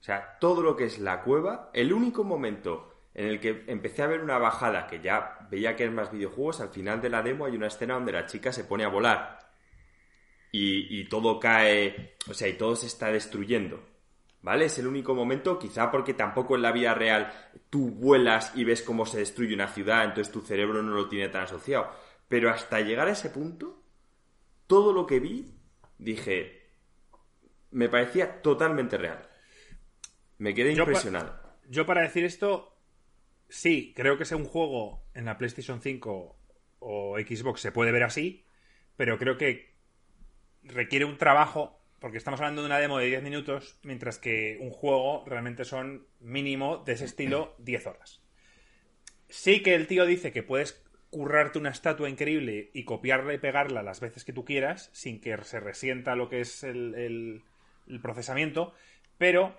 O 0.00 0.02
sea, 0.02 0.38
todo 0.38 0.62
lo 0.62 0.76
que 0.76 0.84
es 0.84 0.98
la 0.98 1.22
cueva, 1.22 1.70
el 1.74 1.92
único 1.92 2.22
momento 2.24 2.94
en 3.14 3.26
el 3.26 3.40
que 3.40 3.64
empecé 3.66 4.02
a 4.02 4.06
ver 4.06 4.20
una 4.20 4.38
bajada 4.38 4.86
que 4.86 5.00
ya 5.00 5.48
veía 5.50 5.74
que 5.74 5.84
es 5.84 5.92
más 5.92 6.12
videojuegos, 6.12 6.60
al 6.60 6.70
final 6.70 7.00
de 7.00 7.10
la 7.10 7.22
demo 7.22 7.46
hay 7.46 7.56
una 7.56 7.66
escena 7.66 7.94
donde 7.94 8.12
la 8.12 8.26
chica 8.26 8.52
se 8.52 8.64
pone 8.64 8.84
a 8.84 8.88
volar 8.88 9.38
y, 10.52 11.00
y 11.00 11.08
todo 11.08 11.40
cae, 11.40 12.16
o 12.28 12.34
sea, 12.34 12.48
y 12.48 12.54
todo 12.54 12.76
se 12.76 12.86
está 12.86 13.10
destruyendo. 13.10 13.82
¿Vale? 14.40 14.66
Es 14.66 14.78
el 14.78 14.86
único 14.86 15.14
momento, 15.14 15.58
quizá 15.58 15.90
porque 15.90 16.14
tampoco 16.14 16.54
en 16.54 16.62
la 16.62 16.72
vida 16.72 16.94
real 16.94 17.32
tú 17.70 17.90
vuelas 17.90 18.52
y 18.54 18.64
ves 18.64 18.82
cómo 18.82 19.04
se 19.04 19.18
destruye 19.18 19.54
una 19.54 19.68
ciudad, 19.68 20.04
entonces 20.04 20.32
tu 20.32 20.40
cerebro 20.42 20.82
no 20.82 20.92
lo 20.92 21.08
tiene 21.08 21.28
tan 21.28 21.42
asociado. 21.42 21.90
Pero 22.28 22.50
hasta 22.50 22.80
llegar 22.80 23.08
a 23.08 23.12
ese 23.12 23.30
punto, 23.30 23.82
todo 24.66 24.92
lo 24.92 25.06
que 25.06 25.18
vi, 25.18 25.54
dije, 25.98 26.70
me 27.72 27.88
parecía 27.88 28.40
totalmente 28.40 28.96
real. 28.96 29.28
Me 30.38 30.54
quedé 30.54 30.72
impresionado. 30.72 31.34
yo 31.68 31.84
para 31.84 32.02
decir 32.02 32.24
esto, 32.24 32.78
sí, 33.48 33.92
creo 33.96 34.16
que 34.16 34.22
es 34.22 34.32
un 34.32 34.44
juego 34.44 35.04
en 35.14 35.24
la 35.24 35.36
PlayStation 35.36 35.82
5 35.82 36.36
o 36.80 37.18
Xbox 37.18 37.60
se 37.60 37.72
puede 37.72 37.90
ver 37.90 38.04
así, 38.04 38.46
pero 38.96 39.18
creo 39.18 39.36
que 39.36 39.74
requiere 40.62 41.04
un 41.04 41.18
trabajo 41.18 41.77
porque 42.00 42.18
estamos 42.18 42.40
hablando 42.40 42.62
de 42.62 42.66
una 42.66 42.78
demo 42.78 42.98
de 42.98 43.06
10 43.06 43.22
minutos, 43.22 43.78
mientras 43.82 44.18
que 44.18 44.58
un 44.60 44.70
juego 44.70 45.24
realmente 45.26 45.64
son 45.64 46.06
mínimo 46.20 46.78
de 46.78 46.92
ese 46.92 47.04
estilo 47.04 47.54
10 47.58 47.86
horas. 47.86 48.22
Sí 49.28 49.62
que 49.62 49.74
el 49.74 49.86
tío 49.86 50.06
dice 50.06 50.32
que 50.32 50.42
puedes 50.42 50.84
currarte 51.10 51.58
una 51.58 51.70
estatua 51.70 52.08
increíble 52.08 52.70
y 52.72 52.84
copiarla 52.84 53.34
y 53.34 53.38
pegarla 53.38 53.82
las 53.82 54.00
veces 54.00 54.24
que 54.24 54.32
tú 54.32 54.44
quieras, 54.44 54.90
sin 54.92 55.20
que 55.20 55.36
se 55.42 55.60
resienta 55.60 56.16
lo 56.16 56.28
que 56.28 56.40
es 56.40 56.62
el, 56.64 57.42
procesamiento, 58.02 58.74
pero 59.16 59.58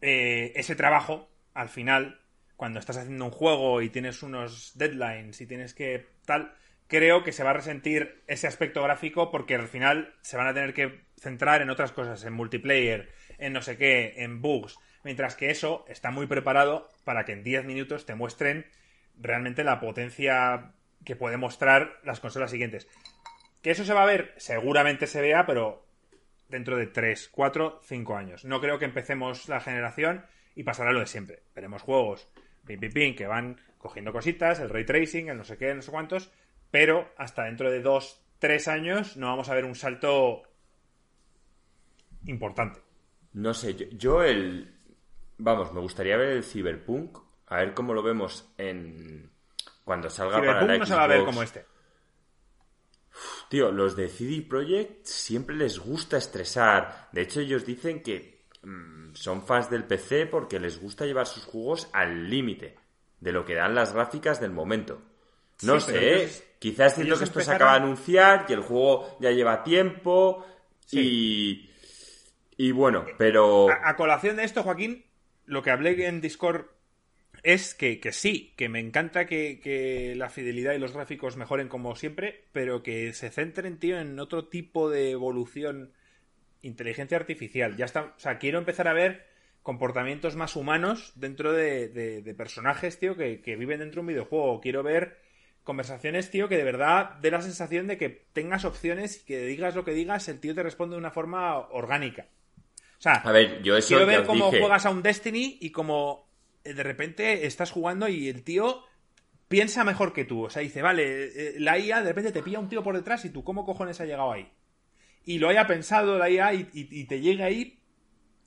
eh, 0.00 0.52
ese 0.56 0.74
trabajo, 0.74 1.30
al 1.54 1.68
final, 1.68 2.20
cuando 2.56 2.80
estás 2.80 2.98
haciendo 2.98 3.24
un 3.24 3.30
juego 3.30 3.80
y 3.82 3.90
tienes 3.90 4.22
unos 4.22 4.76
deadlines 4.76 5.40
y 5.40 5.46
tienes 5.46 5.74
que 5.74 6.06
tal, 6.26 6.54
creo 6.88 7.22
que 7.22 7.32
se 7.32 7.44
va 7.44 7.50
a 7.50 7.54
resentir 7.54 8.22
ese 8.26 8.46
aspecto 8.46 8.82
gráfico 8.82 9.30
porque 9.30 9.54
al 9.54 9.68
final 9.68 10.14
se 10.22 10.36
van 10.36 10.48
a 10.48 10.54
tener 10.54 10.74
que 10.74 11.04
centrar 11.18 11.62
en 11.62 11.70
otras 11.70 11.92
cosas, 11.92 12.24
en 12.24 12.32
multiplayer, 12.32 13.10
en 13.38 13.52
no 13.52 13.62
sé 13.62 13.76
qué, 13.76 14.14
en 14.16 14.40
bugs, 14.40 14.78
mientras 15.04 15.36
que 15.36 15.50
eso 15.50 15.84
está 15.88 16.10
muy 16.10 16.26
preparado 16.26 16.88
para 17.04 17.24
que 17.24 17.32
en 17.32 17.44
10 17.44 17.64
minutos 17.64 18.06
te 18.06 18.14
muestren 18.14 18.66
realmente 19.20 19.64
la 19.64 19.80
potencia 19.80 20.72
que 21.04 21.16
puede 21.16 21.36
mostrar 21.36 22.00
las 22.04 22.20
consolas 22.20 22.50
siguientes. 22.50 22.88
Que 23.62 23.70
eso 23.70 23.84
se 23.84 23.94
va 23.94 24.02
a 24.02 24.06
ver, 24.06 24.34
seguramente 24.36 25.06
se 25.06 25.20
vea, 25.20 25.44
pero 25.46 25.86
dentro 26.48 26.76
de 26.76 26.86
3, 26.86 27.28
4, 27.28 27.80
5 27.82 28.16
años. 28.16 28.44
No 28.44 28.60
creo 28.60 28.78
que 28.78 28.84
empecemos 28.84 29.48
la 29.48 29.60
generación 29.60 30.24
y 30.54 30.62
pasará 30.62 30.92
lo 30.92 31.00
de 31.00 31.06
siempre. 31.06 31.42
Veremos 31.54 31.82
juegos 31.82 32.28
pin, 32.66 32.80
pin, 32.80 32.92
pin, 32.92 33.16
que 33.16 33.26
van 33.26 33.60
cogiendo 33.78 34.12
cositas, 34.12 34.60
el 34.60 34.68
ray 34.68 34.84
tracing, 34.84 35.28
el 35.28 35.36
no 35.36 35.44
sé 35.44 35.56
qué, 35.56 35.74
no 35.74 35.82
sé 35.82 35.90
cuántos, 35.90 36.30
pero 36.70 37.12
hasta 37.16 37.44
dentro 37.44 37.70
de 37.70 37.80
2, 37.80 38.22
3 38.38 38.68
años 38.68 39.16
no 39.16 39.28
vamos 39.28 39.48
a 39.48 39.54
ver 39.54 39.64
un 39.64 39.74
salto 39.74 40.42
importante. 42.26 42.80
No 43.32 43.54
sé, 43.54 43.74
yo, 43.96 44.22
el... 44.22 44.74
Vamos, 45.38 45.72
me 45.72 45.80
gustaría 45.80 46.16
ver 46.16 46.30
el 46.30 46.42
Cyberpunk, 46.42 47.18
a 47.46 47.56
ver 47.58 47.74
cómo 47.74 47.94
lo 47.94 48.02
vemos 48.02 48.52
en... 48.58 49.30
Cuando 49.84 50.10
salga 50.10 50.38
para 50.38 50.66
la 50.66 50.78
no 50.78 50.84
se 50.84 50.94
va 50.94 51.04
a 51.04 51.06
ver 51.06 51.24
como 51.24 51.42
este. 51.42 51.64
tío, 53.48 53.72
los 53.72 53.96
de 53.96 54.08
CD 54.08 54.42
Projekt 54.42 55.06
siempre 55.06 55.56
les 55.56 55.78
gusta 55.78 56.18
estresar. 56.18 57.08
De 57.12 57.22
hecho, 57.22 57.40
ellos 57.40 57.64
dicen 57.64 58.02
que 58.02 58.44
mm, 58.62 59.14
son 59.14 59.46
fans 59.46 59.70
del 59.70 59.84
PC 59.84 60.26
porque 60.26 60.60
les 60.60 60.78
gusta 60.78 61.06
llevar 61.06 61.26
sus 61.26 61.44
juegos 61.44 61.88
al 61.94 62.28
límite 62.28 62.76
de 63.20 63.32
lo 63.32 63.46
que 63.46 63.54
dan 63.54 63.74
las 63.74 63.94
gráficas 63.94 64.40
del 64.40 64.50
momento. 64.50 65.00
No 65.62 65.80
sé, 65.80 66.28
quizás 66.58 66.94
siento 66.94 67.18
que 67.18 67.24
esto 67.24 67.40
se 67.40 67.50
acaba 67.52 67.72
de 67.72 67.78
anunciar, 67.78 68.46
que 68.46 68.54
el 68.54 68.60
juego 68.60 69.16
ya 69.20 69.30
lleva 69.30 69.64
tiempo 69.64 70.46
y 70.90 71.68
y 72.60 72.72
bueno, 72.72 73.06
pero... 73.16 73.68
A, 73.70 73.94
colación 73.94 74.34
de 74.34 74.42
esto, 74.42 74.64
Joaquín, 74.64 75.04
lo 75.46 75.62
que 75.62 75.70
hablé 75.70 76.08
en 76.08 76.20
Discord 76.20 76.66
es 77.44 77.72
que, 77.72 78.00
sí, 78.10 78.52
que 78.56 78.68
me 78.68 78.80
encanta 78.80 79.26
que, 79.26 80.12
la 80.16 80.28
fidelidad 80.28 80.74
y 80.74 80.78
los 80.78 80.92
gráficos 80.92 81.36
mejoren 81.36 81.68
como 81.68 81.94
siempre, 81.94 82.46
pero 82.50 82.82
que 82.82 83.12
se 83.12 83.30
centren, 83.30 83.78
tío, 83.78 84.00
en 84.00 84.18
otro 84.18 84.48
tipo 84.48 84.90
de 84.90 85.12
evolución 85.12 85.92
inteligencia 86.62 87.16
artificial. 87.16 87.76
Ya 87.76 87.84
está, 87.84 88.12
o 88.16 88.18
sea, 88.18 88.38
quiero 88.38 88.58
empezar 88.58 88.88
a 88.88 88.92
ver 88.92 89.28
comportamientos 89.62 90.34
más 90.34 90.56
humanos 90.56 91.12
dentro 91.14 91.52
de, 91.52 92.34
personajes, 92.36 92.98
tío, 92.98 93.16
que, 93.16 93.40
que, 93.40 93.54
viven 93.54 93.78
dentro 93.78 94.00
de 94.00 94.00
un 94.00 94.06
videojuego. 94.08 94.60
Quiero 94.60 94.82
ver 94.82 95.20
conversaciones, 95.68 96.30
tío, 96.30 96.48
que 96.48 96.56
de 96.56 96.64
verdad 96.64 97.16
dé 97.20 97.30
la 97.30 97.42
sensación 97.42 97.88
de 97.88 97.98
que 97.98 98.08
tengas 98.32 98.64
opciones 98.64 99.20
y 99.20 99.26
que 99.26 99.44
digas 99.44 99.76
lo 99.76 99.84
que 99.84 99.92
digas, 99.92 100.26
el 100.28 100.40
tío 100.40 100.54
te 100.54 100.62
responde 100.62 100.94
de 100.94 100.98
una 100.98 101.10
forma 101.10 101.58
orgánica. 101.58 102.26
O 102.98 103.02
sea, 103.02 103.16
a 103.16 103.32
ver, 103.32 103.62
yo 103.62 103.76
eso 103.76 103.88
quiero 103.88 104.06
ver 104.06 104.24
cómo 104.24 104.48
juegas 104.48 104.86
a 104.86 104.90
un 104.90 105.02
Destiny 105.02 105.58
y 105.60 105.70
cómo 105.70 106.26
eh, 106.64 106.72
de 106.72 106.82
repente 106.82 107.46
estás 107.46 107.70
jugando 107.70 108.08
y 108.08 108.30
el 108.30 108.44
tío 108.44 108.82
piensa 109.48 109.84
mejor 109.84 110.14
que 110.14 110.24
tú. 110.24 110.46
O 110.46 110.50
sea, 110.50 110.62
dice, 110.62 110.80
vale, 110.80 111.26
eh, 111.26 111.54
la 111.58 111.78
IA 111.78 112.00
de 112.00 112.08
repente 112.08 112.32
te 112.32 112.42
pilla 112.42 112.60
un 112.60 112.70
tío 112.70 112.82
por 112.82 112.96
detrás 112.96 113.26
y 113.26 113.30
tú, 113.30 113.44
¿cómo 113.44 113.66
cojones 113.66 114.00
ha 114.00 114.06
llegado 114.06 114.32
ahí? 114.32 114.50
Y 115.26 115.38
lo 115.38 115.50
haya 115.50 115.66
pensado 115.66 116.16
la 116.16 116.30
IA 116.30 116.54
y, 116.54 117.04
te 117.04 117.20
llega 117.20 117.44
ahí 117.44 117.78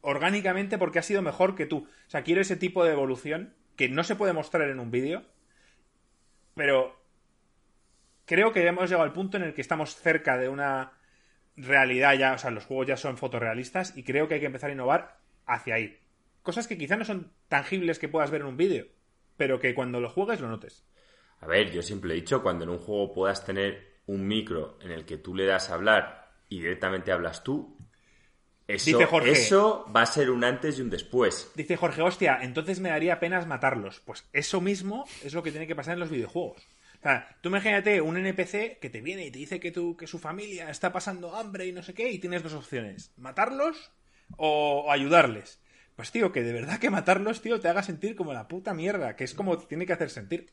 orgánicamente 0.02 0.80
porque 0.80 0.98
ha 0.98 1.04
sido 1.04 1.22
mejor 1.22 1.54
que 1.54 1.68
tú. 1.68 1.88
O 2.08 2.10
sea, 2.10 2.24
quiero 2.24 2.42
ese 2.42 2.56
tipo 2.56 2.84
de 2.84 2.94
evolución 2.94 3.54
que 3.76 3.90
no 3.90 4.04
se 4.04 4.16
puede 4.16 4.34
mostrar 4.34 4.68
en 4.70 4.80
un 4.80 4.90
vídeo, 4.90 5.22
pero 6.56 7.01
creo 8.32 8.54
que 8.54 8.66
hemos 8.66 8.90
llegado 8.90 9.04
al 9.04 9.12
punto 9.12 9.36
en 9.36 9.44
el 9.44 9.54
que 9.54 9.60
estamos 9.60 9.94
cerca 9.94 10.38
de 10.38 10.48
una 10.48 10.94
realidad 11.58 12.14
ya, 12.18 12.34
o 12.34 12.38
sea, 12.38 12.50
los 12.50 12.64
juegos 12.64 12.88
ya 12.88 12.96
son 12.96 13.18
fotorrealistas 13.18 13.98
y 13.98 14.04
creo 14.04 14.30
que 14.30 14.36
hay 14.36 14.40
que 14.40 14.46
empezar 14.46 14.70
a 14.70 14.74
innovar 14.74 15.18
hacia 15.46 15.76
ahí. 15.76 16.00
Cosas 16.42 16.66
que 16.66 16.78
quizá 16.78 16.96
no 16.96 17.04
son 17.04 17.34
tangibles 17.50 18.00
que 18.00 18.08
puedas 18.08 18.32
ver 18.32 18.40
en 18.40 18.48
un 18.48 18.56
vídeo, 18.56 18.88
pero 19.36 19.60
que 19.60 19.76
cuando 19.76 20.00
lo 20.00 20.08
juegues 20.08 20.40
lo 20.40 20.48
notes. 20.48 20.86
A 21.42 21.46
ver, 21.46 21.72
yo 21.72 21.82
siempre 21.82 22.14
he 22.14 22.16
dicho, 22.16 22.42
cuando 22.42 22.64
en 22.64 22.70
un 22.70 22.78
juego 22.78 23.12
puedas 23.12 23.44
tener 23.44 23.98
un 24.06 24.26
micro 24.26 24.80
en 24.82 24.92
el 24.92 25.04
que 25.04 25.18
tú 25.18 25.36
le 25.36 25.46
das 25.46 25.70
a 25.70 25.74
hablar 25.74 26.32
y 26.48 26.62
directamente 26.62 27.12
hablas 27.12 27.44
tú, 27.44 27.78
eso, 28.66 28.98
eso 29.26 29.92
va 29.94 30.04
a 30.04 30.06
ser 30.06 30.32
un 30.32 30.46
antes 30.46 30.80
y 30.80 30.82
un 30.82 30.90
después. 30.90 31.52
Dice 31.56 31.76
Jorge, 31.76 32.02
hostia, 32.02 32.40
entonces 32.42 32.80
me 32.80 32.92
daría 32.92 33.20
penas 33.20 33.46
matarlos. 33.46 34.00
Pues 34.00 34.26
eso 34.32 34.62
mismo 34.62 35.04
es 35.22 35.34
lo 35.34 35.44
que 35.44 35.52
tiene 35.52 35.68
que 35.68 35.76
pasar 35.76 35.96
en 35.96 36.00
los 36.00 36.10
videojuegos. 36.10 36.66
O 37.02 37.04
sea, 37.04 37.36
tú 37.42 37.50
imagínate 37.50 38.00
un 38.00 38.16
NPC 38.16 38.78
que 38.80 38.92
te 38.92 39.02
viene 39.02 39.26
y 39.26 39.32
te 39.32 39.40
dice 39.40 39.60
que, 39.60 39.72
tu, 39.72 39.98
que 39.98 40.06
su 40.06 40.20
familia 40.20 40.70
está 40.70 40.94
pasando 40.94 41.36
hambre 41.36 41.66
y 41.66 41.72
no 41.72 41.82
sé 41.82 41.96
qué, 41.96 42.12
y 42.12 42.20
tienes 42.20 42.44
dos 42.44 42.54
opciones: 42.54 43.12
matarlos 43.18 43.92
o, 44.38 44.92
ayudarles. 44.92 45.60
Pues, 45.96 46.12
tío, 46.12 46.32
que 46.32 46.44
de 46.44 46.54
verdad 46.54 46.78
que 46.78 46.92
matarlos, 46.92 47.42
tío, 47.42 47.60
te 47.60 47.70
haga 47.70 47.82
sentir 47.82 48.16
como 48.16 48.34
la 48.34 48.48
puta 48.48 48.76
mierda, 48.76 49.16
que 49.16 49.24
es 49.24 49.34
como 49.34 49.58
te 49.58 49.66
tiene 49.66 49.88
que 49.88 49.94
hacer 49.94 50.12
sentir. 50.12 50.52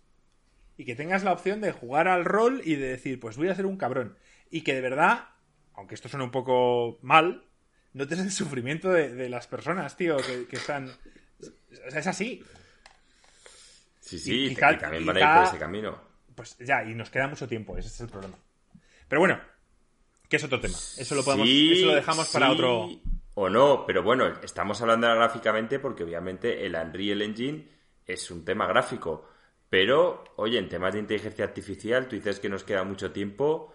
Y 0.79 0.87
que 0.87 0.95
tengas 0.95 1.23
la 1.23 1.33
opción 1.33 1.61
de 1.61 1.73
jugar 1.73 2.09
al 2.09 2.25
rol 2.25 2.63
y 2.65 2.77
de 2.77 2.89
decir, 2.89 3.21
pues 3.21 3.37
voy 3.37 3.49
a 3.49 3.55
ser 3.55 3.67
un 3.67 3.77
cabrón. 3.77 4.17
Y 4.51 4.63
que 4.63 4.75
de 4.75 4.81
verdad, 4.81 5.29
aunque 5.75 5.97
esto 5.97 6.09
suene 6.09 6.25
un 6.25 6.31
poco 6.31 6.99
mal, 7.03 7.45
notes 7.93 8.21
el 8.21 8.31
sufrimiento 8.31 8.89
de, 8.91 9.29
las 9.29 9.47
personas, 9.49 9.99
tío, 9.99 10.17
que, 10.17 10.57
están. 10.57 10.89
O 10.89 11.91
sea, 11.91 12.01
es 12.01 12.07
así. 12.07 12.43
Sí, 14.01 14.19
sí, 14.19 14.47
y, 14.47 14.55
también 14.55 15.05
van 15.05 15.17
a 15.19 15.21
ir 15.21 15.37
por 15.37 15.45
ese 15.49 15.59
camino 15.59 16.08
pues 16.39 16.57
ya, 16.61 16.85
y 16.85 16.95
nos 16.95 17.11
queda 17.11 17.27
mucho 17.27 17.49
tiempo, 17.49 17.77
ese 17.77 17.89
es 17.89 18.01
el 18.01 18.09
problema. 18.09 18.37
Pero 19.09 19.21
bueno, 19.21 19.41
que 20.29 20.37
es 20.37 20.45
otro 20.45 20.61
tema. 20.61 20.77
Eso 20.77 21.17
lo 21.17 21.25
podemos, 21.25 21.49
eso 21.49 21.87
lo 21.87 21.95
dejamos 21.97 22.29
para 22.29 22.53
otro. 22.53 22.89
O 23.35 23.49
no, 23.49 23.85
pero 23.85 24.05
bueno, 24.05 24.29
estamos 24.41 24.81
hablando 24.81 25.09
gráficamente 25.09 25.81
porque 25.81 26.05
obviamente 26.05 26.65
el 26.65 26.77
Unreal 26.77 27.23
Engine 27.23 27.69
es 28.07 28.31
un 28.31 28.45
tema 28.45 28.69
gráfico. 28.69 29.29
Pero, 29.69 30.25
oye, 30.37 30.59
en 30.59 30.69
temas 30.69 30.93
de 30.93 31.01
inteligencia 31.01 31.45
artificial, 31.45 32.07
tú 32.07 32.15
dices 32.15 32.39
que 32.39 32.49
nos 32.49 32.63
queda 32.63 32.85
mucho 32.85 33.11
tiempo. 33.11 33.75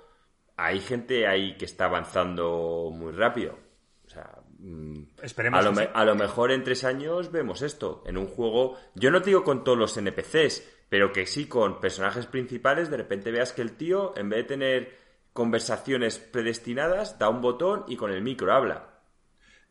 Hay 0.56 0.80
gente 0.80 1.27
ahí 1.27 1.57
que 1.57 1.65
está 1.65 1.85
avanzando 1.85 2.91
muy 2.94 3.11
rápido. 3.11 3.60
O 4.06 4.10
sea, 4.10 4.40
mm, 4.60 5.03
Esperemos 5.22 5.60
a 5.60 5.69
lo, 5.69 5.91
a 5.94 6.06
lo 6.06 6.15
mejor 6.15 6.52
en 6.52 6.64
tres 6.64 6.85
años 6.85 7.30
vemos 7.30 7.61
esto. 7.61 8.03
En 8.06 8.18
un 8.18 8.27
juego, 8.27 8.77
yo 8.95 9.11
no 9.11 9.22
te 9.22 9.31
digo 9.31 9.44
con 9.44 9.65
todos 9.65 9.77
los 9.77 9.98
NPCs, 9.98 10.64
pero 10.93 11.11
que 11.11 11.25
sí 11.25 11.47
con 11.47 11.81
personajes 11.81 12.27
principales, 12.27 12.91
de 12.91 12.97
repente 12.97 13.31
veas 13.31 13.51
que 13.51 13.63
el 13.63 13.71
tío, 13.71 14.15
en 14.15 14.29
vez 14.29 14.41
de 14.41 14.43
tener 14.43 14.95
conversaciones 15.33 16.19
predestinadas, 16.19 17.17
da 17.17 17.29
un 17.29 17.41
botón 17.41 17.83
y 17.87 17.95
con 17.97 18.11
el 18.11 18.21
micro 18.21 18.53
habla. 18.53 18.99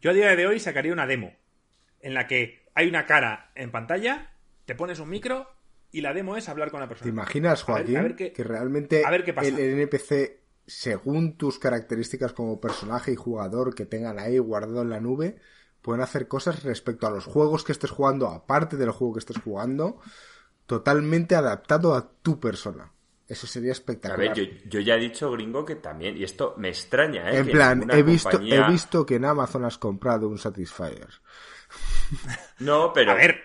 Yo 0.00 0.10
a 0.10 0.14
día 0.14 0.34
de 0.34 0.48
hoy 0.48 0.58
sacaría 0.58 0.92
una 0.92 1.06
demo 1.06 1.32
en 2.00 2.14
la 2.14 2.26
que 2.26 2.66
hay 2.74 2.88
una 2.88 3.06
cara 3.06 3.52
en 3.54 3.70
pantalla, 3.70 4.32
te 4.64 4.74
pones 4.74 4.98
un 4.98 5.10
micro 5.10 5.46
y 5.92 6.00
la 6.00 6.12
demo 6.12 6.36
es 6.36 6.48
hablar 6.48 6.72
con 6.72 6.80
la 6.80 6.88
persona. 6.88 7.04
¿Te 7.04 7.14
imaginas, 7.14 7.62
Joaquín, 7.62 8.16
que 8.16 8.42
realmente 8.42 9.04
El, 9.04 9.80
NPC, 9.80 10.40
según 10.66 11.36
tus 11.36 11.60
características 11.60 12.32
como 12.32 12.60
personaje 12.60 13.12
y 13.12 13.14
jugador 13.14 13.76
que 13.76 13.86
tengan 13.86 14.18
ahí 14.18 14.38
guardado 14.38 14.82
en 14.82 14.90
la 14.90 14.98
nube, 14.98 15.36
pueden 15.82 16.02
hacer 16.02 16.26
cosas 16.26 16.64
respecto 16.64 17.06
a 17.06 17.10
los 17.10 17.26
juegos 17.26 17.62
que 17.62 17.70
estés 17.70 17.92
jugando, 17.92 18.26
aparte 18.26 18.76
del 18.76 18.90
juego 18.90 19.14
que 19.14 19.20
estés 19.20 19.38
jugando, 19.38 20.00
totalmente 20.72 21.34
adaptado 21.34 21.94
a 21.94 22.08
tu 22.22 22.40
persona? 22.40 22.90
Eso 23.28 23.46
sería 23.46 23.72
espectacular. 23.72 24.30
A 24.30 24.34
ver, 24.34 24.68
yo, 24.68 24.80
ya 24.80 24.94
he 24.94 25.00
dicho, 25.00 25.30
gringo, 25.30 25.66
que 25.66 25.76
también, 25.76 26.16
y 26.16 26.24
esto 26.24 26.54
me 26.56 26.68
extraña, 26.70 27.30
¿eh? 27.30 27.38
En 27.38 27.50
plan, 27.50 27.90
he 27.90 28.02
visto, 28.02 28.40
he 28.40 28.70
visto 28.70 29.04
que 29.04 29.16
en 29.16 29.26
Amazon 29.26 29.66
has 29.66 29.76
comprado 29.76 30.28
un 30.28 30.38
Satisfyer. 30.38 31.08
No, 32.58 32.92
pero. 32.92 33.12
A 33.12 33.14
ver, 33.14 33.40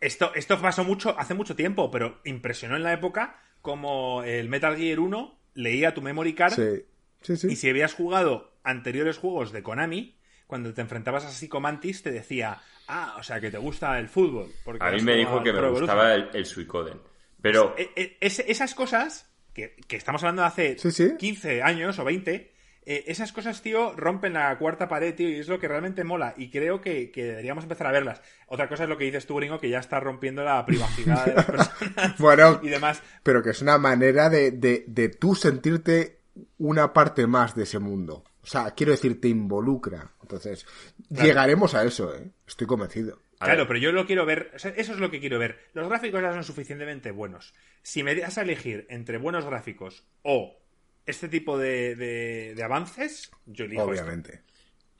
esto, 0.00 0.32
esto 0.34 0.60
pasó 0.60 0.82
mucho, 0.84 1.16
hace 1.18 1.34
mucho 1.34 1.54
tiempo, 1.54 1.90
pero 1.90 2.20
impresionó 2.24 2.74
en 2.76 2.82
la 2.82 2.92
época 2.92 3.40
como 3.62 4.24
el 4.24 4.48
Metal 4.48 4.76
Gear 4.76 4.98
1 4.98 5.38
leía 5.54 5.94
tu 5.94 6.02
memory 6.02 6.34
card. 6.34 6.54
Sí. 6.54 6.84
Sí, 7.20 7.36
sí. 7.36 7.48
Y 7.52 7.56
si 7.56 7.70
habías 7.70 7.94
jugado 7.94 8.52
anteriores 8.64 9.18
juegos 9.18 9.52
de 9.52 9.62
Konami, 9.62 10.17
cuando 10.48 10.74
te 10.74 10.80
enfrentabas 10.80 11.24
a 11.24 11.30
Psychomantis, 11.30 12.02
te 12.02 12.10
decía, 12.10 12.58
ah, 12.88 13.14
o 13.20 13.22
sea, 13.22 13.38
que 13.38 13.52
te 13.52 13.58
gusta 13.58 13.96
el 14.00 14.08
fútbol. 14.08 14.50
Porque 14.64 14.84
a 14.84 14.90
mí 14.90 15.02
me 15.02 15.14
dijo 15.14 15.40
que 15.44 15.52
me 15.52 15.70
gustaba 15.70 16.14
el, 16.14 16.46
Suicoden. 16.46 17.00
Pero. 17.40 17.76
E, 17.78 17.92
e, 17.94 18.16
esas 18.20 18.74
cosas, 18.74 19.30
que, 19.54 19.76
estamos 19.90 20.24
hablando 20.24 20.42
de 20.42 20.48
hace 20.48 21.16
15 21.16 21.62
años 21.62 21.98
o 22.00 22.04
20, 22.04 22.52
eh, 22.90 23.04
esas 23.06 23.34
cosas, 23.34 23.60
tío, 23.60 23.92
rompen 23.94 24.32
la 24.32 24.56
cuarta 24.56 24.88
pared, 24.88 25.14
tío, 25.14 25.28
y 25.28 25.38
es 25.38 25.48
lo 25.48 25.60
que 25.60 25.68
realmente 25.68 26.04
mola. 26.04 26.32
Y 26.38 26.48
creo 26.48 26.80
que, 26.80 27.12
deberíamos 27.14 27.64
empezar 27.64 27.86
a 27.86 27.92
verlas. 27.92 28.22
Otra 28.46 28.66
cosa 28.66 28.84
es 28.84 28.88
lo 28.88 28.96
que 28.96 29.04
dices 29.04 29.26
tú, 29.26 29.36
gringo, 29.36 29.60
que 29.60 29.68
ya 29.68 29.80
está 29.80 30.00
rompiendo 30.00 30.42
la 30.42 30.64
privacidad 30.64 31.26
de 31.26 31.34
las 31.34 31.44
personas 31.50 32.16
bueno, 32.18 32.60
y 32.62 32.70
demás. 32.70 33.02
Pero 33.22 33.42
que 33.42 33.50
es 33.50 33.60
una 33.60 33.76
manera 33.76 34.30
de, 34.30 34.52
de, 34.52 35.08
tú 35.10 35.34
sentirte 35.34 36.20
una 36.56 36.94
parte 36.94 37.26
más 37.26 37.54
de 37.54 37.64
ese 37.64 37.78
mundo. 37.78 38.24
O 38.48 38.50
sea, 38.50 38.70
quiero 38.70 38.92
decir, 38.92 39.20
te 39.20 39.28
involucra. 39.28 40.10
Entonces, 40.22 40.66
llegaremos 41.10 41.74
a 41.74 41.84
eso, 41.84 42.14
¿eh? 42.14 42.30
Estoy 42.46 42.66
convencido. 42.66 43.20
claro, 43.38 43.66
pero 43.66 43.78
yo 43.78 43.92
lo 43.92 44.06
quiero 44.06 44.24
ver. 44.24 44.52
eso 44.54 44.70
es 44.74 44.98
lo 44.98 45.10
que 45.10 45.20
quiero 45.20 45.38
ver. 45.38 45.58
Los 45.74 45.86
gráficos 45.86 46.22
ya 46.22 46.32
son 46.32 46.44
suficientemente 46.44 47.10
buenos. 47.10 47.52
Si 47.82 48.02
me 48.02 48.14
das 48.14 48.38
a 48.38 48.42
elegir 48.42 48.86
entre 48.88 49.18
buenos 49.18 49.44
gráficos 49.44 50.02
o 50.22 50.58
este 51.04 51.28
tipo 51.28 51.58
de, 51.58 51.94
de, 51.94 52.62
avances, 52.62 53.30
yo 53.44 53.66
elijo 53.66 53.82
Obviamente. 53.82 54.40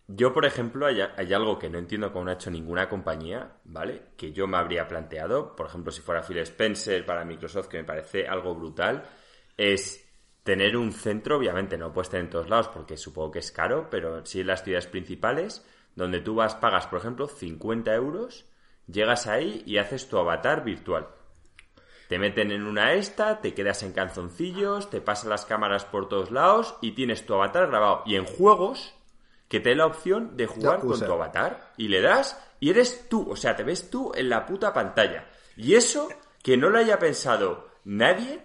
Yo, 0.08 0.34
por 0.34 0.44
ejemplo, 0.44 0.84
hay, 0.84 1.00
algo 1.32 1.58
que 1.58 1.70
no 1.70 1.78
entiendo 1.78 2.12
cómo 2.12 2.26
no 2.26 2.32
ha 2.32 2.34
hecho 2.34 2.50
ninguna 2.50 2.86
compañía, 2.86 3.52
¿vale? 3.64 4.02
Que 4.18 4.30
yo 4.30 4.46
me 4.46 4.58
habría 4.58 4.86
planteado, 4.86 5.56
por 5.56 5.68
ejemplo, 5.68 5.90
si 5.90 6.02
fuera 6.02 6.22
Phil 6.22 6.38
Spencer 6.38 7.06
para 7.06 7.24
Microsoft, 7.24 7.68
que 7.68 7.78
me 7.78 7.84
parece 7.84 8.28
algo 8.28 8.54
brutal, 8.54 9.04
es 9.56 10.07
tener 10.48 10.78
un 10.78 10.92
centro, 10.92 11.36
obviamente 11.36 11.76
no 11.76 11.92
puedes 11.92 12.08
tener 12.08 12.24
en 12.24 12.30
todos 12.30 12.48
lados 12.48 12.68
porque 12.68 12.96
supongo 12.96 13.32
que 13.32 13.40
es 13.40 13.52
caro, 13.52 13.88
pero 13.90 14.24
sí 14.24 14.40
en 14.40 14.46
las 14.46 14.64
ciudades 14.64 14.86
principales, 14.86 15.62
donde 15.94 16.20
tú 16.20 16.36
vas, 16.36 16.54
pagas, 16.54 16.86
por 16.86 17.00
ejemplo, 17.00 17.28
50 17.28 17.92
euros, 17.92 18.46
llegas 18.86 19.26
ahí 19.26 19.62
y 19.66 19.76
haces 19.76 20.08
tu 20.08 20.16
avatar 20.16 20.64
virtual. 20.64 21.08
Te 22.08 22.18
meten 22.18 22.50
en 22.50 22.62
una 22.62 22.94
esta, 22.94 23.42
te 23.42 23.52
quedas 23.52 23.82
en 23.82 23.92
canzoncillos, 23.92 24.88
te 24.88 25.02
pasan 25.02 25.28
las 25.28 25.44
cámaras 25.44 25.84
por 25.84 26.08
todos 26.08 26.30
lados 26.30 26.76
y 26.80 26.92
tienes 26.92 27.26
tu 27.26 27.34
avatar 27.34 27.66
grabado. 27.66 28.02
Y 28.06 28.16
en 28.16 28.24
juegos, 28.24 28.94
que 29.48 29.60
te 29.60 29.68
da 29.68 29.76
la 29.76 29.86
opción 29.86 30.34
de 30.38 30.46
jugar 30.46 30.80
con 30.80 30.98
tu 30.98 31.12
avatar. 31.12 31.74
Y 31.76 31.88
le 31.88 32.00
das 32.00 32.42
y 32.58 32.70
eres 32.70 33.06
tú. 33.10 33.30
O 33.30 33.36
sea, 33.36 33.54
te 33.54 33.64
ves 33.64 33.90
tú 33.90 34.12
en 34.14 34.30
la 34.30 34.46
puta 34.46 34.72
pantalla. 34.72 35.28
Y 35.58 35.74
eso, 35.74 36.08
que 36.42 36.56
no 36.56 36.70
lo 36.70 36.78
haya 36.78 36.98
pensado 36.98 37.68
nadie, 37.84 38.40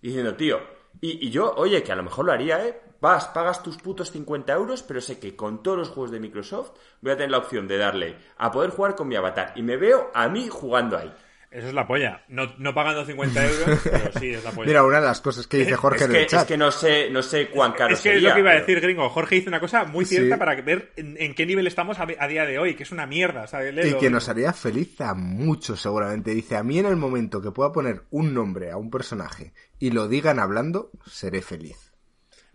diciendo, 0.00 0.34
tío. 0.34 0.80
Y, 1.00 1.30
yo, 1.30 1.54
oye, 1.56 1.82
que 1.82 1.92
a 1.92 1.96
lo 1.96 2.02
mejor 2.02 2.26
lo 2.26 2.32
haría, 2.32 2.64
¿eh? 2.64 2.80
Vas, 3.00 3.26
pagas 3.28 3.62
tus 3.62 3.76
putos 3.78 4.12
50 4.12 4.52
euros, 4.52 4.84
pero 4.84 5.00
sé 5.00 5.18
que 5.18 5.34
con 5.34 5.62
todos 5.62 5.76
los 5.76 5.88
juegos 5.88 6.12
de 6.12 6.20
Microsoft 6.20 6.70
voy 7.00 7.12
a 7.12 7.16
tener 7.16 7.32
la 7.32 7.38
opción 7.38 7.66
de 7.66 7.76
darle 7.76 8.16
a 8.38 8.52
poder 8.52 8.70
jugar 8.70 8.94
con 8.94 9.08
mi 9.08 9.16
avatar. 9.16 9.52
Y 9.56 9.62
me 9.62 9.76
veo 9.76 10.12
a 10.14 10.28
mí 10.28 10.48
jugando 10.48 10.96
ahí. 10.96 11.12
Eso 11.52 11.68
es 11.68 11.74
la 11.74 11.86
polla. 11.86 12.24
No, 12.28 12.54
no 12.58 12.74
pagando 12.74 13.04
50 13.04 13.46
euros, 13.50 13.80
pero 13.84 14.12
sí 14.18 14.30
es 14.30 14.42
la 14.42 14.50
polla. 14.52 14.66
Mira, 14.66 14.84
una 14.84 15.00
de 15.00 15.06
las 15.06 15.20
cosas 15.20 15.46
que 15.46 15.58
dice 15.58 15.76
Jorge 15.76 16.04
es 16.04 16.10
en 16.10 16.16
el 16.16 16.26
chat. 16.26 16.40
Es 16.42 16.46
que 16.48 16.56
no 16.56 16.72
sé, 16.72 17.10
no 17.10 17.22
sé 17.22 17.48
cuán 17.48 17.72
caro 17.72 17.94
Es 17.94 18.00
que 18.00 18.16
es 18.16 18.22
lo 18.22 18.32
que 18.32 18.40
iba 18.40 18.52
a 18.52 18.54
decir, 18.54 18.80
gringo. 18.80 19.08
Jorge 19.10 19.36
hizo 19.36 19.48
una 19.48 19.60
cosa 19.60 19.84
muy 19.84 20.04
cierta 20.04 20.38
para 20.38 20.60
ver 20.62 20.92
en, 20.96 21.34
qué 21.34 21.44
nivel 21.44 21.66
estamos 21.66 21.98
a, 21.98 22.06
día 22.26 22.46
de 22.46 22.58
hoy, 22.58 22.74
que 22.74 22.84
es 22.84 22.92
una 22.92 23.06
mierda, 23.06 23.46
¿sabes? 23.46 23.74
y 23.86 23.94
que 23.94 24.10
nos 24.10 24.28
haría 24.28 24.52
feliz 24.52 25.00
a 25.00 25.14
muchos, 25.14 25.80
seguramente. 25.80 26.32
Dice, 26.32 26.56
a 26.56 26.62
mí 26.62 26.78
en 26.78 26.86
el 26.86 26.96
momento 26.96 27.42
que 27.42 27.50
pueda 27.50 27.70
poner 27.70 28.02
un 28.10 28.32
nombre 28.32 28.70
a 28.70 28.76
un 28.76 28.90
personaje 28.90 29.52
y 29.78 29.90
lo 29.90 30.08
digan 30.08 30.38
hablando, 30.38 30.90
seré 31.06 31.42
feliz. 31.42 31.91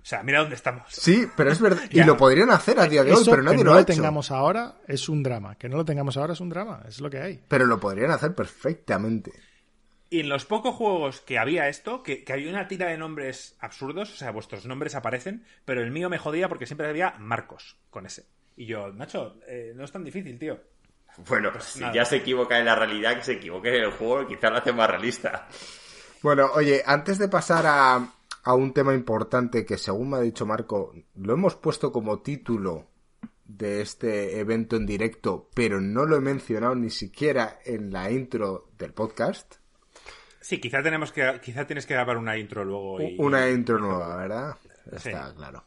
O 0.08 0.10
sea, 0.10 0.24
mira 0.24 0.40
dónde 0.40 0.56
estamos. 0.56 0.86
Sí, 0.88 1.28
pero 1.36 1.52
es 1.52 1.60
verdad. 1.60 1.84
y 1.92 2.02
lo 2.02 2.16
podrían 2.16 2.50
hacer 2.52 2.80
a 2.80 2.88
día 2.88 3.04
de 3.04 3.12
hoy, 3.12 3.26
pero 3.30 3.44
nadie 3.44 3.58
que 3.58 3.64
no 3.66 3.72
lo, 3.72 3.80
lo 3.80 3.86
tengamos 3.86 4.32
ahora 4.32 4.76
es 4.88 5.10
un 5.10 5.22
drama. 5.22 5.56
Que 5.56 5.68
no 5.68 5.76
lo 5.76 5.84
tengamos 5.84 6.16
ahora 6.16 6.32
es 6.32 6.40
un 6.40 6.48
drama. 6.48 6.82
Es 6.88 7.02
lo 7.02 7.10
que 7.10 7.20
hay. 7.20 7.44
Pero 7.46 7.66
lo 7.66 7.78
podrían 7.78 8.12
hacer 8.12 8.34
perfectamente. 8.34 9.34
Y 10.10 10.22
en 10.22 10.30
los 10.30 10.46
pocos 10.46 10.76
juegos 10.76 11.20
que 11.20 11.38
había 11.38 11.68
esto, 11.68 12.04
que, 12.04 12.24
había 12.32 12.50
una 12.50 12.70
tira 12.70 12.88
de 12.88 12.98
nombres 12.98 13.58
absurdos, 13.60 14.14
o 14.14 14.16
sea, 14.16 14.32
vuestros 14.32 14.66
nombres 14.66 14.96
aparecen, 14.96 15.44
pero 15.66 15.82
el 15.82 15.92
mío 15.92 16.10
me 16.10 16.20
jodía 16.20 16.48
porque 16.48 16.68
siempre 16.68 16.88
había 16.88 17.16
Marcos 17.20 17.76
con 17.90 18.06
ese. 18.06 18.28
Y 18.56 18.66
yo, 18.66 18.88
Nacho, 18.94 19.42
eh, 19.46 19.74
no 19.76 19.84
es 19.84 19.92
tan 19.92 20.06
difícil, 20.06 20.40
tío. 20.40 20.58
Bueno, 21.28 21.52
pues 21.52 21.66
si 21.66 21.84
ya 21.94 22.06
se 22.06 22.16
equivoca 22.16 22.58
en 22.58 22.64
la 22.64 22.76
realidad, 22.76 23.18
que 23.18 23.24
se 23.24 23.34
equivoque 23.34 23.76
en 23.76 23.84
el 23.84 23.92
juego, 23.92 24.26
quizás 24.26 24.52
lo 24.52 24.58
hace 24.60 24.72
más 24.72 24.90
realista. 24.90 25.50
Bueno, 26.22 26.50
oye, 26.54 26.82
antes 26.86 27.18
de 27.18 27.28
pasar 27.28 27.66
a, 27.68 28.14
a 28.48 28.54
un 28.54 28.72
tema 28.72 28.94
importante 28.94 29.66
que 29.66 29.78
según 29.78 30.12
me 30.12 30.18
ha 30.18 30.22
dicho 30.22 30.46
Marco, 30.46 30.96
lo 31.16 31.34
hemos 31.34 31.56
puesto 31.56 31.92
como 31.92 32.22
título 32.22 32.88
de 33.44 33.82
este 33.82 34.40
evento 34.40 34.78
en 34.78 34.86
directo, 34.86 35.50
pero 35.54 35.82
no 35.82 36.06
lo 36.06 36.16
he 36.16 36.22
mencionado 36.22 36.74
ni 36.74 36.90
siquiera 36.90 37.60
en 37.66 37.92
la 37.92 38.10
intro 38.10 38.70
del 38.78 38.94
podcast. 38.94 39.56
Sí, 40.40 40.62
quizá 40.62 40.82
tenemos 40.82 41.12
que, 41.12 41.42
quizá 41.44 41.68
tienes 41.68 41.86
que 41.86 41.96
grabar 41.96 42.16
una 42.16 42.38
intro 42.38 42.64
luego. 42.64 43.00
Una 43.18 43.50
intro 43.50 43.80
nueva, 43.80 44.16
¿verdad? 44.16 44.56
Está 44.94 45.34
claro. 45.36 45.66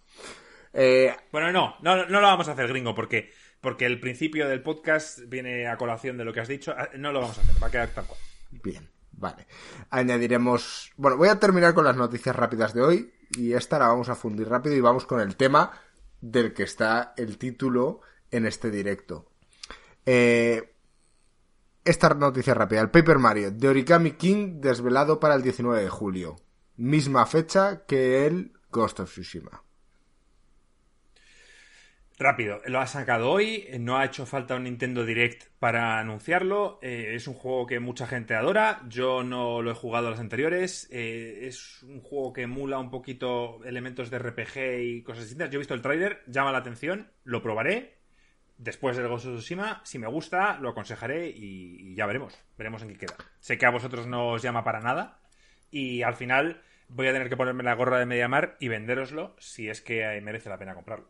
Eh, 0.73 1.15
bueno, 1.31 1.53
no, 1.53 1.77
no, 1.83 2.07
no 2.07 2.21
lo 2.23 2.27
vamos 2.27 2.49
a 2.49 2.53
hacer, 2.53 2.67
gringo, 2.67 2.95
porque, 2.95 3.31
porque 3.61 3.85
el 3.85 4.01
principio 4.01 4.49
del 4.49 4.63
podcast 4.63 5.19
viene 5.29 5.67
a 5.67 5.77
colación 5.77 6.17
de 6.17 6.25
lo 6.25 6.33
que 6.33 6.41
has 6.41 6.49
dicho. 6.49 6.75
Ah, 6.75 6.89
no 6.97 7.13
lo 7.13 7.21
vamos 7.21 7.37
a 7.37 7.43
hacer, 7.43 7.63
va 7.63 7.67
a 7.67 7.71
quedar 7.71 7.91
tal 7.91 8.07
cual. 8.07 8.21
Bien. 8.51 8.89
Vale. 9.21 9.47
Añadiremos. 9.91 10.93
Bueno, 10.97 11.19
voy 11.19 11.29
a 11.29 11.39
terminar 11.39 11.75
con 11.75 11.85
las 11.85 11.97
noticias 11.97 12.35
rápidas 12.35 12.73
de 12.73 12.83
hoy. 12.83 13.13
Y 13.33 13.53
esta 13.53 13.79
la 13.79 13.89
vamos 13.89 14.09
a 14.09 14.17
fundir 14.17 14.49
rápido 14.49 14.75
y 14.75 14.81
vamos 14.81 15.07
con 15.07 15.21
el 15.21 15.37
tema 15.37 15.71
del 16.21 16.53
que 16.53 16.65
está 16.65 17.13
el 17.17 17.39
título 17.39 18.01
en 18.31 18.47
este 18.47 18.71
directo. 18.71 19.31
Eh, 20.05 20.75
esta 21.85 22.09
noticia 22.15 22.55
rápida. 22.55 22.81
El 22.81 22.91
Paper 22.91 23.19
Mario 23.19 23.51
de 23.53 23.69
Origami 23.69 24.13
King 24.13 24.61
desvelado 24.61 25.21
para 25.21 25.35
el 25.35 25.43
19 25.43 25.83
de 25.83 25.91
julio. 25.91 26.37
Misma 26.77 27.27
fecha 27.27 27.85
que 27.87 28.27
el 28.27 28.55
Ghost 28.73 29.01
of 29.01 29.11
Tsushima. 29.11 29.63
Rápido, 32.21 32.61
lo 32.67 32.81
ha 32.81 32.87
sacado 32.87 33.31
hoy, 33.31 33.67
no 33.81 33.97
ha 33.97 34.05
hecho 34.05 34.27
falta 34.27 34.55
un 34.55 34.65
Nintendo 34.65 35.07
Direct 35.07 35.45
para 35.59 35.99
anunciarlo, 35.99 36.79
eh, 36.83 37.13
es 37.15 37.27
un 37.27 37.33
juego 37.33 37.67
que 37.67 37.81
mucha 37.81 38.07
gente 38.07 38.35
adora, 38.35 38.83
yo 38.91 39.23
no 39.23 39.63
lo 39.63 39.71
he 39.71 39.75
jugado 39.75 40.09
a 40.09 40.11
los 40.11 40.21
anteriores, 40.21 40.87
eh, 40.93 41.47
es 41.47 41.83
un 41.83 42.03
juego 42.03 42.35
que 42.35 42.43
emula 42.43 42.79
un 42.79 42.91
poquito 42.91 43.65
elementos 43.65 44.11
de 44.11 44.19
RPG 44.19 44.83
y 44.83 45.03
cosas 45.03 45.25
distintas, 45.25 45.49
yo 45.49 45.57
he 45.57 45.61
visto 45.61 45.73
el 45.73 45.81
trailer, 45.81 46.23
llama 46.27 46.53
la 46.53 46.59
atención, 46.59 47.11
lo 47.25 47.41
probaré, 47.41 47.97
después 48.59 48.99
del 48.99 49.09
Ghost 49.09 49.25
of 49.25 49.39
Tsushima, 49.39 49.81
si 49.85 49.99
me 49.99 50.07
gusta, 50.07 50.59
lo 50.59 50.69
aconsejaré 50.69 51.31
y, 51.31 51.95
ya 51.95 52.05
veremos, 52.05 52.39
veremos 52.59 52.83
en 52.83 52.89
qué 52.89 52.99
queda. 52.99 53.17
Sé 53.39 53.57
que 53.57 53.65
a 53.65 53.71
vosotros 53.71 54.07
no 54.07 54.33
os 54.33 54.43
llama 54.43 54.63
para 54.63 54.81
nada 54.81 55.21
y 55.71 56.03
al 56.03 56.17
final 56.17 56.61
voy 56.87 57.07
a 57.07 57.15
tener 57.15 57.31
que 57.31 57.39
ponerme 57.39 57.63
la 57.63 57.77
gorra 57.77 57.99
de 57.99 58.05
Mediamar 58.05 58.59
y 58.61 58.69
vendéroslo 58.69 59.35
si 59.39 59.71
es 59.71 59.81
que 59.81 60.21
merece 60.21 60.51
la 60.51 60.59
pena 60.59 60.75
comprarlo 60.75 61.09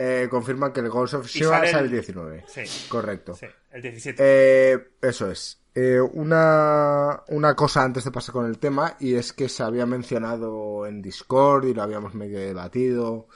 eh, 0.00 0.28
confirman 0.30 0.72
que 0.72 0.78
el 0.78 0.88
Ghost 0.90 1.14
of 1.14 1.26
Tsushima 1.26 1.66
sale 1.66 1.86
el 1.86 1.90
19. 1.90 2.44
Sí. 2.46 2.88
Correcto. 2.88 3.34
Sí, 3.34 3.46
el 3.72 3.82
17. 3.82 4.22
Eh, 4.24 4.90
eso 5.02 5.28
es. 5.28 5.60
Eh, 5.74 6.00
una, 6.00 7.24
una 7.28 7.56
cosa 7.56 7.82
antes 7.82 8.04
de 8.04 8.12
pasar 8.12 8.32
con 8.32 8.46
el 8.46 8.58
tema, 8.58 8.96
y 9.00 9.16
es 9.16 9.32
que 9.32 9.48
se 9.48 9.64
había 9.64 9.86
mencionado 9.86 10.86
en 10.86 11.02
Discord 11.02 11.66
y 11.66 11.74
lo 11.74 11.82
habíamos 11.82 12.14
medio 12.14 12.38
debatido, 12.38 13.26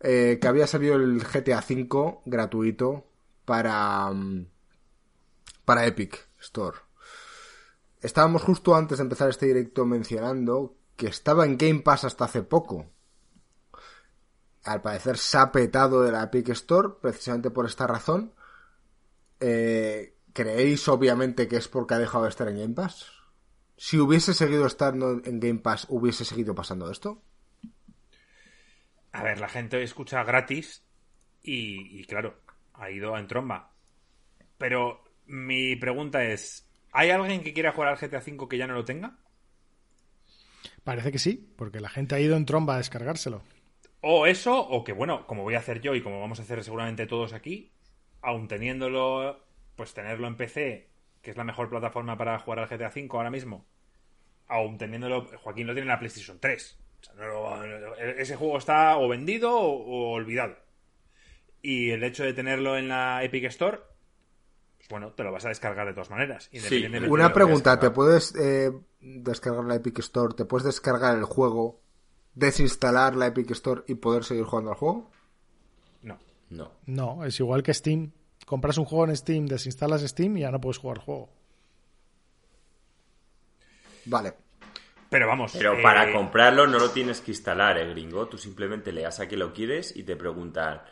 eh, 0.00 0.38
que 0.40 0.48
había 0.48 0.66
salido 0.66 0.96
el 0.96 1.22
GTA 1.22 1.62
V 1.66 2.20
gratuito 2.24 3.06
para, 3.44 4.10
mm, 4.10 4.46
para 5.66 5.86
Epic 5.86 6.28
Store. 6.40 6.78
Estábamos 8.00 8.42
justo 8.42 8.74
antes 8.74 8.98
de 8.98 9.02
empezar 9.04 9.28
este 9.28 9.46
directo 9.46 9.84
mencionando 9.84 10.76
que 10.96 11.08
estaba 11.08 11.44
en 11.44 11.58
Game 11.58 11.80
Pass 11.80 12.04
hasta 12.04 12.24
hace 12.24 12.42
poco. 12.42 12.86
Al 14.64 14.82
parecer 14.82 15.18
se 15.18 15.36
ha 15.36 15.52
petado 15.52 16.02
de 16.02 16.12
la 16.12 16.24
Epic 16.24 16.48
Store 16.50 16.88
precisamente 17.00 17.50
por 17.50 17.66
esta 17.66 17.86
razón. 17.86 18.32
Eh, 19.40 20.14
¿Creéis 20.32 20.88
obviamente 20.88 21.46
que 21.48 21.56
es 21.56 21.68
porque 21.68 21.94
ha 21.94 21.98
dejado 21.98 22.24
de 22.24 22.30
estar 22.30 22.48
en 22.48 22.58
Game 22.58 22.74
Pass? 22.74 23.12
Si 23.76 23.98
hubiese 23.98 24.34
seguido 24.34 24.66
estando 24.66 25.20
en 25.24 25.40
Game 25.40 25.60
Pass, 25.60 25.86
¿hubiese 25.88 26.24
seguido 26.24 26.54
pasando 26.54 26.90
esto? 26.90 27.22
A 29.12 29.22
ver, 29.22 29.38
la 29.38 29.48
gente 29.48 29.82
escucha 29.82 30.24
gratis 30.24 30.82
y, 31.42 32.04
claro, 32.04 32.40
ha 32.72 32.90
ido 32.90 33.16
en 33.16 33.28
tromba. 33.28 33.70
Pero 34.58 35.04
mi 35.26 35.76
pregunta 35.76 36.24
es, 36.24 36.66
¿hay 36.90 37.10
alguien 37.10 37.42
que 37.42 37.52
quiera 37.52 37.72
jugar 37.72 37.90
al 37.90 37.98
GTA 37.98 38.18
V 38.26 38.48
que 38.48 38.58
ya 38.58 38.66
no 38.66 38.74
lo 38.74 38.84
tenga? 38.84 39.18
Parece 40.82 41.12
que 41.12 41.18
sí, 41.18 41.52
porque 41.56 41.80
la 41.80 41.90
gente 41.90 42.14
ha 42.14 42.20
ido 42.20 42.36
en 42.36 42.46
tromba 42.46 42.74
a 42.74 42.78
descargárselo. 42.78 43.42
O 44.06 44.26
eso, 44.26 44.60
o 44.60 44.84
que 44.84 44.92
bueno, 44.92 45.26
como 45.26 45.44
voy 45.44 45.54
a 45.54 45.60
hacer 45.60 45.80
yo 45.80 45.94
y 45.94 46.02
como 46.02 46.20
vamos 46.20 46.38
a 46.38 46.42
hacer 46.42 46.62
seguramente 46.62 47.06
todos 47.06 47.32
aquí, 47.32 47.72
aun 48.20 48.48
teniéndolo 48.48 49.42
pues 49.76 49.94
tenerlo 49.94 50.26
en 50.26 50.36
PC, 50.36 50.90
que 51.22 51.30
es 51.30 51.38
la 51.38 51.44
mejor 51.44 51.70
plataforma 51.70 52.18
para 52.18 52.38
jugar 52.38 52.58
al 52.58 52.68
GTA 52.68 52.92
V 52.94 53.08
ahora 53.12 53.30
mismo, 53.30 53.66
aún 54.46 54.76
teniéndolo, 54.76 55.26
Joaquín 55.38 55.66
lo 55.66 55.72
tiene 55.72 55.86
en 55.86 55.92
la 55.92 55.98
PlayStation 55.98 56.38
3. 56.38 56.78
ese 58.18 58.36
juego 58.36 58.58
está 58.58 58.98
o 58.98 59.08
vendido 59.08 59.58
o, 59.58 60.12
olvidado. 60.12 60.56
Y 61.62 61.90
el 61.90 62.04
hecho 62.04 62.24
de 62.24 62.34
tenerlo 62.34 62.76
en 62.76 62.88
la 62.88 63.24
Epic 63.24 63.44
Store, 63.44 63.80
pues 64.76 64.88
bueno, 64.90 65.12
te 65.12 65.24
lo 65.24 65.32
vas 65.32 65.46
a 65.46 65.48
descargar 65.48 65.86
de 65.86 65.94
todas 65.94 66.10
maneras. 66.10 66.50
Sí. 66.52 66.84
Una 67.08 67.32
pregunta, 67.32 67.80
¿te 67.80 67.90
puedes 67.90 68.34
eh, 68.36 68.70
descargar 69.00 69.64
la 69.64 69.76
Epic 69.76 69.98
Store? 70.00 70.34
¿Te 70.34 70.44
puedes 70.44 70.66
descargar 70.66 71.16
el 71.16 71.24
juego, 71.24 71.83
desinstalar 72.34 73.16
la 73.16 73.26
Epic 73.26 73.50
Store 73.52 73.82
y 73.86 73.94
poder 73.94 74.24
seguir 74.24 74.44
jugando 74.44 74.70
al 74.70 74.76
juego? 74.76 75.10
No. 76.02 76.18
No. 76.50 76.72
No, 76.86 77.24
es 77.24 77.38
igual 77.40 77.62
que 77.62 77.74
Steam 77.74 78.12
compras 78.44 78.78
un 78.78 78.84
juego 78.84 79.06
en 79.06 79.16
Steam, 79.16 79.46
desinstalas 79.46 80.02
Steam 80.02 80.36
y 80.36 80.40
ya 80.40 80.50
no 80.50 80.60
puedes 80.60 80.78
jugar 80.78 80.98
el 80.98 81.04
juego. 81.04 81.30
Vale. 84.06 84.34
Pero 85.08 85.26
vamos. 85.28 85.52
Pero 85.52 85.80
para 85.80 86.10
eh, 86.10 86.12
comprarlo 86.12 86.66
no 86.66 86.78
lo 86.78 86.90
tienes 86.90 87.20
que 87.20 87.30
instalar, 87.30 87.78
eh, 87.78 87.88
gringo. 87.88 88.26
Tú 88.26 88.36
simplemente 88.36 88.92
le 88.92 89.02
das 89.02 89.20
a 89.20 89.28
que 89.28 89.36
lo 89.36 89.52
quieres 89.52 89.96
y 89.96 90.02
te 90.02 90.16
preguntan. 90.16 90.82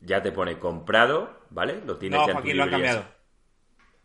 Ya 0.00 0.22
te 0.22 0.32
pone 0.32 0.58
comprado, 0.58 1.40
¿vale? 1.50 1.80
Lo 1.84 1.96
tienes 1.96 2.20
no, 2.20 2.32
Joaquín, 2.32 2.56
lo 2.56 2.64
han 2.64 2.70
cambiado. 2.70 3.04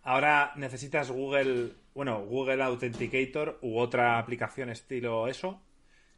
Ahora 0.02 0.52
necesitas 0.56 1.12
Google, 1.12 1.74
bueno, 1.94 2.26
Google 2.26 2.64
Authenticator 2.64 3.60
u 3.62 3.78
otra 3.78 4.18
aplicación 4.18 4.70
estilo 4.70 5.28
eso. 5.28 5.62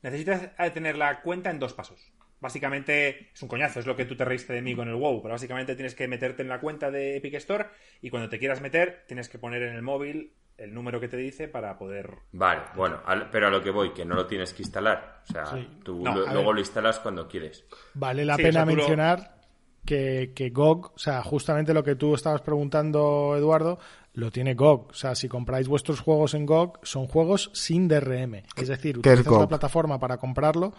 Necesitas 0.06 0.52
eh, 0.60 0.70
tener 0.70 0.98
la 0.98 1.20
cuenta 1.22 1.50
en 1.50 1.58
dos 1.58 1.74
pasos. 1.74 2.00
Básicamente 2.40 3.32
es 3.34 3.42
un 3.42 3.50
coñazo, 3.50 3.80
es 3.80 3.88
lo 3.88 3.96
que 3.96 4.06
tú 4.06 4.16
te 4.16 4.24
reíste 4.24 4.54
de 4.54 4.62
mí 4.62 4.76
con 4.76 4.88
el 4.88 4.94
WoW, 4.94 5.20
pero 5.24 5.34
básicamente 5.34 5.74
tienes 5.74 5.96
que 5.96 6.08
meterte 6.08 6.44
en 6.44 6.50
la 6.50 6.60
cuenta 6.60 6.92
de 6.92 7.18
Epic 7.18 7.34
Store 7.34 7.66
y 8.04 8.12
cuando 8.12 8.30
te 8.30 8.38
quieras 8.38 8.62
meter 8.62 9.04
tienes 9.08 9.30
que 9.30 9.40
poner 9.40 9.64
en 9.64 9.74
el 9.74 9.82
móvil 9.82 10.32
el 10.60 10.76
número 10.76 11.00
que 11.00 11.08
te 11.08 11.18
dice 11.18 11.48
para 11.48 11.76
poder... 11.80 12.20
Vale, 12.34 12.62
bueno, 12.76 13.02
pero 13.32 13.48
a 13.48 13.50
lo 13.50 13.64
que 13.64 13.72
voy, 13.72 13.94
que 13.94 14.06
no 14.06 14.14
lo 14.14 14.28
tienes 14.28 14.54
que 14.54 14.62
instalar. 14.62 15.24
O 15.28 15.34
sea, 15.34 15.44
tú 15.84 16.04
luego 16.06 16.54
lo 16.54 16.60
instalas 16.60 17.00
cuando 17.00 17.28
quieres. 17.28 17.66
Vale 17.96 18.24
la 18.26 18.38
pena 18.38 18.64
mencionar 18.64 19.40
que, 19.84 20.34
que 20.36 20.52
GOG, 20.52 20.94
o 20.94 21.00
sea, 21.00 21.24
justamente 21.24 21.74
lo 21.74 21.84
que 21.84 21.96
tú 21.96 22.14
estabas 22.14 22.44
preguntando, 22.44 23.36
Eduardo, 23.36 23.80
lo 24.16 24.32
tiene 24.32 24.56
GOG. 24.56 24.90
O 24.90 24.94
sea, 24.94 25.14
si 25.14 25.28
compráis 25.28 25.68
vuestros 25.68 26.00
juegos 26.00 26.34
en 26.34 26.46
GOG, 26.46 26.80
son 26.84 27.08
juegos 27.08 27.52
sin 27.54 27.88
DRM. 27.88 28.44
Es 28.58 28.70
decir, 28.70 28.98
utilizas 28.98 29.26
la 29.26 29.48
plataforma 29.48 30.00
para 30.00 30.18
comprarlo. 30.18 30.74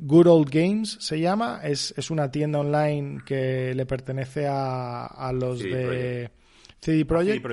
Good 0.00 0.26
Old 0.26 0.50
Games 0.50 0.98
se 1.00 1.20
llama. 1.20 1.60
Es, 1.62 1.94
es 1.96 2.10
una 2.10 2.30
tienda 2.30 2.58
online 2.58 3.22
que 3.24 3.74
le 3.74 3.86
pertenece 3.86 4.46
a, 4.46 5.06
a 5.06 5.32
los 5.32 5.60
de 5.60 6.30
CD 6.80 7.04
Projekt. 7.04 7.46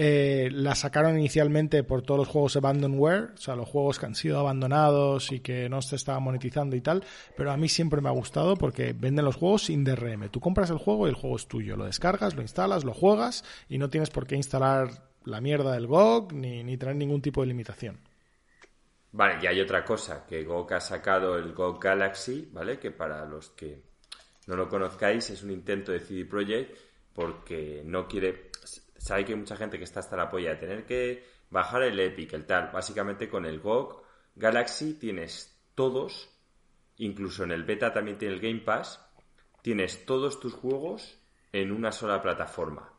Eh, 0.00 0.48
la 0.52 0.76
sacaron 0.76 1.18
inicialmente 1.18 1.82
por 1.82 2.02
todos 2.02 2.18
los 2.18 2.28
juegos 2.28 2.54
abandonware, 2.54 3.32
o 3.34 3.36
sea, 3.36 3.56
los 3.56 3.68
juegos 3.68 3.98
que 3.98 4.06
han 4.06 4.14
sido 4.14 4.38
abandonados 4.38 5.32
y 5.32 5.40
que 5.40 5.68
no 5.68 5.82
se 5.82 5.96
estaban 5.96 6.22
monetizando 6.22 6.76
y 6.76 6.80
tal, 6.80 7.02
pero 7.36 7.50
a 7.50 7.56
mí 7.56 7.68
siempre 7.68 8.00
me 8.00 8.08
ha 8.08 8.12
gustado 8.12 8.54
porque 8.54 8.92
venden 8.92 9.24
los 9.24 9.34
juegos 9.34 9.64
sin 9.64 9.82
DRM. 9.82 10.28
Tú 10.28 10.38
compras 10.38 10.70
el 10.70 10.78
juego 10.78 11.06
y 11.06 11.10
el 11.10 11.16
juego 11.16 11.34
es 11.34 11.48
tuyo, 11.48 11.76
lo 11.76 11.84
descargas, 11.84 12.36
lo 12.36 12.42
instalas, 12.42 12.84
lo 12.84 12.94
juegas 12.94 13.44
y 13.68 13.78
no 13.78 13.90
tienes 13.90 14.10
por 14.10 14.24
qué 14.24 14.36
instalar 14.36 14.88
la 15.24 15.40
mierda 15.40 15.72
del 15.72 15.88
GOG 15.88 16.32
ni, 16.32 16.62
ni 16.62 16.76
tener 16.76 16.94
ningún 16.94 17.20
tipo 17.20 17.40
de 17.40 17.48
limitación. 17.48 17.98
Vale, 19.10 19.38
y 19.42 19.48
hay 19.48 19.60
otra 19.60 19.84
cosa, 19.84 20.24
que 20.24 20.44
GOG 20.44 20.74
ha 20.74 20.80
sacado 20.80 21.36
el 21.36 21.52
GOG 21.52 21.82
Galaxy, 21.82 22.48
¿vale? 22.52 22.78
Que 22.78 22.92
para 22.92 23.24
los 23.24 23.48
que 23.48 23.82
no 24.46 24.54
lo 24.54 24.68
conozcáis 24.68 25.28
es 25.30 25.42
un 25.42 25.50
intento 25.50 25.90
de 25.90 25.98
CD 25.98 26.24
Projekt 26.24 26.78
porque 27.12 27.82
no 27.84 28.06
quiere 28.06 28.47
sabe 29.08 29.24
que 29.24 29.32
hay 29.32 29.38
mucha 29.38 29.56
gente 29.56 29.78
que 29.78 29.84
está 29.84 30.00
hasta 30.00 30.16
la 30.16 30.30
polla 30.30 30.50
de 30.50 30.56
tener 30.56 30.86
que 30.86 31.24
bajar 31.50 31.82
el 31.82 31.98
Epic, 31.98 32.32
el 32.34 32.46
tal. 32.46 32.70
Básicamente 32.72 33.28
con 33.28 33.46
el 33.46 33.60
GOG 33.60 34.02
Galaxy 34.36 34.94
tienes 34.94 35.58
todos, 35.74 36.30
incluso 36.96 37.44
en 37.44 37.52
el 37.52 37.64
beta 37.64 37.92
también 37.92 38.18
tiene 38.18 38.34
el 38.34 38.40
Game 38.40 38.60
Pass, 38.60 39.04
tienes 39.62 40.04
todos 40.04 40.40
tus 40.40 40.54
juegos 40.54 41.20
en 41.52 41.72
una 41.72 41.90
sola 41.90 42.22
plataforma. 42.22 42.92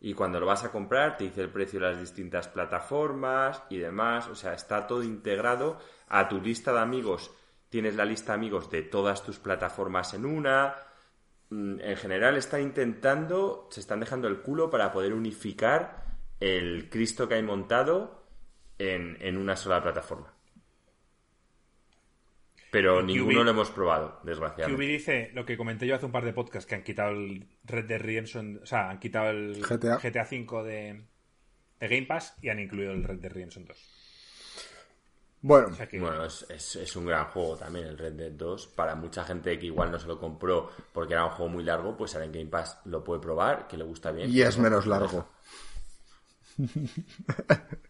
Y 0.00 0.14
cuando 0.14 0.40
lo 0.40 0.46
vas 0.46 0.64
a 0.64 0.72
comprar 0.72 1.16
te 1.16 1.24
dice 1.24 1.42
el 1.42 1.50
precio 1.50 1.78
de 1.78 1.86
las 1.86 2.00
distintas 2.00 2.48
plataformas 2.48 3.62
y 3.70 3.78
demás. 3.78 4.28
O 4.28 4.34
sea, 4.34 4.52
está 4.52 4.86
todo 4.86 5.02
integrado 5.02 5.78
a 6.08 6.28
tu 6.28 6.40
lista 6.40 6.72
de 6.72 6.80
amigos. 6.80 7.32
Tienes 7.68 7.94
la 7.94 8.04
lista 8.04 8.32
de 8.32 8.38
amigos 8.38 8.70
de 8.70 8.82
todas 8.82 9.22
tus 9.22 9.38
plataformas 9.38 10.14
en 10.14 10.24
una 10.24 10.74
en 11.52 11.96
general 11.96 12.36
están 12.36 12.62
intentando, 12.62 13.68
se 13.70 13.80
están 13.80 14.00
dejando 14.00 14.28
el 14.28 14.40
culo 14.40 14.70
para 14.70 14.92
poder 14.92 15.12
unificar 15.12 16.04
el 16.40 16.88
Cristo 16.88 17.28
que 17.28 17.34
hay 17.34 17.42
montado 17.42 18.26
en, 18.78 19.36
una 19.36 19.54
sola 19.54 19.82
plataforma. 19.82 20.34
Pero 22.70 23.02
ninguno 23.02 23.44
lo 23.44 23.50
hemos 23.50 23.70
probado, 23.70 24.20
desgraciadamente. 24.24 24.82
QB 24.82 24.88
dice 24.88 25.30
lo 25.34 25.44
que 25.44 25.58
comenté 25.58 25.86
yo 25.86 25.94
hace 25.94 26.06
un 26.06 26.12
par 26.12 26.24
de 26.24 26.32
podcasts, 26.32 26.66
que 26.66 26.74
han 26.74 26.82
quitado 26.82 27.10
el 27.10 27.46
Red 27.64 27.84
Dead 27.84 28.00
Redemption, 28.00 28.60
o 28.62 28.66
sea, 28.66 28.88
han 28.88 28.98
quitado 28.98 29.30
el 29.30 29.62
GTA, 29.62 29.98
GTA 29.98 30.26
V 30.30 30.62
de, 30.64 31.04
de 31.80 31.88
Game 31.88 32.06
Pass 32.06 32.38
y 32.40 32.48
han 32.48 32.60
incluido 32.60 32.92
el 32.92 33.04
Red 33.04 33.18
Dead 33.18 33.32
Redemption 33.32 33.66
2. 33.66 34.01
Bueno, 35.42 35.76
bueno 35.98 36.24
es, 36.24 36.96
un 36.96 37.06
gran 37.06 37.26
juego 37.26 37.56
también 37.56 37.86
el 37.86 37.98
Red 37.98 38.12
Dead 38.12 38.30
2. 38.30 38.68
Para 38.68 38.94
mucha 38.94 39.24
gente 39.24 39.58
que 39.58 39.66
igual 39.66 39.90
no 39.90 39.98
se 39.98 40.06
lo 40.06 40.18
compró 40.18 40.70
porque 40.92 41.14
era 41.14 41.24
un 41.24 41.32
juego 41.32 41.50
muy 41.50 41.64
largo, 41.64 41.96
pues 41.96 42.14
ahora 42.14 42.26
en 42.26 42.32
Game 42.32 42.46
Pass 42.46 42.78
lo 42.84 43.02
puede 43.02 43.20
probar, 43.20 43.66
que 43.66 43.76
le 43.76 43.82
gusta 43.82 44.12
bien. 44.12 44.30
Y 44.30 44.40
es 44.40 44.56
menos 44.56 44.86
largo. 44.86 45.28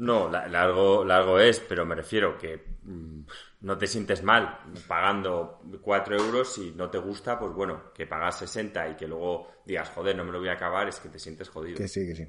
No, 0.00 0.30
largo, 0.30 1.04
largo 1.04 1.38
es, 1.38 1.60
pero 1.60 1.84
me 1.84 1.94
refiero 1.94 2.38
que 2.38 2.64
mm, 2.84 3.20
no 3.60 3.76
te 3.76 3.86
sientes 3.86 4.22
mal 4.22 4.60
pagando 4.88 5.60
4 5.82 6.16
euros 6.16 6.54
si 6.54 6.72
no 6.72 6.88
te 6.88 6.96
gusta, 6.96 7.38
pues 7.38 7.52
bueno, 7.52 7.92
que 7.92 8.06
pagas 8.06 8.38
60 8.38 8.88
y 8.88 8.96
que 8.96 9.06
luego 9.06 9.48
digas, 9.66 9.90
joder, 9.90 10.16
no 10.16 10.24
me 10.24 10.32
lo 10.32 10.38
voy 10.38 10.48
a 10.48 10.54
acabar, 10.54 10.88
es 10.88 11.00
que 11.00 11.10
te 11.10 11.18
sientes 11.18 11.50
jodido. 11.50 11.76
Que 11.76 11.86
sí, 11.86 12.06
que 12.06 12.16
sí. 12.16 12.26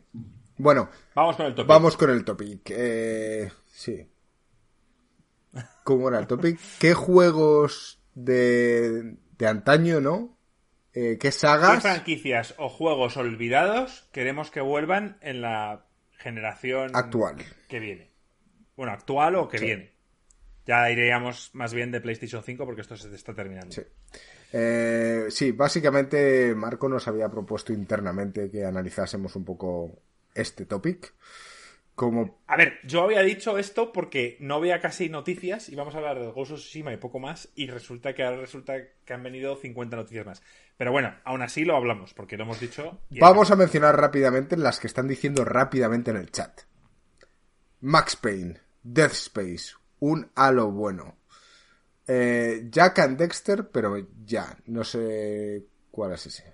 Bueno, 0.58 0.90
vamos 1.16 1.38
con 1.38 1.46
el 1.46 1.56
topic. 1.56 1.70
Vamos 1.70 1.96
con 1.96 2.10
el 2.10 2.26
topic. 2.26 2.72
Eh, 2.72 3.50
sí, 3.68 4.06
¿Cómo 5.84 6.08
era 6.10 6.20
el 6.20 6.28
topic? 6.28 6.60
¿Qué 6.80 6.94
juegos 6.94 8.00
de, 8.14 9.16
de 9.38 9.48
antaño, 9.48 10.00
no? 10.02 10.38
Eh, 10.94 11.18
¿Qué 11.20 11.32
sagas? 11.32 11.76
¿Qué 11.76 11.82
franquicias 11.82 12.54
o 12.58 12.68
juegos 12.68 13.16
olvidados 13.18 14.10
queremos 14.12 14.52
que 14.52 14.62
vuelvan 14.62 15.18
en 15.22 15.42
la 15.42 15.86
generación 16.18 16.92
actual 16.94 17.38
que 17.70 17.80
viene? 17.80 18.12
Bueno, 18.76 18.92
actual 18.94 19.36
o 19.36 19.48
que 19.48 19.60
viene. 19.60 19.92
Ya 20.66 20.90
iríamos 20.92 21.52
más 21.54 21.74
bien 21.74 21.92
de 21.92 22.02
PlayStation 22.02 22.44
5 22.44 22.66
porque 22.66 22.82
esto 22.82 22.96
se 22.96 23.14
está 23.16 23.34
terminando. 23.34 23.72
Sí. 23.72 23.82
Eh, 24.54 25.26
sí, 25.30 25.52
básicamente 25.52 26.54
Marco 26.56 26.90
nos 26.90 27.08
había 27.08 27.30
propuesto 27.30 27.72
internamente 27.74 28.52
que 28.52 28.66
analizásemos 28.66 29.36
un 29.36 29.46
poco 29.46 30.02
este 30.34 30.66
topic. 30.66 31.14
A 32.48 32.58
ver, 32.58 32.80
yo 32.84 33.04
había 33.04 33.22
dicho 33.22 33.58
esto 33.58 33.92
porque 33.92 34.38
no 34.40 34.60
veía 34.60 34.80
casi 34.80 35.10
noticias 35.10 35.70
y 35.70 35.76
vamos 35.76 35.94
a 35.94 36.00
hablar 36.00 36.20
de 36.20 36.32
Ghost 36.32 36.52
of 36.54 36.60
Tsushima 36.60 36.94
y 36.94 36.98
poco 36.98 37.20
más 37.20 37.50
y 37.56 37.68
resulta 37.68 38.14
que 38.14 38.24
ahora 38.24 38.38
resulta 38.38 38.74
que 39.06 39.14
han 39.14 39.24
venido 39.24 39.56
50 39.56 39.96
noticias 39.96 40.26
más. 40.26 40.44
Pero 40.78 40.92
bueno, 40.92 41.14
aún 41.26 41.42
así 41.42 41.64
lo 41.64 41.76
hablamos, 41.76 42.14
porque 42.14 42.38
lo 42.38 42.44
hemos 42.44 42.60
dicho. 42.60 43.00
Vamos 43.12 43.52
a 43.52 43.56
mencionar 43.56 43.96
rápidamente 44.00 44.58
las 44.58 44.80
que 44.80 44.88
están 44.88 45.08
diciendo 45.08 45.46
rápidamente 45.46 46.12
en 46.12 46.18
el 46.18 46.32
chat. 46.32 46.62
Max 47.82 48.16
Payne, 48.16 48.60
Death 48.82 49.14
Space, 49.14 49.74
un 50.00 50.32
halo 50.36 50.72
bueno. 50.72 51.18
Eh, 52.08 52.68
Jack 52.70 53.00
and 53.00 53.18
Dexter, 53.18 53.70
pero 53.70 53.96
ya, 54.26 54.58
no 54.66 54.84
sé 54.84 55.66
cuál 55.92 56.14
es 56.14 56.26
ese. 56.26 56.54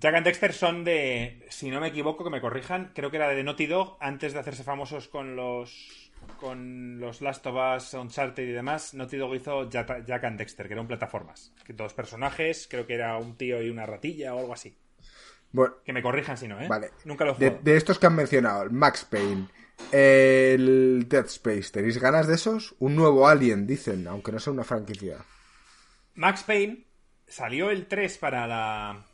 Jack 0.00 0.14
and 0.14 0.24
Dexter 0.24 0.54
son 0.54 0.82
de, 0.82 1.46
si 1.50 1.70
no 1.70 1.78
me 1.78 1.88
equivoco, 1.88 2.24
que 2.24 2.30
me 2.30 2.40
corrijan, 2.40 2.90
creo 2.94 3.10
que 3.10 3.18
era 3.18 3.28
de 3.28 3.44
Naughty 3.44 3.66
Dog 3.66 3.98
antes 4.00 4.32
de 4.32 4.38
hacerse 4.38 4.64
famosos 4.64 5.08
con 5.08 5.36
los 5.36 6.10
con 6.38 6.98
los 7.00 7.20
Last 7.20 7.46
of 7.46 7.56
Us, 7.76 7.92
Uncharted 7.94 8.42
y 8.42 8.52
demás, 8.52 8.94
Naughty 8.94 9.18
Dog 9.18 9.34
hizo 9.34 9.68
Jack 9.68 10.24
and 10.24 10.38
Dexter, 10.38 10.68
que 10.68 10.72
eran 10.72 10.86
plataformas. 10.86 11.52
Que 11.64 11.74
dos 11.74 11.92
personajes, 11.92 12.66
creo 12.70 12.86
que 12.86 12.94
era 12.94 13.18
un 13.18 13.36
tío 13.36 13.62
y 13.62 13.68
una 13.68 13.84
ratilla 13.84 14.34
o 14.34 14.40
algo 14.40 14.54
así. 14.54 14.74
Bueno, 15.52 15.76
que 15.84 15.92
me 15.92 16.02
corrijan 16.02 16.38
si 16.38 16.48
no, 16.48 16.58
¿eh? 16.60 16.68
Vale. 16.68 16.92
Nunca 17.04 17.26
lo 17.26 17.34
de, 17.34 17.58
de, 17.62 17.76
estos 17.76 17.98
que 17.98 18.06
han 18.06 18.16
mencionado, 18.16 18.62
el 18.62 18.70
Max 18.70 19.04
Payne, 19.04 19.48
el 19.92 21.06
Dead 21.08 21.26
Space, 21.26 21.72
¿tenéis 21.72 21.98
ganas 21.98 22.26
de 22.26 22.36
esos? 22.36 22.74
Un 22.78 22.96
nuevo 22.96 23.28
Alien, 23.28 23.66
dicen, 23.66 24.06
aunque 24.06 24.32
no 24.32 24.38
sea 24.38 24.52
una 24.54 24.64
franquicia. 24.64 25.18
Max 26.14 26.42
Payne 26.42 26.86
salió 27.26 27.70
el 27.70 27.86
3 27.86 28.18
para 28.18 28.46
la 28.46 29.09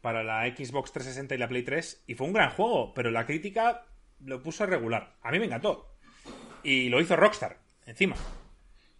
para 0.00 0.22
la 0.22 0.46
Xbox 0.46 0.92
360 0.92 1.34
y 1.34 1.38
la 1.38 1.48
Play 1.48 1.62
3 1.62 2.04
y 2.06 2.14
fue 2.14 2.26
un 2.26 2.32
gran 2.32 2.50
juego, 2.50 2.92
pero 2.94 3.10
la 3.10 3.26
crítica 3.26 3.84
lo 4.24 4.42
puso 4.42 4.66
regular. 4.66 5.14
A 5.22 5.30
mí 5.30 5.38
me 5.38 5.46
encantó. 5.46 5.94
Y 6.62 6.88
lo 6.88 7.00
hizo 7.00 7.16
Rockstar, 7.16 7.58
encima. 7.86 8.16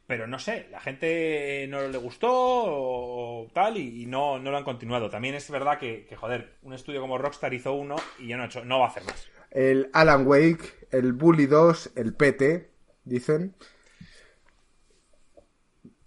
Pero 0.07 0.27
no 0.27 0.39
sé, 0.39 0.67
la 0.71 0.81
gente 0.81 1.67
no 1.69 1.87
le 1.87 1.99
gustó 1.99 2.31
o 2.33 3.49
tal 3.53 3.77
y, 3.77 4.07
no, 4.07 4.39
no 4.39 4.51
lo 4.51 4.57
han 4.57 4.65
continuado. 4.65 5.09
También 5.09 5.35
es 5.35 5.49
verdad 5.51 5.79
que, 5.79 6.09
joder, 6.19 6.57
un 6.63 6.73
estudio 6.73 7.01
como 7.01 7.17
Rockstar 7.17 7.55
hizo 7.55 7.75
uno 7.75 7.97
y 8.19 8.29
ya 8.29 8.37
no, 8.37 8.43
ha 8.43 8.47
hecho, 8.47 8.65
no 8.65 8.81
va 8.81 8.87
a 8.87 8.89
hacer 8.89 9.05
más. 9.05 9.31
El 9.51 9.89
Alan 9.93 10.27
Wake, 10.27 10.89
el 10.91 11.13
Bully 11.13 11.47
2, 11.47 11.93
el 11.97 12.15
PT, 12.15 12.71
dicen. 13.05 13.55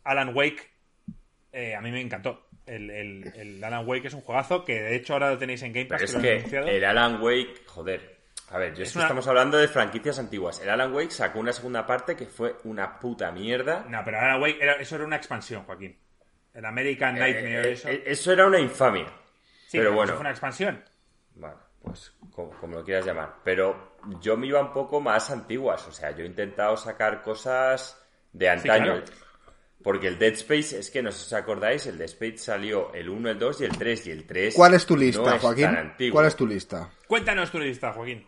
Alan 0.04 0.36
Wake, 0.36 0.70
eh, 1.54 1.76
a 1.76 1.82
mí 1.82 1.92
me 1.92 2.02
encantó. 2.02 2.46
El, 2.66 2.90
el, 2.90 3.64
Alan 3.64 3.88
Wake 3.88 4.08
es 4.08 4.14
un 4.14 4.22
juegazo 4.22 4.64
que 4.64 4.82
de 4.82 4.96
hecho 4.96 5.14
ahora 5.14 5.32
lo 5.32 5.38
tenéis 5.38 5.62
en 5.64 5.74
Game 5.74 5.88
Pass. 5.88 6.04
es 6.04 6.16
que 6.16 6.38
el 6.78 6.86
Alan 6.86 7.22
Wake, 7.22 7.64
joder, 7.66 8.14
a 8.50 8.58
ver, 8.58 8.76
yo 8.76 8.84
es 8.84 8.94
que 8.94 9.00
estamos 9.00 9.28
hablando 9.28 9.58
de 9.58 9.68
franquicias 9.68 10.20
antiguas. 10.20 10.62
El 10.62 10.70
Alan 10.70 10.94
Wake 10.94 11.12
sacó 11.12 11.40
una 11.40 11.52
segunda 11.52 11.86
parte 11.86 12.16
que 12.16 12.28
fue 12.28 12.56
una 12.66 13.00
puta 13.00 13.32
mierda. 13.32 13.86
No, 13.90 14.02
pero 14.06 14.20
Alan 14.20 14.42
Wake, 14.42 14.60
eso 14.80 14.96
era 14.96 15.06
una 15.06 15.16
expansión, 15.16 15.64
Joaquín. 15.64 15.98
El 16.54 16.66
American 16.66 17.18
eh, 17.18 17.20
Nightmare, 17.20 17.70
eh, 17.70 17.72
eso. 17.72 17.90
Eh, 17.90 18.04
eso 18.06 18.32
era 18.32 18.46
una 18.46 18.60
infamia. 18.60 19.08
Sí, 19.68 19.80
pero, 19.80 19.94
bueno. 19.94 20.12
Eso 20.12 20.14
fue 20.14 20.22
una 20.22 20.30
expansión. 20.30 20.84
Bueno, 21.34 21.58
pues 21.82 22.14
como, 22.32 22.54
lo 22.68 22.84
quieras 22.84 23.06
llamar. 23.06 23.38
Pero 23.44 23.98
yo 24.22 24.38
me 24.38 24.46
iba 24.46 24.62
un 24.62 24.72
poco 24.72 25.02
más 25.02 25.32
antiguas. 25.32 25.88
O 25.88 25.92
sea, 25.92 26.12
yo 26.12 26.24
he 26.24 26.28
intentado 26.28 26.78
sacar 26.78 27.24
cosas 27.24 28.00
de 28.32 28.50
antaño. 28.50 29.04
Porque 29.84 30.08
el 30.08 30.18
Dead 30.18 30.34
Space, 30.34 30.80
es 30.80 30.90
que 30.90 31.04
no 31.04 31.12
sé 31.12 31.20
si 31.20 31.26
os 31.26 31.34
acordáis, 31.34 31.86
el 31.88 31.98
Dead 31.98 32.06
Space 32.06 32.38
salió 32.38 32.94
el 32.94 33.10
1, 33.10 33.32
el 33.32 33.40
2 33.40 33.62
y 33.62 33.64
el 33.66 33.78
3. 33.78 34.08
Y 34.08 34.12
el 34.12 34.26
3. 34.26 34.56
¿Cuál 34.56 34.74
es 34.74 34.86
tu 34.86 34.96
lista, 34.96 35.38
Joaquín? 35.38 35.70
¿Cuál 36.12 36.26
es 36.26 36.36
tu 36.36 36.48
lista? 36.48 36.90
Cuéntanos 37.08 37.52
tu 37.52 37.60
lista, 37.60 37.92
Joaquín. 37.92 38.26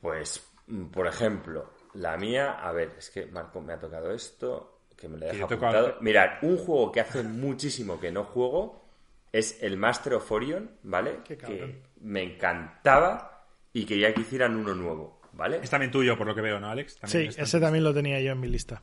Pues, 0.00 0.40
mm, 0.68 0.84
por 0.86 1.08
ejemplo, 1.08 1.72
la 1.94 2.16
mía, 2.16 2.52
a 2.52 2.70
ver, 2.72 2.94
es 2.96 3.10
que 3.10 3.26
Marco 3.26 3.60
me 3.60 3.72
ha 3.72 3.80
tocado 3.80 4.12
esto, 4.12 4.82
que 4.96 5.08
me 5.08 5.18
lo 5.18 5.26
he 5.26 5.32
dejado 5.32 5.46
apuntado. 5.46 5.96
Mirad, 6.00 6.38
un 6.42 6.56
juego 6.56 6.92
que 6.92 7.00
hace 7.00 7.24
muchísimo 7.24 7.98
que 7.98 8.12
no 8.12 8.24
juego 8.24 8.84
es 9.32 9.62
el 9.62 9.76
Master 9.76 10.14
of 10.14 10.30
Orion, 10.30 10.70
¿vale? 10.84 11.18
que 11.24 11.82
me 12.00 12.22
encantaba 12.22 13.46
y 13.72 13.84
quería 13.84 14.14
que 14.14 14.22
hicieran 14.22 14.56
uno 14.56 14.74
nuevo, 14.74 15.20
¿vale? 15.32 15.60
Es 15.62 15.70
también 15.70 15.90
tuyo, 15.90 16.16
por 16.16 16.26
lo 16.26 16.34
que 16.34 16.40
veo, 16.40 16.58
¿no, 16.58 16.68
Alex? 16.68 16.98
sí, 17.04 17.28
ese 17.36 17.60
también 17.60 17.84
lo 17.84 17.92
tenía 17.92 18.20
yo 18.20 18.32
en 18.32 18.40
mi 18.40 18.48
lista. 18.48 18.82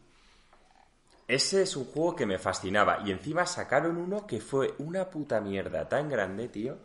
Ese 1.27 1.63
es 1.63 1.75
un 1.75 1.85
juego 1.85 2.15
que 2.15 2.25
me 2.25 2.37
fascinaba 2.37 3.01
y 3.05 3.11
encima 3.11 3.45
sacaron 3.45 3.97
uno 3.97 4.27
que 4.27 4.39
fue 4.39 4.75
una 4.77 5.09
puta 5.09 5.41
mierda 5.41 5.89
tan 5.89 6.09
grande, 6.09 6.47
tío 6.47 6.77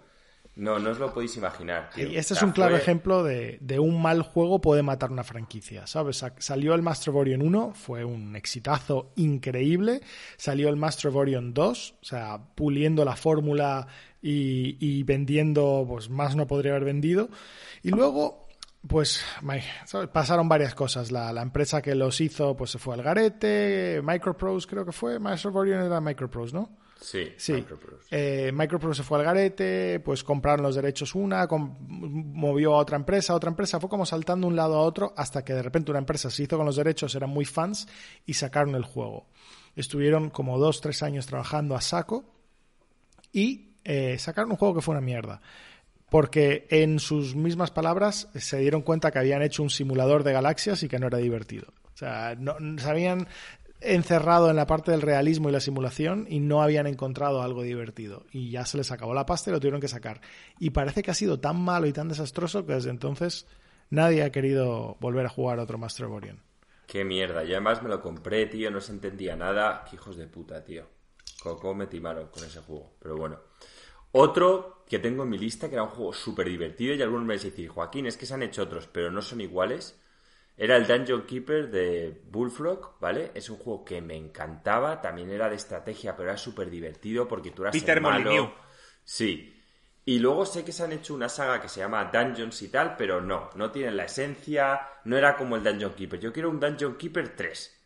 no, 0.57 0.79
no 0.79 0.91
os 0.91 0.99
lo 0.99 1.13
podéis 1.13 1.37
imaginar. 1.37 1.91
Y 1.97 2.17
este 2.17 2.35
es 2.35 2.43
un 2.43 2.51
claro 2.51 2.77
ejemplo 2.77 3.23
de, 3.25 3.79
un 3.79 4.01
mal 4.01 4.23
juego 4.23 4.61
puede 4.61 4.83
matar 4.83 5.11
una 5.11 5.25
franquicia, 5.25 5.87
¿sabes? 5.87 6.25
Salió 6.39 6.75
el 6.75 6.83
Master 6.83 7.11
of 7.11 7.17
Orion 7.17 7.43
1, 7.43 7.73
fue 7.75 8.05
un 8.05 8.37
exitazo 8.37 9.13
increíble. 9.17 10.01
Salió 10.37 10.69
el 10.69 10.77
Master 10.77 11.11
of 11.11 11.17
Orion 11.17 11.55
2, 11.55 11.95
o 12.03 12.05
sea, 12.05 12.41
puliendo 12.55 13.05
la 13.05 13.17
fórmula 13.17 13.87
y, 14.21 15.03
vendiendo, 15.05 15.87
pues 15.89 16.11
más 16.11 16.37
no 16.37 16.47
podría 16.47 16.73
haber 16.73 16.85
vendido. 16.85 17.31
Y 17.83 17.91
luego 17.91 18.47
pues 18.87 19.23
pasaron 20.13 20.49
varias 20.49 20.75
cosas. 20.75 21.13
La, 21.13 21.33
la, 21.33 21.43
empresa 21.43 21.83
que 21.83 21.95
los 21.95 22.21
hizo 22.21 22.57
pues 22.57 22.71
se 22.71 22.79
fue 22.79 22.95
al 22.95 23.03
garete. 23.03 24.01
Microprose 24.03 24.67
creo 24.67 24.85
que 24.85 24.93
fue. 24.93 25.19
Master 25.19 25.53
Orion 25.55 25.85
era 25.85 26.01
Microprose, 26.01 26.55
¿no? 26.55 26.79
Sí, 27.01 27.33
sí. 27.37 27.55
Microprose. 27.55 28.07
Eh, 28.11 28.53
Microprose 28.53 29.03
se 29.03 29.09
fue 29.09 29.19
al 29.19 29.25
garete, 29.25 30.01
pues 30.01 30.23
compraron 30.23 30.63
los 30.63 30.75
derechos 30.75 31.15
una, 31.15 31.47
movió 31.49 32.75
a 32.75 32.79
otra 32.79 32.97
empresa, 32.97 33.33
a 33.33 33.37
otra 33.37 33.51
empresa, 33.51 33.81
fue 33.81 33.89
como 33.89 34.05
saltando 34.05 34.47
de 34.47 34.51
un 34.51 34.57
lado 34.57 34.77
a 34.77 34.83
otro 34.83 35.15
hasta 35.17 35.43
que 35.43 35.55
de 35.55 35.63
repente 35.63 35.91
una 35.91 36.01
empresa 36.01 36.31
se 36.31 36.43
hizo 36.43 36.57
con 36.57 36.67
los 36.67 36.77
derechos, 36.77 37.15
eran 37.15 37.31
muy 37.31 37.47
fans 37.47 37.89
y 38.27 38.35
sacaron 38.35 38.75
el 38.75 38.85
juego. 38.85 39.29
Estuvieron 39.77 40.31
como 40.31 40.59
dos, 40.59 40.81
tres 40.81 41.03
años 41.03 41.27
trabajando 41.27 41.75
a 41.75 41.81
saco 41.81 42.25
y 43.33 43.77
eh, 43.85 44.19
sacaron 44.19 44.51
un 44.51 44.57
juego 44.59 44.75
que 44.75 44.83
fue 44.83 44.93
una 44.93 45.01
mierda. 45.01 45.41
Porque 46.11 46.67
en 46.71 46.99
sus 46.99 47.37
mismas 47.37 47.71
palabras 47.71 48.29
se 48.35 48.59
dieron 48.59 48.83
cuenta 48.83 49.11
que 49.11 49.21
habían 49.21 49.43
hecho 49.43 49.63
un 49.63 49.71
simulador 49.71 50.25
de 50.25 50.33
galaxias 50.33 50.83
y 50.83 50.89
que 50.89 50.99
no 50.99 51.07
era 51.07 51.19
divertido. 51.19 51.69
O 51.95 51.97
sea, 51.97 52.35
no, 52.37 52.57
sabían, 52.79 53.29
encerrado 53.81 54.51
en 54.51 54.57
la 54.57 54.67
parte 54.67 54.91
del 54.91 55.03
realismo 55.03 55.49
y 55.49 55.53
la 55.53 55.61
simulación 55.61 56.27
y 56.29 56.41
no 56.41 56.63
habían 56.63 56.87
encontrado 56.87 57.43
algo 57.43 57.63
divertido. 57.63 58.25
Y 58.31 58.51
ya 58.51 58.65
se 58.67 58.77
les 58.77 58.91
acabó 58.91 59.15
la 59.15 59.27
pasta 59.27 59.51
y 59.51 59.53
lo 59.53 59.61
tuvieron 59.61 59.81
que 59.81 59.89
sacar. 59.89 60.21
Y 60.59 60.71
parece 60.71 61.03
que 61.03 61.11
ha 61.11 61.15
sido 61.15 61.41
tan 61.41 61.61
malo 61.61 61.87
y 61.87 61.93
tan 61.93 62.09
desastroso 62.09 62.67
que 62.67 62.75
desde 62.75 62.91
entonces 62.91 63.47
nadie 63.89 64.23
ha 64.23 64.31
querido 64.31 64.97
volver 65.01 65.27
a 65.27 65.31
jugar 65.31 65.59
otro 65.59 65.79
Master 65.79 66.07
of 66.07 66.13
Orion. 66.13 66.43
Qué 66.87 67.05
mierda. 67.05 67.45
Yo 67.45 67.53
además 67.53 67.83
me 67.83 67.89
lo 67.89 68.03
compré, 68.03 68.47
tío, 68.47 68.71
no 68.71 68.81
se 68.81 68.93
entendía 68.93 69.37
nada. 69.37 69.85
Qué 69.89 69.97
hijos 69.97 70.17
de 70.17 70.27
puta, 70.27 70.65
tío. 70.65 70.87
Coco 71.43 71.75
me 71.75 71.87
timaron 71.87 72.29
con 72.29 72.45
ese 72.45 72.61
juego. 72.61 72.95
Pero 73.01 73.17
bueno. 73.17 73.50
Otro 74.13 74.85
que 74.89 74.99
tengo 74.99 75.23
en 75.23 75.29
mi 75.29 75.39
lista, 75.39 75.69
que 75.69 75.77
era 75.77 75.85
un 75.85 75.91
juego 75.91 76.13
súper 76.13 76.49
divertido, 76.49 76.95
y 76.95 77.03
algunos 77.03 77.27
me 77.27 77.39
decís, 77.39 77.71
Joaquín, 77.71 78.07
es 78.07 78.17
que 78.17 78.27
se 78.27 78.35
han 78.35 78.43
hecho 78.43 78.63
otros, 78.63 78.89
pero 78.89 79.11
no 79.11 79.23
son 79.23 79.41
iguales 79.41 80.01
era 80.61 80.77
el 80.77 80.87
Dungeon 80.87 81.23
Keeper 81.23 81.71
de 81.71 82.21
Bullfrog, 82.31 82.99
¿vale? 83.01 83.31
Es 83.33 83.49
un 83.49 83.57
juego 83.57 83.83
que 83.83 84.03
me 84.03 84.15
encantaba, 84.15 85.01
también 85.01 85.31
era 85.31 85.49
de 85.49 85.57
estrategia, 85.57 86.15
pero 86.15 86.29
era 86.29 86.37
súper 86.37 86.69
divertido 86.69 87.27
porque 87.27 87.51
tú 87.51 87.63
eras 87.63 87.73
Peter 87.73 87.97
el 87.97 88.03
malo. 88.03 88.55
Sí. 89.03 89.59
Y 90.05 90.19
luego 90.19 90.45
sé 90.45 90.63
que 90.63 90.73
se 90.73 90.85
han 90.85 90.93
hecho 90.93 91.15
una 91.15 91.31
saga 91.31 91.63
que 91.63 91.69
se 91.71 91.81
llama 91.81 92.11
Dungeons 92.13 92.61
y 92.61 92.69
tal, 92.69 92.95
pero 92.99 93.23
no, 93.23 93.49
no 93.55 93.71
tienen 93.71 93.97
la 93.97 94.05
esencia, 94.05 94.87
no 95.05 95.17
era 95.17 95.35
como 95.35 95.57
el 95.57 95.63
Dungeon 95.63 95.95
Keeper. 95.95 96.21
Yo 96.21 96.31
quiero 96.31 96.51
un 96.51 96.61
Dungeon 96.61 96.97
Keeper 96.97 97.35
3. 97.35 97.81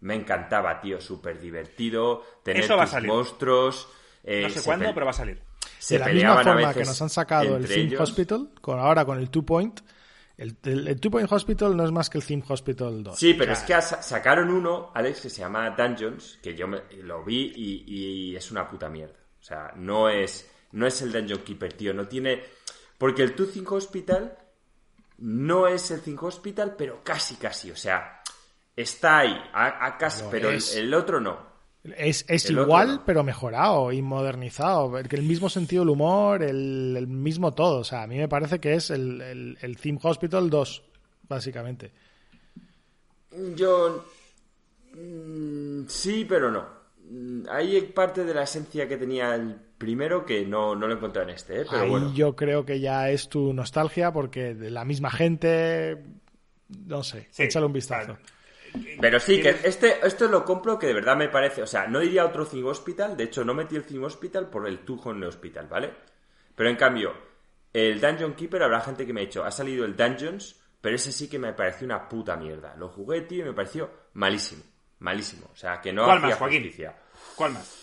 Me 0.00 0.14
encantaba, 0.14 0.80
tío, 0.80 1.02
súper 1.02 1.38
divertido, 1.38 2.24
tener 2.42 2.66
tus 2.66 3.02
monstruos. 3.02 3.86
Eh, 4.22 4.44
no 4.44 4.48
sé 4.48 4.62
cuándo, 4.62 4.94
pero 4.94 5.04
va 5.04 5.10
a 5.10 5.14
salir. 5.14 5.42
De 5.88 5.98
la 5.98 6.08
misma 6.08 6.42
forma 6.42 6.74
que 6.74 6.84
nos 6.84 7.00
han 7.00 7.10
sacado 7.10 7.56
el 7.56 7.66
Film 7.66 8.00
Hospital, 8.00 8.50
con, 8.60 8.78
ahora 8.78 9.04
con 9.04 9.18
el 9.18 9.30
Two 9.30 9.44
Point, 9.44 9.80
el, 10.36 10.56
Two 11.00 11.10
Point 11.10 11.30
Hospital 11.30 11.76
no 11.76 11.84
es 11.84 11.92
más 11.92 12.10
que 12.10 12.18
el 12.18 12.24
Theme 12.24 12.42
Hospital 12.48 13.04
2. 13.04 13.16
Sí, 13.18 13.34
pero 13.34 13.52
es 13.52 13.60
que 13.60 13.80
sacaron 13.80 14.50
uno, 14.50 14.90
Alex, 14.92 15.20
que 15.20 15.30
se 15.30 15.40
llama 15.40 15.70
Dungeons, 15.70 16.40
que 16.42 16.56
yo 16.56 16.66
lo 17.02 17.24
vi 17.24 17.52
y, 17.54 18.34
es 18.34 18.50
una 18.50 18.68
puta 18.68 18.88
mierda. 18.88 19.14
O 19.38 19.42
sea, 19.42 19.72
no 19.76 20.08
es, 20.08 20.50
no 20.72 20.86
es 20.86 21.02
el 21.02 21.12
Dungeon 21.12 21.40
Keeper, 21.40 21.72
tío. 21.74 21.94
No 21.94 22.08
tiene. 22.08 22.42
Porque 22.98 23.22
el 23.22 23.34
Two 23.34 23.46
Think 23.46 23.70
Hospital 23.72 24.36
no 25.18 25.68
es 25.68 25.90
el 25.92 26.00
Think 26.00 26.22
Hospital, 26.22 26.74
pero 26.76 27.02
casi, 27.04 27.36
casi. 27.36 27.70
O 27.70 27.76
sea, 27.76 28.22
está 28.74 29.18
ahí, 29.18 29.36
a, 29.52 29.96
casi, 29.98 30.24
pero 30.30 30.50
el 30.50 30.94
otro 30.94 31.20
no. 31.20 31.53
Es, 31.84 32.48
igual, 32.48 33.02
pero 33.04 33.22
mejorado 33.22 33.92
y 33.92 34.00
modernizado. 34.00 34.98
El 34.98 35.22
mismo 35.22 35.50
sentido 35.50 35.82
del 35.82 35.90
humor, 35.90 36.42
el, 36.42 37.06
mismo 37.06 37.52
todo. 37.52 37.80
O 37.80 37.84
sea, 37.84 38.02
a 38.02 38.06
mí 38.06 38.16
me 38.16 38.28
parece 38.28 38.58
que 38.58 38.74
es 38.74 38.88
el, 38.90 39.58
el, 39.60 39.76
Theme 39.76 39.98
Hospital 40.02 40.48
2, 40.48 40.82
básicamente. 41.28 41.92
Yo. 43.54 44.06
Mm, 44.94 45.86
sí, 45.86 46.24
pero 46.26 46.50
no. 46.50 46.64
Mm, 47.10 47.42
hay 47.50 47.78
parte 47.82 48.24
de 48.24 48.32
la 48.32 48.44
esencia 48.44 48.88
que 48.88 48.96
tenía 48.96 49.34
el 49.34 49.54
primero 49.76 50.24
que 50.24 50.46
no, 50.46 50.74
no 50.74 50.86
lo 50.86 50.94
encontré 50.94 51.24
en 51.24 51.30
este, 51.30 51.60
¿eh? 51.60 51.66
pero 51.68 51.82
Ahí 51.82 52.14
yo 52.14 52.34
creo 52.34 52.64
que 52.64 52.80
ya 52.80 53.10
es 53.10 53.28
tu 53.28 53.52
nostalgia 53.52 54.10
porque 54.10 54.54
de 54.54 54.70
la 54.70 54.86
misma 54.86 55.10
gente. 55.10 56.02
No 56.86 57.02
sé, 57.02 57.28
échale 57.36 57.66
un 57.66 57.74
vistazo 57.74 58.16
Pero 59.00 59.20
sí, 59.20 59.40
que 59.40 59.50
este, 59.64 60.06
esto 60.06 60.26
lo 60.28 60.44
compro 60.44 60.78
que 60.78 60.86
de 60.86 60.94
verdad 60.94 61.16
me 61.16 61.28
parece. 61.28 61.62
O 61.62 61.66
sea, 61.66 61.86
no 61.86 62.02
iría 62.02 62.22
a 62.22 62.26
otro 62.26 62.46
Thing 62.46 62.64
Hospital. 62.64 63.16
De 63.16 63.24
hecho, 63.24 63.44
no 63.44 63.54
metí 63.54 63.76
el 63.76 63.84
Thing 63.84 64.02
Hospital 64.02 64.48
por 64.48 64.66
el 64.66 64.80
Tujo 64.80 65.10
en 65.10 65.18
el 65.18 65.28
Hospital, 65.28 65.68
¿vale? 65.68 65.92
Pero 66.54 66.70
en 66.70 66.76
cambio, 66.76 67.14
el 67.72 68.00
Dungeon 68.00 68.34
Keeper, 68.34 68.62
habrá 68.62 68.80
gente 68.80 69.06
que 69.06 69.12
me 69.12 69.20
ha 69.20 69.24
dicho, 69.24 69.44
ha 69.44 69.50
salido 69.50 69.84
el 69.84 69.96
Dungeons, 69.96 70.60
pero 70.80 70.96
ese 70.96 71.12
sí 71.12 71.28
que 71.28 71.38
me 71.38 71.52
pareció 71.52 71.86
una 71.86 72.08
puta 72.08 72.36
mierda. 72.36 72.74
Lo 72.76 72.88
jugué, 72.88 73.22
tío, 73.22 73.44
y 73.44 73.48
me 73.48 73.54
pareció 73.54 73.90
malísimo. 74.14 74.62
Malísimo. 75.00 75.50
O 75.52 75.56
sea, 75.56 75.80
que 75.80 75.92
no 75.92 76.04
¿Cuál 76.04 76.20
más, 76.20 76.34
Joaquín? 76.36 76.70
¿Cuál 77.36 77.52
más? 77.52 77.80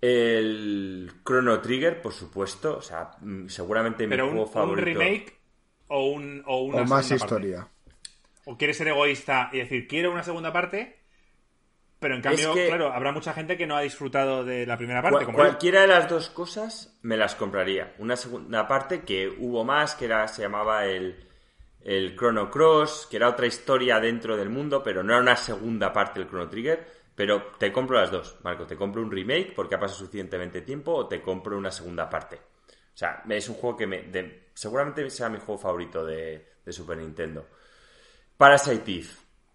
El 0.00 1.12
Chrono 1.24 1.60
Trigger, 1.60 2.02
por 2.02 2.12
supuesto. 2.12 2.78
O 2.78 2.82
sea, 2.82 3.12
mm, 3.20 3.48
seguramente 3.48 4.06
mi 4.06 4.16
juego 4.16 4.46
favorito. 4.46 4.80
¿Un 4.80 4.84
remake 4.84 5.38
o, 5.88 6.06
un, 6.10 6.42
o 6.46 6.62
una 6.62 6.82
o 6.82 6.84
más 6.84 7.10
historia? 7.10 7.68
¿O 8.44 8.56
quieres 8.56 8.76
ser 8.76 8.88
egoísta 8.88 9.50
y 9.52 9.58
decir, 9.58 9.86
quiero 9.86 10.10
una 10.10 10.22
segunda 10.22 10.52
parte? 10.52 11.02
Pero 12.02 12.16
en 12.16 12.22
cambio, 12.22 12.52
claro, 12.52 12.92
habrá 12.92 13.12
mucha 13.12 13.32
gente 13.32 13.56
que 13.56 13.64
no 13.64 13.76
ha 13.76 13.82
disfrutado 13.82 14.44
de 14.44 14.66
la 14.66 14.76
primera 14.76 15.00
parte. 15.00 15.24
cualquiera 15.26 15.82
de 15.82 15.86
las 15.86 16.08
dos 16.08 16.30
cosas 16.30 16.98
me 17.02 17.16
las 17.16 17.36
compraría. 17.36 17.94
Una 17.98 18.16
segunda 18.16 18.66
parte 18.66 19.02
que 19.02 19.28
hubo 19.28 19.64
más, 19.64 19.94
que 19.94 20.06
era, 20.06 20.26
se 20.26 20.42
llamaba 20.42 20.84
el, 20.84 21.24
el 21.80 22.16
Chrono 22.16 22.50
Cross, 22.50 23.06
que 23.08 23.18
era 23.18 23.28
otra 23.28 23.46
historia 23.46 24.00
dentro 24.00 24.36
del 24.36 24.50
mundo, 24.50 24.82
pero 24.82 25.04
no 25.04 25.12
era 25.12 25.22
una 25.22 25.36
segunda 25.36 25.92
parte 25.92 26.18
del 26.18 26.28
Chrono 26.28 26.48
Trigger. 26.48 27.02
Pero 27.14 27.52
te 27.56 27.70
compro 27.70 28.00
las 28.00 28.10
dos, 28.10 28.36
Marco. 28.42 28.66
Te 28.66 28.74
compro 28.74 29.00
un 29.00 29.10
remake 29.10 29.52
porque 29.54 29.76
ha 29.76 29.80
pasado 29.80 30.00
suficientemente 30.00 30.62
tiempo 30.62 30.92
o 30.92 31.06
te 31.06 31.22
compro 31.22 31.56
una 31.56 31.70
segunda 31.70 32.10
parte. 32.10 32.36
O 32.36 32.96
sea, 32.96 33.22
es 33.28 33.48
un 33.48 33.54
juego 33.54 33.76
que 33.76 33.86
me, 33.86 34.02
seguramente 34.54 35.08
sea 35.08 35.28
mi 35.28 35.38
juego 35.38 35.58
favorito 35.58 36.04
de, 36.04 36.48
de 36.64 36.72
Super 36.72 36.98
Nintendo. 36.98 37.46
Parasite 38.42 38.90
Eve. 38.90 39.06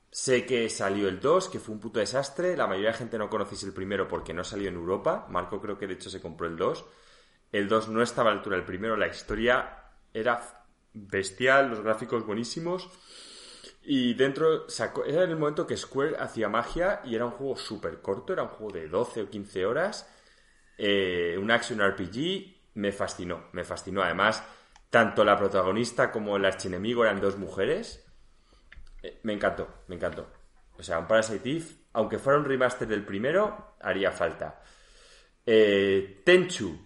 Sé 0.09 0.45
que 0.45 0.69
salió 0.69 1.09
el 1.09 1.19
2, 1.19 1.49
que 1.49 1.59
fue 1.59 1.75
un 1.75 1.81
puto 1.81 1.99
desastre. 1.99 2.55
La 2.55 2.67
mayoría 2.67 2.91
de 2.91 2.97
gente 2.97 3.17
no 3.17 3.29
conocéis 3.29 3.63
el 3.63 3.73
primero 3.73 4.07
porque 4.07 4.33
no 4.33 4.45
salió 4.45 4.69
en 4.69 4.75
Europa. 4.75 5.27
Marco 5.29 5.59
creo 5.59 5.77
que 5.77 5.87
de 5.87 5.95
hecho 5.95 6.09
se 6.09 6.21
compró 6.21 6.47
el 6.47 6.55
2. 6.55 6.85
El 7.51 7.67
2 7.67 7.89
no 7.89 8.01
estaba 8.01 8.29
a 8.29 8.33
la 8.33 8.39
altura 8.39 8.55
del 8.55 8.65
primero. 8.65 8.95
La 8.95 9.07
historia 9.07 9.89
era 10.13 10.41
bestial, 10.93 11.69
los 11.69 11.81
gráficos 11.81 12.25
buenísimos. 12.25 12.89
Y 13.83 14.13
dentro 14.13 14.69
sacó, 14.69 15.03
era 15.03 15.25
en 15.25 15.31
el 15.31 15.37
momento 15.37 15.67
que 15.67 15.75
Square 15.75 16.15
hacía 16.17 16.47
magia 16.47 17.01
y 17.03 17.13
era 17.13 17.25
un 17.25 17.31
juego 17.31 17.57
súper 17.57 18.01
corto, 18.01 18.31
era 18.31 18.43
un 18.43 18.49
juego 18.51 18.71
de 18.71 18.87
12 18.87 19.23
o 19.23 19.29
15 19.29 19.65
horas, 19.65 20.09
eh, 20.77 21.37
un 21.37 21.51
action 21.51 21.81
RPG, 21.81 22.71
me 22.75 22.93
fascinó, 22.93 23.49
me 23.51 23.65
fascinó. 23.65 24.01
Además, 24.01 24.45
tanto 24.89 25.25
la 25.25 25.37
protagonista 25.37 26.09
como 26.09 26.37
el 26.37 26.45
archienemigo 26.45 27.03
eran 27.03 27.19
dos 27.19 27.37
mujeres 27.37 28.06
me 29.23 29.33
encantó, 29.33 29.83
me 29.87 29.95
encantó. 29.95 30.27
O 30.77 30.83
sea, 30.83 30.99
un 30.99 31.07
Parasite 31.07 31.49
Eve, 31.49 31.65
aunque 31.93 32.19
fuera 32.19 32.39
un 32.39 32.45
remaster 32.45 32.87
del 32.87 33.05
primero, 33.05 33.75
haría 33.79 34.11
falta. 34.11 34.61
Eh, 35.45 36.21
Tenchu. 36.23 36.85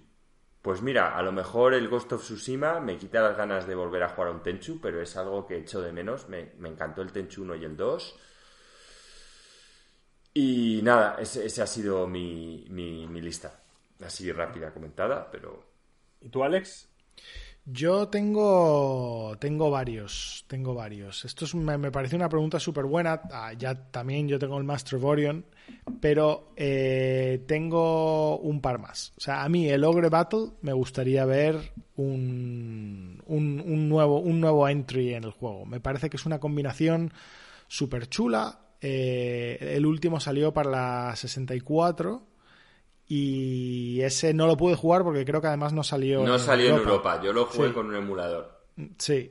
Pues 0.62 0.82
mira, 0.82 1.18
a 1.18 1.24
lo 1.24 1.32
mejor 1.32 1.74
el 1.74 1.90
Ghost 1.90 2.14
of 2.14 2.24
Tsushima 2.24 2.80
me 2.80 2.98
quita 2.98 3.22
las 3.22 3.36
ganas 3.36 3.66
de 3.66 3.74
volver 3.74 4.04
a 4.04 4.10
jugar 4.10 4.30
a 4.30 4.32
un 4.32 4.44
Tenchu, 4.44 4.80
pero 4.80 5.02
es 5.02 5.18
algo 5.18 5.48
que 5.48 5.58
echo 5.58 5.82
de 5.82 5.92
menos. 5.92 6.30
Me, 6.30 6.54
encantó 6.64 7.02
el 7.02 7.12
Tenchu 7.12 7.42
1 7.42 7.56
y 7.56 7.66
el 7.66 7.76
2. 7.76 8.20
Y 10.34 10.82
nada, 10.84 11.18
ese, 11.20 11.62
ha 11.62 11.68
sido 11.68 12.08
mi, 12.08 12.66
mi, 12.70 13.08
mi 13.08 13.22
lista. 13.22 13.64
Así 14.06 14.32
rápida, 14.32 14.72
comentada, 14.72 15.30
pero... 15.32 15.66
¿Y 16.22 16.30
tú, 16.30 16.44
Alex? 16.44 16.88
Yo 17.66 18.08
tengo, 18.08 19.38
tengo 19.40 19.70
varios, 19.70 20.46
tengo 20.48 20.74
varios. 20.74 21.24
Esto 21.26 21.46
me, 21.58 21.92
parece 21.92 22.16
una 22.16 22.28
pregunta 22.28 22.60
súper 22.60 22.86
buena. 22.86 23.22
Ah, 23.32 23.54
ya 23.54 23.76
también 23.92 24.28
yo 24.28 24.40
tengo 24.40 24.58
el 24.58 24.64
Master 24.64 24.96
of 24.96 25.06
Orion, 25.06 25.46
pero 26.00 26.54
eh, 26.56 27.44
tengo 27.48 28.40
un 28.40 28.62
par 28.62 28.80
más. 28.80 29.14
O 29.16 29.22
sea, 29.22 29.44
a 29.44 29.50
mí 29.50 29.70
el 29.70 29.84
Ogre 29.84 30.10
Battle 30.10 30.54
me 30.62 30.74
gustaría 30.74 31.24
ver 31.26 31.74
un, 31.98 33.22
un, 33.28 33.90
nuevo, 33.90 34.20
un 34.20 34.42
nuevo 34.42 34.68
entry 34.68 35.14
en 35.14 35.26
el 35.26 35.32
juego. 35.32 35.66
Me 35.66 35.80
parece 35.80 36.10
que 36.10 36.18
es 36.18 36.26
una 36.26 36.40
combinación 36.40 37.14
súper 37.68 38.10
chula. 38.10 38.60
Eh, 38.82 39.76
el 39.76 39.86
último 39.86 40.20
salió 40.20 40.52
para 40.52 40.72
la 40.72 41.16
64 41.16 42.31
y 43.14 44.02
ese 44.04 44.34
no 44.34 44.48
lo 44.48 44.56
pude 44.56 44.76
jugar 44.76 45.04
porque 45.04 45.26
creo 45.26 45.42
que 45.42 45.48
además 45.48 45.74
no 45.74 45.84
salió. 45.84 46.24
No 46.24 46.40
salió 46.40 46.70
en 46.70 46.76
Europa, 46.76 47.20
yo 47.22 47.34
lo 47.34 47.46
jugué 47.46 47.74
con 47.74 47.88
un 47.88 47.96
emulador. 47.98 48.62
Sí, 48.98 49.30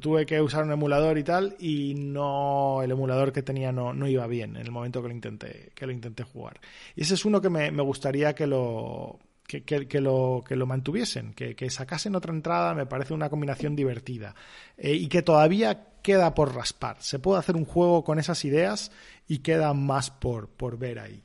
tuve 0.00 0.26
que 0.26 0.40
usar 0.40 0.64
un 0.64 0.72
emulador 0.72 1.16
y 1.16 1.22
tal, 1.22 1.54
y 1.60 1.94
no 1.94 2.82
el 2.82 2.90
emulador 2.90 3.32
que 3.32 3.44
tenía 3.44 3.70
no, 3.70 3.94
no 3.94 4.08
iba 4.08 4.26
bien 4.26 4.56
en 4.56 4.62
el 4.62 4.72
momento 4.72 5.00
que 5.00 5.06
lo 5.06 5.14
intenté, 5.14 5.70
que 5.72 5.86
lo 5.86 5.92
intenté 5.92 6.24
jugar. 6.24 6.60
Y 6.96 7.02
ese 7.02 7.14
es 7.14 7.24
uno 7.24 7.40
que 7.40 7.48
me, 7.48 7.70
gustaría 7.82 8.34
que 8.34 8.48
lo, 8.48 9.20
que, 9.46 9.62
lo, 10.00 10.42
que 10.44 10.56
lo 10.56 10.66
mantuviesen, 10.66 11.32
que, 11.32 11.70
sacasen 11.70 12.16
otra 12.16 12.32
entrada, 12.32 12.74
me 12.74 12.86
parece 12.86 13.14
una 13.14 13.30
combinación 13.30 13.76
divertida. 13.76 14.34
Eh, 14.76 14.94
y 14.94 15.06
que 15.06 15.22
todavía 15.22 15.92
queda 16.02 16.34
por 16.34 16.56
raspar. 16.56 16.96
Se 16.98 17.20
puede 17.20 17.38
hacer 17.38 17.54
un 17.54 17.66
juego 17.66 18.02
con 18.02 18.18
esas 18.18 18.44
ideas 18.44 18.90
y 19.28 19.38
queda 19.38 19.72
más 19.74 20.10
por, 20.10 20.48
por 20.48 20.76
ver 20.76 20.98
ahí. 20.98 21.22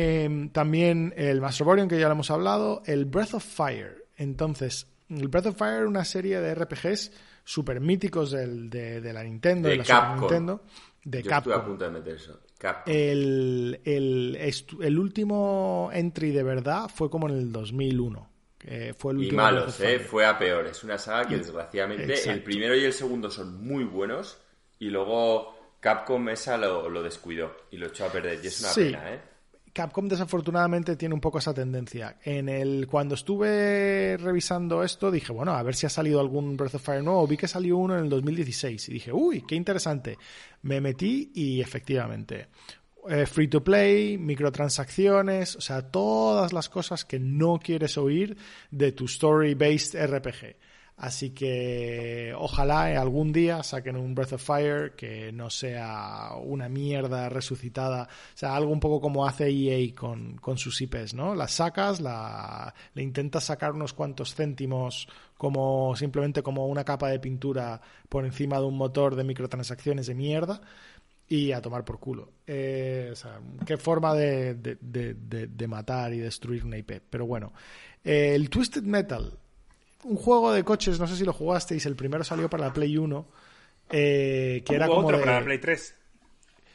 Em, 0.00 0.50
también 0.50 1.12
el 1.16 1.40
Master 1.40 1.66
que 1.88 1.98
ya 1.98 2.06
lo 2.06 2.12
hemos 2.12 2.30
hablado, 2.30 2.82
el 2.86 3.04
Breath 3.04 3.34
of 3.34 3.44
Fire. 3.44 4.06
Entonces, 4.16 4.86
el 5.10 5.26
Breath 5.26 5.46
of 5.46 5.56
Fire, 5.56 5.86
una 5.86 6.04
serie 6.04 6.40
de 6.40 6.54
RPGs 6.54 7.10
super 7.42 7.80
míticos 7.80 8.30
del, 8.30 8.70
de, 8.70 9.12
la 9.12 9.24
Nintendo, 9.24 9.68
de, 9.68 9.78
la 9.78 9.84
Super 9.84 10.20
Nintendo, 10.20 10.62
de 11.02 11.22
Yo 11.24 11.30
Estuve 11.32 11.54
a 11.54 11.64
punto 11.64 11.84
de 11.84 11.90
meter 11.90 12.14
eso. 12.14 12.38
El, 12.86 13.80
el, 13.84 14.98
último 15.00 15.90
entry 15.92 16.30
de 16.30 16.44
verdad 16.44 16.88
fue 16.94 17.10
como 17.10 17.28
en 17.28 17.34
el 17.34 17.50
2001. 17.50 18.30
fue 18.96 19.12
el 19.12 19.18
último 19.18 19.32
y 19.32 19.36
malos, 19.36 19.80
¿eh? 19.80 19.98
Fue 19.98 20.24
a 20.24 20.38
peor. 20.38 20.68
Es 20.68 20.84
una 20.84 20.98
saga 20.98 21.26
que 21.26 21.38
desgraciadamente 21.38 22.30
el 22.30 22.44
primero 22.44 22.76
y 22.76 22.84
el 22.84 22.92
segundo 22.92 23.32
son 23.32 23.66
muy 23.66 23.82
buenos 23.82 24.38
y 24.78 24.90
luego 24.90 25.56
Capcom 25.80 26.28
esa 26.28 26.56
lo, 26.56 26.88
lo 26.88 27.02
descuidó 27.02 27.56
y 27.72 27.78
lo 27.78 27.88
echó 27.88 28.04
a 28.04 28.12
perder. 28.12 28.38
Y 28.44 28.46
es 28.46 28.60
una 28.60 28.72
pena, 28.72 29.12
¿eh? 29.12 29.37
Capcom 29.72 30.08
desafortunadamente 30.08 30.96
tiene 30.96 31.14
un 31.14 31.20
poco 31.20 31.38
esa 31.38 31.54
tendencia. 31.54 32.16
En 32.22 32.48
el 32.48 32.86
cuando 32.86 33.14
estuve 33.14 34.16
revisando 34.18 34.82
esto 34.82 35.10
dije, 35.10 35.32
bueno, 35.32 35.52
a 35.52 35.62
ver 35.62 35.74
si 35.74 35.86
ha 35.86 35.90
salido 35.90 36.20
algún 36.20 36.56
Breath 36.56 36.76
of 36.76 36.84
Fire 36.84 37.02
nuevo. 37.02 37.26
Vi 37.26 37.36
que 37.36 37.48
salió 37.48 37.76
uno 37.76 37.96
en 37.96 38.04
el 38.04 38.10
2016 38.10 38.88
y 38.88 38.92
dije, 38.92 39.12
uy, 39.12 39.42
qué 39.42 39.54
interesante. 39.54 40.18
Me 40.62 40.80
metí 40.80 41.30
y 41.34 41.60
efectivamente 41.60 42.48
eh, 43.08 43.26
free 43.26 43.48
to 43.48 43.62
play, 43.62 44.18
microtransacciones, 44.18 45.56
o 45.56 45.60
sea, 45.60 45.82
todas 45.82 46.52
las 46.52 46.68
cosas 46.68 47.04
que 47.04 47.18
no 47.18 47.58
quieres 47.58 47.96
oír 47.96 48.36
de 48.70 48.92
tu 48.92 49.06
story 49.06 49.54
based 49.54 49.94
RPG. 49.94 50.56
Así 50.98 51.30
que 51.30 52.34
ojalá 52.36 53.00
algún 53.00 53.32
día 53.32 53.62
saquen 53.62 53.96
un 53.96 54.16
Breath 54.16 54.32
of 54.32 54.42
Fire 54.42 54.96
que 54.96 55.30
no 55.30 55.48
sea 55.48 56.30
una 56.42 56.68
mierda 56.68 57.28
resucitada. 57.28 58.08
O 58.34 58.36
sea, 58.36 58.56
algo 58.56 58.72
un 58.72 58.80
poco 58.80 59.00
como 59.00 59.24
hace 59.24 59.48
EA 59.48 59.94
con, 59.94 60.40
sus 60.56 60.80
IPs, 60.80 61.14
¿no? 61.14 61.36
Las 61.36 61.52
sacas, 61.52 62.00
la, 62.00 62.74
le 62.94 63.02
intentas 63.04 63.44
sacar 63.44 63.74
unos 63.74 63.92
cuantos 63.92 64.34
céntimos 64.34 65.08
como 65.36 65.94
simplemente 65.94 66.42
como 66.42 66.66
una 66.66 66.82
capa 66.82 67.08
de 67.10 67.20
pintura 67.20 67.80
por 68.08 68.24
encima 68.24 68.58
de 68.58 68.64
un 68.64 68.76
motor 68.76 69.14
de 69.14 69.22
microtransacciones 69.22 70.08
de 70.08 70.16
mierda 70.16 70.60
y 71.28 71.52
a 71.52 71.62
tomar 71.62 71.84
por 71.84 72.00
culo. 72.00 72.32
Eh, 72.44 73.10
o 73.12 73.14
sea, 73.14 73.40
qué 73.64 73.76
forma 73.76 74.14
de, 74.14 74.54
de, 74.54 75.68
matar 75.68 76.12
y 76.12 76.18
destruir 76.18 76.64
una 76.64 76.76
IP. 76.76 77.00
Pero 77.08 77.24
bueno, 77.24 77.52
eh, 78.02 78.32
el 78.34 78.50
Twisted 78.50 78.82
Metal 78.82 79.38
un 80.04 80.16
juego 80.16 80.52
de 80.52 80.64
coches, 80.64 80.98
no 80.98 81.06
sé 81.06 81.16
si 81.16 81.24
lo 81.24 81.32
jugasteis, 81.32 81.84
el 81.86 81.96
primero 81.96 82.24
salió 82.24 82.48
para 82.48 82.66
la 82.66 82.72
Play 82.72 82.96
1, 82.96 83.26
eh, 83.90 84.62
que 84.64 84.74
era 84.74 84.86
como 84.86 85.06
otro 85.06 85.20
para 85.20 85.40
la 85.40 85.44
Play 85.44 85.58
3. 85.58 85.94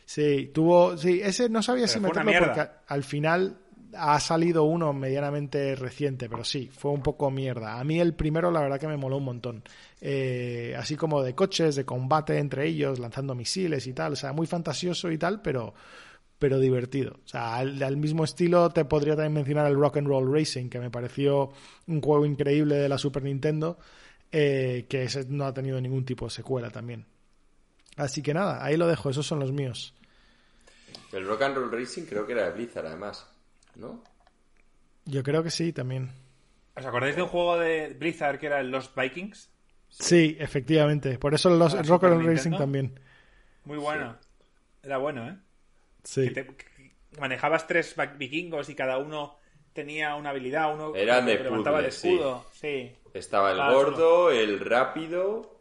Sí, 0.06 0.52
tuvo, 0.54 0.98
sí, 0.98 1.22
ese 1.24 1.50
no 1.50 1.64
sabía 1.64 1.88
si 1.88 2.00
meterlo 2.00 2.32
porque 2.40 2.68
al 2.88 3.04
final 3.04 3.58
ha 3.96 4.20
salido 4.20 4.64
uno 4.64 4.92
medianamente 4.94 5.76
reciente, 5.76 6.30
pero 6.30 6.44
sí, 6.44 6.70
fue 6.76 6.92
un 6.92 7.02
poco 7.02 7.30
mierda. 7.32 7.80
A 7.80 7.84
mí 7.84 8.00
el 8.00 8.14
primero 8.14 8.52
la 8.52 8.62
verdad 8.62 8.80
que 8.80 8.88
me 8.88 8.98
moló 8.98 9.18
un 9.18 9.26
montón. 9.26 9.64
Eh, 10.02 10.76
así 10.78 10.96
como 10.96 11.22
de 11.22 11.36
coches, 11.36 11.76
de 11.76 11.86
combate 11.86 12.38
entre 12.38 12.68
ellos, 12.68 13.00
lanzando 13.00 13.36
misiles 13.36 13.88
y 13.88 13.94
tal, 13.94 14.14
o 14.14 14.16
sea, 14.16 14.34
muy 14.34 14.48
fantasioso 14.48 15.12
y 15.12 15.18
tal, 15.18 15.42
pero 15.42 15.74
pero 16.44 16.60
divertido. 16.60 17.14
O 17.24 17.28
sea, 17.30 17.56
al, 17.56 17.96
mismo 17.96 18.26
estilo 18.26 18.70
te 18.70 18.84
podría 18.84 19.16
también 19.16 19.32
mencionar 19.32 19.66
el 19.68 19.76
Rock 19.76 19.96
and 19.96 20.08
Roll 20.08 20.30
Racing, 20.30 20.68
que 20.68 20.78
me 20.78 20.92
pareció 20.92 21.54
un 21.88 22.02
juego 22.02 22.26
increíble 22.26 22.76
de 22.76 22.90
la 22.90 22.98
Super 22.98 23.24
Nintendo, 23.24 23.78
eh, 24.30 24.86
que 24.90 25.04
ese 25.04 25.24
no 25.30 25.46
ha 25.46 25.54
tenido 25.54 25.80
ningún 25.80 26.04
tipo 26.04 26.26
de 26.26 26.32
secuela 26.32 26.70
también. 26.70 27.06
Así 27.96 28.22
que 28.22 28.34
nada, 28.34 28.62
ahí 28.62 28.76
lo 28.76 28.88
dejo, 28.88 29.10
esos 29.10 29.26
son 29.26 29.40
los 29.40 29.54
míos. 29.54 29.96
El 31.14 31.26
Rock 31.26 31.44
and 31.44 31.56
Roll 31.56 31.72
Racing 31.72 32.04
creo 32.04 32.28
que 32.28 32.34
era 32.34 32.44
de 32.44 32.52
Blizzard, 32.52 32.88
además, 32.88 33.26
¿no? 33.76 34.04
Yo 35.06 35.24
creo 35.24 35.44
que 35.44 35.50
sí, 35.50 35.72
también. 35.72 36.12
¿Os 36.76 36.86
acordáis 36.86 37.16
de 37.16 37.22
un 37.22 37.30
juego 37.30 37.58
de 37.58 37.96
Blizzard 37.98 38.38
que 38.38 38.48
era 38.48 38.60
el 38.60 38.70
Lost 38.70 38.94
Vikings? 38.98 39.50
Sí, 39.88 40.36
efectivamente. 40.38 41.18
Por 41.18 41.36
eso 41.36 41.48
el, 41.48 41.88
Rock 41.88 42.04
and 42.04 42.16
Roll 42.16 42.26
Racing 42.26 42.58
también. 42.58 43.00
Muy 43.64 43.78
bueno. 43.78 44.18
Era 44.84 44.98
bueno, 44.98 45.26
¿eh? 45.30 45.38
Sí. 46.04 46.34
manejabas 47.20 47.68
tres 47.68 47.96
vikingos 48.18 48.70
y 48.70 48.76
cada 48.76 48.98
uno 48.98 49.38
tenía 49.74 50.16
una 50.16 50.30
habilidad. 50.30 50.74
Uno 50.74 50.96
Eran 50.96 51.26
de 51.26 51.40
levantaba 51.40 51.80
el 51.80 51.86
escudo. 51.86 52.46
Sí. 52.54 52.92
Estaba 53.14 53.52
el 53.52 53.58
gordo, 53.58 54.32
el 54.32 54.60
rápido 54.60 55.54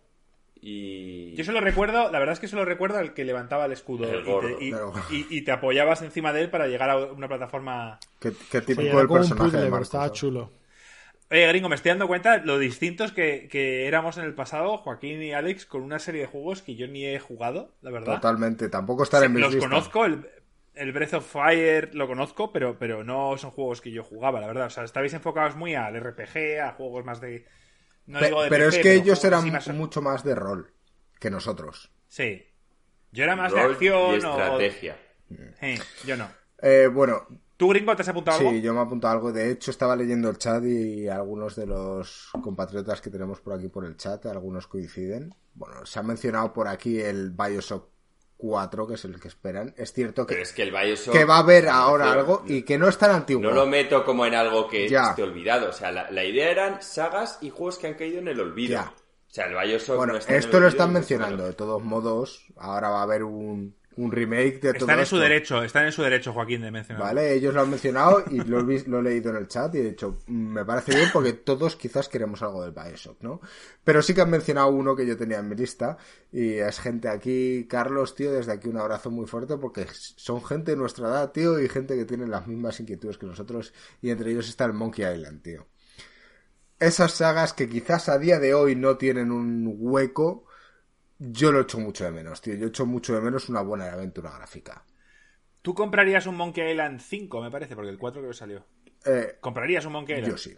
y... 0.65 1.35
Yo 1.35 1.45
solo 1.45 1.61
recuerdo, 1.61 2.11
la 2.11 2.19
verdad 2.21 2.35
es 2.35 2.41
que 2.41 2.47
solo 2.47 2.65
recuerdo 2.65 2.99
al 2.99 3.15
que 3.15 3.25
levantaba 3.25 3.67
el 3.67 3.73
escudo 3.73 4.07
y, 4.61 5.43
te, 5.43 5.51
apoyabas 5.51 6.03
encima 6.03 6.33
de 6.33 6.43
él 6.43 6.51
para 6.51 6.69
llegar 6.69 6.89
a 6.89 6.97
una 6.97 7.27
plataforma... 7.27 7.99
Qué, 8.21 8.33
qué 8.49 8.61
típico 8.61 9.01
el 9.01 9.09
personaje 9.09 9.57
de 9.57 9.83
Estaba 9.83 10.13
chulo. 10.13 10.62
Oye, 11.33 11.47
gringo, 11.47 11.71
me 11.71 11.77
estoy 11.77 11.89
dando 11.89 12.09
cuenta 12.09 12.37
lo 12.45 12.59
distintos 12.59 13.11
que, 13.11 13.87
éramos 13.87 14.19
en 14.19 14.25
el 14.25 14.35
pasado, 14.35 14.77
Joaquín 14.77 15.23
y 15.23 15.33
Alex, 15.33 15.65
con 15.65 15.81
una 15.81 15.99
serie 15.99 16.21
de 16.21 16.27
juegos 16.27 16.61
que 16.61 16.75
yo 16.75 16.87
ni 16.87 17.07
he 17.07 17.19
jugado, 17.19 17.75
la 17.81 17.91
verdad. 17.91 18.17
Totalmente, 18.17 18.69
tampoco 18.69 19.05
están 19.05 19.25
en 19.25 19.33
mis 19.33 19.41
Los 19.41 19.57
conozco, 19.57 20.05
el, 20.05 20.93
Breath 20.93 21.15
of 21.15 21.27
Fire 21.27 21.95
lo 21.95 22.07
conozco, 22.07 22.53
pero, 22.53 22.79
pero 22.79 23.03
no 23.03 23.39
son 23.39 23.51
juegos 23.51 23.81
que 23.81 23.91
yo 23.91 24.05
jugaba, 24.05 24.43
la 24.43 24.47
verdad. 24.47 24.67
O 24.67 24.71
sea, 24.71 24.85
estabais 24.85 25.15
enfocados 25.15 25.57
muy 25.57 25.75
al 25.75 25.99
RPG, 25.99 26.61
a 26.63 26.73
juegos 26.73 27.03
más 27.03 27.23
de... 27.23 27.47
pero 28.51 28.69
es 28.69 28.77
que 28.77 28.93
ellos 28.93 29.25
eran 29.25 29.51
mucho 29.75 30.03
más 30.03 30.25
de 30.25 30.35
rol 30.35 30.71
que 31.19 31.31
nosotros. 31.31 31.91
Sí. 32.09 32.47
Yo 33.11 33.25
era 33.25 33.37
más 33.37 33.55
de 33.55 33.61
acción 33.61 34.13
y 34.13 34.17
estrategia. 34.17 34.99
yo 36.05 36.15
no. 36.19 36.29
Eh, 36.61 36.89
bueno, 36.93 37.27
¿Tú, 37.63 37.69
gringo, 37.69 37.95
te 37.95 38.03
has 38.03 38.09
apuntado 38.09 38.39
algo? 38.39 38.51
Sí, 38.51 38.61
yo 38.61 38.75
me 38.75 38.81
he 38.81 38.83
apuntado 38.83 39.15
algo. 39.15 39.33
De 39.33 39.53
hecho, 39.53 39.71
estaba 39.71 39.95
leyendo 39.95 40.29
el 40.29 40.37
chat 40.37 40.65
y 40.65 41.07
algunos 41.07 41.55
de 41.55 41.65
los 41.65 42.31
compatriotas 42.43 43.01
que 43.01 43.09
tenemos 43.09 43.41
por 43.41 43.53
aquí 43.53 43.69
por 43.69 43.85
el 43.85 43.97
chat, 43.97 44.27
algunos 44.27 44.67
coinciden. 44.67 45.33
Bueno, 45.55 45.87
se 45.87 46.01
ha 46.01 46.03
mencionado 46.03 46.53
por 46.53 46.67
aquí 46.67 46.99
el 46.99 47.31
Bioshock 47.31 47.89
4, 48.37 48.89
que 48.89 48.95
es 48.95 49.05
el 49.05 49.21
que 49.21 49.29
esperan. 49.29 49.73
Es 49.77 49.93
cierto 49.93 50.27
que, 50.27 50.41
es 50.41 50.53
que, 50.53 50.65
el 50.65 50.73
Bioshock 50.73 51.15
que 51.15 51.25
va 51.25 51.37
a 51.37 51.39
haber 51.39 51.69
ahora 51.69 52.11
algo 52.11 52.43
y 52.49 52.63
que 52.63 52.77
no 52.79 52.89
es 52.89 52.99
tan 52.99 53.13
antiguo. 53.13 53.45
No 53.45 53.53
lo 53.53 53.65
meto 53.65 54.05
como 54.05 54.27
en 54.27 54.35
algo 54.35 54.67
que 54.67 54.87
esté 54.87 55.23
olvidado. 55.23 55.69
O 55.69 55.73
sea, 55.73 55.93
la, 55.93 56.25
idea 56.25 56.51
eran 56.51 56.83
sagas 56.83 57.39
y 57.43 57.51
juegos 57.51 57.79
que 57.79 57.87
han 57.87 57.95
caído 57.95 58.19
en 58.19 58.27
el 58.27 58.41
olvido. 58.41 58.81
O 58.81 59.35
sea, 59.35 59.47
el 59.47 59.55
Bioshock 59.55 59.99
bueno, 59.99 60.17
esto 60.17 60.59
lo 60.59 60.67
están 60.67 60.93
mencionando. 60.93 61.47
De 61.47 61.53
todos 61.53 61.81
modos, 61.81 62.45
ahora 62.57 62.89
va 62.89 62.99
a 62.99 63.03
haber 63.05 63.23
un 63.23 63.77
un 63.97 64.11
remake 64.11 64.61
de 64.61 64.73
todo 64.73 64.87
Están 64.87 64.99
en 65.01 65.07
su 65.07 65.19
derecho, 65.19 65.63
están 65.63 65.87
en 65.87 65.93
su 65.93 66.03
derecho, 66.03 66.33
Joaquín, 66.33 66.63
de 66.63 66.71
mencionar. 66.71 67.03
Vale, 67.03 67.35
ellos 67.35 67.55
lo 67.55 67.61
han 67.61 67.71
mencionado 67.71 68.25
y 68.31 68.43
lo 68.45 68.61
he, 68.61 68.85
lo 68.87 68.99
he 69.01 69.03
leído 69.03 69.31
en 69.31 69.37
el 69.37 69.49
chat 69.49 69.75
y 69.75 69.79
de 69.79 69.91
hecho 69.91 70.19
me 70.27 70.65
parece 70.65 70.95
bien 70.95 71.09
porque 71.13 71.33
todos 71.33 71.77
quizás 71.77 72.09
queremos 72.09 72.43
algo 72.43 72.63
del 72.63 72.73
Bioshock, 72.73 73.21
¿no? 73.23 73.41
Pero 73.85 74.03
sí 74.03 74.15
que 74.15 74.23
han 74.23 74.31
mencionado 74.31 74.69
uno 74.71 74.97
que 74.97 75.07
yo 75.07 75.17
tenía 75.17 75.39
en 75.39 75.49
mi 75.49 75.57
lista 75.57 75.97
y 76.31 76.55
es 76.55 76.81
gente 76.81 77.09
aquí, 77.09 77.67
Carlos, 77.69 78.15
tío, 78.15 78.33
desde 78.33 78.53
aquí 78.53 78.69
un 78.69 78.79
abrazo 78.79 79.11
muy 79.11 79.27
fuerte 79.27 79.57
porque 79.57 79.87
son 79.93 80.45
gente 80.45 80.73
de 80.73 80.77
nuestra 80.77 81.09
edad, 81.09 81.33
tío, 81.33 81.61
y 81.61 81.69
gente 81.69 81.97
que 81.97 82.05
tiene 82.05 82.27
las 82.27 82.47
mismas 82.47 82.81
inquietudes 82.81 83.19
que 83.19 83.27
nosotros 83.27 83.73
y 84.01 84.11
entre 84.11 84.31
ellos 84.31 84.49
está 84.49 84.65
el 84.65 84.73
Monkey 84.73 85.05
Island, 85.05 85.43
tío. 85.43 85.67
Esas 86.79 87.13
sagas 87.13 87.53
que 87.53 87.69
quizás 87.69 88.09
a 88.09 88.19
día 88.19 88.41
de 88.41 88.55
hoy 88.55 88.75
no 88.75 88.97
tienen 88.97 89.31
un 89.31 89.73
hueco, 89.79 90.47
yo 91.31 91.53
lo 91.53 91.61
echo 91.61 91.79
mucho 91.79 92.05
de 92.05 92.11
menos, 92.11 92.41
tío. 92.41 92.55
Yo 92.55 92.67
echo 92.67 92.85
mucho 92.85 93.15
de 93.15 93.21
menos 93.21 93.49
una 93.49 93.61
buena 93.63 93.93
aventura 93.93 94.33
gráfica. 94.33 94.85
¿Tú 95.61 95.75
comprarías 95.75 96.27
un 96.27 96.37
Monkey 96.37 96.69
Island 96.69 97.01
5, 97.01 97.41
me 97.41 97.51
parece? 97.51 97.77
Porque 97.77 97.91
el 97.91 97.99
4 97.99 98.21
creo 98.21 98.33
que 98.33 98.37
salió. 98.37 98.67
Eh, 99.05 99.37
¿Comprarías 99.41 99.87
un 99.87 99.93
Monkey 99.93 100.17
Island? 100.17 100.33
Yo 100.33 100.39
sí. 100.39 100.57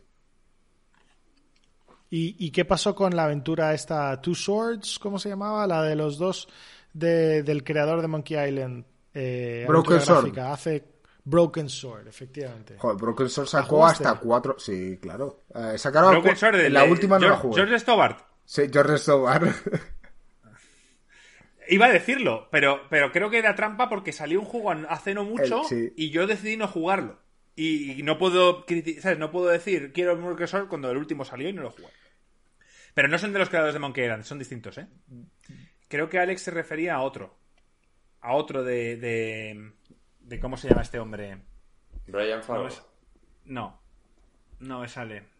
¿Y, 2.17 2.53
qué 2.53 2.65
pasó 2.65 2.95
con 2.95 3.17
la 3.17 3.25
aventura 3.25 3.75
esta 3.75 4.21
Two 4.21 4.37
Swords? 4.37 5.01
¿Cómo 5.01 5.19
se 5.19 5.29
llamaba? 5.29 5.67
La 5.67 5.83
de 5.83 5.97
los 5.97 6.17
dos 6.17 6.49
del 6.93 7.65
creador 7.65 8.01
de 8.03 8.09
Monkey 8.09 8.49
Island. 8.49 8.85
Eh, 9.13 9.65
Broken 9.67 10.01
Sword. 10.01 10.39
Hace 10.39 10.85
Broken 11.25 11.69
Sword, 11.69 12.07
efectivamente. 12.07 12.77
Joder, 12.79 12.97
Broken 12.97 13.29
Sword 13.29 13.49
sacó 13.49 13.85
hasta 13.85 14.15
cuatro. 14.15 14.55
Sí, 14.59 14.97
claro. 15.03 15.43
Eh, 15.53 15.77
sacaron 15.77 16.13
Broken 16.13 16.37
Sword 16.37 16.57
de 16.57 16.71
la 16.71 16.85
última 16.85 17.19
no 17.19 17.29
la 17.31 17.37
jugué. 17.37 17.57
George 17.57 17.81
Stobart. 17.81 18.21
Sí, 18.45 18.63
George 18.73 18.99
Stobart. 18.99 19.45
Iba 21.69 21.87
a 21.87 21.93
decirlo, 21.93 22.49
pero, 22.51 22.83
pero 22.91 23.11
creo 23.13 23.31
que 23.31 23.39
era 23.39 23.55
trampa 23.55 23.89
porque 23.89 24.13
salió 24.13 24.41
un 24.41 24.47
juego 24.47 24.73
hace 24.89 25.15
no 25.15 25.25
mucho 25.25 25.63
y 25.97 26.11
yo 26.11 26.27
decidí 26.27 26.57
no 26.57 26.69
jugarlo. 26.69 27.21
Y, 27.57 28.03
no 28.03 28.19
puedo 28.19 28.67
¿sabes? 29.01 29.19
No 29.19 29.31
puedo 29.31 29.47
decir 29.47 29.93
quiero 29.93 30.17
Sword 30.47 30.69
cuando 30.69 30.91
el 30.91 30.97
último 30.97 31.25
salió 31.25 31.49
y 31.49 31.53
no 31.53 31.63
lo 31.63 31.71
jugué. 31.71 31.89
Pero 32.95 33.09
no 33.09 33.19
son 33.19 33.33
de 33.33 33.39
los 33.39 33.49
creadores 33.49 33.75
de 33.75 33.81
Monkey 33.81 34.05
Island, 34.05 34.25
son 34.25 34.39
distintos, 34.39 34.79
¿eh? 34.79 34.87
Creo 35.89 36.09
que 36.09 36.19
Alex 36.19 36.43
se 36.43 36.51
refería 36.51 36.95
a 36.95 37.03
otro. 37.03 37.37
A 38.21 38.35
otro 38.35 38.63
de. 38.63 38.97
de, 38.97 39.73
de 40.21 40.41
¿Cómo 40.41 40.57
se 40.57 40.69
llama 40.69 40.83
este 40.83 40.99
hombre? 40.99 41.39
Brian 42.07 42.43
Fargo. 42.43 42.69
No, 43.45 43.81
no 44.61 44.81
me 44.81 44.89
sale. 44.89 45.34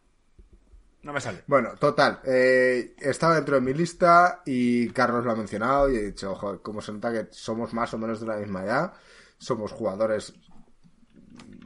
No 1.05 1.13
me 1.13 1.21
sale. 1.21 1.43
Bueno, 1.47 1.75
total. 1.79 2.21
Eh, 2.25 2.95
estaba 2.99 3.37
dentro 3.37 3.57
de 3.57 3.61
mi 3.61 3.75
lista 3.75 4.43
y 4.47 4.89
Carlos 4.89 5.25
lo 5.25 5.33
ha 5.33 5.37
mencionado 5.37 5.91
y 5.91 5.97
he 5.97 6.03
dicho, 6.03 6.33
ojo, 6.33 6.63
como 6.63 6.81
se 6.81 6.93
nota 6.93 7.13
que 7.13 7.29
somos 7.31 7.75
más 7.75 7.93
o 7.93 7.99
menos 7.99 8.21
de 8.21 8.27
la 8.27 8.37
misma 8.37 8.65
edad, 8.65 8.95
somos 9.37 9.71
jugadores 9.71 10.33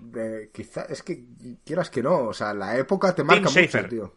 de 0.02 0.51
quizá 0.52 0.82
es 0.89 1.02
que 1.02 1.24
quieras 1.65 1.90
que 1.90 2.02
no, 2.02 2.24
o 2.24 2.32
sea, 2.32 2.52
la 2.52 2.77
época 2.77 3.15
te 3.15 3.23
marca 3.23 3.48
mucho, 3.48 3.89
tío. 3.89 4.15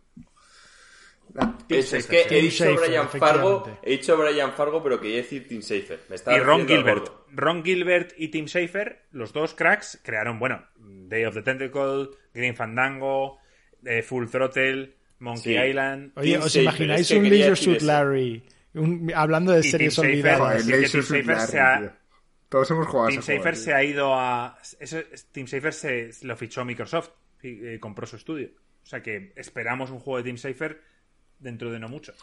Es, 1.70 2.08
que 2.08 2.26
he 2.30 2.42
dicho 2.42 2.66
Brian 2.76 3.08
Fargo, 3.08 3.80
he 3.84 3.92
dicho 3.92 4.18
Brian 4.18 4.52
Fargo, 4.54 4.84
pero 4.84 5.00
quería 5.00 5.18
decir 5.18 5.48
Tim 5.48 5.62
Safer. 5.62 6.02
y 6.28 6.40
Ron 6.40 6.68
Gilbert. 6.68 7.10
Ron 7.30 7.64
Gilbert 7.64 8.14
y 8.18 8.30
Tim 8.30 8.48
Safer, 8.48 9.06
los 9.12 9.32
dos 9.32 9.54
cracks, 9.54 10.00
crearon, 10.04 10.40
bueno, 10.40 10.66
Day 10.78 11.26
of 11.26 11.36
the 11.36 11.42
Tentacle, 11.42 12.10
Green 12.34 12.56
Fandango, 12.56 13.38
eh, 13.86 14.02
Full 14.02 14.28
Throttle, 14.28 14.96
Monkey 15.22 15.70
Island. 15.70 16.12
Oye, 16.16 16.38
¿os 16.38 16.56
imagináis 16.56 17.10
un 17.12 17.30
Leisure 17.30 17.56
Suit 17.56 17.82
Larry? 17.82 18.44
hablando 19.16 19.52
de 19.52 19.64
series 19.64 19.98
olvidadas. 20.00 20.66
Todos 22.50 22.72
hemos 22.72 22.88
jugado 22.88 23.10
Team 23.10 23.22
Safer 23.22 23.56
se 23.56 23.74
ha 23.74 23.84
ido 23.84 24.14
a. 24.14 24.58
Team 25.32 25.48
Safer 25.48 25.74
se 25.74 26.10
lo 26.24 26.36
fichó 26.36 26.66
Microsoft 26.66 27.12
y 27.44 27.66
eh, 27.66 27.80
compró 27.80 28.06
su 28.06 28.18
estudio. 28.18 28.50
O 28.84 28.86
sea 28.86 29.02
que 29.02 29.32
esperamos 29.36 29.92
un 29.92 30.00
juego 30.00 30.18
de 30.18 30.24
Team 30.24 30.38
Safer 30.38 30.82
dentro 31.40 31.72
de 31.72 31.80
no 31.80 31.88
mucho. 31.88 32.14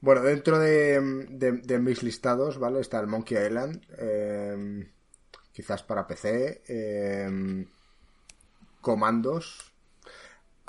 Bueno, 0.00 0.22
dentro 0.22 0.58
de, 0.58 1.00
de, 1.30 1.78
mis 1.78 2.02
listados, 2.02 2.58
¿vale? 2.58 2.80
Está 2.80 2.98
el 3.00 3.06
Monkey 3.06 3.38
Island. 3.46 3.84
Eh, 3.98 4.88
quizás 5.52 5.82
para 5.82 6.06
PC. 6.06 6.62
Eh, 6.66 7.64
comandos. 8.80 9.71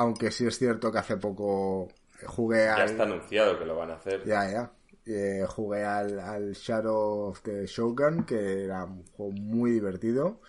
Aunque 0.03 0.31
sí 0.31 0.45
es 0.45 0.57
cierto 0.57 0.91
que 0.91 0.97
hace 0.97 1.15
poco 1.15 1.87
jugué 2.25 2.67
al... 2.67 2.79
Ya 2.79 2.85
está 2.91 3.03
anunciado 3.03 3.57
que 3.57 3.63
lo 3.63 3.77
van 3.77 3.91
a 3.91 3.95
hacer. 3.95 4.25
Ya, 4.25 4.51
ya. 4.51 4.71
Eh, 5.05 5.45
jugué 5.47 5.85
al, 5.85 6.51
Shadow 6.51 7.29
of 7.29 7.41
the 7.41 7.65
Shogun, 7.65 8.25
que 8.25 8.65
era 8.65 8.83
un 8.83 9.05
juego 9.05 9.31
muy 9.31 9.71
divertido. 9.71 10.41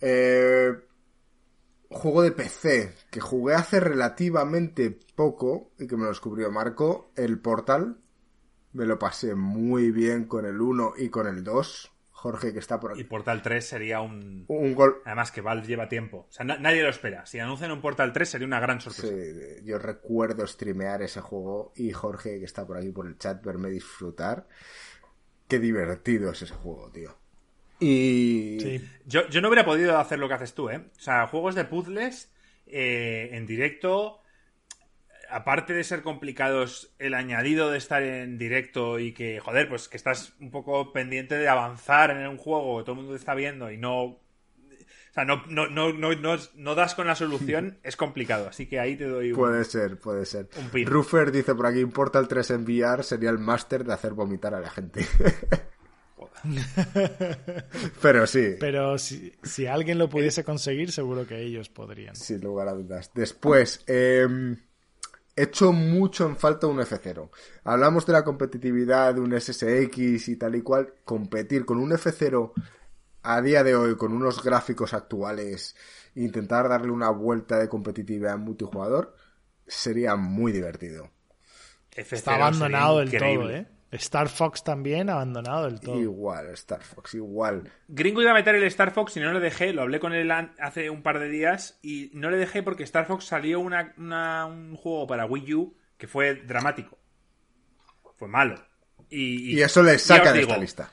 Eh, 0.00 0.72
juego 1.88 2.22
de 2.22 2.32
PC, 2.32 2.92
que 3.08 3.20
jugué 3.20 3.54
hace 3.54 3.78
relativamente 3.78 4.98
poco 5.14 5.70
y 5.78 5.86
que 5.86 5.96
me 5.96 6.02
lo 6.02 6.08
descubrió 6.08 6.50
Marco, 6.50 7.12
el 7.14 7.40
Portal. 7.40 7.98
Me 8.72 8.84
lo 8.84 8.98
pasé 8.98 9.36
muy 9.36 9.92
bien 9.92 10.24
con 10.24 10.44
el 10.44 10.60
1 10.60 10.94
y 10.98 11.08
con 11.08 11.28
el 11.28 11.44
2. 11.44 11.92
Jorge, 12.18 12.52
que 12.52 12.58
está 12.58 12.80
por 12.80 12.90
aquí. 12.90 13.02
Y 13.02 13.04
Portal 13.04 13.42
3 13.42 13.64
sería 13.64 14.00
un. 14.00 14.44
Un 14.48 14.74
gol. 14.74 15.02
Además, 15.04 15.30
que 15.30 15.40
Valve 15.40 15.68
lleva 15.68 15.88
tiempo. 15.88 16.26
O 16.28 16.32
sea, 16.32 16.44
nadie 16.44 16.82
lo 16.82 16.88
espera. 16.88 17.24
Si 17.26 17.38
anuncian 17.38 17.70
un 17.70 17.80
Portal 17.80 18.12
3 18.12 18.28
sería 18.28 18.46
una 18.48 18.58
gran 18.58 18.80
sorpresa. 18.80 19.06
Sí, 19.06 19.64
yo 19.64 19.78
recuerdo 19.78 20.44
streamear 20.44 21.00
ese 21.02 21.20
juego 21.20 21.72
y 21.76 21.92
Jorge, 21.92 22.40
que 22.40 22.44
está 22.44 22.66
por 22.66 22.76
aquí 22.76 22.90
por 22.90 23.06
el 23.06 23.18
chat, 23.18 23.40
verme 23.44 23.70
disfrutar. 23.70 24.48
Qué 25.46 25.60
divertido 25.60 26.32
es 26.32 26.42
ese 26.42 26.54
juego, 26.54 26.90
tío. 26.90 27.16
Y. 27.78 28.58
Sí. 28.60 28.90
Yo, 29.06 29.28
yo 29.28 29.40
no 29.40 29.46
hubiera 29.46 29.64
podido 29.64 29.96
hacer 29.96 30.18
lo 30.18 30.26
que 30.26 30.34
haces 30.34 30.54
tú, 30.54 30.70
¿eh? 30.70 30.78
O 30.96 31.00
sea, 31.00 31.28
juegos 31.28 31.54
de 31.54 31.66
puzzles 31.66 32.32
eh, 32.66 33.30
en 33.30 33.46
directo 33.46 34.22
aparte 35.30 35.72
de 35.72 35.84
ser 35.84 36.02
complicados, 36.02 36.92
el 36.98 37.14
añadido 37.14 37.70
de 37.70 37.78
estar 37.78 38.02
en 38.02 38.36
directo 38.38 38.98
y 38.98 39.12
que, 39.12 39.40
joder, 39.40 39.68
pues 39.68 39.88
que 39.88 39.96
estás 39.96 40.34
un 40.40 40.50
poco 40.50 40.92
pendiente 40.92 41.36
de 41.36 41.48
avanzar 41.48 42.10
en 42.10 42.26
un 42.28 42.36
juego, 42.36 42.82
todo 42.82 42.92
el 42.92 42.98
mundo 42.98 43.12
te 43.12 43.18
está 43.18 43.34
viendo 43.34 43.70
y 43.70 43.76
no. 43.76 44.02
O 44.04 44.20
sea, 45.12 45.24
no, 45.24 45.42
no, 45.48 45.68
no, 45.68 45.92
no, 45.92 46.74
das 46.74 46.94
con 46.94 47.06
la 47.06 47.14
solución, 47.14 47.78
es 47.82 47.96
complicado. 47.96 48.48
Así 48.48 48.66
que 48.66 48.78
ahí 48.78 48.96
te 48.96 49.06
doy 49.06 49.32
un. 49.32 49.38
Puede 49.38 49.64
ser, 49.64 49.98
puede 49.98 50.26
ser. 50.26 50.48
Un 50.56 50.86
Ruffer 50.86 51.32
dice 51.32 51.54
por 51.54 51.66
aquí: 51.66 51.84
Portal 51.86 52.28
3 52.28 52.50
en 52.50 52.64
VR 52.64 53.02
sería 53.02 53.30
el 53.30 53.38
máster 53.38 53.84
de 53.84 53.94
hacer 53.94 54.12
vomitar 54.12 54.54
a 54.54 54.60
la 54.60 54.70
gente. 54.70 55.06
Pero 58.00 58.26
sí. 58.26 58.54
Pero 58.60 58.96
si, 58.96 59.32
si, 59.42 59.66
alguien 59.66 59.98
lo 59.98 60.08
pudiese 60.08 60.44
conseguir, 60.44 60.92
seguro 60.92 61.26
que 61.26 61.42
ellos 61.42 61.68
podrían. 61.68 62.14
Sin 62.14 62.40
lugar 62.40 62.68
a 62.68 62.74
dudas. 62.74 63.10
Después, 63.12 63.82
eh 63.88 64.56
Hecho 65.40 65.72
mucho 65.72 66.26
en 66.26 66.36
falta 66.36 66.66
un 66.66 66.78
F0. 66.78 67.30
Hablamos 67.62 68.04
de 68.04 68.12
la 68.12 68.24
competitividad 68.24 69.14
de 69.14 69.20
un 69.20 69.40
SSX 69.40 70.28
y 70.30 70.36
tal 70.36 70.56
y 70.56 70.62
cual. 70.62 70.94
Competir 71.04 71.64
con 71.64 71.78
un 71.78 71.92
F0 71.92 72.52
a 73.22 73.40
día 73.40 73.62
de 73.62 73.76
hoy 73.76 73.96
con 73.96 74.12
unos 74.12 74.42
gráficos 74.42 74.94
actuales 74.94 75.76
e 76.16 76.22
intentar 76.22 76.68
darle 76.68 76.90
una 76.90 77.10
vuelta 77.10 77.56
de 77.56 77.68
competitividad 77.68 78.34
en 78.34 78.40
multijugador 78.40 79.14
sería 79.64 80.16
muy 80.16 80.50
divertido. 80.50 81.08
Está 81.94 82.34
abandonado 82.34 82.98
del 82.98 83.10
todo, 83.12 83.48
¿eh? 83.48 83.68
Star 83.92 84.28
Fox 84.28 84.62
también 84.62 85.08
abandonado 85.08 85.64
del 85.64 85.80
todo. 85.80 85.98
Igual, 85.98 86.48
Star 86.50 86.82
Fox, 86.82 87.14
igual. 87.14 87.70
Gringo 87.88 88.20
iba 88.20 88.32
a 88.32 88.34
meter 88.34 88.54
el 88.54 88.64
Star 88.64 88.92
Fox 88.92 89.16
y 89.16 89.20
no 89.20 89.32
lo 89.32 89.40
dejé. 89.40 89.72
Lo 89.72 89.82
hablé 89.82 89.98
con 89.98 90.12
él 90.12 90.30
hace 90.30 90.90
un 90.90 91.02
par 91.02 91.18
de 91.18 91.28
días 91.28 91.78
y 91.82 92.10
no 92.12 92.30
le 92.30 92.36
dejé 92.36 92.62
porque 92.62 92.82
Star 92.82 93.06
Fox 93.06 93.24
salió 93.24 93.60
un 93.60 94.76
juego 94.76 95.06
para 95.06 95.24
Wii 95.24 95.54
U 95.54 95.76
que 95.96 96.06
fue 96.06 96.34
dramático. 96.34 96.98
Fue 98.16 98.28
malo. 98.28 98.62
Y, 99.08 99.60
eso 99.60 99.82
le 99.82 99.98
saca 99.98 100.32
de 100.32 100.42
esta 100.42 100.58
lista. 100.58 100.92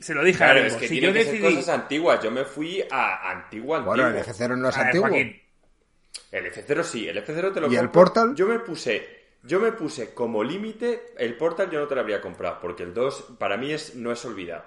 Se 0.00 0.12
lo 0.12 0.22
dije 0.22 0.44
a 0.44 0.52
Gringo. 0.52 0.66
Es 0.66 0.76
que 0.76 0.88
si 0.88 1.00
yo 1.00 1.12
decidí... 1.12 1.40
cosas 1.40 1.68
antiguas. 1.70 2.22
Yo 2.22 2.30
me 2.30 2.44
fui 2.44 2.84
a 2.90 3.30
antiguo, 3.30 3.80
Bueno, 3.82 4.08
el 4.08 4.16
F0 4.16 4.58
no 4.58 4.68
es 4.68 4.76
antiguo. 4.76 5.08
El 6.32 6.52
F0 6.52 6.82
sí, 6.82 7.08
el 7.08 7.24
F0 7.24 7.54
te 7.54 7.60
lo 7.60 7.72
¿Y 7.72 7.76
el 7.76 7.88
Portal? 7.90 8.34
Yo 8.34 8.46
me 8.46 8.58
puse 8.58 9.15
yo 9.46 9.60
me 9.60 9.72
puse 9.72 10.12
como 10.12 10.42
límite 10.42 11.14
el 11.18 11.36
Portal 11.36 11.70
yo 11.70 11.80
no 11.80 11.86
te 11.86 11.94
lo 11.94 12.00
habría 12.00 12.20
comprado, 12.20 12.58
porque 12.60 12.82
el 12.82 12.94
2 12.94 13.36
para 13.38 13.56
mí 13.56 13.72
es, 13.72 13.94
no 13.94 14.12
es 14.12 14.24
olvidado. 14.24 14.64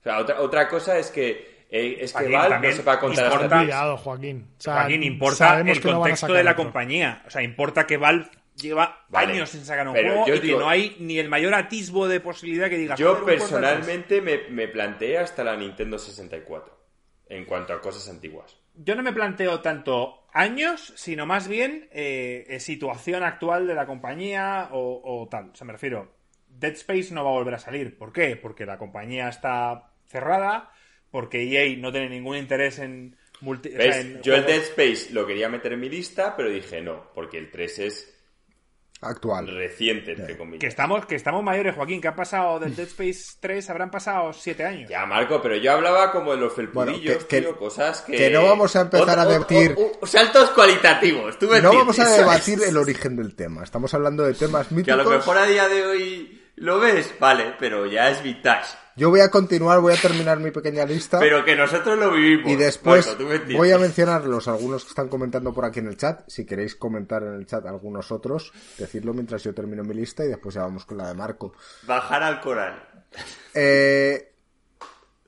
O 0.00 0.02
sea, 0.02 0.18
otra, 0.18 0.40
otra 0.40 0.68
cosa 0.68 0.98
es 0.98 1.10
que 1.10 1.66
eh, 1.70 1.98
es 2.00 2.12
que 2.12 2.28
Val 2.28 2.62
no 2.62 2.72
se 2.72 2.82
va 2.82 2.94
a 2.94 3.00
contar 3.00 3.26
importa, 3.26 3.58
cuidado, 3.58 3.96
Joaquín. 3.98 4.48
Joaquín, 4.64 5.02
importa 5.02 5.60
el 5.60 5.80
contexto 5.80 6.32
de 6.32 6.44
la 6.44 6.56
compañía. 6.56 7.22
O 7.26 7.30
sea, 7.30 7.42
importa 7.42 7.86
que 7.86 7.96
Val 7.96 8.30
lleva 8.56 9.06
años 9.12 9.50
sin 9.50 9.64
sacar 9.64 9.86
un 9.88 9.94
juego 9.94 10.24
y 10.34 10.40
que 10.40 10.56
no 10.56 10.68
hay 10.68 10.96
ni 10.98 11.18
el 11.18 11.28
mayor 11.28 11.54
atisbo 11.54 12.08
de 12.08 12.20
posibilidad 12.20 12.68
que 12.68 12.78
diga. 12.78 12.94
Yo 12.96 13.24
personalmente 13.24 14.20
me, 14.20 14.48
me 14.50 14.68
planteé 14.68 15.18
hasta 15.18 15.44
la 15.44 15.56
Nintendo 15.56 15.98
64 15.98 16.78
en 17.28 17.44
cuanto 17.44 17.72
a 17.72 17.80
cosas 17.80 18.08
antiguas. 18.08 18.56
Yo 18.80 18.94
no 18.94 19.02
me 19.02 19.12
planteo 19.12 19.60
tanto 19.60 20.26
años, 20.32 20.92
sino 20.96 21.26
más 21.26 21.48
bien 21.48 21.88
eh, 21.92 22.58
situación 22.60 23.24
actual 23.24 23.66
de 23.66 23.74
la 23.74 23.86
compañía 23.86 24.68
o, 24.72 25.26
tal. 25.30 25.50
O 25.50 25.54
sea, 25.54 25.66
me 25.66 25.72
refiero, 25.72 26.12
Dead 26.48 26.72
Space 26.72 27.12
no 27.12 27.24
va 27.24 27.30
a 27.30 27.34
volver 27.34 27.54
a 27.54 27.58
salir. 27.58 27.98
¿Por 27.98 28.12
qué? 28.12 28.36
Porque 28.36 28.66
la 28.66 28.78
compañía 28.78 29.28
está 29.28 29.92
cerrada, 30.06 30.72
porque 31.10 31.42
EA 31.42 31.76
no 31.78 31.90
tiene 31.92 32.08
ningún 32.08 32.36
interés 32.36 32.78
en... 32.78 33.16
Multi 33.40 33.70
Yo 34.22 34.34
el 34.34 34.46
Dead 34.46 34.62
Space 34.62 35.12
lo 35.12 35.24
quería 35.24 35.48
meter 35.48 35.72
en 35.72 35.80
mi 35.80 35.88
lista, 35.88 36.34
pero 36.36 36.50
dije 36.50 36.80
no, 36.80 37.12
porque 37.14 37.38
el 37.38 37.52
3 37.52 37.78
es 37.78 38.17
actual. 39.00 39.46
Reciente, 39.46 40.12
entre 40.12 40.36
comillas. 40.36 40.60
Que 40.60 40.66
estamos, 40.66 41.06
que 41.06 41.14
estamos 41.14 41.42
mayores, 41.42 41.74
Joaquín, 41.74 42.00
que 42.00 42.08
ha 42.08 42.16
pasado 42.16 42.58
del 42.58 42.74
Dead 42.74 42.88
Space 42.88 43.36
3, 43.40 43.70
habrán 43.70 43.90
pasado 43.90 44.32
7 44.32 44.64
años. 44.64 44.90
Ya, 44.90 45.06
Marco, 45.06 45.40
pero 45.42 45.56
yo 45.56 45.72
hablaba 45.72 46.10
como 46.12 46.32
de 46.32 46.38
los 46.38 46.52
felpudillos, 46.52 47.24
que, 47.24 47.44
cosas 47.54 48.02
que... 48.02 48.16
Que 48.16 48.30
no 48.30 48.44
vamos 48.44 48.74
a 48.76 48.82
empezar 48.82 49.18
a 49.18 49.26
debatir... 49.26 49.76
saltos 50.04 50.50
cualitativos, 50.50 51.38
tú 51.38 51.48
me 51.48 51.60
No 51.60 51.72
vamos 51.72 51.98
a 51.98 52.08
debatir 52.08 52.60
el 52.66 52.76
origen 52.76 53.16
del 53.16 53.34
tema, 53.34 53.62
estamos 53.64 53.92
hablando 53.94 54.24
de 54.24 54.34
temas 54.34 54.70
míticos... 54.72 54.96
Que 54.96 55.00
a 55.00 55.04
lo 55.04 55.10
mejor 55.10 55.38
a 55.38 55.46
día 55.46 55.68
de 55.68 55.86
hoy 55.86 56.37
lo 56.60 56.78
ves, 56.78 57.14
vale, 57.18 57.54
pero 57.58 57.86
ya 57.86 58.10
es 58.10 58.22
vintage. 58.22 58.76
Yo 58.98 59.10
voy 59.10 59.20
a 59.20 59.30
continuar, 59.30 59.80
voy 59.80 59.94
a 59.94 59.96
terminar 59.96 60.40
mi 60.40 60.50
pequeña 60.50 60.84
lista. 60.84 61.20
Pero 61.20 61.44
que 61.44 61.54
nosotros 61.54 61.96
lo 61.96 62.10
vivimos. 62.10 62.50
Y 62.50 62.56
después 62.56 63.16
voy 63.56 63.70
a 63.70 63.78
mencionarlos 63.78 64.48
algunos 64.48 64.82
que 64.82 64.88
están 64.88 65.08
comentando 65.08 65.54
por 65.54 65.64
aquí 65.64 65.78
en 65.78 65.86
el 65.86 65.96
chat. 65.96 66.28
Si 66.28 66.44
queréis 66.44 66.74
comentar 66.74 67.22
en 67.22 67.34
el 67.34 67.46
chat 67.46 67.64
algunos 67.66 68.10
otros, 68.10 68.52
decidlo 68.76 69.14
mientras 69.14 69.44
yo 69.44 69.54
termino 69.54 69.84
mi 69.84 69.94
lista 69.94 70.24
y 70.24 70.28
después 70.28 70.56
ya 70.56 70.62
vamos 70.62 70.84
con 70.84 70.98
la 70.98 71.06
de 71.06 71.14
Marco. 71.14 71.52
Bajar 71.86 72.24
al 72.24 72.40
coral. 72.40 73.04
Eh, 73.54 74.32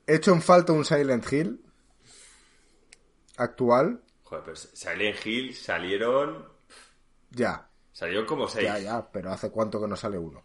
he 0.05 0.15
hecho 0.15 0.33
en 0.33 0.41
falta 0.41 0.73
un 0.73 0.83
Silent 0.83 1.31
Hill 1.31 1.61
actual. 3.37 4.01
Joder, 4.23 4.43
pues 4.43 4.69
Silent 4.73 5.25
Hill 5.25 5.55
salieron. 5.55 6.45
Ya. 7.29 7.69
Salieron 7.93 8.25
como 8.25 8.49
seis. 8.49 8.67
Ya, 8.67 8.79
ya, 8.79 9.11
pero 9.11 9.31
¿hace 9.31 9.49
cuánto 9.49 9.79
que 9.79 9.87
no 9.87 9.95
sale 9.95 10.17
uno? 10.17 10.43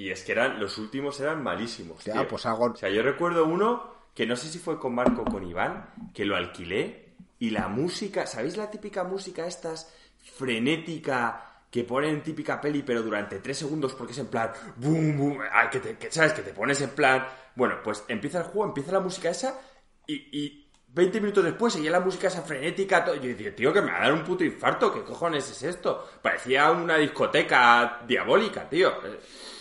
Y 0.00 0.10
es 0.10 0.24
que 0.24 0.32
eran, 0.32 0.58
los 0.58 0.78
últimos 0.78 1.20
eran 1.20 1.42
malísimos. 1.42 2.02
Ya, 2.06 2.26
pues 2.26 2.46
hago... 2.46 2.64
O 2.72 2.74
sea, 2.74 2.88
yo 2.88 3.02
recuerdo 3.02 3.44
uno 3.44 3.92
que 4.14 4.24
no 4.24 4.34
sé 4.34 4.48
si 4.48 4.58
fue 4.58 4.78
con 4.78 4.94
Marco 4.94 5.20
o 5.20 5.24
con 5.26 5.46
Iván, 5.46 5.90
que 6.14 6.24
lo 6.24 6.36
alquilé 6.36 7.10
y 7.38 7.50
la 7.50 7.68
música, 7.68 8.26
¿sabéis 8.26 8.56
la 8.56 8.70
típica 8.70 9.04
música 9.04 9.46
estas 9.46 9.92
frenética 10.36 11.64
que 11.70 11.84
ponen 11.84 12.22
típica 12.22 12.62
peli 12.62 12.82
pero 12.82 13.02
durante 13.02 13.40
tres 13.40 13.58
segundos 13.58 13.92
porque 13.92 14.14
es 14.14 14.18
en 14.20 14.28
plan 14.28 14.50
boom 14.76 15.18
boom, 15.18 15.38
que, 15.70 15.80
te, 15.80 16.10
sabes 16.10 16.32
que 16.32 16.42
te 16.42 16.54
pones 16.54 16.80
en 16.80 16.90
plan, 16.90 17.26
bueno, 17.54 17.76
pues 17.84 18.02
empieza 18.08 18.38
el 18.38 18.44
juego, 18.44 18.68
empieza 18.68 18.92
la 18.92 19.00
música 19.00 19.28
esa 19.28 19.60
y, 20.06 20.14
y 20.32 20.66
20 20.88 21.20
minutos 21.20 21.44
después 21.44 21.74
seguía 21.74 21.90
la 21.90 22.00
música 22.00 22.28
esa 22.28 22.40
frenética. 22.40 23.04
Todo. 23.04 23.16
Yo 23.16 23.28
decía, 23.28 23.54
tío, 23.54 23.70
que 23.70 23.82
me 23.82 23.92
va 23.92 23.98
a 23.98 24.04
dar 24.04 24.14
un 24.14 24.24
puto 24.24 24.44
infarto. 24.44 24.92
¿Qué 24.92 25.02
cojones 25.02 25.48
es 25.50 25.62
esto? 25.62 26.08
Parecía 26.22 26.70
una 26.70 26.96
discoteca 26.96 28.00
diabólica, 28.08 28.66
tío 28.66 28.94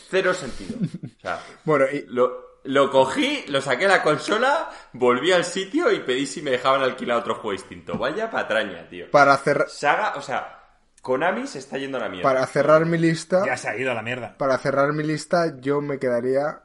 cero 0.10 0.34
sentido. 0.34 0.78
O 0.80 1.20
sea, 1.22 1.40
bueno, 1.66 1.86
lo, 2.08 2.50
lo 2.64 2.92
cogí, 2.92 3.46
lo 3.48 3.62
saqué 3.62 3.86
a 3.86 3.90
la 3.90 4.04
consola, 4.04 4.70
volví 4.94 5.32
al 5.32 5.46
sitio 5.46 5.92
y 5.92 6.00
pedí 6.00 6.26
si 6.26 6.42
me 6.42 6.52
dejaban 6.52 6.82
alquilar 6.82 7.18
otro 7.18 7.36
juego 7.36 7.52
distinto. 7.52 7.98
Vaya 7.98 8.30
patraña, 8.30 8.88
tío. 8.90 9.10
Para 9.12 9.38
cerrar. 9.38 9.70
Saga, 9.70 10.16
o 10.16 10.22
sea, 10.22 10.60
Konami 11.02 11.48
se 11.48 11.60
está 11.60 11.78
yendo 11.78 11.98
a 11.98 12.02
la 12.02 12.10
mierda. 12.10 12.30
Para 12.30 12.46
cerrar 12.48 12.86
mi 12.86 12.98
lista. 12.98 13.46
Ya 13.46 13.58
se 13.58 13.70
ha 13.70 13.78
ido 13.78 13.92
a 13.92 13.96
la 13.96 14.02
mierda. 14.02 14.38
Para 14.38 14.58
cerrar 14.58 14.92
mi 14.94 15.04
lista, 15.04 15.60
yo 15.60 15.82
me 15.82 16.00
quedaría 16.00 16.64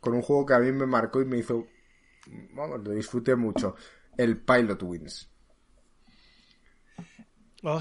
con 0.00 0.14
un 0.14 0.22
juego 0.22 0.46
que 0.46 0.54
a 0.54 0.58
mí 0.58 0.72
me 0.72 0.86
marcó 0.86 1.20
y 1.20 1.24
me 1.24 1.38
hizo. 1.38 1.66
Vamos, 2.52 2.80
lo 2.84 2.90
disfruté 2.90 3.36
mucho. 3.36 3.76
El 4.16 4.38
Pilot 4.38 4.82
Wings. 4.82 5.30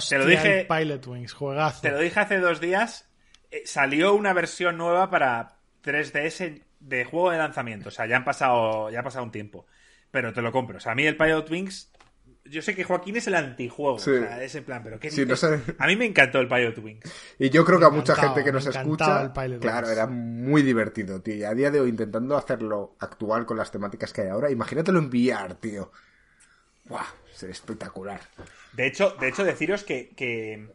te 0.09 0.17
lo 0.17 0.25
dije. 0.25 0.61
El 0.61 0.67
Pilot 0.67 1.07
Wings, 1.07 1.33
juegazo. 1.33 1.81
Te 1.81 1.91
lo 1.91 1.99
dije 1.99 2.19
hace 2.19 2.37
dos 2.37 2.59
días 2.59 3.06
salió 3.65 4.13
una 4.13 4.33
versión 4.33 4.77
nueva 4.77 5.09
para 5.09 5.57
3DS 5.83 6.61
de 6.79 7.05
juego 7.05 7.31
de 7.31 7.37
lanzamiento. 7.37 7.89
O 7.89 7.91
sea, 7.91 8.05
ya 8.05 8.17
han 8.17 8.25
pasado, 8.25 8.89
ya 8.89 8.99
ha 8.99 9.03
pasado 9.03 9.25
un 9.25 9.31
tiempo. 9.31 9.65
Pero 10.11 10.33
te 10.33 10.41
lo 10.41 10.51
compro. 10.51 10.77
O 10.77 10.79
sea, 10.79 10.93
a 10.93 10.95
mí 10.95 11.05
el 11.05 11.17
Pilot 11.17 11.49
Wings. 11.49 11.91
Yo 12.45 12.61
sé 12.61 12.75
que 12.75 12.85
Joaquín 12.85 13.17
es 13.17 13.27
el 13.27 13.35
antijuego. 13.35 13.95
O 13.95 13.99
sea, 13.99 14.41
ese 14.41 14.61
plan, 14.61 14.81
pero 14.81 14.97
que 14.99 15.09
A 15.79 15.87
mí 15.87 15.95
me 15.97 16.05
encantó 16.05 16.39
el 16.39 16.47
Pilot 16.47 16.77
Wings. 16.77 17.35
Y 17.39 17.49
yo 17.49 17.65
creo 17.65 17.77
que 17.77 17.85
a 17.85 17.89
mucha 17.89 18.15
gente 18.15 18.43
que 18.43 18.53
nos 18.53 18.65
escucha. 18.65 19.33
claro, 19.59 19.89
era 19.89 20.07
muy 20.07 20.61
divertido, 20.61 21.21
tío. 21.21 21.35
Y 21.35 21.43
a 21.43 21.53
día 21.53 21.71
de 21.71 21.81
hoy, 21.81 21.89
intentando 21.89 22.37
hacerlo 22.37 22.95
actual 22.99 23.45
con 23.45 23.57
las 23.57 23.69
temáticas 23.69 24.13
que 24.13 24.21
hay 24.21 24.29
ahora, 24.29 24.49
imagínatelo 24.49 24.99
enviar, 24.99 25.55
tío. 25.55 25.91
¡Buah! 26.85 27.05
Es 27.33 27.43
espectacular. 27.43 28.21
De 28.73 28.87
hecho, 28.87 29.15
de 29.19 29.27
hecho 29.27 29.43
deciros 29.43 29.83
que, 29.83 30.09
que 30.15 30.69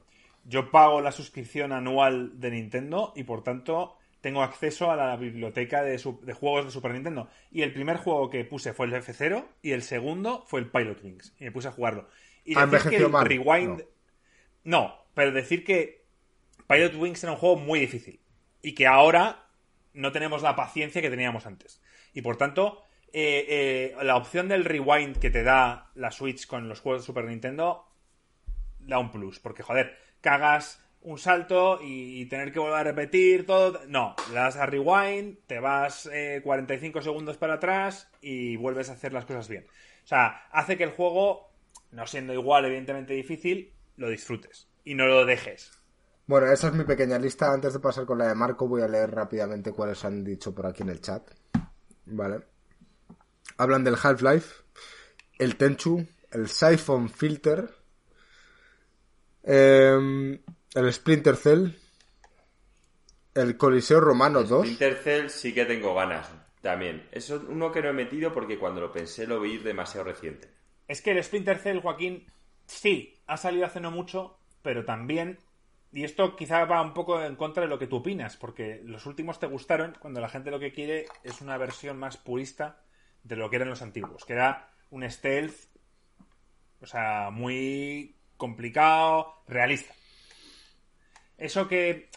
yo 0.45 0.71
pago 0.71 1.01
la 1.01 1.13
suscripción 1.13 1.73
anual 1.73 2.41
de 2.41 2.51
Nintendo 2.51 3.13
y 3.17 3.25
por 3.25 3.43
tanto 3.43 3.97
tengo 4.23 4.43
acceso 4.43 4.91
a 4.91 4.97
la 4.97 5.17
biblioteca 5.17 5.83
de, 5.83 5.99
juegos 5.99 6.65
de 6.65 6.71
Super 6.71 6.93
Nintendo. 6.93 7.29
Y 7.51 7.63
el 7.63 7.73
primer 7.73 7.97
juego 7.97 8.31
que 8.31 8.45
puse 8.45 8.73
fue 8.73 8.87
el 8.87 8.95
F0 8.95 9.45
y 9.63 9.73
el 9.73 9.83
segundo 9.83 10.45
fue 10.47 10.61
el 10.61 10.71
Pilot 10.71 11.03
Wings. 11.03 11.35
Y 11.41 11.45
me 11.45 11.53
puse 11.53 11.69
a 11.69 11.73
jugarlo. 11.73 12.09
Y 12.45 12.55
decir 12.55 12.91
que 12.91 12.97
el 12.97 13.13
Rewind. 13.13 13.85
No. 14.65 14.97
pero 15.15 15.33
decir 15.33 15.65
que 15.65 16.05
Pilot 16.69 16.95
Wings 16.95 17.23
era 17.25 17.33
un 17.33 17.39
juego 17.39 17.57
muy 17.57 17.81
difícil. 17.81 18.21
Y 18.63 18.75
que 18.75 18.87
ahora 18.87 19.45
no 19.93 20.13
tenemos 20.13 20.41
la 20.43 20.55
paciencia 20.55 21.03
que 21.03 21.11
teníamos 21.11 21.45
antes. 21.47 21.83
Y 22.15 22.23
por 22.23 22.37
tanto, 22.37 22.85
eh, 23.13 23.47
eh, 23.49 24.05
la 24.05 24.17
opción 24.17 24.47
del 24.47 24.65
rewind 24.65 25.19
que 25.19 25.31
te 25.31 25.43
da 25.43 25.91
la 25.97 26.13
Switch 26.13 26.47
con 26.47 26.69
los 26.69 26.81
juegos 26.81 27.03
de 27.03 27.07
Super 27.07 27.25
Nintendo 27.25 27.89
da 28.79 29.01
un 29.01 29.11
plus. 29.11 29.41
Porque, 29.41 29.65
joder, 29.65 29.99
cagas 30.23 30.83
un 31.03 31.19
salto 31.19 31.81
y, 31.83 32.25
tener 32.27 32.53
que 32.53 32.61
volver 32.61 32.79
a 32.79 32.85
repetir 32.85 33.45
todo. 33.45 33.81
No, 33.89 34.15
le 34.29 34.35
das 34.37 34.57
a 34.57 34.67
rewind, 34.67 35.39
te 35.47 35.59
vas 35.59 36.09
45 36.43 36.99
eh, 36.99 37.03
segundos 37.03 37.37
para 37.37 37.55
atrás 37.55 38.09
y 38.21 38.57
vuelves 38.57 38.89
a 38.89 38.95
hacer 38.95 39.13
las 39.13 39.27
cosas 39.27 39.49
bien. 39.49 39.67
O 40.05 40.07
sea, 40.07 40.47
hace 40.51 40.77
que 40.79 40.85
el 40.85 40.93
juego, 40.93 41.51
no 41.91 42.07
siendo 42.07 42.33
igual, 42.33 42.65
evidentemente 42.65 43.15
difícil, 43.15 43.75
lo 43.97 44.09
disfrutes 44.09 44.69
y 44.85 44.95
no 44.95 45.07
lo 45.07 45.27
dejes. 45.27 45.73
Bueno, 46.27 46.51
esa 46.51 46.69
es 46.69 46.75
mi 46.75 46.85
pequeña 46.85 47.19
lista. 47.19 47.53
Antes 47.53 47.73
de 47.73 47.81
pasar 47.81 48.07
con 48.07 48.19
la 48.19 48.29
de 48.29 48.35
Marco, 48.35 48.69
voy 48.69 48.83
a 48.83 48.89
leer 48.89 49.11
rápidamente 49.11 49.73
cuáles 49.73 50.05
han 50.05 50.23
dicho 50.23 50.55
por 50.55 50.67
aquí 50.67 50.83
en 50.83 50.91
el 50.91 51.01
chat. 51.01 51.29
Vale. 52.07 52.41
Hablan 53.59 53.85
del 53.85 53.97
Half-Life, 54.01 54.63
el 55.39 55.57
Tenchu, 55.57 56.07
el 56.31 56.49
Siphon 56.49 57.11
Filter, 57.11 57.69
Em, 59.43 60.39
el 60.75 60.93
Splinter 60.93 61.37
Cell. 61.37 61.71
El 63.35 63.57
Coliseo 63.57 64.01
Romano 64.01 64.45
2. 64.45 64.67
Splinter 64.67 64.95
Cell 64.97 65.29
sí 65.29 65.55
que 65.55 65.65
tengo 65.65 65.95
ganas 65.95 66.31
también. 66.61 67.09
Es 67.13 67.31
uno 67.31 67.73
que 67.73 67.83
no 67.83 67.89
he 67.89 67.95
metido 67.95 68.33
porque 68.33 68.59
cuando 68.59 68.81
lo 68.81 68.93
pensé 68.93 69.27
lo 69.27 69.41
vi 69.41 69.59
demasiado 69.59 70.05
reciente. 70.05 70.51
Es 70.87 71.01
que 71.01 71.13
el 71.13 71.25
Splinter 71.25 71.59
Cell, 71.59 71.81
Joaquín, 71.81 72.27
sí, 72.67 73.15
ha 73.27 73.37
salido 73.37 73.65
hace 73.65 73.81
no 73.81 73.91
mucho, 73.91 74.39
pero 74.63 74.85
también 74.85 75.39
y 75.93 76.05
esto 76.05 76.35
quizá 76.37 76.65
va 76.65 76.81
un 76.81 76.95
poco 76.95 77.23
en 77.23 77.37
contra 77.37 77.63
de 77.63 77.69
lo 77.69 77.79
que 77.79 77.87
tú 77.87 77.97
opinas, 77.97 78.37
porque 78.39 78.81
los 78.85 79.05
últimos 79.05 79.39
te 79.39 79.47
gustaron 79.47 79.95
cuando 80.01 80.21
la 80.21 80.31
gente 80.31 80.51
lo 80.51 80.59
que 80.59 80.73
quiere 80.73 81.05
es 81.23 81.43
una 81.43 81.59
versión 81.59 81.99
más 81.99 82.17
purista 82.17 82.81
de 83.23 83.37
lo 83.37 83.51
que 83.51 83.57
eran 83.57 83.69
los 83.69 83.83
antiguos, 83.83 84.25
que 84.25 84.33
era 84.33 84.71
un 84.91 85.09
stealth, 85.09 85.55
o 86.81 86.87
sea, 86.87 87.29
muy 87.31 88.17
complicado, 88.43 89.45
realista. 89.47 89.95
Eso 91.39 91.69
que 91.69 92.11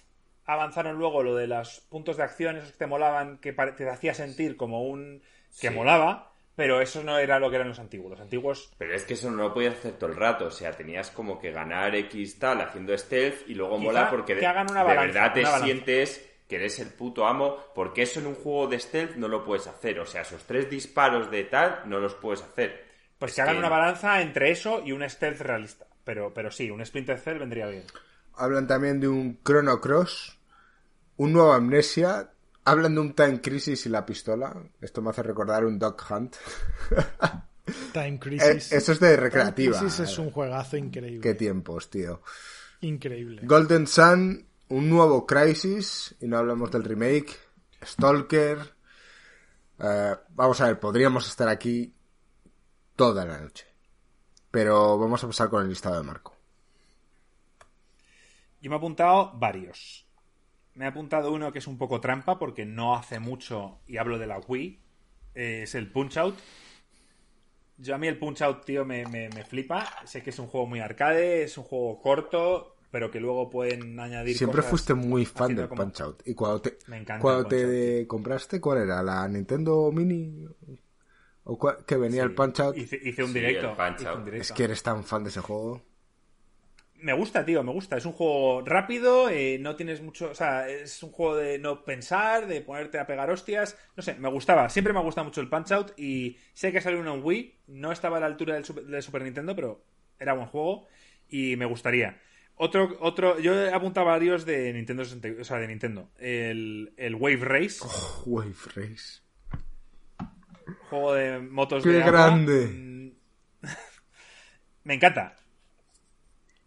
avanzaron 0.45 0.97
luego, 0.97 1.21
lo 1.21 1.35
de 1.35 1.45
los 1.45 1.81
puntos 1.81 2.17
de 2.17 2.23
acción, 2.23 2.57
esos 2.57 2.71
que 2.71 2.79
te 2.79 2.87
molaban, 2.87 3.37
que 3.37 3.53
te 3.53 3.87
hacía 3.87 4.15
sentir 4.15 4.57
como 4.57 4.81
un... 4.81 5.21
que 5.61 5.69
molaba, 5.69 6.33
pero 6.55 6.81
eso 6.81 7.03
no 7.03 7.19
era 7.19 7.37
lo 7.37 7.51
que 7.51 7.57
eran 7.57 7.67
los 7.67 7.77
antiguos. 7.77 8.09
Los 8.09 8.21
antiguos. 8.21 8.73
Pero 8.79 8.95
es 8.95 9.03
que 9.03 9.13
eso 9.13 9.29
no 9.29 9.43
lo 9.43 9.53
podías 9.53 9.75
hacer 9.75 9.99
todo 9.99 10.09
el 10.09 10.15
rato. 10.15 10.45
O 10.45 10.51
sea, 10.51 10.71
tenías 10.71 11.11
como 11.11 11.37
que 11.37 11.51
ganar 11.51 11.93
X 11.93 12.39
tal 12.39 12.59
haciendo 12.59 12.97
stealth 12.97 13.47
y 13.47 13.53
luego 13.53 13.77
mola 13.77 14.09
porque 14.09 14.33
de, 14.33 14.47
una 14.47 14.83
verdad 14.83 15.31
te 15.31 15.45
sientes 15.45 16.27
que 16.49 16.55
eres 16.55 16.79
el 16.79 16.89
puto 16.89 17.27
amo. 17.27 17.55
Porque 17.75 18.01
eso 18.01 18.19
en 18.19 18.25
un 18.25 18.35
juego 18.35 18.65
de 18.65 18.79
stealth 18.79 19.15
no 19.15 19.27
lo 19.27 19.45
puedes 19.45 19.67
hacer. 19.67 19.99
O 19.99 20.07
sea, 20.07 20.21
esos 20.21 20.43
tres 20.45 20.71
disparos 20.71 21.29
de 21.29 21.43
tal 21.43 21.83
no 21.85 21.99
los 21.99 22.15
puedes 22.15 22.41
hacer. 22.41 22.83
Pues 23.19 23.35
que 23.35 23.43
hagan 23.43 23.57
una 23.57 23.69
balanza 23.69 24.21
entre 24.21 24.49
eso 24.49 24.81
y 24.83 24.91
un 24.91 25.07
stealth 25.07 25.41
realista. 25.41 25.85
Pero, 26.05 26.33
pero 26.33 26.51
sí, 26.51 26.71
un 26.71 26.85
Splinter 26.85 27.19
Cell 27.19 27.39
vendría 27.39 27.67
bien. 27.67 27.83
Hablan 28.35 28.67
también 28.67 28.99
de 28.99 29.07
un 29.07 29.39
Chrono 29.43 29.81
Cross, 29.81 30.37
un 31.17 31.33
nuevo 31.33 31.51
Amnesia, 31.51 32.31
Hablan 32.63 32.95
de 32.95 33.01
un 33.01 33.13
Time 33.13 33.41
Crisis 33.41 33.85
y 33.85 33.89
la 33.89 34.05
pistola. 34.05 34.55
Esto 34.81 35.01
me 35.01 35.11
hace 35.11 35.21
recordar 35.21 35.65
un 35.65 35.77
Dog 35.77 35.97
Hunt. 36.09 36.35
Time 37.93 38.19
Crisis. 38.19 38.71
Eh, 38.71 38.77
eso 38.77 38.91
es 38.91 38.99
de 38.99 39.15
recreativa. 39.17 39.77
Time 39.77 39.87
Crisis 39.87 40.09
es 40.11 40.17
un 40.17 40.31
juegazo 40.31 40.77
increíble. 40.77 41.21
Qué 41.21 41.35
tiempos, 41.35 41.89
tío. 41.89 42.21
Increíble. 42.81 43.41
Golden 43.43 43.85
Sun, 43.85 44.45
un 44.69 44.89
nuevo 44.89 45.25
Crisis. 45.25 46.15
Y 46.19 46.27
no 46.27 46.37
hablamos 46.37 46.71
del 46.71 46.83
remake. 46.83 47.37
Stalker. 47.83 48.57
Eh, 49.79 50.15
vamos 50.29 50.61
a 50.61 50.67
ver, 50.67 50.79
podríamos 50.79 51.27
estar 51.27 51.47
aquí 51.47 51.93
toda 52.95 53.25
la 53.25 53.37
noche. 53.39 53.74
Pero 54.55 54.97
vamos 54.97 55.21
a 55.21 55.27
pasar 55.27 55.49
con 55.49 55.63
el 55.63 55.67
listado 55.67 55.97
de 55.97 56.03
Marco. 56.03 56.33
Yo 58.61 58.69
me 58.69 58.77
he 58.77 58.79
apuntado 58.79 59.33
varios. 59.35 60.07
Me 60.75 60.85
he 60.85 60.87
apuntado 60.87 61.33
uno 61.33 61.51
que 61.51 61.59
es 61.59 61.67
un 61.67 61.77
poco 61.77 61.99
trampa 61.99 62.39
porque 62.39 62.65
no 62.65 62.95
hace 62.95 63.19
mucho, 63.19 63.79
y 63.85 63.97
hablo 63.97 64.17
de 64.17 64.27
la 64.27 64.39
Wii, 64.39 64.79
eh, 65.35 65.63
es 65.63 65.75
el 65.75 65.91
Punch 65.91 66.15
Out. 66.15 66.35
Yo 67.79 67.95
a 67.95 67.97
mí 67.97 68.07
el 68.07 68.17
Punch 68.17 68.43
Out, 68.43 68.63
tío, 68.63 68.85
me, 68.85 69.29
flipa. 69.43 69.89
Sé 70.05 70.23
que 70.23 70.29
es 70.29 70.39
un 70.39 70.47
juego 70.47 70.67
muy 70.67 70.79
arcade, 70.79 71.43
es 71.43 71.57
un 71.57 71.65
juego 71.65 72.01
corto, 72.01 72.77
pero 72.91 73.11
que 73.11 73.19
luego 73.19 73.49
pueden 73.49 73.99
añadir. 73.99 74.37
Siempre 74.37 74.61
fuiste 74.61 74.93
muy 74.93 75.25
fan 75.25 75.53
del 75.53 75.67
Punch 75.67 75.99
Out. 75.99 76.21
¿Y 76.25 76.33
cuando 76.33 76.61
te, 76.61 76.77
cuando 77.19 77.45
te 77.45 78.07
compraste, 78.07 78.61
cuál 78.61 78.83
era? 78.83 79.03
¿La 79.03 79.27
Nintendo 79.27 79.91
Mini? 79.91 80.47
¿O 81.45 81.57
que 81.85 81.95
venía 81.97 82.23
el 82.23 82.33
Punch 82.33 82.59
Out? 82.59 82.77
Hice, 82.77 83.23
un 83.23 83.33
directo. 83.33 83.75
Es 84.33 84.51
que 84.51 84.63
eres 84.65 84.83
tan 84.83 85.03
fan 85.03 85.23
de 85.23 85.29
ese 85.29 85.41
juego 85.41 85.81
me 87.05 87.13
gusta, 87.13 87.45
tío, 87.45 87.63
me 87.63 87.71
gusta. 87.71 87.97
Es 87.97 88.05
un 88.05 88.13
juego 88.13 88.63
rápido, 88.65 89.29
eh, 89.29 89.57
no 89.59 89.75
tienes 89.75 90.01
mucho. 90.01 90.31
O 90.31 90.35
sea, 90.35 90.67
es 90.67 91.03
un 91.03 91.11
juego 91.11 91.35
de 91.35 91.59
no 91.59 91.83
pensar, 91.83 92.47
de 92.47 92.61
ponerte 92.61 92.97
a 92.97 93.05
pegar 93.05 93.29
hostias. 93.29 93.77
No 93.95 94.01
sé, 94.01 94.15
me 94.15 94.27
gustaba. 94.29 94.69
Siempre 94.69 94.91
me 94.91 94.99
ha 94.99 95.03
gustado 95.03 95.25
mucho 95.25 95.39
el 95.39 95.47
Punch 95.47 95.71
Out 95.71 95.99
y 95.99 96.37
sé 96.53 96.71
que 96.71 96.81
salió 96.81 96.99
uno 96.99 97.13
en 97.13 97.23
Wii. 97.23 97.59
No 97.67 97.91
estaba 97.91 98.17
a 98.17 98.19
la 98.19 98.25
altura 98.25 98.55
del 98.55 98.65
Super, 98.65 99.21
Nintendo, 99.21 99.55
pero 99.55 99.85
era 100.19 100.33
buen 100.33 100.47
juego 100.47 100.87
y 101.29 101.55
me 101.57 101.65
gustaría. 101.65 102.19
Otro, 102.55 102.97
otro, 103.01 103.37
yo 103.39 103.53
he 103.53 103.71
apuntado 103.71 104.07
varios 104.07 104.45
de 104.45 104.73
Nintendo 104.73 105.03
o 105.03 105.43
sea, 105.43 105.57
de 105.57 105.67
Nintendo. 105.67 106.09
El, 106.17 106.93
el 106.97 107.13
Wave 107.15 107.43
Race. 107.43 107.79
Oh, 107.81 108.23
Wave 108.25 108.55
Race. 108.73 109.24
Juego 110.89 111.13
de 111.13 111.39
motos 111.39 111.83
¡Qué 111.83 111.89
de 111.89 112.01
grande! 112.01 112.67
Mm. 112.67 113.11
me 114.83 114.93
encanta. 114.95 115.35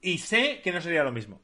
Y 0.00 0.18
sé 0.18 0.60
que 0.62 0.72
no 0.72 0.80
sería 0.80 1.02
lo 1.02 1.12
mismo. 1.12 1.40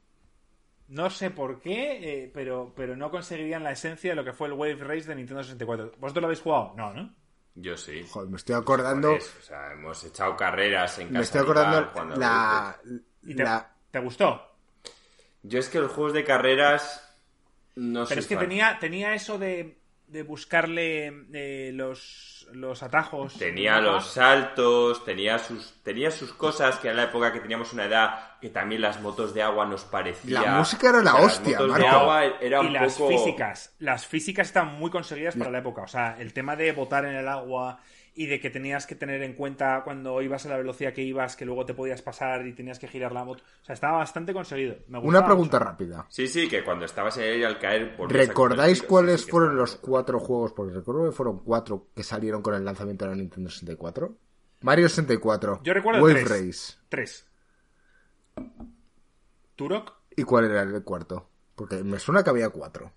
No 0.87 1.09
sé 1.09 1.31
por 1.31 1.61
qué, 1.61 2.23
eh, 2.23 2.31
pero, 2.33 2.73
pero 2.75 2.95
no 2.95 3.09
conseguirían 3.09 3.63
la 3.63 3.71
esencia 3.71 4.11
de 4.11 4.15
lo 4.15 4.23
que 4.23 4.33
fue 4.33 4.47
el 4.47 4.53
Wave 4.53 4.75
Race 4.75 5.07
de 5.07 5.15
Nintendo 5.15 5.43
64. 5.43 5.93
¿Vosotros 5.97 6.21
lo 6.21 6.27
habéis 6.27 6.41
jugado? 6.41 6.73
No, 6.77 6.93
¿no? 6.93 7.13
Yo 7.55 7.75
sí. 7.75 8.05
Joder, 8.09 8.29
me 8.29 8.37
estoy 8.37 8.55
acordando. 8.55 9.13
o 9.13 9.19
sea, 9.19 9.71
hemos 9.71 10.03
echado 10.03 10.35
carreras 10.35 10.99
en 10.99 11.07
casa. 11.07 11.17
Me 11.17 11.23
estoy 11.23 11.41
acordando 11.41 11.91
la, 12.17 12.79
te, 13.91 13.99
gustó? 13.99 14.55
Yo 15.41 15.59
es 15.59 15.69
que 15.69 15.79
los 15.79 15.91
juegos 15.91 16.13
de 16.13 16.23
carreras 16.23 17.01
no 17.75 18.05
Pero 18.05 18.19
es 18.19 18.27
que 18.27 18.35
tenía, 18.35 18.77
tenía 18.79 19.13
eso 19.15 19.37
de, 19.37 19.79
de 20.07 20.23
buscarle 20.23 21.25
eh, 21.33 21.71
los 21.73 22.35
los 22.53 22.83
atajos. 22.83 23.33
Tenía 23.37 23.79
los 23.79 24.05
saltos, 24.05 25.03
tenía 25.03 25.39
sus, 25.39 25.73
tenía 25.83 26.11
sus 26.11 26.33
cosas 26.33 26.77
que 26.77 26.89
en 26.89 26.97
la 26.97 27.03
época 27.03 27.33
que 27.33 27.39
teníamos 27.39 27.73
una 27.73 27.85
edad 27.85 28.39
que 28.39 28.49
también 28.49 28.81
las 28.81 29.01
motos 29.01 29.33
de 29.33 29.41
agua 29.41 29.65
nos 29.65 29.83
parecía. 29.83 30.41
La 30.41 30.57
música 30.57 30.89
era 30.89 31.01
la 31.01 31.15
hostia, 31.15 31.59
las 31.59 31.77
de 31.77 31.87
agua 31.87 32.25
era 32.39 32.63
y 32.63 32.69
las 32.69 32.97
físicas, 32.97 33.75
las 33.79 34.05
físicas 34.05 34.47
están 34.47 34.75
muy 34.75 34.91
conseguidas 34.91 35.35
para 35.35 35.49
la 35.49 35.59
época. 35.59 35.83
O 35.83 35.87
sea, 35.87 36.17
el 36.19 36.33
tema 36.33 36.55
de 36.55 36.71
botar 36.71 37.05
en 37.05 37.15
el 37.15 37.27
agua 37.27 37.79
y 38.17 38.27
de 38.27 38.39
que 38.39 38.49
tenías 38.49 38.87
que 38.87 38.95
tener 38.95 39.21
en 39.23 39.33
cuenta 39.33 39.81
cuando 39.83 40.21
ibas 40.21 40.45
a 40.45 40.49
la 40.49 40.57
velocidad 40.57 40.93
que 40.93 41.01
ibas, 41.01 41.35
que 41.35 41.43
luego 41.43 41.65
te 41.65 41.73
podías 41.73 42.01
pasar 42.01 42.47
y 42.47 42.53
tenías 42.53 42.79
que 42.79 42.87
girar 42.87 43.11
la 43.11 43.25
moto. 43.25 43.43
O 43.61 43.65
sea, 43.65 43.73
estaba 43.73 43.97
bastante 43.97 44.33
conseguido. 44.33 44.77
Una 44.87 45.25
pregunta 45.25 45.59
rápida. 45.59 46.05
Sí, 46.09 46.27
sí, 46.27 46.47
que 46.47 46.63
cuando 46.63 46.85
estabas 46.85 47.17
en 47.17 47.43
al 47.43 47.59
caer... 47.59 47.97
¿Recordáis 48.07 48.81
cuáles 48.83 49.25
fueron 49.25 49.57
los 49.57 49.75
cuatro 49.75 50.19
juegos? 50.19 50.53
Porque 50.53 50.73
recuerdo 50.73 51.09
que 51.09 51.11
fueron 51.11 51.39
cuatro 51.39 51.89
que 51.93 52.03
salieron 52.03 52.41
con 52.41 52.55
el 52.55 52.63
lanzamiento 52.63 53.03
de 53.03 53.11
la 53.11 53.17
Nintendo 53.17 53.49
64. 53.49 54.17
Mario 54.61 54.87
64. 54.87 55.59
Yo 55.61 55.73
recuerdo 55.73 56.01
Wave 56.01 56.23
tres. 56.23 56.29
Race. 56.29 56.73
Tres. 56.87 57.27
Turok. 59.55 59.93
¿Y 60.15 60.23
cuál 60.23 60.45
era 60.45 60.61
el 60.61 60.83
cuarto? 60.83 61.29
Porque 61.53 61.83
me 61.83 61.99
suena 61.99 62.23
que 62.23 62.29
había 62.29 62.49
cuatro. 62.49 62.93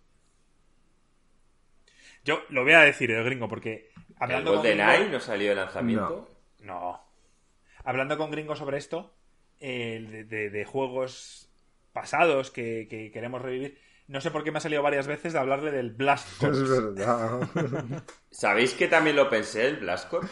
Yo 2.24 2.42
lo 2.50 2.62
voy 2.62 2.72
a 2.72 2.80
decir, 2.80 3.10
el 3.10 3.24
gringo, 3.24 3.48
porque 3.48 3.90
Hablando 4.20 4.50
¿El 4.50 4.56
GoldenEye 4.56 5.08
no 5.10 5.20
salió 5.20 5.50
de 5.50 5.54
lanzamiento? 5.54 6.28
No. 6.60 7.00
Hablando 7.84 8.18
con 8.18 8.30
Gringo 8.30 8.56
sobre 8.56 8.78
esto, 8.78 9.14
eh, 9.60 10.26
de, 10.28 10.64
juegos 10.64 11.48
pasados 11.92 12.50
que, 12.50 13.10
queremos 13.12 13.42
revivir, 13.42 13.78
no 14.06 14.20
sé 14.20 14.30
por 14.30 14.44
qué 14.44 14.52
me 14.52 14.58
ha 14.58 14.60
salido 14.60 14.82
varias 14.82 15.06
veces 15.06 15.32
de 15.32 15.38
hablarle 15.38 15.70
del 15.70 15.90
Blast 15.90 16.28
Corps. 16.40 16.56
Es 16.56 16.70
verdad. 16.70 18.02
¿Sabéis 18.30 18.74
que 18.74 18.88
también 18.88 19.16
lo 19.16 19.28
pensé, 19.28 19.66
el 19.66 19.76
Blast 19.76 20.08
Corps? 20.08 20.28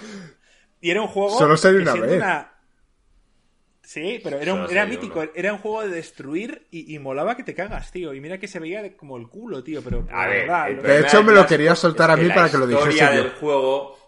Y 0.81 0.91
era 0.91 1.03
un 1.03 1.09
juego. 1.09 1.39
Solo 1.39 1.57
salió 1.57 1.81
una 1.81 1.95
vez. 1.95 2.23
Sí, 3.87 4.21
pero 4.21 4.41
era, 4.41 4.67
era 4.69 4.85
mítico. 4.85 5.25
Era 5.33 5.53
un 5.53 5.61
juego 5.61 5.83
de 5.83 5.91
destruir 5.91 6.67
y, 6.73 6.99
molaba 6.99 7.37
que 7.37 7.45
te 7.45 7.55
cagas, 7.55 7.93
tío. 7.93 8.13
Y 8.15 8.21
mira 8.21 8.37
que 8.37 8.49
se 8.49 8.59
veía 8.59 8.97
como 8.97 9.17
el 9.17 9.29
culo, 9.29 9.63
tío. 9.63 9.81
Pero, 9.81 10.05
a 10.11 10.27
ver, 10.27 10.83
de 10.83 11.01
hecho, 11.01 11.23
me 11.23 11.33
lo 11.33 11.47
quería 11.47 11.77
soltar 11.77 12.11
a 12.11 12.17
mí 12.17 12.29
para 12.29 12.51
que 12.51 12.59
lo 12.59 12.67
dijese. 12.67 12.85
La 12.85 12.93
historia 12.93 13.23
del 13.23 13.31
juego, 13.31 13.99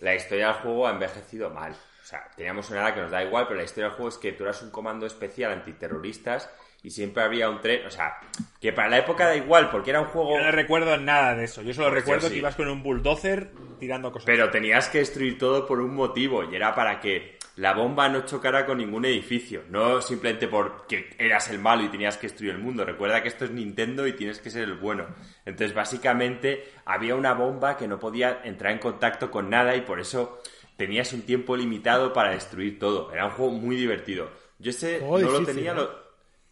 la 0.00 0.14
historia 0.16 0.46
del 0.48 0.56
juego 0.56 0.88
ha 0.88 0.90
envejecido 0.90 1.50
mal. 1.50 1.70
O 1.70 2.04
sea, 2.04 2.28
teníamos 2.36 2.68
una 2.70 2.80
edad 2.80 2.94
que 2.94 3.00
nos 3.00 3.12
da 3.12 3.22
igual, 3.22 3.46
pero 3.46 3.58
la 3.58 3.64
historia 3.64 3.90
del 3.90 3.96
juego 3.96 4.08
es 4.08 4.18
que 4.18 4.32
tú 4.32 4.42
eras 4.42 4.60
un 4.62 4.70
comando 4.70 5.06
especial 5.06 5.52
antiterroristas 5.52 6.50
y 6.82 6.90
siempre 6.90 7.22
había 7.22 7.48
un 7.48 7.60
tren. 7.60 7.86
O 7.86 7.90
sea, 7.90 8.18
que 8.60 8.72
para 8.72 8.88
la 8.88 8.98
época 8.98 9.26
da 9.26 9.36
igual, 9.36 9.70
porque 9.70 9.90
era 9.90 10.00
un 10.00 10.08
juego. 10.08 10.36
Yo 10.36 10.42
no 10.42 10.50
recuerdo 10.50 10.96
nada 10.96 11.36
de 11.36 11.44
eso. 11.44 11.62
Yo 11.62 11.72
solo 11.74 11.90
pues 11.90 12.00
recuerdo 12.00 12.28
que 12.28 12.38
ibas 12.38 12.56
con 12.56 12.68
un 12.68 12.82
bulldozer 12.82 13.52
tirando 13.78 14.10
cosas. 14.10 14.26
Pero 14.26 14.50
tenías 14.50 14.88
que 14.88 14.98
destruir 14.98 15.38
todo 15.38 15.64
por 15.64 15.78
un 15.80 15.94
motivo 15.94 16.42
y 16.42 16.56
era 16.56 16.74
para 16.74 16.98
que 16.98 17.37
la 17.58 17.74
bomba 17.74 18.08
no 18.08 18.24
chocara 18.24 18.64
con 18.64 18.78
ningún 18.78 19.04
edificio, 19.04 19.64
no 19.68 20.00
simplemente 20.00 20.46
porque 20.46 21.10
eras 21.18 21.50
el 21.50 21.58
malo 21.58 21.82
y 21.82 21.88
tenías 21.88 22.16
que 22.16 22.28
destruir 22.28 22.52
el 22.52 22.58
mundo. 22.58 22.84
Recuerda 22.84 23.20
que 23.20 23.28
esto 23.28 23.44
es 23.44 23.50
Nintendo 23.50 24.06
y 24.06 24.12
tienes 24.12 24.38
que 24.38 24.48
ser 24.48 24.62
el 24.62 24.74
bueno. 24.74 25.06
Entonces, 25.44 25.74
básicamente, 25.74 26.68
había 26.84 27.16
una 27.16 27.34
bomba 27.34 27.76
que 27.76 27.88
no 27.88 27.98
podía 27.98 28.42
entrar 28.44 28.72
en 28.72 28.78
contacto 28.78 29.32
con 29.32 29.50
nada 29.50 29.74
y 29.74 29.80
por 29.80 29.98
eso 29.98 30.40
tenías 30.76 31.12
un 31.12 31.22
tiempo 31.22 31.56
limitado 31.56 32.12
para 32.12 32.30
destruir 32.30 32.78
todo. 32.78 33.12
Era 33.12 33.26
un 33.26 33.32
juego 33.32 33.50
muy 33.50 33.74
divertido. 33.74 34.30
Yo 34.60 34.70
ese 34.70 35.00
no 35.00 35.18
lo 35.18 35.44
tenía, 35.44 35.72
¿eh? 35.72 35.88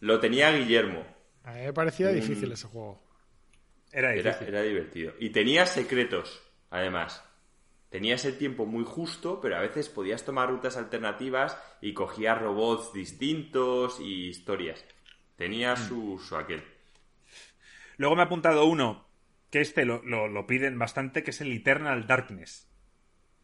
lo, 0.00 0.18
tenía 0.18 0.50
Guillermo. 0.50 1.06
A 1.44 1.52
mí 1.52 1.60
me 1.60 1.72
parecía 1.72 2.08
difícil 2.08 2.50
ese 2.50 2.66
juego. 2.66 3.00
Era, 3.92 4.12
era, 4.12 4.40
era 4.40 4.60
divertido. 4.62 5.12
Y 5.20 5.30
tenía 5.30 5.66
secretos, 5.66 6.42
además. 6.68 7.22
Tenías 7.90 8.24
el 8.24 8.36
tiempo 8.36 8.66
muy 8.66 8.84
justo, 8.84 9.40
pero 9.40 9.56
a 9.56 9.60
veces 9.60 9.88
podías 9.88 10.24
tomar 10.24 10.50
rutas 10.50 10.76
alternativas 10.76 11.56
y 11.80 11.94
cogías 11.94 12.40
robots 12.40 12.92
distintos 12.92 14.00
y 14.00 14.28
historias. 14.28 14.84
Tenía 15.36 15.74
mm. 15.74 15.76
su, 15.76 16.36
aquel. 16.36 16.64
Luego 17.96 18.16
me 18.16 18.22
ha 18.22 18.24
apuntado 18.26 18.66
uno, 18.66 19.06
que 19.50 19.60
este 19.60 19.84
lo, 19.84 20.46
piden 20.46 20.78
bastante, 20.78 21.22
que 21.22 21.30
es 21.30 21.40
el 21.40 21.52
Eternal 21.52 22.06
Darkness. 22.06 22.68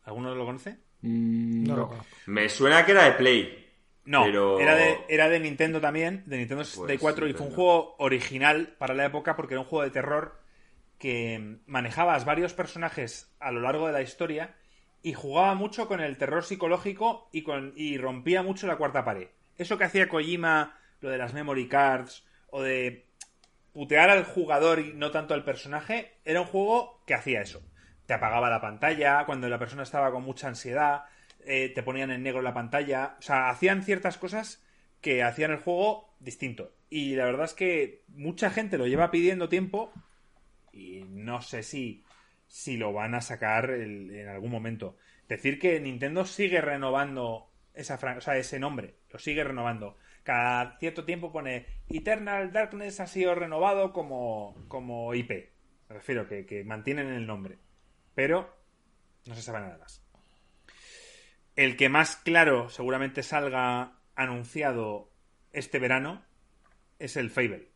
¿Alguno 0.05 0.35
lo 0.35 0.45
conoce? 0.45 0.79
Mm, 1.03 1.65
no. 1.65 2.05
Me 2.27 2.49
suena 2.49 2.85
que 2.85 2.93
era 2.93 3.05
de 3.05 3.13
Play. 3.13 3.59
No, 4.05 4.27
era, 4.59 4.75
de, 4.75 4.99
era 5.09 5.29
de 5.29 5.39
Nintendo 5.39 5.81
también, 5.81 6.25
de 6.27 6.39
Nintendo 6.39 6.65
64, 6.65 7.21
pues 7.21 7.31
y 7.31 7.39
fue 7.39 7.47
un 7.47 7.53
juego 7.53 7.95
original 7.99 8.75
para 8.77 8.95
la 8.95 9.07
época 9.07 9.37
porque 9.37 9.55
era 9.55 9.61
un 9.61 9.67
juego 9.67 9.85
de 9.85 9.91
terror 9.91 10.42
que 11.03 11.59
manejabas 11.67 12.25
varios 12.25 12.55
personajes 12.55 13.35
a 13.41 13.51
lo 13.51 13.61
largo 13.61 13.89
de 13.89 13.93
la 13.93 14.03
historia 14.03 14.55
y 15.03 15.15
jugaba 15.15 15.57
mucho 15.57 15.89
con 15.89 16.01
el 16.01 16.17
terror 16.17 16.45
psicológico 16.45 17.29
y, 17.33 17.43
con, 17.43 17.73
y 17.75 17.99
rompía 17.99 18.45
mucho 18.45 18.69
la 18.69 18.77
cuarta 18.77 19.05
pared. 19.05 19.27
Eso 19.59 19.77
que 19.77 19.83
hacía 19.83 20.09
Kojima, 20.09 20.79
lo 21.01 21.11
de 21.11 21.19
las 21.19 21.35
memory 21.35 21.67
cards 21.67 22.25
o 22.51 22.63
de 22.63 23.09
putear 23.73 24.11
al 24.11 24.23
jugador 24.23 24.79
y 24.79 24.93
no 24.93 25.11
tanto 25.11 25.35
al 25.35 25.43
personaje, 25.43 26.13
era 26.25 26.43
un 26.43 26.47
juego 26.47 27.03
que 27.05 27.15
hacía 27.15 27.41
eso. 27.41 27.65
Te 28.07 28.15
apagaba 28.15 28.49
la 28.49 28.61
pantalla 28.61 29.25
cuando 29.27 29.49
la 29.49 29.59
persona 29.59 29.83
estaba 29.83 30.13
con 30.13 30.23
mucha 30.23 30.47
ansiedad, 30.47 31.07
eh, 31.45 31.73
te 31.75 31.83
ponían 31.83 32.13
en 32.13 32.23
negro 32.23 32.43
la 32.43 32.55
pantalla. 32.55 33.17
O 33.19 33.23
sea, 33.23 33.51
hacían 33.51 33.83
ciertas 33.83 34.19
cosas 34.19 34.65
que 35.01 35.25
hacían 35.25 35.51
el 35.51 35.59
juego 35.59 36.15
distinto. 36.21 36.71
Y 36.91 37.17
la 37.17 37.25
verdad 37.25 37.47
es 37.47 37.55
que 37.55 38.05
mucha 38.07 38.51
gente 38.51 38.79
lo 38.79 38.87
lleva 38.87 39.11
pidiendo 39.11 39.49
tiempo 39.49 39.93
y 40.73 41.05
no 41.09 41.43
sé 41.43 41.63
si, 41.63 42.05
si 42.47 42.77
lo 42.77 42.93
van 42.93 43.15
a 43.15 43.21
sacar 43.21 43.71
en 43.71 44.29
algún 44.29 44.51
momento. 44.51 44.97
Decir 45.29 45.59
que 45.59 45.81
Nintendo 45.81 46.25
sigue 46.25 46.61
renovando 46.61 47.53
esa 47.75 47.95
o 47.95 48.21
sea, 48.21 48.37
ese 48.37 48.59
nombre, 48.59 48.97
lo 49.11 49.19
sigue 49.19 49.45
renovando. 49.45 49.97
Cada 50.23 50.79
cierto 50.79 51.05
tiempo 51.05 51.33
pone 51.33 51.67
Eternal 51.89 52.53
Darkness 52.53 53.01
ha 53.01 53.07
sido 53.07 53.35
renovado 53.35 53.93
como, 53.93 54.55
como 54.69 55.15
IP. 55.15 55.31
Me 55.89 55.97
refiero 55.97 56.29
que, 56.29 56.47
que 56.47 56.65
mantienen 56.65 57.09
el 57.09 57.27
nombre. 57.27 57.59
Pero 58.15 58.55
no 59.27 59.35
se 59.35 59.43
sabe 59.43 59.61
nada 59.61 59.79
más. 59.79 60.05
El 61.57 61.77
que 61.77 61.89
más 61.89 62.17
claro 62.17 62.69
seguramente 62.69 63.23
salga 63.23 63.99
anunciado 64.15 65.11
este 65.53 65.79
verano 65.79 66.25
es 66.99 67.17
el 67.17 67.31
Fable. 67.31 67.71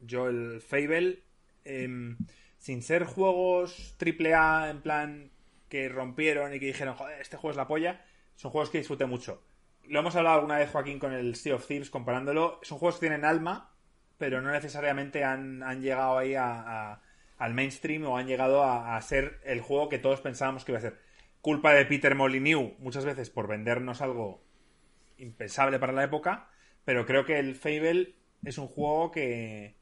Yo 0.00 0.28
el 0.28 0.60
Fable, 0.60 1.22
em, 1.66 2.16
sin 2.58 2.82
ser 2.82 3.04
juegos 3.04 3.96
AAA 4.00 4.70
en 4.70 4.80
plan 4.82 5.30
que 5.68 5.88
rompieron 5.88 6.54
y 6.54 6.60
que 6.60 6.66
dijeron, 6.66 6.94
joder, 6.94 7.20
este 7.20 7.36
juego 7.36 7.50
es 7.50 7.56
la 7.56 7.66
polla, 7.66 8.04
son 8.36 8.50
juegos 8.50 8.70
que 8.70 8.78
disfruté 8.78 9.06
mucho. 9.06 9.42
Lo 9.84 10.00
hemos 10.00 10.16
hablado 10.16 10.36
alguna 10.36 10.58
vez, 10.58 10.70
Joaquín, 10.70 10.98
con 10.98 11.12
el 11.12 11.36
Sea 11.36 11.54
of 11.54 11.66
Thieves, 11.66 11.90
comparándolo. 11.90 12.58
Son 12.62 12.78
juegos 12.78 12.96
que 12.96 13.06
tienen 13.06 13.24
alma, 13.24 13.72
pero 14.18 14.42
no 14.42 14.50
necesariamente 14.50 15.22
han, 15.22 15.60
llegado 15.80 16.18
ahí 16.18 16.34
al 16.34 17.54
mainstream 17.54 18.04
o 18.04 18.16
han 18.16 18.26
llegado 18.26 18.62
a, 18.62 18.96
a, 18.96 19.02
ser 19.02 19.40
el 19.44 19.60
juego 19.60 19.88
que 19.88 19.98
todos 19.98 20.20
pensábamos 20.20 20.64
que 20.64 20.72
iba 20.72 20.78
a 20.78 20.82
ser 20.82 20.98
culpa 21.40 21.72
de 21.72 21.86
Peter 21.86 22.14
Molyneux 22.16 22.76
muchas 22.80 23.04
veces 23.04 23.30
por 23.30 23.46
vendernos 23.46 24.02
algo 24.02 24.42
impensable 25.18 25.78
para 25.78 25.92
la 25.92 26.02
época, 26.02 26.48
pero 26.84 27.06
creo 27.06 27.24
que 27.24 27.38
el 27.38 27.54
Fable 27.54 28.14
es 28.44 28.58
un 28.58 28.66
juego 28.66 29.12
que, 29.12 29.76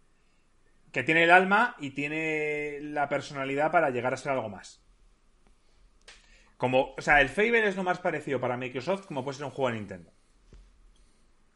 que 0.95 1.03
tiene 1.03 1.25
el 1.25 1.33
alma 1.33 1.75
y 1.81 1.91
tiene 1.91 2.79
la 2.81 3.09
personalidad 3.09 3.73
para 3.73 3.91
llegar 3.91 4.15
a 4.15 4.17
ser 4.17 4.31
algo 4.31 4.49
más. 4.49 4.81
Como, 6.57 6.95
o 6.97 7.01
sea, 7.03 7.21
el 7.21 7.29
Fable 7.29 7.67
es 7.67 7.75
lo 7.75 7.83
más 7.83 7.99
parecido 7.99 8.41
para 8.41 8.57
Microsoft 8.57 9.07
como 9.07 9.25
puede 9.25 9.39
ser 9.39 9.47
un 9.47 9.51
juego 9.51 9.73
de 9.73 9.81
Nintendo. 9.81 10.13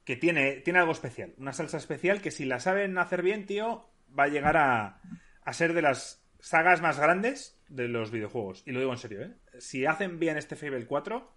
Que 0.05 0.17
tiene, 0.17 0.57
tiene 0.57 0.81
algo 0.81 0.91
especial, 0.91 1.35
una 1.39 1.53
salsa 1.53 1.77
especial 1.77 2.21
que 2.21 2.33
si 2.33 2.47
la 2.47 2.59
saben 2.59 2.99
hacer 2.99 3.23
bien, 3.23 3.47
tío, 3.47 3.89
va 4.19 4.25
a 4.25 4.29
llegar 4.29 4.57
a, 4.57 5.01
a 5.43 5.53
ser 5.53 5.73
de 5.73 5.83
las 5.83 6.27
sagas 6.41 6.83
más 6.83 6.99
grandes 6.99 7.63
de 7.69 7.87
los 7.87 8.11
videojuegos. 8.11 8.65
Y 8.67 8.73
lo 8.73 8.81
digo 8.81 8.91
en 8.93 8.99
serio, 8.99 9.23
¿eh? 9.23 9.37
Si 9.61 9.87
hacen 9.87 10.19
bien 10.19 10.37
este 10.37 10.57
Fable 10.57 10.85
4, 10.85 11.33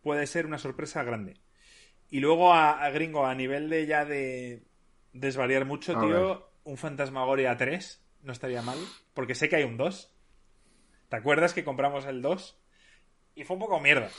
puede 0.00 0.26
ser 0.26 0.46
una 0.46 0.56
sorpresa 0.56 1.04
grande. 1.04 1.36
Y 2.08 2.20
luego 2.20 2.54
a, 2.54 2.88
Gringo, 2.88 3.26
a 3.26 3.34
nivel 3.34 3.68
de 3.68 3.84
ya 3.84 4.06
de 4.06 4.64
desvariar 5.12 5.66
mucho, 5.66 6.00
tío, 6.00 6.55
un 6.66 6.76
Fantasmagoria 6.76 7.56
3 7.56 8.02
no 8.22 8.32
estaría 8.32 8.60
mal. 8.60 8.78
Porque 9.14 9.34
sé 9.34 9.48
que 9.48 9.56
hay 9.56 9.64
un 9.64 9.78
2. 9.78 10.12
¿Te 11.08 11.16
acuerdas 11.16 11.54
que 11.54 11.64
compramos 11.64 12.04
el 12.04 12.20
2? 12.20 12.58
Y 13.36 13.44
fue 13.44 13.54
un 13.54 13.60
poco 13.60 13.80
mierda. 13.80 14.10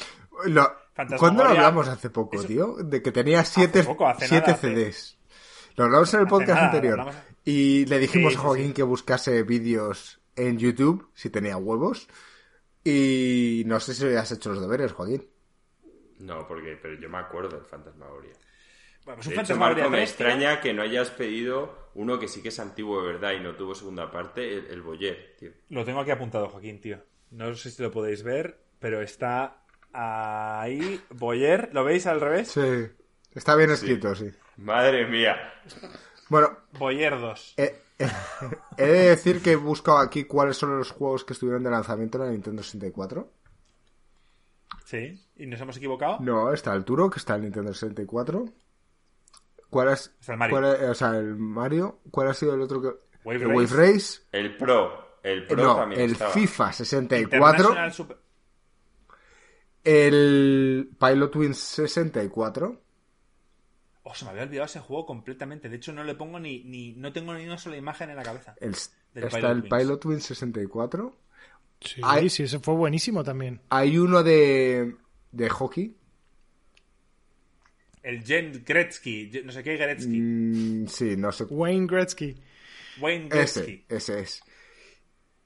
¿Cuándo 1.19 1.43
lo 1.43 1.49
hablamos 1.51 1.87
hace 1.87 2.09
poco, 2.09 2.43
tío? 2.43 2.75
De 2.77 3.01
que 3.01 3.11
tenía 3.11 3.43
7 3.43 3.83
CDs. 3.83 5.17
Lo 5.75 5.85
hablamos 5.85 6.13
en 6.13 6.21
el 6.21 6.27
podcast 6.27 6.61
anterior. 6.61 7.05
Y 7.43 7.85
le 7.85 7.99
dijimos 7.99 8.35
a 8.35 8.39
Joaquín 8.39 8.73
que 8.73 8.83
buscase 8.83 9.43
vídeos 9.43 10.21
en 10.35 10.57
YouTube, 10.57 11.09
si 11.13 11.29
tenía 11.29 11.57
huevos. 11.57 12.07
Y 12.83 13.63
no 13.65 13.79
sé 13.79 13.93
si 13.93 14.05
has 14.15 14.31
hecho 14.31 14.51
los 14.51 14.61
deberes, 14.61 14.93
Joaquín. 14.93 15.27
No, 16.19 16.47
porque 16.47 16.77
pero 16.81 16.99
yo 16.99 17.09
me 17.09 17.17
acuerdo 17.17 17.57
del 17.57 17.65
Fantasmagoria. 17.65 18.33
Bueno, 19.07 19.19
pues 19.19 19.27
un 19.27 19.35
Fantasmagoria 19.35 19.87
me 19.87 20.03
extraña 20.03 20.59
que 20.59 20.73
no 20.73 20.81
hayas 20.81 21.11
pedido 21.11 21.91
uno 21.93 22.19
que 22.19 22.27
sí 22.27 22.41
que 22.41 22.49
es 22.49 22.59
antiguo 22.59 23.01
de 23.01 23.13
verdad 23.13 23.31
y 23.31 23.39
no 23.39 23.55
tuvo 23.55 23.73
segunda 23.73 24.11
parte, 24.11 24.57
el, 24.57 24.81
Boyer, 24.81 25.33
tío. 25.39 25.51
Lo 25.69 25.85
tengo 25.85 26.01
aquí 26.01 26.11
apuntado, 26.11 26.49
Joaquín, 26.49 26.81
tío. 26.81 26.99
No 27.31 27.55
sé 27.55 27.71
si 27.71 27.81
lo 27.81 27.89
podéis 27.89 28.23
ver, 28.23 28.59
pero 28.79 29.01
está 29.01 29.61
ahí. 29.93 30.99
Boyer, 31.11 31.69
¿lo 31.71 31.85
veis 31.85 32.05
al 32.05 32.19
revés? 32.19 32.49
Sí. 32.49 32.89
Está 33.33 33.55
bien 33.55 33.71
escrito, 33.71 34.13
sí. 34.13 34.29
Madre 34.57 35.07
mía. 35.07 35.53
Bueno. 36.27 36.57
Boyer 36.77 37.17
2. 37.17 37.53
Eh, 37.55 37.79
He 38.77 38.85
de 38.87 39.09
decir 39.11 39.41
que 39.41 39.53
he 39.53 39.55
buscado 39.55 39.99
aquí 39.99 40.25
cuáles 40.25 40.57
son 40.57 40.77
los 40.77 40.91
juegos 40.91 41.23
que 41.23 41.31
estuvieron 41.31 41.63
de 41.63 41.69
lanzamiento 41.69 42.17
en 42.17 42.25
la 42.25 42.31
Nintendo 42.31 42.61
64. 42.61 43.31
Sí, 44.83 45.25
¿y 45.37 45.47
nos 45.47 45.61
hemos 45.61 45.77
equivocado? 45.77 46.17
No, 46.19 46.51
está 46.51 46.73
el 46.73 46.83
Turo, 46.83 47.09
que 47.09 47.19
está 47.19 47.35
en 47.35 47.43
Nintendo 47.43 47.73
64. 47.73 48.47
¿Cuál 49.69 49.89
es? 49.89 50.13
el 50.27 50.37
Mario. 50.37 50.91
o 50.91 50.93
sea, 50.93 51.17
el 51.17 51.35
Mario. 51.35 51.99
¿Cuál 52.11 52.29
ha 52.29 52.33
sido 52.33 52.53
el 52.53 52.61
otro 52.61 52.81
que.? 52.81 52.89
Wave 53.23 53.41
el 53.41 53.47
Wave 53.47 53.67
Race. 53.71 54.21
El 54.31 54.55
Pro. 54.55 55.19
El 55.21 55.45
Pro 55.45 55.75
también 55.75 56.01
el 56.01 56.15
FIFA 56.15 56.71
64. 56.71 57.75
El 59.83 60.89
Pilot 60.97 61.35
Wings 61.35 61.57
64. 61.57 62.81
Oh, 64.03 64.15
se 64.15 64.23
me 64.23 64.31
había 64.31 64.43
olvidado 64.43 64.65
ese 64.67 64.79
juego 64.79 65.05
completamente. 65.05 65.67
De 65.67 65.75
hecho, 65.75 65.91
no 65.91 66.05
le 66.05 66.15
pongo 66.15 66.39
ni. 66.39 66.63
ni 66.63 66.93
no 66.93 67.11
tengo 67.11 67.33
ni 67.33 67.45
una 67.45 67.57
sola 67.57 67.75
imagen 67.75 68.09
en 68.09 68.15
la 68.15 68.23
cabeza. 68.23 68.55
está 68.61 69.51
el 69.51 69.63
Pilot 69.63 70.05
Wing 70.05 70.19
64. 70.19 71.17
Sí, 71.81 72.01
sí, 72.29 72.43
ese 72.43 72.59
fue 72.59 72.75
buenísimo 72.75 73.25
también. 73.25 73.59
Hay 73.69 73.97
uno 73.97 74.23
de. 74.23 74.95
de 75.33 75.49
hockey. 75.49 75.96
El 78.07 78.23
Jen 78.23 78.63
Gretzky. 78.65 79.29
No 79.43 79.51
sé 79.51 79.61
qué 79.63 79.75
Gretzky. 79.75 80.17
Mm, 80.17 80.87
sí, 80.87 81.17
no 81.17 81.29
sé. 81.33 81.43
Wayne 81.49 81.87
Gretzky. 81.87 82.41
Wayne 83.01 83.27
Gretzky. 83.27 83.85
Ese, 83.89 84.13
ese 84.13 84.19
es. 84.21 84.43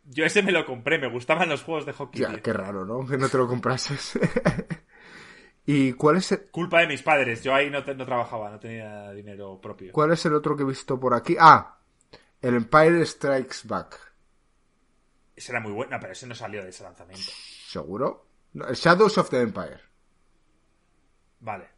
Yo 0.04 0.26
ese 0.26 0.44
me 0.44 0.52
lo 0.52 0.64
compré, 0.64 1.00
me 1.00 1.10
gustaban 1.10 1.50
los 1.50 1.64
juegos 1.64 1.88
de 1.88 1.94
hockey. 1.94 2.22
Ya, 2.22 2.40
qué 2.40 2.54
raro, 2.54 2.86
¿no? 2.86 3.08
Que 3.08 3.18
no 3.18 3.30
te 3.30 3.40
lo 3.40 3.48
comprases. 3.48 4.14
¿Y 5.66 5.94
cuál 5.94 6.18
es 6.18 6.34
el... 6.34 6.52
Culpa 6.52 6.82
de 6.82 6.88
mis 6.88 7.02
padres, 7.02 7.44
yo 7.44 7.56
ahí 7.56 7.72
no, 7.72 7.82
no, 7.82 8.06
trabajaba, 8.06 8.52
no 8.52 8.60
tenía 8.60 9.10
dinero 9.12 9.60
propio. 9.60 9.92
¿Cuál 9.92 10.12
es 10.12 10.24
el 10.28 10.36
otro 10.36 10.56
que 10.56 10.62
he 10.62 10.68
visto 10.68 11.00
por 11.00 11.16
aquí? 11.16 11.36
Ah, 11.40 11.80
el 12.44 12.54
Empire 12.54 13.04
Strikes 13.08 13.62
Back. 13.64 13.98
Ese 15.36 15.52
era 15.52 15.62
muy 15.62 15.72
bueno, 15.72 15.98
pero 16.00 16.14
ese 16.14 16.28
no 16.28 16.36
salió 16.36 16.62
de 16.62 16.70
ese 16.70 16.84
lanzamiento. 16.84 17.32
¿Seguro? 17.68 18.28
el 18.54 18.76
Shadows 18.76 19.18
of 19.18 19.32
the 19.32 19.42
Empire. 19.42 19.80
Vale. 21.40 21.71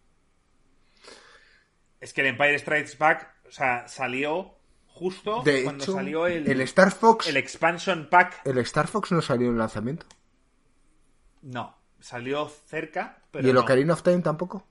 Es 2.03 2.13
que 2.13 2.21
el 2.21 2.27
Empire 2.27 2.59
Strikes 2.59 2.97
Back, 2.97 3.33
o 3.47 3.51
sea, 3.51 3.87
salió 3.87 4.55
justo 4.87 5.43
cuando 5.63 5.85
salió 5.85 6.27
el, 6.27 6.49
el 6.49 6.61
Star 6.61 6.91
Fox. 6.91 7.27
El 7.27 7.37
Expansion 7.37 8.07
Pack. 8.09 8.45
¿El 8.45 8.57
Star 8.59 8.87
Fox 8.87 9.11
no 9.11 9.21
salió 9.21 9.47
en 9.47 9.53
el 9.53 9.59
lanzamiento? 9.59 10.05
No 11.41 11.83
salió 12.03 12.49
cerca, 12.49 13.17
pero. 13.31 13.47
¿Y 13.47 13.49
el 13.49 13.57
Ocarina 13.57 13.93
of 13.93 14.03
Time 14.03 14.21
tampoco? 14.21 14.67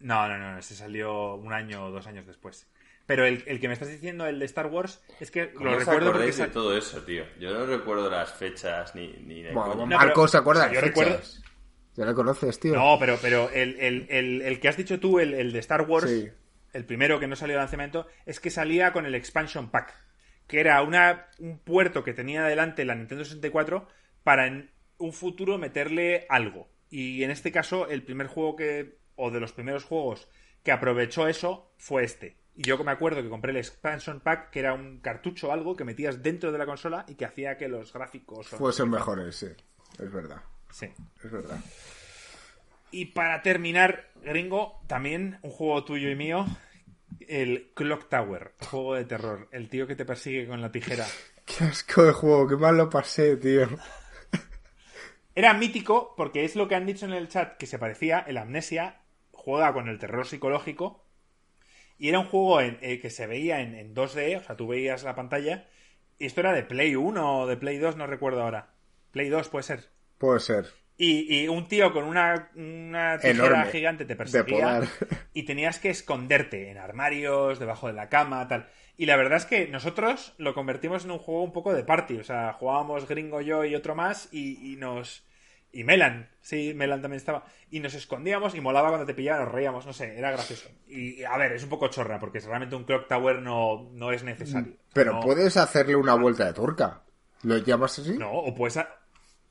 No, 0.00 0.26
no, 0.26 0.38
no, 0.38 0.58
ese 0.58 0.74
salió 0.74 1.34
un 1.34 1.52
año 1.52 1.84
o 1.84 1.90
dos 1.90 2.06
años 2.06 2.26
después. 2.26 2.66
Pero 3.04 3.26
el, 3.26 3.42
que 3.42 3.66
me 3.66 3.74
estás 3.74 3.88
diciendo, 3.88 4.24
el 4.26 4.38
de 4.38 4.44
Star 4.46 4.66
Wars, 4.66 5.02
es 5.18 5.32
que 5.32 5.52
lo 5.60 5.76
recuerdo 5.76 6.12
porque... 6.12 6.30
de 6.30 6.46
todo 6.46 6.76
eso, 6.76 7.02
tío? 7.02 7.24
Yo 7.40 7.52
no 7.52 7.66
recuerdo 7.66 8.08
las 8.08 8.32
fechas 8.32 8.94
ni... 8.94 9.08
ni 9.08 9.42
bueno, 9.52 9.84
Marco 9.84 10.28
se 10.28 10.36
acuerda 10.36 10.72
yo 10.72 10.80
Recuerdo... 10.80 11.18
Ya 11.96 12.04
lo 12.04 12.14
conoces, 12.14 12.58
tío. 12.60 12.74
No, 12.74 12.98
pero, 12.98 13.18
pero 13.20 13.50
el, 13.50 14.58
que 14.60 14.68
has 14.68 14.76
dicho 14.76 15.00
tú, 15.00 15.18
el, 15.18 15.52
de 15.52 15.58
Star 15.58 15.82
Wars, 15.82 16.10
el 16.72 16.84
primero 16.84 17.18
que 17.18 17.26
no 17.26 17.36
salió 17.36 17.56
de 17.56 17.60
lanzamiento, 17.60 18.06
es 18.26 18.40
que 18.40 18.50
salía 18.50 18.92
con 18.92 19.06
el 19.06 19.14
Expansion 19.14 19.70
Pack, 19.70 19.94
que 20.46 20.60
era 20.60 20.82
una, 20.82 21.28
un 21.38 21.58
puerto 21.58 22.04
que 22.04 22.14
tenía 22.14 22.44
adelante 22.44 22.84
la 22.84 22.94
Nintendo 22.94 23.24
64 23.24 23.86
para 24.22 24.50
un 24.98 25.12
futuro 25.12 25.58
meterle 25.58 26.26
algo. 26.28 26.68
Y 26.88 27.22
en 27.22 27.30
este 27.30 27.52
caso, 27.52 27.88
el 27.88 28.02
primer 28.02 28.26
juego 28.26 28.56
que, 28.56 28.98
o 29.16 29.30
de 29.30 29.40
los 29.40 29.52
primeros 29.52 29.84
juegos 29.84 30.28
que 30.62 30.72
aprovechó 30.72 31.26
eso 31.28 31.72
fue 31.78 32.04
este. 32.04 32.36
Y 32.54 32.64
yo 32.64 32.76
me 32.82 32.90
acuerdo 32.90 33.22
que 33.22 33.28
compré 33.28 33.52
el 33.52 33.56
Expansion 33.56 34.20
Pack, 34.20 34.50
que 34.50 34.60
era 34.60 34.74
un 34.74 35.00
cartucho 35.00 35.48
o 35.48 35.52
algo 35.52 35.76
que 35.76 35.84
metías 35.84 36.22
dentro 36.22 36.52
de 36.52 36.58
la 36.58 36.66
consola 36.66 37.04
y 37.08 37.14
que 37.14 37.24
hacía 37.24 37.56
que 37.56 37.68
los 37.68 37.92
gráficos 37.92 38.48
fuesen 38.48 38.90
mejores, 38.90 39.36
sí. 39.36 39.48
Es 39.98 40.12
verdad. 40.12 40.42
Sí. 40.70 40.88
Es 41.24 41.30
verdad. 41.30 41.60
Y 42.90 43.06
para 43.06 43.42
terminar, 43.42 44.10
gringo, 44.22 44.82
también 44.86 45.38
un 45.42 45.50
juego 45.50 45.84
tuyo 45.84 46.10
y 46.10 46.16
mío, 46.16 46.46
el 47.28 47.70
Clock 47.74 48.08
Tower, 48.08 48.54
juego 48.60 48.94
de 48.94 49.04
terror. 49.04 49.48
El 49.52 49.68
tío 49.68 49.86
que 49.86 49.96
te 49.96 50.04
persigue 50.04 50.46
con 50.46 50.60
la 50.60 50.72
tijera. 50.72 51.06
Qué 51.46 51.64
asco 51.64 52.04
de 52.04 52.12
juego, 52.12 52.46
qué 52.46 52.56
mal 52.56 52.76
lo 52.76 52.88
pasé, 52.88 53.36
tío. 53.36 53.66
Era 55.34 55.52
mítico 55.54 56.14
porque 56.16 56.44
es 56.44 56.54
lo 56.54 56.68
que 56.68 56.76
han 56.76 56.86
dicho 56.86 57.06
en 57.06 57.12
el 57.12 57.28
chat 57.28 57.56
que 57.56 57.66
se 57.66 57.78
parecía, 57.78 58.20
el 58.20 58.36
Amnesia 58.36 59.00
juega 59.32 59.72
con 59.72 59.88
el 59.88 59.98
terror 59.98 60.26
psicológico 60.26 61.04
y 61.98 62.08
era 62.08 62.20
un 62.20 62.26
juego 62.26 62.60
en, 62.60 62.78
eh, 62.82 63.00
que 63.00 63.10
se 63.10 63.26
veía 63.26 63.60
en, 63.60 63.94
2D, 63.94 64.38
o 64.38 64.42
sea, 64.42 64.56
tú 64.56 64.68
veías 64.68 65.02
la 65.02 65.14
pantalla 65.14 65.66
y 66.18 66.26
esto 66.26 66.40
era 66.40 66.52
de 66.52 66.62
Play 66.62 66.94
1 66.94 67.40
o 67.40 67.46
de 67.46 67.56
Play 67.56 67.78
2, 67.78 67.96
no 67.96 68.06
recuerdo 68.06 68.42
ahora. 68.42 68.74
Play 69.10 69.28
2 69.28 69.48
puede 69.48 69.64
ser. 69.64 69.90
Puede 70.20 70.40
ser. 70.40 70.66
Y, 70.98 71.48
un 71.48 71.66
tío 71.66 71.94
con 71.94 72.04
una, 72.04 72.50
una 72.54 73.18
tijera 73.18 73.64
gigante 73.64 74.04
te 74.04 74.16
perseguía 74.16 74.82
y 75.32 75.44
tenías 75.44 75.78
que 75.78 75.88
esconderte 75.88 76.70
en 76.70 76.76
armarios, 76.76 77.58
debajo 77.58 77.86
de 77.86 77.94
la 77.94 78.10
cama, 78.10 78.46
tal. 78.46 78.68
Y 78.98 79.06
la 79.06 79.16
verdad 79.16 79.38
es 79.38 79.46
que 79.46 79.66
nosotros 79.68 80.34
lo 80.36 80.52
convertimos 80.52 81.06
en 81.06 81.12
un 81.12 81.18
juego 81.18 81.42
un 81.42 81.54
poco 81.54 81.72
de 81.72 81.84
party. 81.84 82.18
O 82.18 82.22
sea, 82.22 82.52
jugábamos 82.52 83.08
gringo 83.08 83.40
yo 83.40 83.64
y 83.64 83.74
otro 83.74 83.94
más 83.94 84.28
y, 84.30 84.76
nos... 84.76 85.26
Y 85.72 85.84
Melan, 85.84 86.28
sí, 86.42 86.74
Melan 86.74 87.00
también 87.00 87.16
estaba. 87.16 87.46
Y 87.70 87.80
nos 87.80 87.94
escondíamos 87.94 88.54
y 88.54 88.60
molaba 88.60 88.88
cuando 88.88 89.06
te 89.06 89.14
pillaban, 89.14 89.44
nos 89.44 89.54
reíamos, 89.54 89.86
no 89.86 89.94
sé, 89.94 90.18
era 90.18 90.32
gracioso. 90.32 90.68
Y 90.86 91.22
a 91.22 91.38
ver, 91.38 91.52
es 91.52 91.62
un 91.62 91.70
poco 91.70 91.88
chorra, 91.88 92.20
porque 92.20 92.40
realmente 92.40 92.76
un 92.76 92.84
Clock 92.84 93.08
Tower 93.08 93.40
no, 93.40 93.88
no 93.94 94.12
es 94.12 94.22
necesario. 94.22 94.74
Pero 94.92 95.18
puedes 95.20 95.56
hacerle 95.56 95.96
una 95.96 96.14
vuelta 96.14 96.44
de 96.44 96.52
turca. 96.52 97.04
¿Lo 97.42 97.56
llamas 97.56 97.98
así? 97.98 98.18
No, 98.18 98.32
o 98.32 98.54
puedes, 98.54 98.78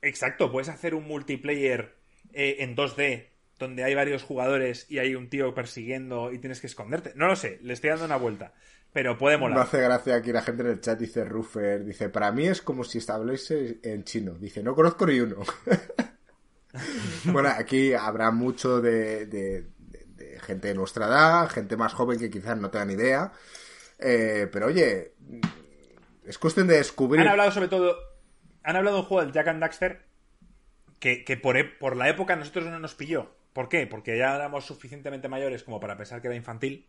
Exacto, 0.02 0.50
puedes 0.50 0.68
hacer 0.68 0.94
un 0.94 1.06
multiplayer 1.06 1.96
eh, 2.32 2.56
en 2.60 2.76
2D 2.76 3.30
donde 3.58 3.84
hay 3.84 3.94
varios 3.94 4.22
jugadores 4.22 4.86
y 4.88 4.98
hay 4.98 5.14
un 5.14 5.28
tío 5.28 5.54
persiguiendo 5.54 6.32
y 6.32 6.38
tienes 6.38 6.60
que 6.60 6.66
esconderte. 6.66 7.12
No 7.14 7.26
lo 7.26 7.36
sé, 7.36 7.58
le 7.62 7.74
estoy 7.74 7.90
dando 7.90 8.06
una 8.06 8.16
vuelta. 8.16 8.54
Pero 8.92 9.16
puede 9.16 9.36
molar. 9.36 9.58
Me 9.58 9.62
hace 9.62 9.80
gracia 9.80 10.20
que 10.20 10.32
la 10.32 10.42
gente 10.42 10.62
en 10.62 10.70
el 10.70 10.80
chat 10.80 10.98
dice 10.98 11.24
Ruffer, 11.24 11.84
dice, 11.84 12.08
para 12.08 12.32
mí 12.32 12.48
es 12.48 12.60
como 12.60 12.82
si 12.82 12.98
establece 12.98 13.78
en 13.84 14.02
chino. 14.02 14.32
Dice, 14.32 14.64
no 14.64 14.74
conozco 14.74 15.06
ni 15.06 15.20
uno. 15.20 15.36
bueno, 17.26 17.50
aquí 17.50 17.92
habrá 17.92 18.32
mucho 18.32 18.80
de, 18.80 19.26
de, 19.26 19.66
gente 20.40 20.68
de 20.68 20.74
nuestra 20.74 21.06
edad, 21.06 21.48
gente 21.50 21.76
más 21.76 21.92
joven 21.92 22.18
que 22.18 22.30
quizás 22.30 22.58
no 22.58 22.70
tengan 22.70 22.90
idea. 22.90 23.32
Eh, 23.98 24.48
pero 24.50 24.66
oye, 24.66 25.12
es 26.24 26.38
cuestión 26.38 26.66
de 26.66 26.78
descubrir. 26.78 27.20
Han 27.20 27.28
hablado 27.28 27.52
sobre 27.52 27.68
todo 27.68 27.96
han 28.62 28.76
hablado 28.76 28.96
de 28.96 29.02
un 29.02 29.08
juego 29.08 29.24
del 29.24 29.32
Jack 29.32 29.48
and 29.48 29.60
Daxter 29.60 30.04
que, 30.98 31.38
por, 31.42 31.56
e, 31.56 31.64
por, 31.64 31.96
la 31.96 32.08
época 32.08 32.34
a 32.34 32.36
nosotros 32.36 32.66
no 32.66 32.78
nos 32.78 32.94
pilló. 32.94 33.34
¿Por 33.52 33.68
qué? 33.68 33.86
Porque 33.86 34.18
ya 34.18 34.36
éramos 34.36 34.66
suficientemente 34.66 35.28
mayores 35.28 35.64
como 35.64 35.80
para 35.80 35.96
pensar 35.96 36.20
que 36.20 36.28
era 36.28 36.36
infantil 36.36 36.86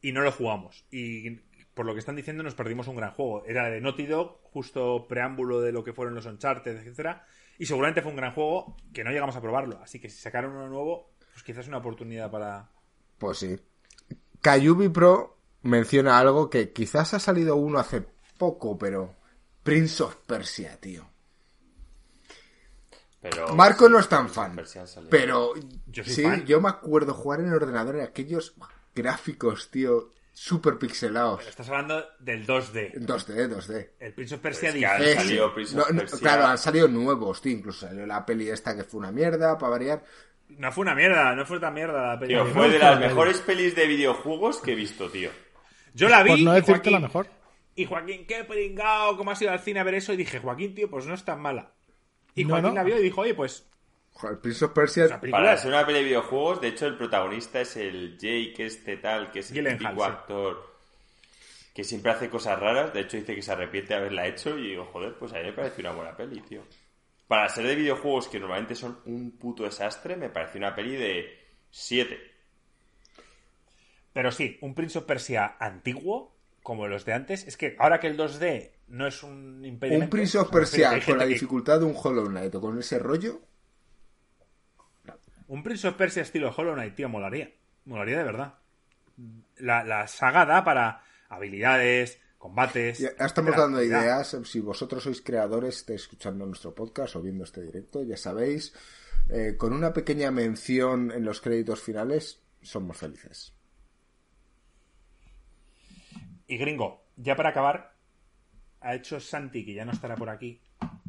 y 0.00 0.12
no 0.12 0.20
lo 0.20 0.30
jugamos. 0.30 0.84
Y 0.90 1.40
por 1.72 1.86
lo 1.86 1.94
que 1.94 2.00
están 2.00 2.16
diciendo 2.16 2.42
nos 2.42 2.54
perdimos 2.54 2.86
un 2.86 2.96
gran 2.96 3.12
juego. 3.12 3.44
Era 3.46 3.68
de 3.70 3.80
Naughty 3.80 4.06
Dog, 4.06 4.40
justo 4.42 5.08
preámbulo 5.08 5.60
de 5.60 5.72
lo 5.72 5.82
que 5.82 5.92
fueron 5.92 6.14
los 6.14 6.26
Uncharted, 6.26 6.76
etcétera, 6.76 7.24
y 7.58 7.66
seguramente 7.66 8.02
fue 8.02 8.10
un 8.10 8.16
gran 8.16 8.32
juego 8.32 8.76
que 8.92 9.02
no 9.02 9.10
llegamos 9.10 9.36
a 9.36 9.40
probarlo. 9.40 9.80
Así 9.82 9.98
que 9.98 10.10
si 10.10 10.18
sacaron 10.20 10.52
uno 10.52 10.68
nuevo, 10.68 11.10
pues 11.32 11.42
quizás 11.42 11.66
una 11.68 11.78
oportunidad 11.78 12.30
para... 12.30 12.68
Pues 13.18 13.38
sí. 13.38 13.56
Kayubi 14.40 14.90
Pro 14.90 15.38
menciona 15.62 16.18
algo 16.18 16.50
que 16.50 16.72
quizás 16.72 17.14
ha 17.14 17.18
salido 17.18 17.56
uno 17.56 17.78
hace 17.78 18.04
poco, 18.36 18.76
pero 18.76 19.16
Prince 19.64 20.02
of 20.02 20.16
Persia, 20.26 20.78
tío. 20.78 21.10
Pero, 23.20 23.54
Marco 23.54 23.88
no 23.88 23.98
es 23.98 24.08
tan 24.08 24.28
fan. 24.28 24.54
Pero 25.08 25.54
yo 25.86 26.04
sí, 26.04 26.24
yo 26.44 26.60
me 26.60 26.68
acuerdo 26.68 27.14
jugar 27.14 27.40
en 27.40 27.48
el 27.48 27.54
ordenador 27.54 27.96
en 27.96 28.02
aquellos 28.02 28.54
gráficos, 28.94 29.70
tío, 29.70 30.12
super 30.30 30.76
pixelados. 30.76 31.38
Pero 31.38 31.48
estás 31.48 31.68
hablando 31.70 32.04
del 32.18 32.46
2D. 32.46 32.92
2D, 32.96 33.48
2D. 33.48 33.90
El 33.98 34.12
Prince 34.12 34.34
of 34.34 34.40
Persia 34.42 34.72
Claro, 36.20 36.46
han 36.46 36.58
salido 36.58 36.86
nuevos, 36.86 37.40
tío. 37.40 37.52
Incluso 37.52 37.86
salió 37.86 38.04
la 38.04 38.26
peli 38.26 38.50
esta 38.50 38.76
que 38.76 38.84
fue 38.84 39.00
una 39.00 39.10
mierda, 39.10 39.56
para 39.56 39.70
variar. 39.70 40.04
No 40.48 40.70
fue 40.70 40.82
una 40.82 40.94
mierda, 40.94 41.34
no 41.34 41.46
fue 41.46 41.58
tan 41.58 41.72
mierda 41.72 42.08
la 42.08 42.18
peli. 42.18 42.34
Tío, 42.34 42.44
fue 42.48 42.68
de 42.68 42.78
las 42.78 43.00
mejores 43.00 43.38
pelis 43.38 43.74
de 43.74 43.86
videojuegos 43.86 44.58
que 44.58 44.72
he 44.72 44.74
visto, 44.74 45.08
tío. 45.08 45.30
Yo 45.94 46.10
la 46.10 46.22
vi. 46.22 46.30
Por 46.30 46.40
no 46.40 46.52
decirte 46.52 46.90
la 46.90 47.00
mejor. 47.00 47.26
Y 47.76 47.86
Joaquín, 47.86 48.26
qué 48.26 48.44
pringao, 48.44 49.16
cómo 49.16 49.30
has 49.30 49.42
ido 49.42 49.50
al 49.50 49.60
cine 49.60 49.80
a 49.80 49.84
ver 49.84 49.94
eso. 49.94 50.12
Y 50.12 50.16
dije, 50.16 50.38
Joaquín, 50.38 50.74
tío, 50.74 50.88
pues 50.88 51.06
no 51.06 51.14
es 51.14 51.24
tan 51.24 51.40
mala. 51.40 51.72
Y 52.34 52.44
Joaquín 52.44 52.74
la 52.74 52.84
vio 52.84 52.98
y 52.98 53.02
dijo, 53.02 53.22
oye, 53.22 53.34
pues. 53.34 53.68
Joder, 54.12 54.38
Prince 54.40 54.64
of 54.64 54.72
Persia. 54.72 55.20
Para 55.30 55.56
ser 55.56 55.72
una 55.72 55.84
peli 55.84 55.98
de 55.98 56.04
videojuegos, 56.04 56.60
de 56.60 56.68
hecho, 56.68 56.86
el 56.86 56.96
protagonista 56.96 57.60
es 57.60 57.76
el 57.76 58.16
Jake, 58.16 58.64
este 58.64 58.96
tal, 58.98 59.30
que 59.32 59.40
es 59.40 59.50
el 59.50 59.76
típico 59.76 60.04
actor 60.04 60.74
que 61.74 61.82
siempre 61.82 62.12
hace 62.12 62.30
cosas 62.30 62.58
raras. 62.58 62.94
De 62.94 63.00
hecho, 63.00 63.16
dice 63.16 63.34
que 63.34 63.42
se 63.42 63.50
arrepiente 63.50 63.94
de 63.94 64.00
haberla 64.00 64.26
hecho. 64.28 64.56
Y 64.56 64.68
digo, 64.68 64.86
joder, 64.86 65.14
pues 65.18 65.32
a 65.32 65.38
mí 65.38 65.42
me 65.42 65.52
parece 65.52 65.80
una 65.80 65.90
buena 65.90 66.16
peli, 66.16 66.40
tío. 66.40 66.62
Para 67.26 67.48
ser 67.48 67.66
de 67.66 67.74
videojuegos 67.74 68.28
que 68.28 68.38
normalmente 68.38 68.76
son 68.76 69.00
un 69.06 69.32
puto 69.32 69.64
desastre, 69.64 70.16
me 70.16 70.30
parece 70.30 70.58
una 70.58 70.74
peli 70.74 70.94
de 70.94 71.36
7. 71.70 72.32
Pero 74.12 74.30
sí, 74.30 74.56
un 74.60 74.74
Prince 74.74 74.98
of 74.98 75.04
Persia 75.04 75.56
antiguo 75.58 76.33
como 76.64 76.88
los 76.88 77.04
de 77.04 77.12
antes, 77.12 77.46
es 77.46 77.58
que 77.58 77.76
ahora 77.78 78.00
que 78.00 78.06
el 78.06 78.16
2D 78.16 78.70
no 78.88 79.06
es 79.06 79.22
un 79.22 79.62
impedimento... 79.66 80.06
Un 80.06 80.10
Prince 80.10 80.38
of 80.38 80.50
Persia 80.50 80.98
con 81.04 81.18
la 81.18 81.26
dificultad 81.26 81.78
de 81.78 81.84
un 81.84 81.94
Hollow 81.94 82.26
Knight 82.26 82.54
o 82.54 82.60
con 82.60 82.78
ese 82.78 82.98
rollo... 82.98 83.42
Un 85.46 85.62
Prince 85.62 85.86
of 85.86 85.94
Persia 85.94 86.22
estilo 86.22 86.50
Hollow 86.56 86.72
Knight, 86.72 86.94
tío, 86.94 87.10
molaría. 87.10 87.52
Molaría 87.84 88.16
de 88.16 88.24
verdad. 88.24 88.54
La, 89.58 89.84
la 89.84 90.08
saga 90.08 90.46
da 90.46 90.64
para 90.64 91.04
habilidades, 91.28 92.18
combates... 92.38 92.98
Ya 92.98 93.10
estamos 93.26 93.54
dando 93.54 93.82
ideas. 93.82 94.34
Si 94.44 94.60
vosotros 94.60 95.02
sois 95.02 95.20
creadores, 95.20 95.76
estáis 95.76 96.00
escuchando 96.00 96.46
nuestro 96.46 96.74
podcast 96.74 97.16
o 97.16 97.20
viendo 97.20 97.44
este 97.44 97.60
directo, 97.60 98.02
ya 98.02 98.16
sabéis, 98.16 98.72
eh, 99.28 99.56
con 99.58 99.74
una 99.74 99.92
pequeña 99.92 100.30
mención 100.30 101.12
en 101.12 101.26
los 101.26 101.42
créditos 101.42 101.82
finales, 101.82 102.40
somos 102.62 102.96
felices. 102.96 103.53
Y 106.46 106.56
gringo, 106.58 107.04
ya 107.16 107.36
para 107.36 107.50
acabar, 107.50 107.94
ha 108.80 108.94
hecho 108.94 109.20
Santi, 109.20 109.64
que 109.64 109.74
ya 109.74 109.84
no 109.84 109.92
estará 109.92 110.14
por 110.16 110.28
aquí, 110.28 110.60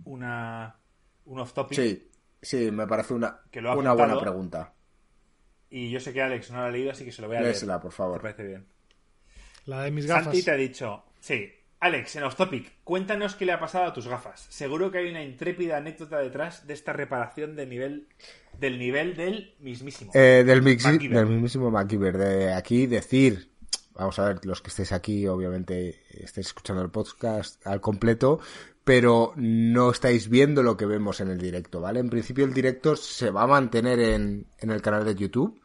una 0.06 0.76
un 1.26 1.40
off 1.40 1.54
topic. 1.54 1.78
Sí, 1.78 2.10
sí, 2.42 2.72
me 2.72 2.88
parece 2.88 3.14
una, 3.14 3.40
una 3.76 3.94
buena 3.94 4.20
pregunta. 4.20 4.74
Y 5.70 5.90
yo 5.90 6.00
sé 6.00 6.14
que 6.14 6.22
Alex 6.22 6.52
no 6.52 6.60
la 6.60 6.68
ha 6.68 6.72
leído, 6.72 6.92
así 6.92 7.04
que 7.04 7.12
se 7.12 7.22
lo 7.22 7.28
voy 7.28 7.38
a 7.38 7.42
leer. 7.42 7.56
por 7.82 7.92
favor. 7.92 8.18
Me 8.18 8.32
parece 8.32 8.48
bien. 8.48 8.66
La 9.66 9.82
de 9.84 9.92
mis 9.92 10.06
gafas. 10.06 10.26
Santi 10.26 10.44
te 10.44 10.52
ha 10.52 10.56
dicho, 10.56 11.04
sí, 11.20 11.52
Alex, 11.80 12.16
en 12.16 12.24
off 12.24 12.36
topic, 12.36 12.72
cuéntanos 12.84 13.36
qué 13.36 13.46
le 13.46 13.52
ha 13.52 13.60
pasado 13.60 13.86
a 13.86 13.94
tus 13.94 14.08
gafas. 14.08 14.46
Seguro 14.50 14.92
que 14.92 15.00
hay 15.00 15.10
una 15.10 15.24
intrépida 15.24 15.78
anécdota 15.78 16.20
detrás 16.20 16.68
de 16.68 16.74
esta 16.74 16.94
reparación 16.94 17.56
de 17.56 17.66
nivel, 17.66 18.08
del 18.60 18.80
nivel 18.80 19.16
del 19.16 19.56
mismísimo. 19.60 20.12
Eh, 20.14 20.44
del, 20.46 20.64
del 20.64 21.26
mismísimo 21.28 21.72
MacGyver. 21.72 22.18
De 22.18 22.54
aquí 22.54 22.86
decir 22.86 23.50
vamos 23.96 24.20
a 24.20 24.26
ver, 24.26 24.46
los 24.46 24.62
que 24.62 24.70
estéis 24.70 24.92
aquí, 24.92 25.28
obviamente 25.28 26.04
estáis 26.10 26.48
escuchando 26.48 26.82
el 26.82 26.90
podcast 26.90 27.66
al 27.66 27.82
completo, 27.82 28.40
pero 28.84 29.34
no 29.36 29.90
estáis 29.90 30.30
viendo 30.30 30.62
lo 30.62 30.78
que 30.78 30.86
vemos 30.86 31.20
en 31.22 31.30
el 31.30 31.40
directo, 31.40 31.82
¿vale? 31.82 32.00
En 32.00 32.10
principio 32.10 32.46
el 32.46 32.54
directo 32.54 32.96
se 32.96 33.32
va 33.32 33.44
a 33.44 33.48
mantener 33.48 34.00
en, 34.00 34.46
en 34.60 34.70
el 34.70 34.82
canal 34.82 35.06
de 35.06 35.16
YouTube. 35.16 35.60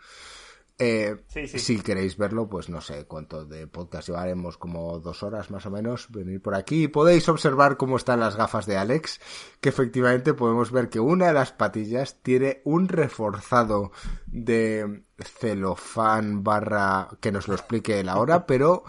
Eh, 0.82 1.15
si 1.28 1.78
queréis 1.81 2.16
verlo, 2.16 2.48
pues 2.48 2.70
no 2.70 2.81
sé 2.81 3.05
cuánto 3.05 3.44
de 3.44 3.66
podcast 3.66 4.09
llevaremos, 4.09 4.57
como 4.57 4.98
dos 4.98 5.23
horas 5.23 5.51
más 5.51 5.66
o 5.66 5.70
menos, 5.70 6.11
venir 6.11 6.40
por 6.40 6.55
aquí 6.55 6.85
y 6.85 6.89
podéis 6.89 7.28
observar 7.28 7.77
cómo 7.77 7.98
están 7.98 8.20
las 8.20 8.35
gafas 8.35 8.65
de 8.65 8.78
Alex, 8.78 9.20
que 9.61 9.69
efectivamente 9.69 10.32
podemos 10.32 10.73
ver 10.73 10.89
que 10.89 10.98
una 10.98 11.27
de 11.27 11.32
las 11.35 11.52
patillas 11.52 12.23
tiene 12.23 12.62
un 12.65 12.89
reforzado 12.89 13.93
de 14.27 15.02
celofán 15.19 16.43
barra 16.43 17.11
que 17.20 17.31
nos 17.31 17.47
lo 17.47 17.57
explique 17.57 18.01
él 18.01 18.09
ahora, 18.09 18.47
pero 18.47 18.85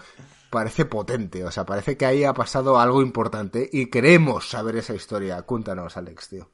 parece 0.48 0.86
potente, 0.86 1.44
o 1.44 1.50
sea, 1.50 1.66
parece 1.66 1.98
que 1.98 2.06
ahí 2.06 2.24
ha 2.24 2.32
pasado 2.32 2.80
algo 2.80 3.02
importante 3.02 3.68
y 3.70 3.90
queremos 3.90 4.48
saber 4.48 4.76
esa 4.76 4.94
historia. 4.94 5.42
Cuéntanos, 5.42 5.98
Alex, 5.98 6.30
tío. 6.30 6.48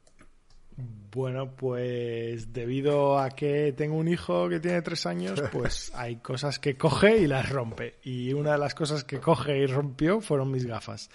Bueno, 1.11 1.55
pues 1.55 2.53
debido 2.53 3.17
a 3.17 3.31
que 3.31 3.73
tengo 3.75 3.95
un 3.95 4.07
hijo 4.07 4.47
que 4.47 4.59
tiene 4.59 4.81
tres 4.81 5.05
años, 5.05 5.41
pues 5.51 5.91
hay 5.95 6.17
cosas 6.17 6.59
que 6.59 6.77
coge 6.77 7.17
y 7.17 7.27
las 7.27 7.49
rompe. 7.49 7.95
Y 8.03 8.33
una 8.33 8.51
de 8.51 8.57
las 8.59 8.75
cosas 8.75 9.03
que 9.03 9.19
coge 9.19 9.57
y 9.57 9.65
rompió 9.65 10.21
fueron 10.21 10.51
mis 10.51 10.65
gafas. 10.65 11.09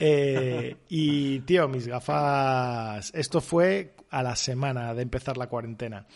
Eh, 0.00 0.76
y, 0.88 1.40
tío, 1.40 1.68
mis 1.68 1.86
gafas... 1.86 3.12
Esto 3.14 3.40
fue 3.40 3.94
a 4.10 4.22
la 4.22 4.36
semana 4.36 4.94
de 4.94 5.02
empezar 5.02 5.36
la 5.36 5.48
cuarentena. 5.48 6.06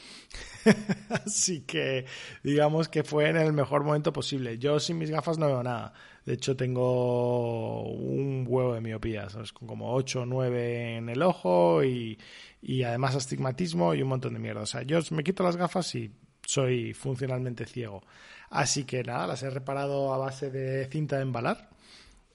Así 1.10 1.62
que 1.62 2.06
digamos 2.44 2.88
que 2.88 3.02
fue 3.02 3.28
en 3.28 3.36
el 3.36 3.52
mejor 3.52 3.82
momento 3.82 4.12
posible. 4.12 4.56
Yo 4.59 4.78
sin 4.78 4.98
mis 4.98 5.10
gafas 5.10 5.36
no 5.36 5.46
veo 5.46 5.62
nada. 5.62 5.92
De 6.24 6.34
hecho, 6.34 6.55
tengo 6.56 7.84
un 7.84 8.44
huevo 8.46 8.74
de 8.74 8.82
miopía, 8.82 9.30
¿sabes? 9.30 9.52
Como 9.52 9.94
8 9.94 10.20
o 10.20 10.26
9 10.26 10.96
en 10.98 11.09
el 11.09 11.22
ojo 11.22 11.82
y, 11.82 12.18
y 12.60 12.82
además 12.82 13.14
astigmatismo 13.14 13.94
y 13.94 14.02
un 14.02 14.09
montón 14.09 14.35
de 14.35 14.40
mierda. 14.40 14.62
O 14.62 14.66
sea, 14.66 14.82
yo 14.82 15.01
me 15.10 15.24
quito 15.24 15.43
las 15.43 15.56
gafas 15.56 15.94
y 15.94 16.10
soy 16.44 16.94
funcionalmente 16.94 17.66
ciego. 17.66 18.02
Así 18.51 18.85
que 18.85 19.02
nada, 19.02 19.26
las 19.26 19.43
he 19.43 19.51
reparado 19.51 20.12
a 20.14 20.18
base 20.18 20.51
de 20.51 20.86
cinta 20.86 21.16
de 21.16 21.22
embalar. 21.22 21.68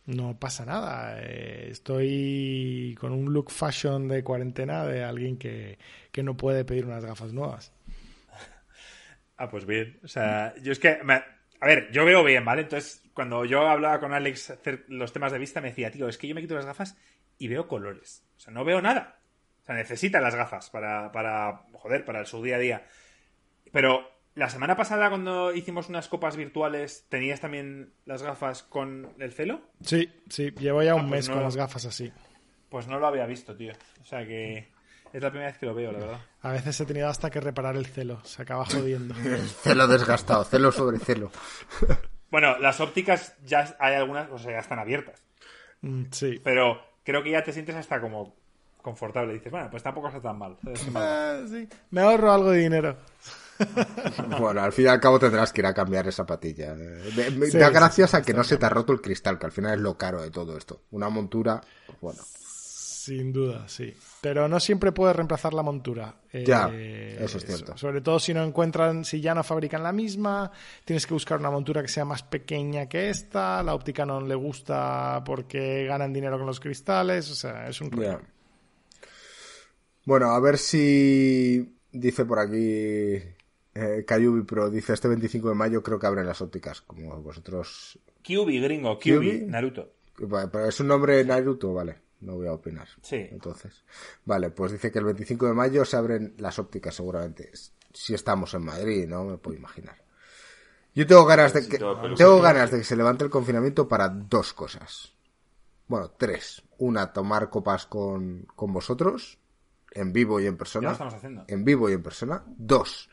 No 0.05 0.37
pasa 0.37 0.65
nada. 0.65 1.17
Eh, 1.21 1.69
estoy 1.71 2.95
con 2.99 3.13
un 3.13 3.33
look 3.33 3.51
fashion 3.51 4.07
de 4.07 4.23
cuarentena 4.23 4.85
de 4.85 5.03
alguien 5.03 5.37
que, 5.37 5.77
que 6.11 6.23
no 6.23 6.35
puede 6.35 6.65
pedir 6.65 6.85
unas 6.85 7.05
gafas 7.05 7.33
nuevas. 7.33 7.71
Ah, 9.35 9.49
pues 9.49 9.65
bien. 9.65 9.99
O 10.03 10.07
sea, 10.07 10.53
yo 10.61 10.71
es 10.71 10.77
que. 10.77 10.89
A 10.89 11.65
ver, 11.65 11.91
yo 11.91 12.05
veo 12.05 12.23
bien, 12.23 12.45
¿vale? 12.45 12.61
Entonces, 12.61 13.01
cuando 13.15 13.45
yo 13.45 13.67
hablaba 13.67 13.99
con 13.99 14.13
Alex 14.13 14.53
los 14.87 15.11
temas 15.11 15.31
de 15.31 15.39
vista, 15.39 15.59
me 15.59 15.69
decía, 15.69 15.89
tío, 15.89 16.07
es 16.07 16.19
que 16.19 16.27
yo 16.27 16.35
me 16.35 16.41
quito 16.41 16.53
las 16.53 16.67
gafas 16.67 16.95
y 17.39 17.47
veo 17.47 17.67
colores. 17.67 18.23
O 18.37 18.39
sea, 18.39 18.53
no 18.53 18.63
veo 18.63 18.79
nada. 18.79 19.22
O 19.63 19.65
sea, 19.65 19.75
necesita 19.75 20.19
las 20.19 20.35
gafas 20.35 20.69
para, 20.69 21.11
para, 21.11 21.63
joder, 21.73 22.03
para 22.03 22.25
su 22.25 22.43
día 22.43 22.57
a 22.57 22.59
día. 22.59 22.85
Pero 23.71 24.05
la 24.35 24.49
semana 24.49 24.75
pasada, 24.75 25.09
cuando 25.09 25.53
hicimos 25.53 25.89
unas 25.89 26.09
copas 26.09 26.35
virtuales, 26.35 27.05
¿tenías 27.07 27.39
también 27.39 27.93
las 28.05 28.23
gafas 28.23 28.63
con 28.63 29.13
el 29.19 29.31
celo? 29.31 29.61
Sí, 29.81 30.11
sí, 30.29 30.51
llevo 30.59 30.83
ya 30.83 30.95
un 30.95 31.05
ah, 31.05 31.07
pues 31.09 31.27
mes 31.27 31.29
con 31.29 31.43
las 31.43 31.55
gafas 31.55 31.85
así. 31.85 32.11
Pues 32.69 32.87
no 32.87 32.99
lo 32.99 33.07
había 33.07 33.25
visto, 33.25 33.55
tío. 33.55 33.73
O 34.01 34.05
sea 34.05 34.25
que 34.25 34.69
es 35.13 35.21
la 35.21 35.29
primera 35.29 35.51
vez 35.51 35.59
que 35.59 35.65
lo 35.65 35.75
veo, 35.75 35.91
la 35.91 35.99
verdad. 35.99 36.19
A 36.41 36.51
veces 36.51 36.81
he 36.81 36.85
tenido 36.85 37.07
hasta 37.07 37.29
que 37.29 37.39
reparar 37.39 37.77
el 37.77 37.85
celo, 37.85 38.23
se 38.25 38.41
acaba 38.41 38.65
jodiendo. 38.65 39.15
celo 39.61 39.87
desgastado, 39.87 40.43
celo 40.43 40.71
sobre 40.71 40.97
celo. 40.97 41.31
bueno, 42.31 42.57
las 42.57 42.81
ópticas 42.81 43.37
ya 43.45 43.77
hay 43.79 43.95
algunas, 43.95 44.29
o 44.29 44.39
sea, 44.39 44.53
ya 44.53 44.59
están 44.59 44.79
abiertas. 44.79 45.23
Mm, 45.81 46.05
sí. 46.11 46.41
Pero 46.43 46.81
creo 47.03 47.21
que 47.21 47.31
ya 47.31 47.43
te 47.43 47.53
sientes 47.53 47.75
hasta 47.75 48.01
como 48.01 48.35
confortable. 48.83 49.33
Dices, 49.33 49.51
bueno, 49.51 49.69
pues 49.71 49.81
tampoco 49.81 50.09
está 50.09 50.21
tan 50.21 50.37
mal. 50.37 50.57
Eh, 50.67 51.45
sí. 51.49 51.67
Me 51.89 52.01
ahorro 52.01 52.31
algo 52.31 52.51
de 52.51 52.59
dinero. 52.59 52.97
bueno, 54.39 54.61
al 54.61 54.73
fin 54.73 54.85
y 54.85 54.87
al 54.89 54.99
cabo 54.99 55.17
tendrás 55.17 55.51
que 55.51 55.61
ir 55.61 55.65
a 55.65 55.73
cambiar 55.73 56.07
esa 56.07 56.25
patilla. 56.25 56.75
da 56.75 57.69
gracias 57.69 58.13
a 58.13 58.21
que 58.21 58.33
no 58.33 58.43
se 58.43 58.57
te 58.57 58.65
ha 58.65 58.69
roto 58.69 58.93
el 58.93 59.01
cristal, 59.01 59.39
que 59.39 59.45
al 59.45 59.51
final 59.51 59.73
es 59.75 59.79
lo 59.79 59.97
caro 59.97 60.21
de 60.21 60.29
todo 60.29 60.57
esto. 60.57 60.81
Una 60.91 61.09
montura, 61.09 61.61
bueno. 62.01 62.19
Sin 62.23 63.33
duda, 63.33 63.67
sí. 63.67 63.93
Pero 64.21 64.47
no 64.47 64.61
siempre 64.61 64.93
puedes 64.93 65.13
reemplazar 65.13 65.53
la 65.53 65.61
montura. 65.61 66.15
Ya, 66.31 66.69
eh, 66.71 67.17
eso 67.19 67.37
es 67.37 67.45
cierto. 67.45 67.77
Sobre 67.77 67.99
todo 67.99 68.17
si 68.17 68.33
no 68.33 68.41
encuentran, 68.41 69.03
si 69.03 69.19
ya 69.19 69.35
no 69.35 69.43
fabrican 69.43 69.83
la 69.83 69.91
misma, 69.91 70.49
tienes 70.85 71.05
que 71.05 71.13
buscar 71.13 71.37
una 71.37 71.51
montura 71.51 71.81
que 71.81 71.89
sea 71.89 72.05
más 72.05 72.23
pequeña 72.23 72.87
que 72.87 73.09
esta. 73.09 73.61
La 73.61 73.75
óptica 73.75 74.05
no 74.05 74.21
le 74.21 74.35
gusta 74.35 75.21
porque 75.25 75.85
ganan 75.85 76.13
dinero 76.13 76.37
con 76.37 76.47
los 76.47 76.61
cristales. 76.61 77.29
O 77.29 77.35
sea, 77.35 77.67
es 77.67 77.81
un 77.81 77.91
rollo. 77.91 78.21
Bueno, 80.05 80.31
a 80.31 80.39
ver 80.39 80.57
si 80.57 81.77
dice 81.91 82.25
por 82.25 82.39
aquí 82.39 82.55
eh, 83.75 84.03
Kayubi 84.05 84.43
Pro. 84.43 84.69
Dice 84.69 84.93
este 84.93 85.07
25 85.07 85.49
de 85.49 85.55
mayo 85.55 85.83
creo 85.83 85.99
que 85.99 86.07
abren 86.07 86.25
las 86.25 86.41
ópticas, 86.41 86.81
como 86.81 87.21
vosotros. 87.21 87.99
Kyubi, 88.21 88.59
gringo, 88.59 88.99
Kyubi, 88.99 89.45
Naruto. 89.45 89.91
Pero 90.15 90.67
es 90.67 90.79
un 90.79 90.87
nombre 90.87 91.23
Naruto, 91.23 91.73
vale 91.73 92.03
no 92.23 92.35
voy 92.35 92.47
a 92.47 92.53
opinar. 92.53 92.87
Sí. 93.01 93.27
Entonces, 93.31 93.83
vale, 94.25 94.49
pues 94.49 94.71
dice 94.71 94.91
que 94.91 94.99
el 94.99 95.05
25 95.05 95.47
de 95.47 95.53
mayo 95.53 95.85
se 95.85 95.97
abren 95.97 96.33
las 96.37 96.57
ópticas 96.59 96.95
seguramente. 96.95 97.51
Si 97.93 98.13
estamos 98.13 98.53
en 98.53 98.65
Madrid, 98.65 99.07
¿no? 99.07 99.23
Me 99.23 99.37
puedo 99.37 99.57
imaginar. 99.57 100.01
Yo 100.95 101.07
tengo 101.07 101.25
ganas 101.25 101.53
de 101.53 101.67
que 101.67 101.77
tengo 101.77 102.41
ganas 102.41 102.71
de 102.71 102.79
que 102.79 102.83
se 102.83 102.95
levante 102.95 103.23
el 103.23 103.29
confinamiento 103.29 103.87
para 103.87 104.09
dos 104.09 104.53
cosas. 104.53 105.13
Bueno, 105.87 106.11
tres. 106.11 106.63
Una, 106.77 107.11
tomar 107.13 107.49
copas 107.49 107.85
con, 107.85 108.47
con 108.55 108.73
vosotros, 108.73 109.39
en 109.93 110.13
vivo 110.13 110.39
y 110.39 110.47
en 110.47 110.57
persona. 110.57 110.91
estamos 110.91 111.13
haciendo. 111.13 111.45
En 111.47 111.63
vivo 111.63 111.89
y 111.89 111.93
en 111.93 112.03
persona. 112.03 112.43
Dos, 112.45 113.09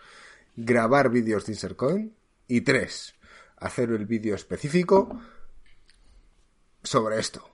grabar 0.57 1.11
vídeos 1.11 1.47
de 1.47 1.53
Insercoin. 1.53 2.15
Y 2.49 2.63
tres, 2.63 3.15
hacer 3.59 3.91
el 3.91 4.07
vídeo 4.07 4.35
específico 4.35 5.21
sobre 6.83 7.21
esto. 7.21 7.51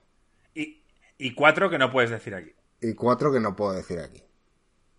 Y 1.17 1.33
cuatro 1.33 1.69
que 1.69 1.77
no 1.77 1.91
puedes 1.91 2.11
decir 2.11 2.35
aquí. 2.35 2.51
Y 2.81 2.93
cuatro 2.93 3.31
que 3.31 3.39
no 3.39 3.55
puedo 3.55 3.73
decir 3.73 3.99
aquí. 3.99 4.23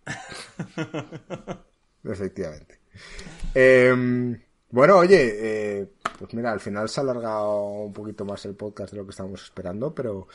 Efectivamente. 2.03 2.79
Em, 3.53 4.41
bueno, 4.69 4.97
oye, 4.97 5.35
eh, 5.79 5.87
pues 6.17 6.33
mira, 6.33 6.51
al 6.51 6.59
final 6.59 6.89
se 6.89 6.99
ha 6.99 7.03
alargado 7.03 7.63
un 7.67 7.93
poquito 7.93 8.25
más 8.25 8.43
el 8.45 8.55
podcast 8.55 8.91
de 8.91 8.97
lo 8.97 9.05
que 9.05 9.11
estábamos 9.11 9.43
esperando, 9.43 9.95
pero, 9.95 10.27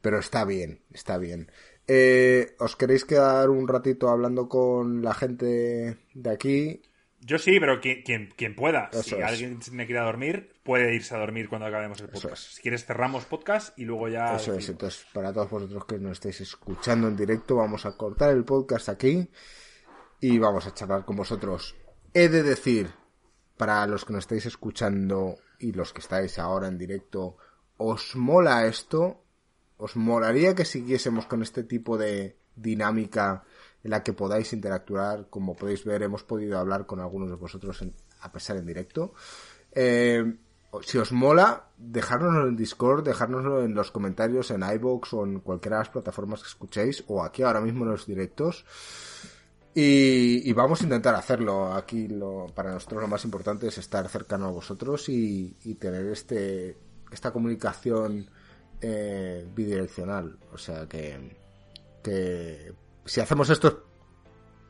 pero 0.00 0.20
está 0.20 0.44
bien, 0.44 0.80
está 0.92 1.18
bien. 1.18 1.50
Eh, 1.94 2.56
¿Os 2.58 2.74
queréis 2.74 3.04
quedar 3.04 3.50
un 3.50 3.68
ratito 3.68 4.08
hablando 4.08 4.48
con 4.48 5.02
la 5.02 5.12
gente 5.12 5.98
de 6.14 6.30
aquí? 6.30 6.80
Yo 7.20 7.36
sí, 7.36 7.60
pero 7.60 7.82
quien, 7.82 8.30
quien, 8.34 8.56
pueda. 8.56 8.88
si 8.92 9.20
alguien 9.20 9.58
me 9.72 9.84
quiere 9.84 10.00
dormir, 10.00 10.54
puede 10.62 10.94
irse 10.94 11.14
a 11.14 11.18
dormir 11.18 11.50
cuando 11.50 11.66
acabemos 11.66 12.00
el 12.00 12.08
podcast. 12.08 12.54
Si 12.54 12.62
quieres, 12.62 12.86
cerramos 12.86 13.26
podcast 13.26 13.78
y 13.78 13.84
luego 13.84 14.08
ya. 14.08 14.36
Eso 14.36 14.54
es. 14.54 14.70
Entonces, 14.70 15.04
para 15.12 15.34
todos 15.34 15.50
vosotros 15.50 15.84
que 15.84 15.98
nos 15.98 16.12
estáis 16.12 16.40
escuchando 16.40 17.08
en 17.08 17.16
directo, 17.16 17.56
vamos 17.56 17.84
a 17.84 17.94
cortar 17.94 18.30
el 18.30 18.44
podcast 18.46 18.88
aquí 18.88 19.28
y 20.18 20.38
vamos 20.38 20.66
a 20.66 20.72
charlar 20.72 21.04
con 21.04 21.16
vosotros. 21.16 21.76
He 22.14 22.30
de 22.30 22.42
decir, 22.42 22.88
para 23.58 23.86
los 23.86 24.06
que 24.06 24.14
nos 24.14 24.24
estáis 24.24 24.46
escuchando 24.46 25.36
y 25.58 25.72
los 25.72 25.92
que 25.92 26.00
estáis 26.00 26.38
ahora 26.38 26.68
en 26.68 26.78
directo, 26.78 27.36
¿os 27.76 28.16
mola 28.16 28.64
esto? 28.64 29.21
¿Os 29.84 29.96
molaría 29.96 30.54
que 30.54 30.64
siguiésemos 30.64 31.26
con 31.26 31.42
este 31.42 31.62
tipo 31.64 31.98
de 31.98 32.36
dinámica? 32.54 33.44
en 33.84 33.90
la 33.90 34.02
que 34.02 34.12
podáis 34.12 34.52
interactuar. 34.52 35.26
Como 35.28 35.54
podéis 35.54 35.84
ver, 35.84 36.02
hemos 36.02 36.22
podido 36.22 36.58
hablar 36.58 36.86
con 36.86 37.00
algunos 37.00 37.30
de 37.30 37.36
vosotros 37.36 37.84
a 38.20 38.32
pesar 38.32 38.56
en 38.56 38.66
directo. 38.66 39.12
Eh, 39.72 40.36
si 40.82 40.98
os 40.98 41.12
mola, 41.12 41.68
dejárnoslo 41.76 42.48
en 42.48 42.56
Discord, 42.56 43.04
dejárnoslo 43.04 43.62
en 43.62 43.74
los 43.74 43.90
comentarios 43.90 44.50
en 44.50 44.62
iBox 44.62 45.12
o 45.14 45.24
en 45.24 45.40
cualquiera 45.40 45.76
de 45.76 45.80
las 45.82 45.90
plataformas 45.90 46.42
que 46.42 46.48
escuchéis, 46.48 47.04
o 47.08 47.22
aquí 47.22 47.42
ahora 47.42 47.60
mismo 47.60 47.84
en 47.84 47.90
los 47.90 48.06
directos. 48.06 48.64
Y, 49.74 50.52
vamos 50.52 50.82
a 50.82 50.84
intentar 50.84 51.14
hacerlo. 51.14 51.72
Aquí 51.72 52.06
lo, 52.06 52.46
para 52.54 52.72
nosotros 52.72 53.02
lo 53.02 53.08
más 53.08 53.24
importante 53.24 53.68
es 53.68 53.78
estar 53.78 54.06
cercano 54.08 54.46
a 54.46 54.50
vosotros 54.50 55.08
y, 55.08 55.56
tener 55.80 56.06
este 56.06 56.76
esta 57.10 57.30
comunicación 57.30 58.30
eh, 58.82 59.46
bidireccional. 59.54 60.38
O 60.52 60.58
sea 60.58 60.86
que, 60.86 61.36
que 62.02 62.74
si 63.06 63.20
hacemos 63.20 63.48
esto 63.48 63.68
es 63.68 63.74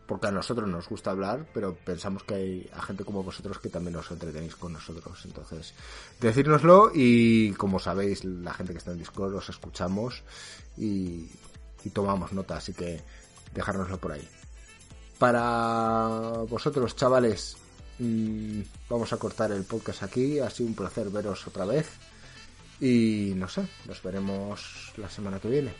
porque 0.07 0.27
a 0.27 0.31
nosotros 0.31 0.69
nos 0.69 0.89
gusta 0.91 1.11
hablar, 1.11 1.47
pero 1.55 1.75
pensamos 1.75 2.23
que 2.25 2.35
hay 2.35 2.71
a 2.75 2.83
gente 2.83 3.03
como 3.03 3.23
vosotros 3.23 3.59
que 3.59 3.71
también 3.71 3.97
os 3.97 4.11
entretenéis 4.11 4.57
con 4.57 4.75
nosotros. 4.75 5.19
Entonces, 5.25 5.73
decírnoslo 6.21 6.91
y 6.95 7.53
como 7.53 7.79
sabéis, 7.79 8.23
la 8.23 8.53
gente 8.53 8.73
que 8.73 8.79
está 8.79 8.91
en 8.91 8.99
Discord 8.99 9.35
os 9.35 9.49
escuchamos 9.49 10.23
y, 10.77 11.31
tomamos 11.95 12.33
nota, 12.33 12.57
así 12.57 12.75
que 12.75 13.01
dejárnoslo 13.55 13.97
por 13.97 14.13
ahí. 14.13 14.29
Para 15.19 16.45
vosotros, 16.47 16.95
chavales, 16.95 17.57
mm, 17.99 18.61
vamos 18.91 19.15
a 19.15 19.17
cortar 19.17 19.53
el 19.53 19.65
podcast 19.65 20.03
aquí. 20.03 20.41
Ha 20.41 20.51
sido 20.51 20.69
un 20.69 20.75
placer 20.75 21.09
veros 21.09 21.47
otra 21.47 21.65
vez. 21.65 21.89
Y 22.83 23.33
no 23.37 23.49
sé, 23.49 23.65
nos 23.85 24.03
veremos 24.03 24.93
la 24.97 25.09
semana 25.09 25.39
que 25.39 25.47
viene. 25.47 25.73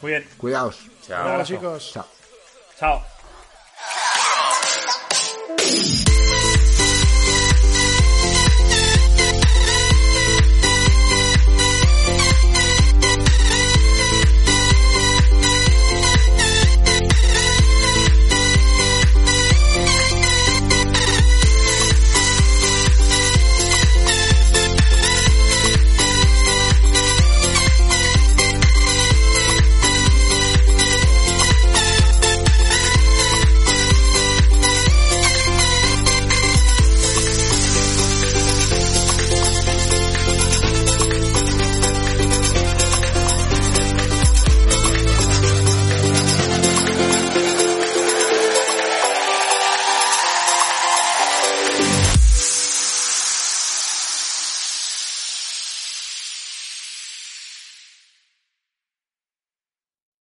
Muy 0.00 0.12
bien. 0.12 0.24
Cuidaos. 0.36 0.86
Chao. 1.04 1.44
chicos. 1.44 1.90
Chao. 1.92 2.06
Chao. 2.78 3.04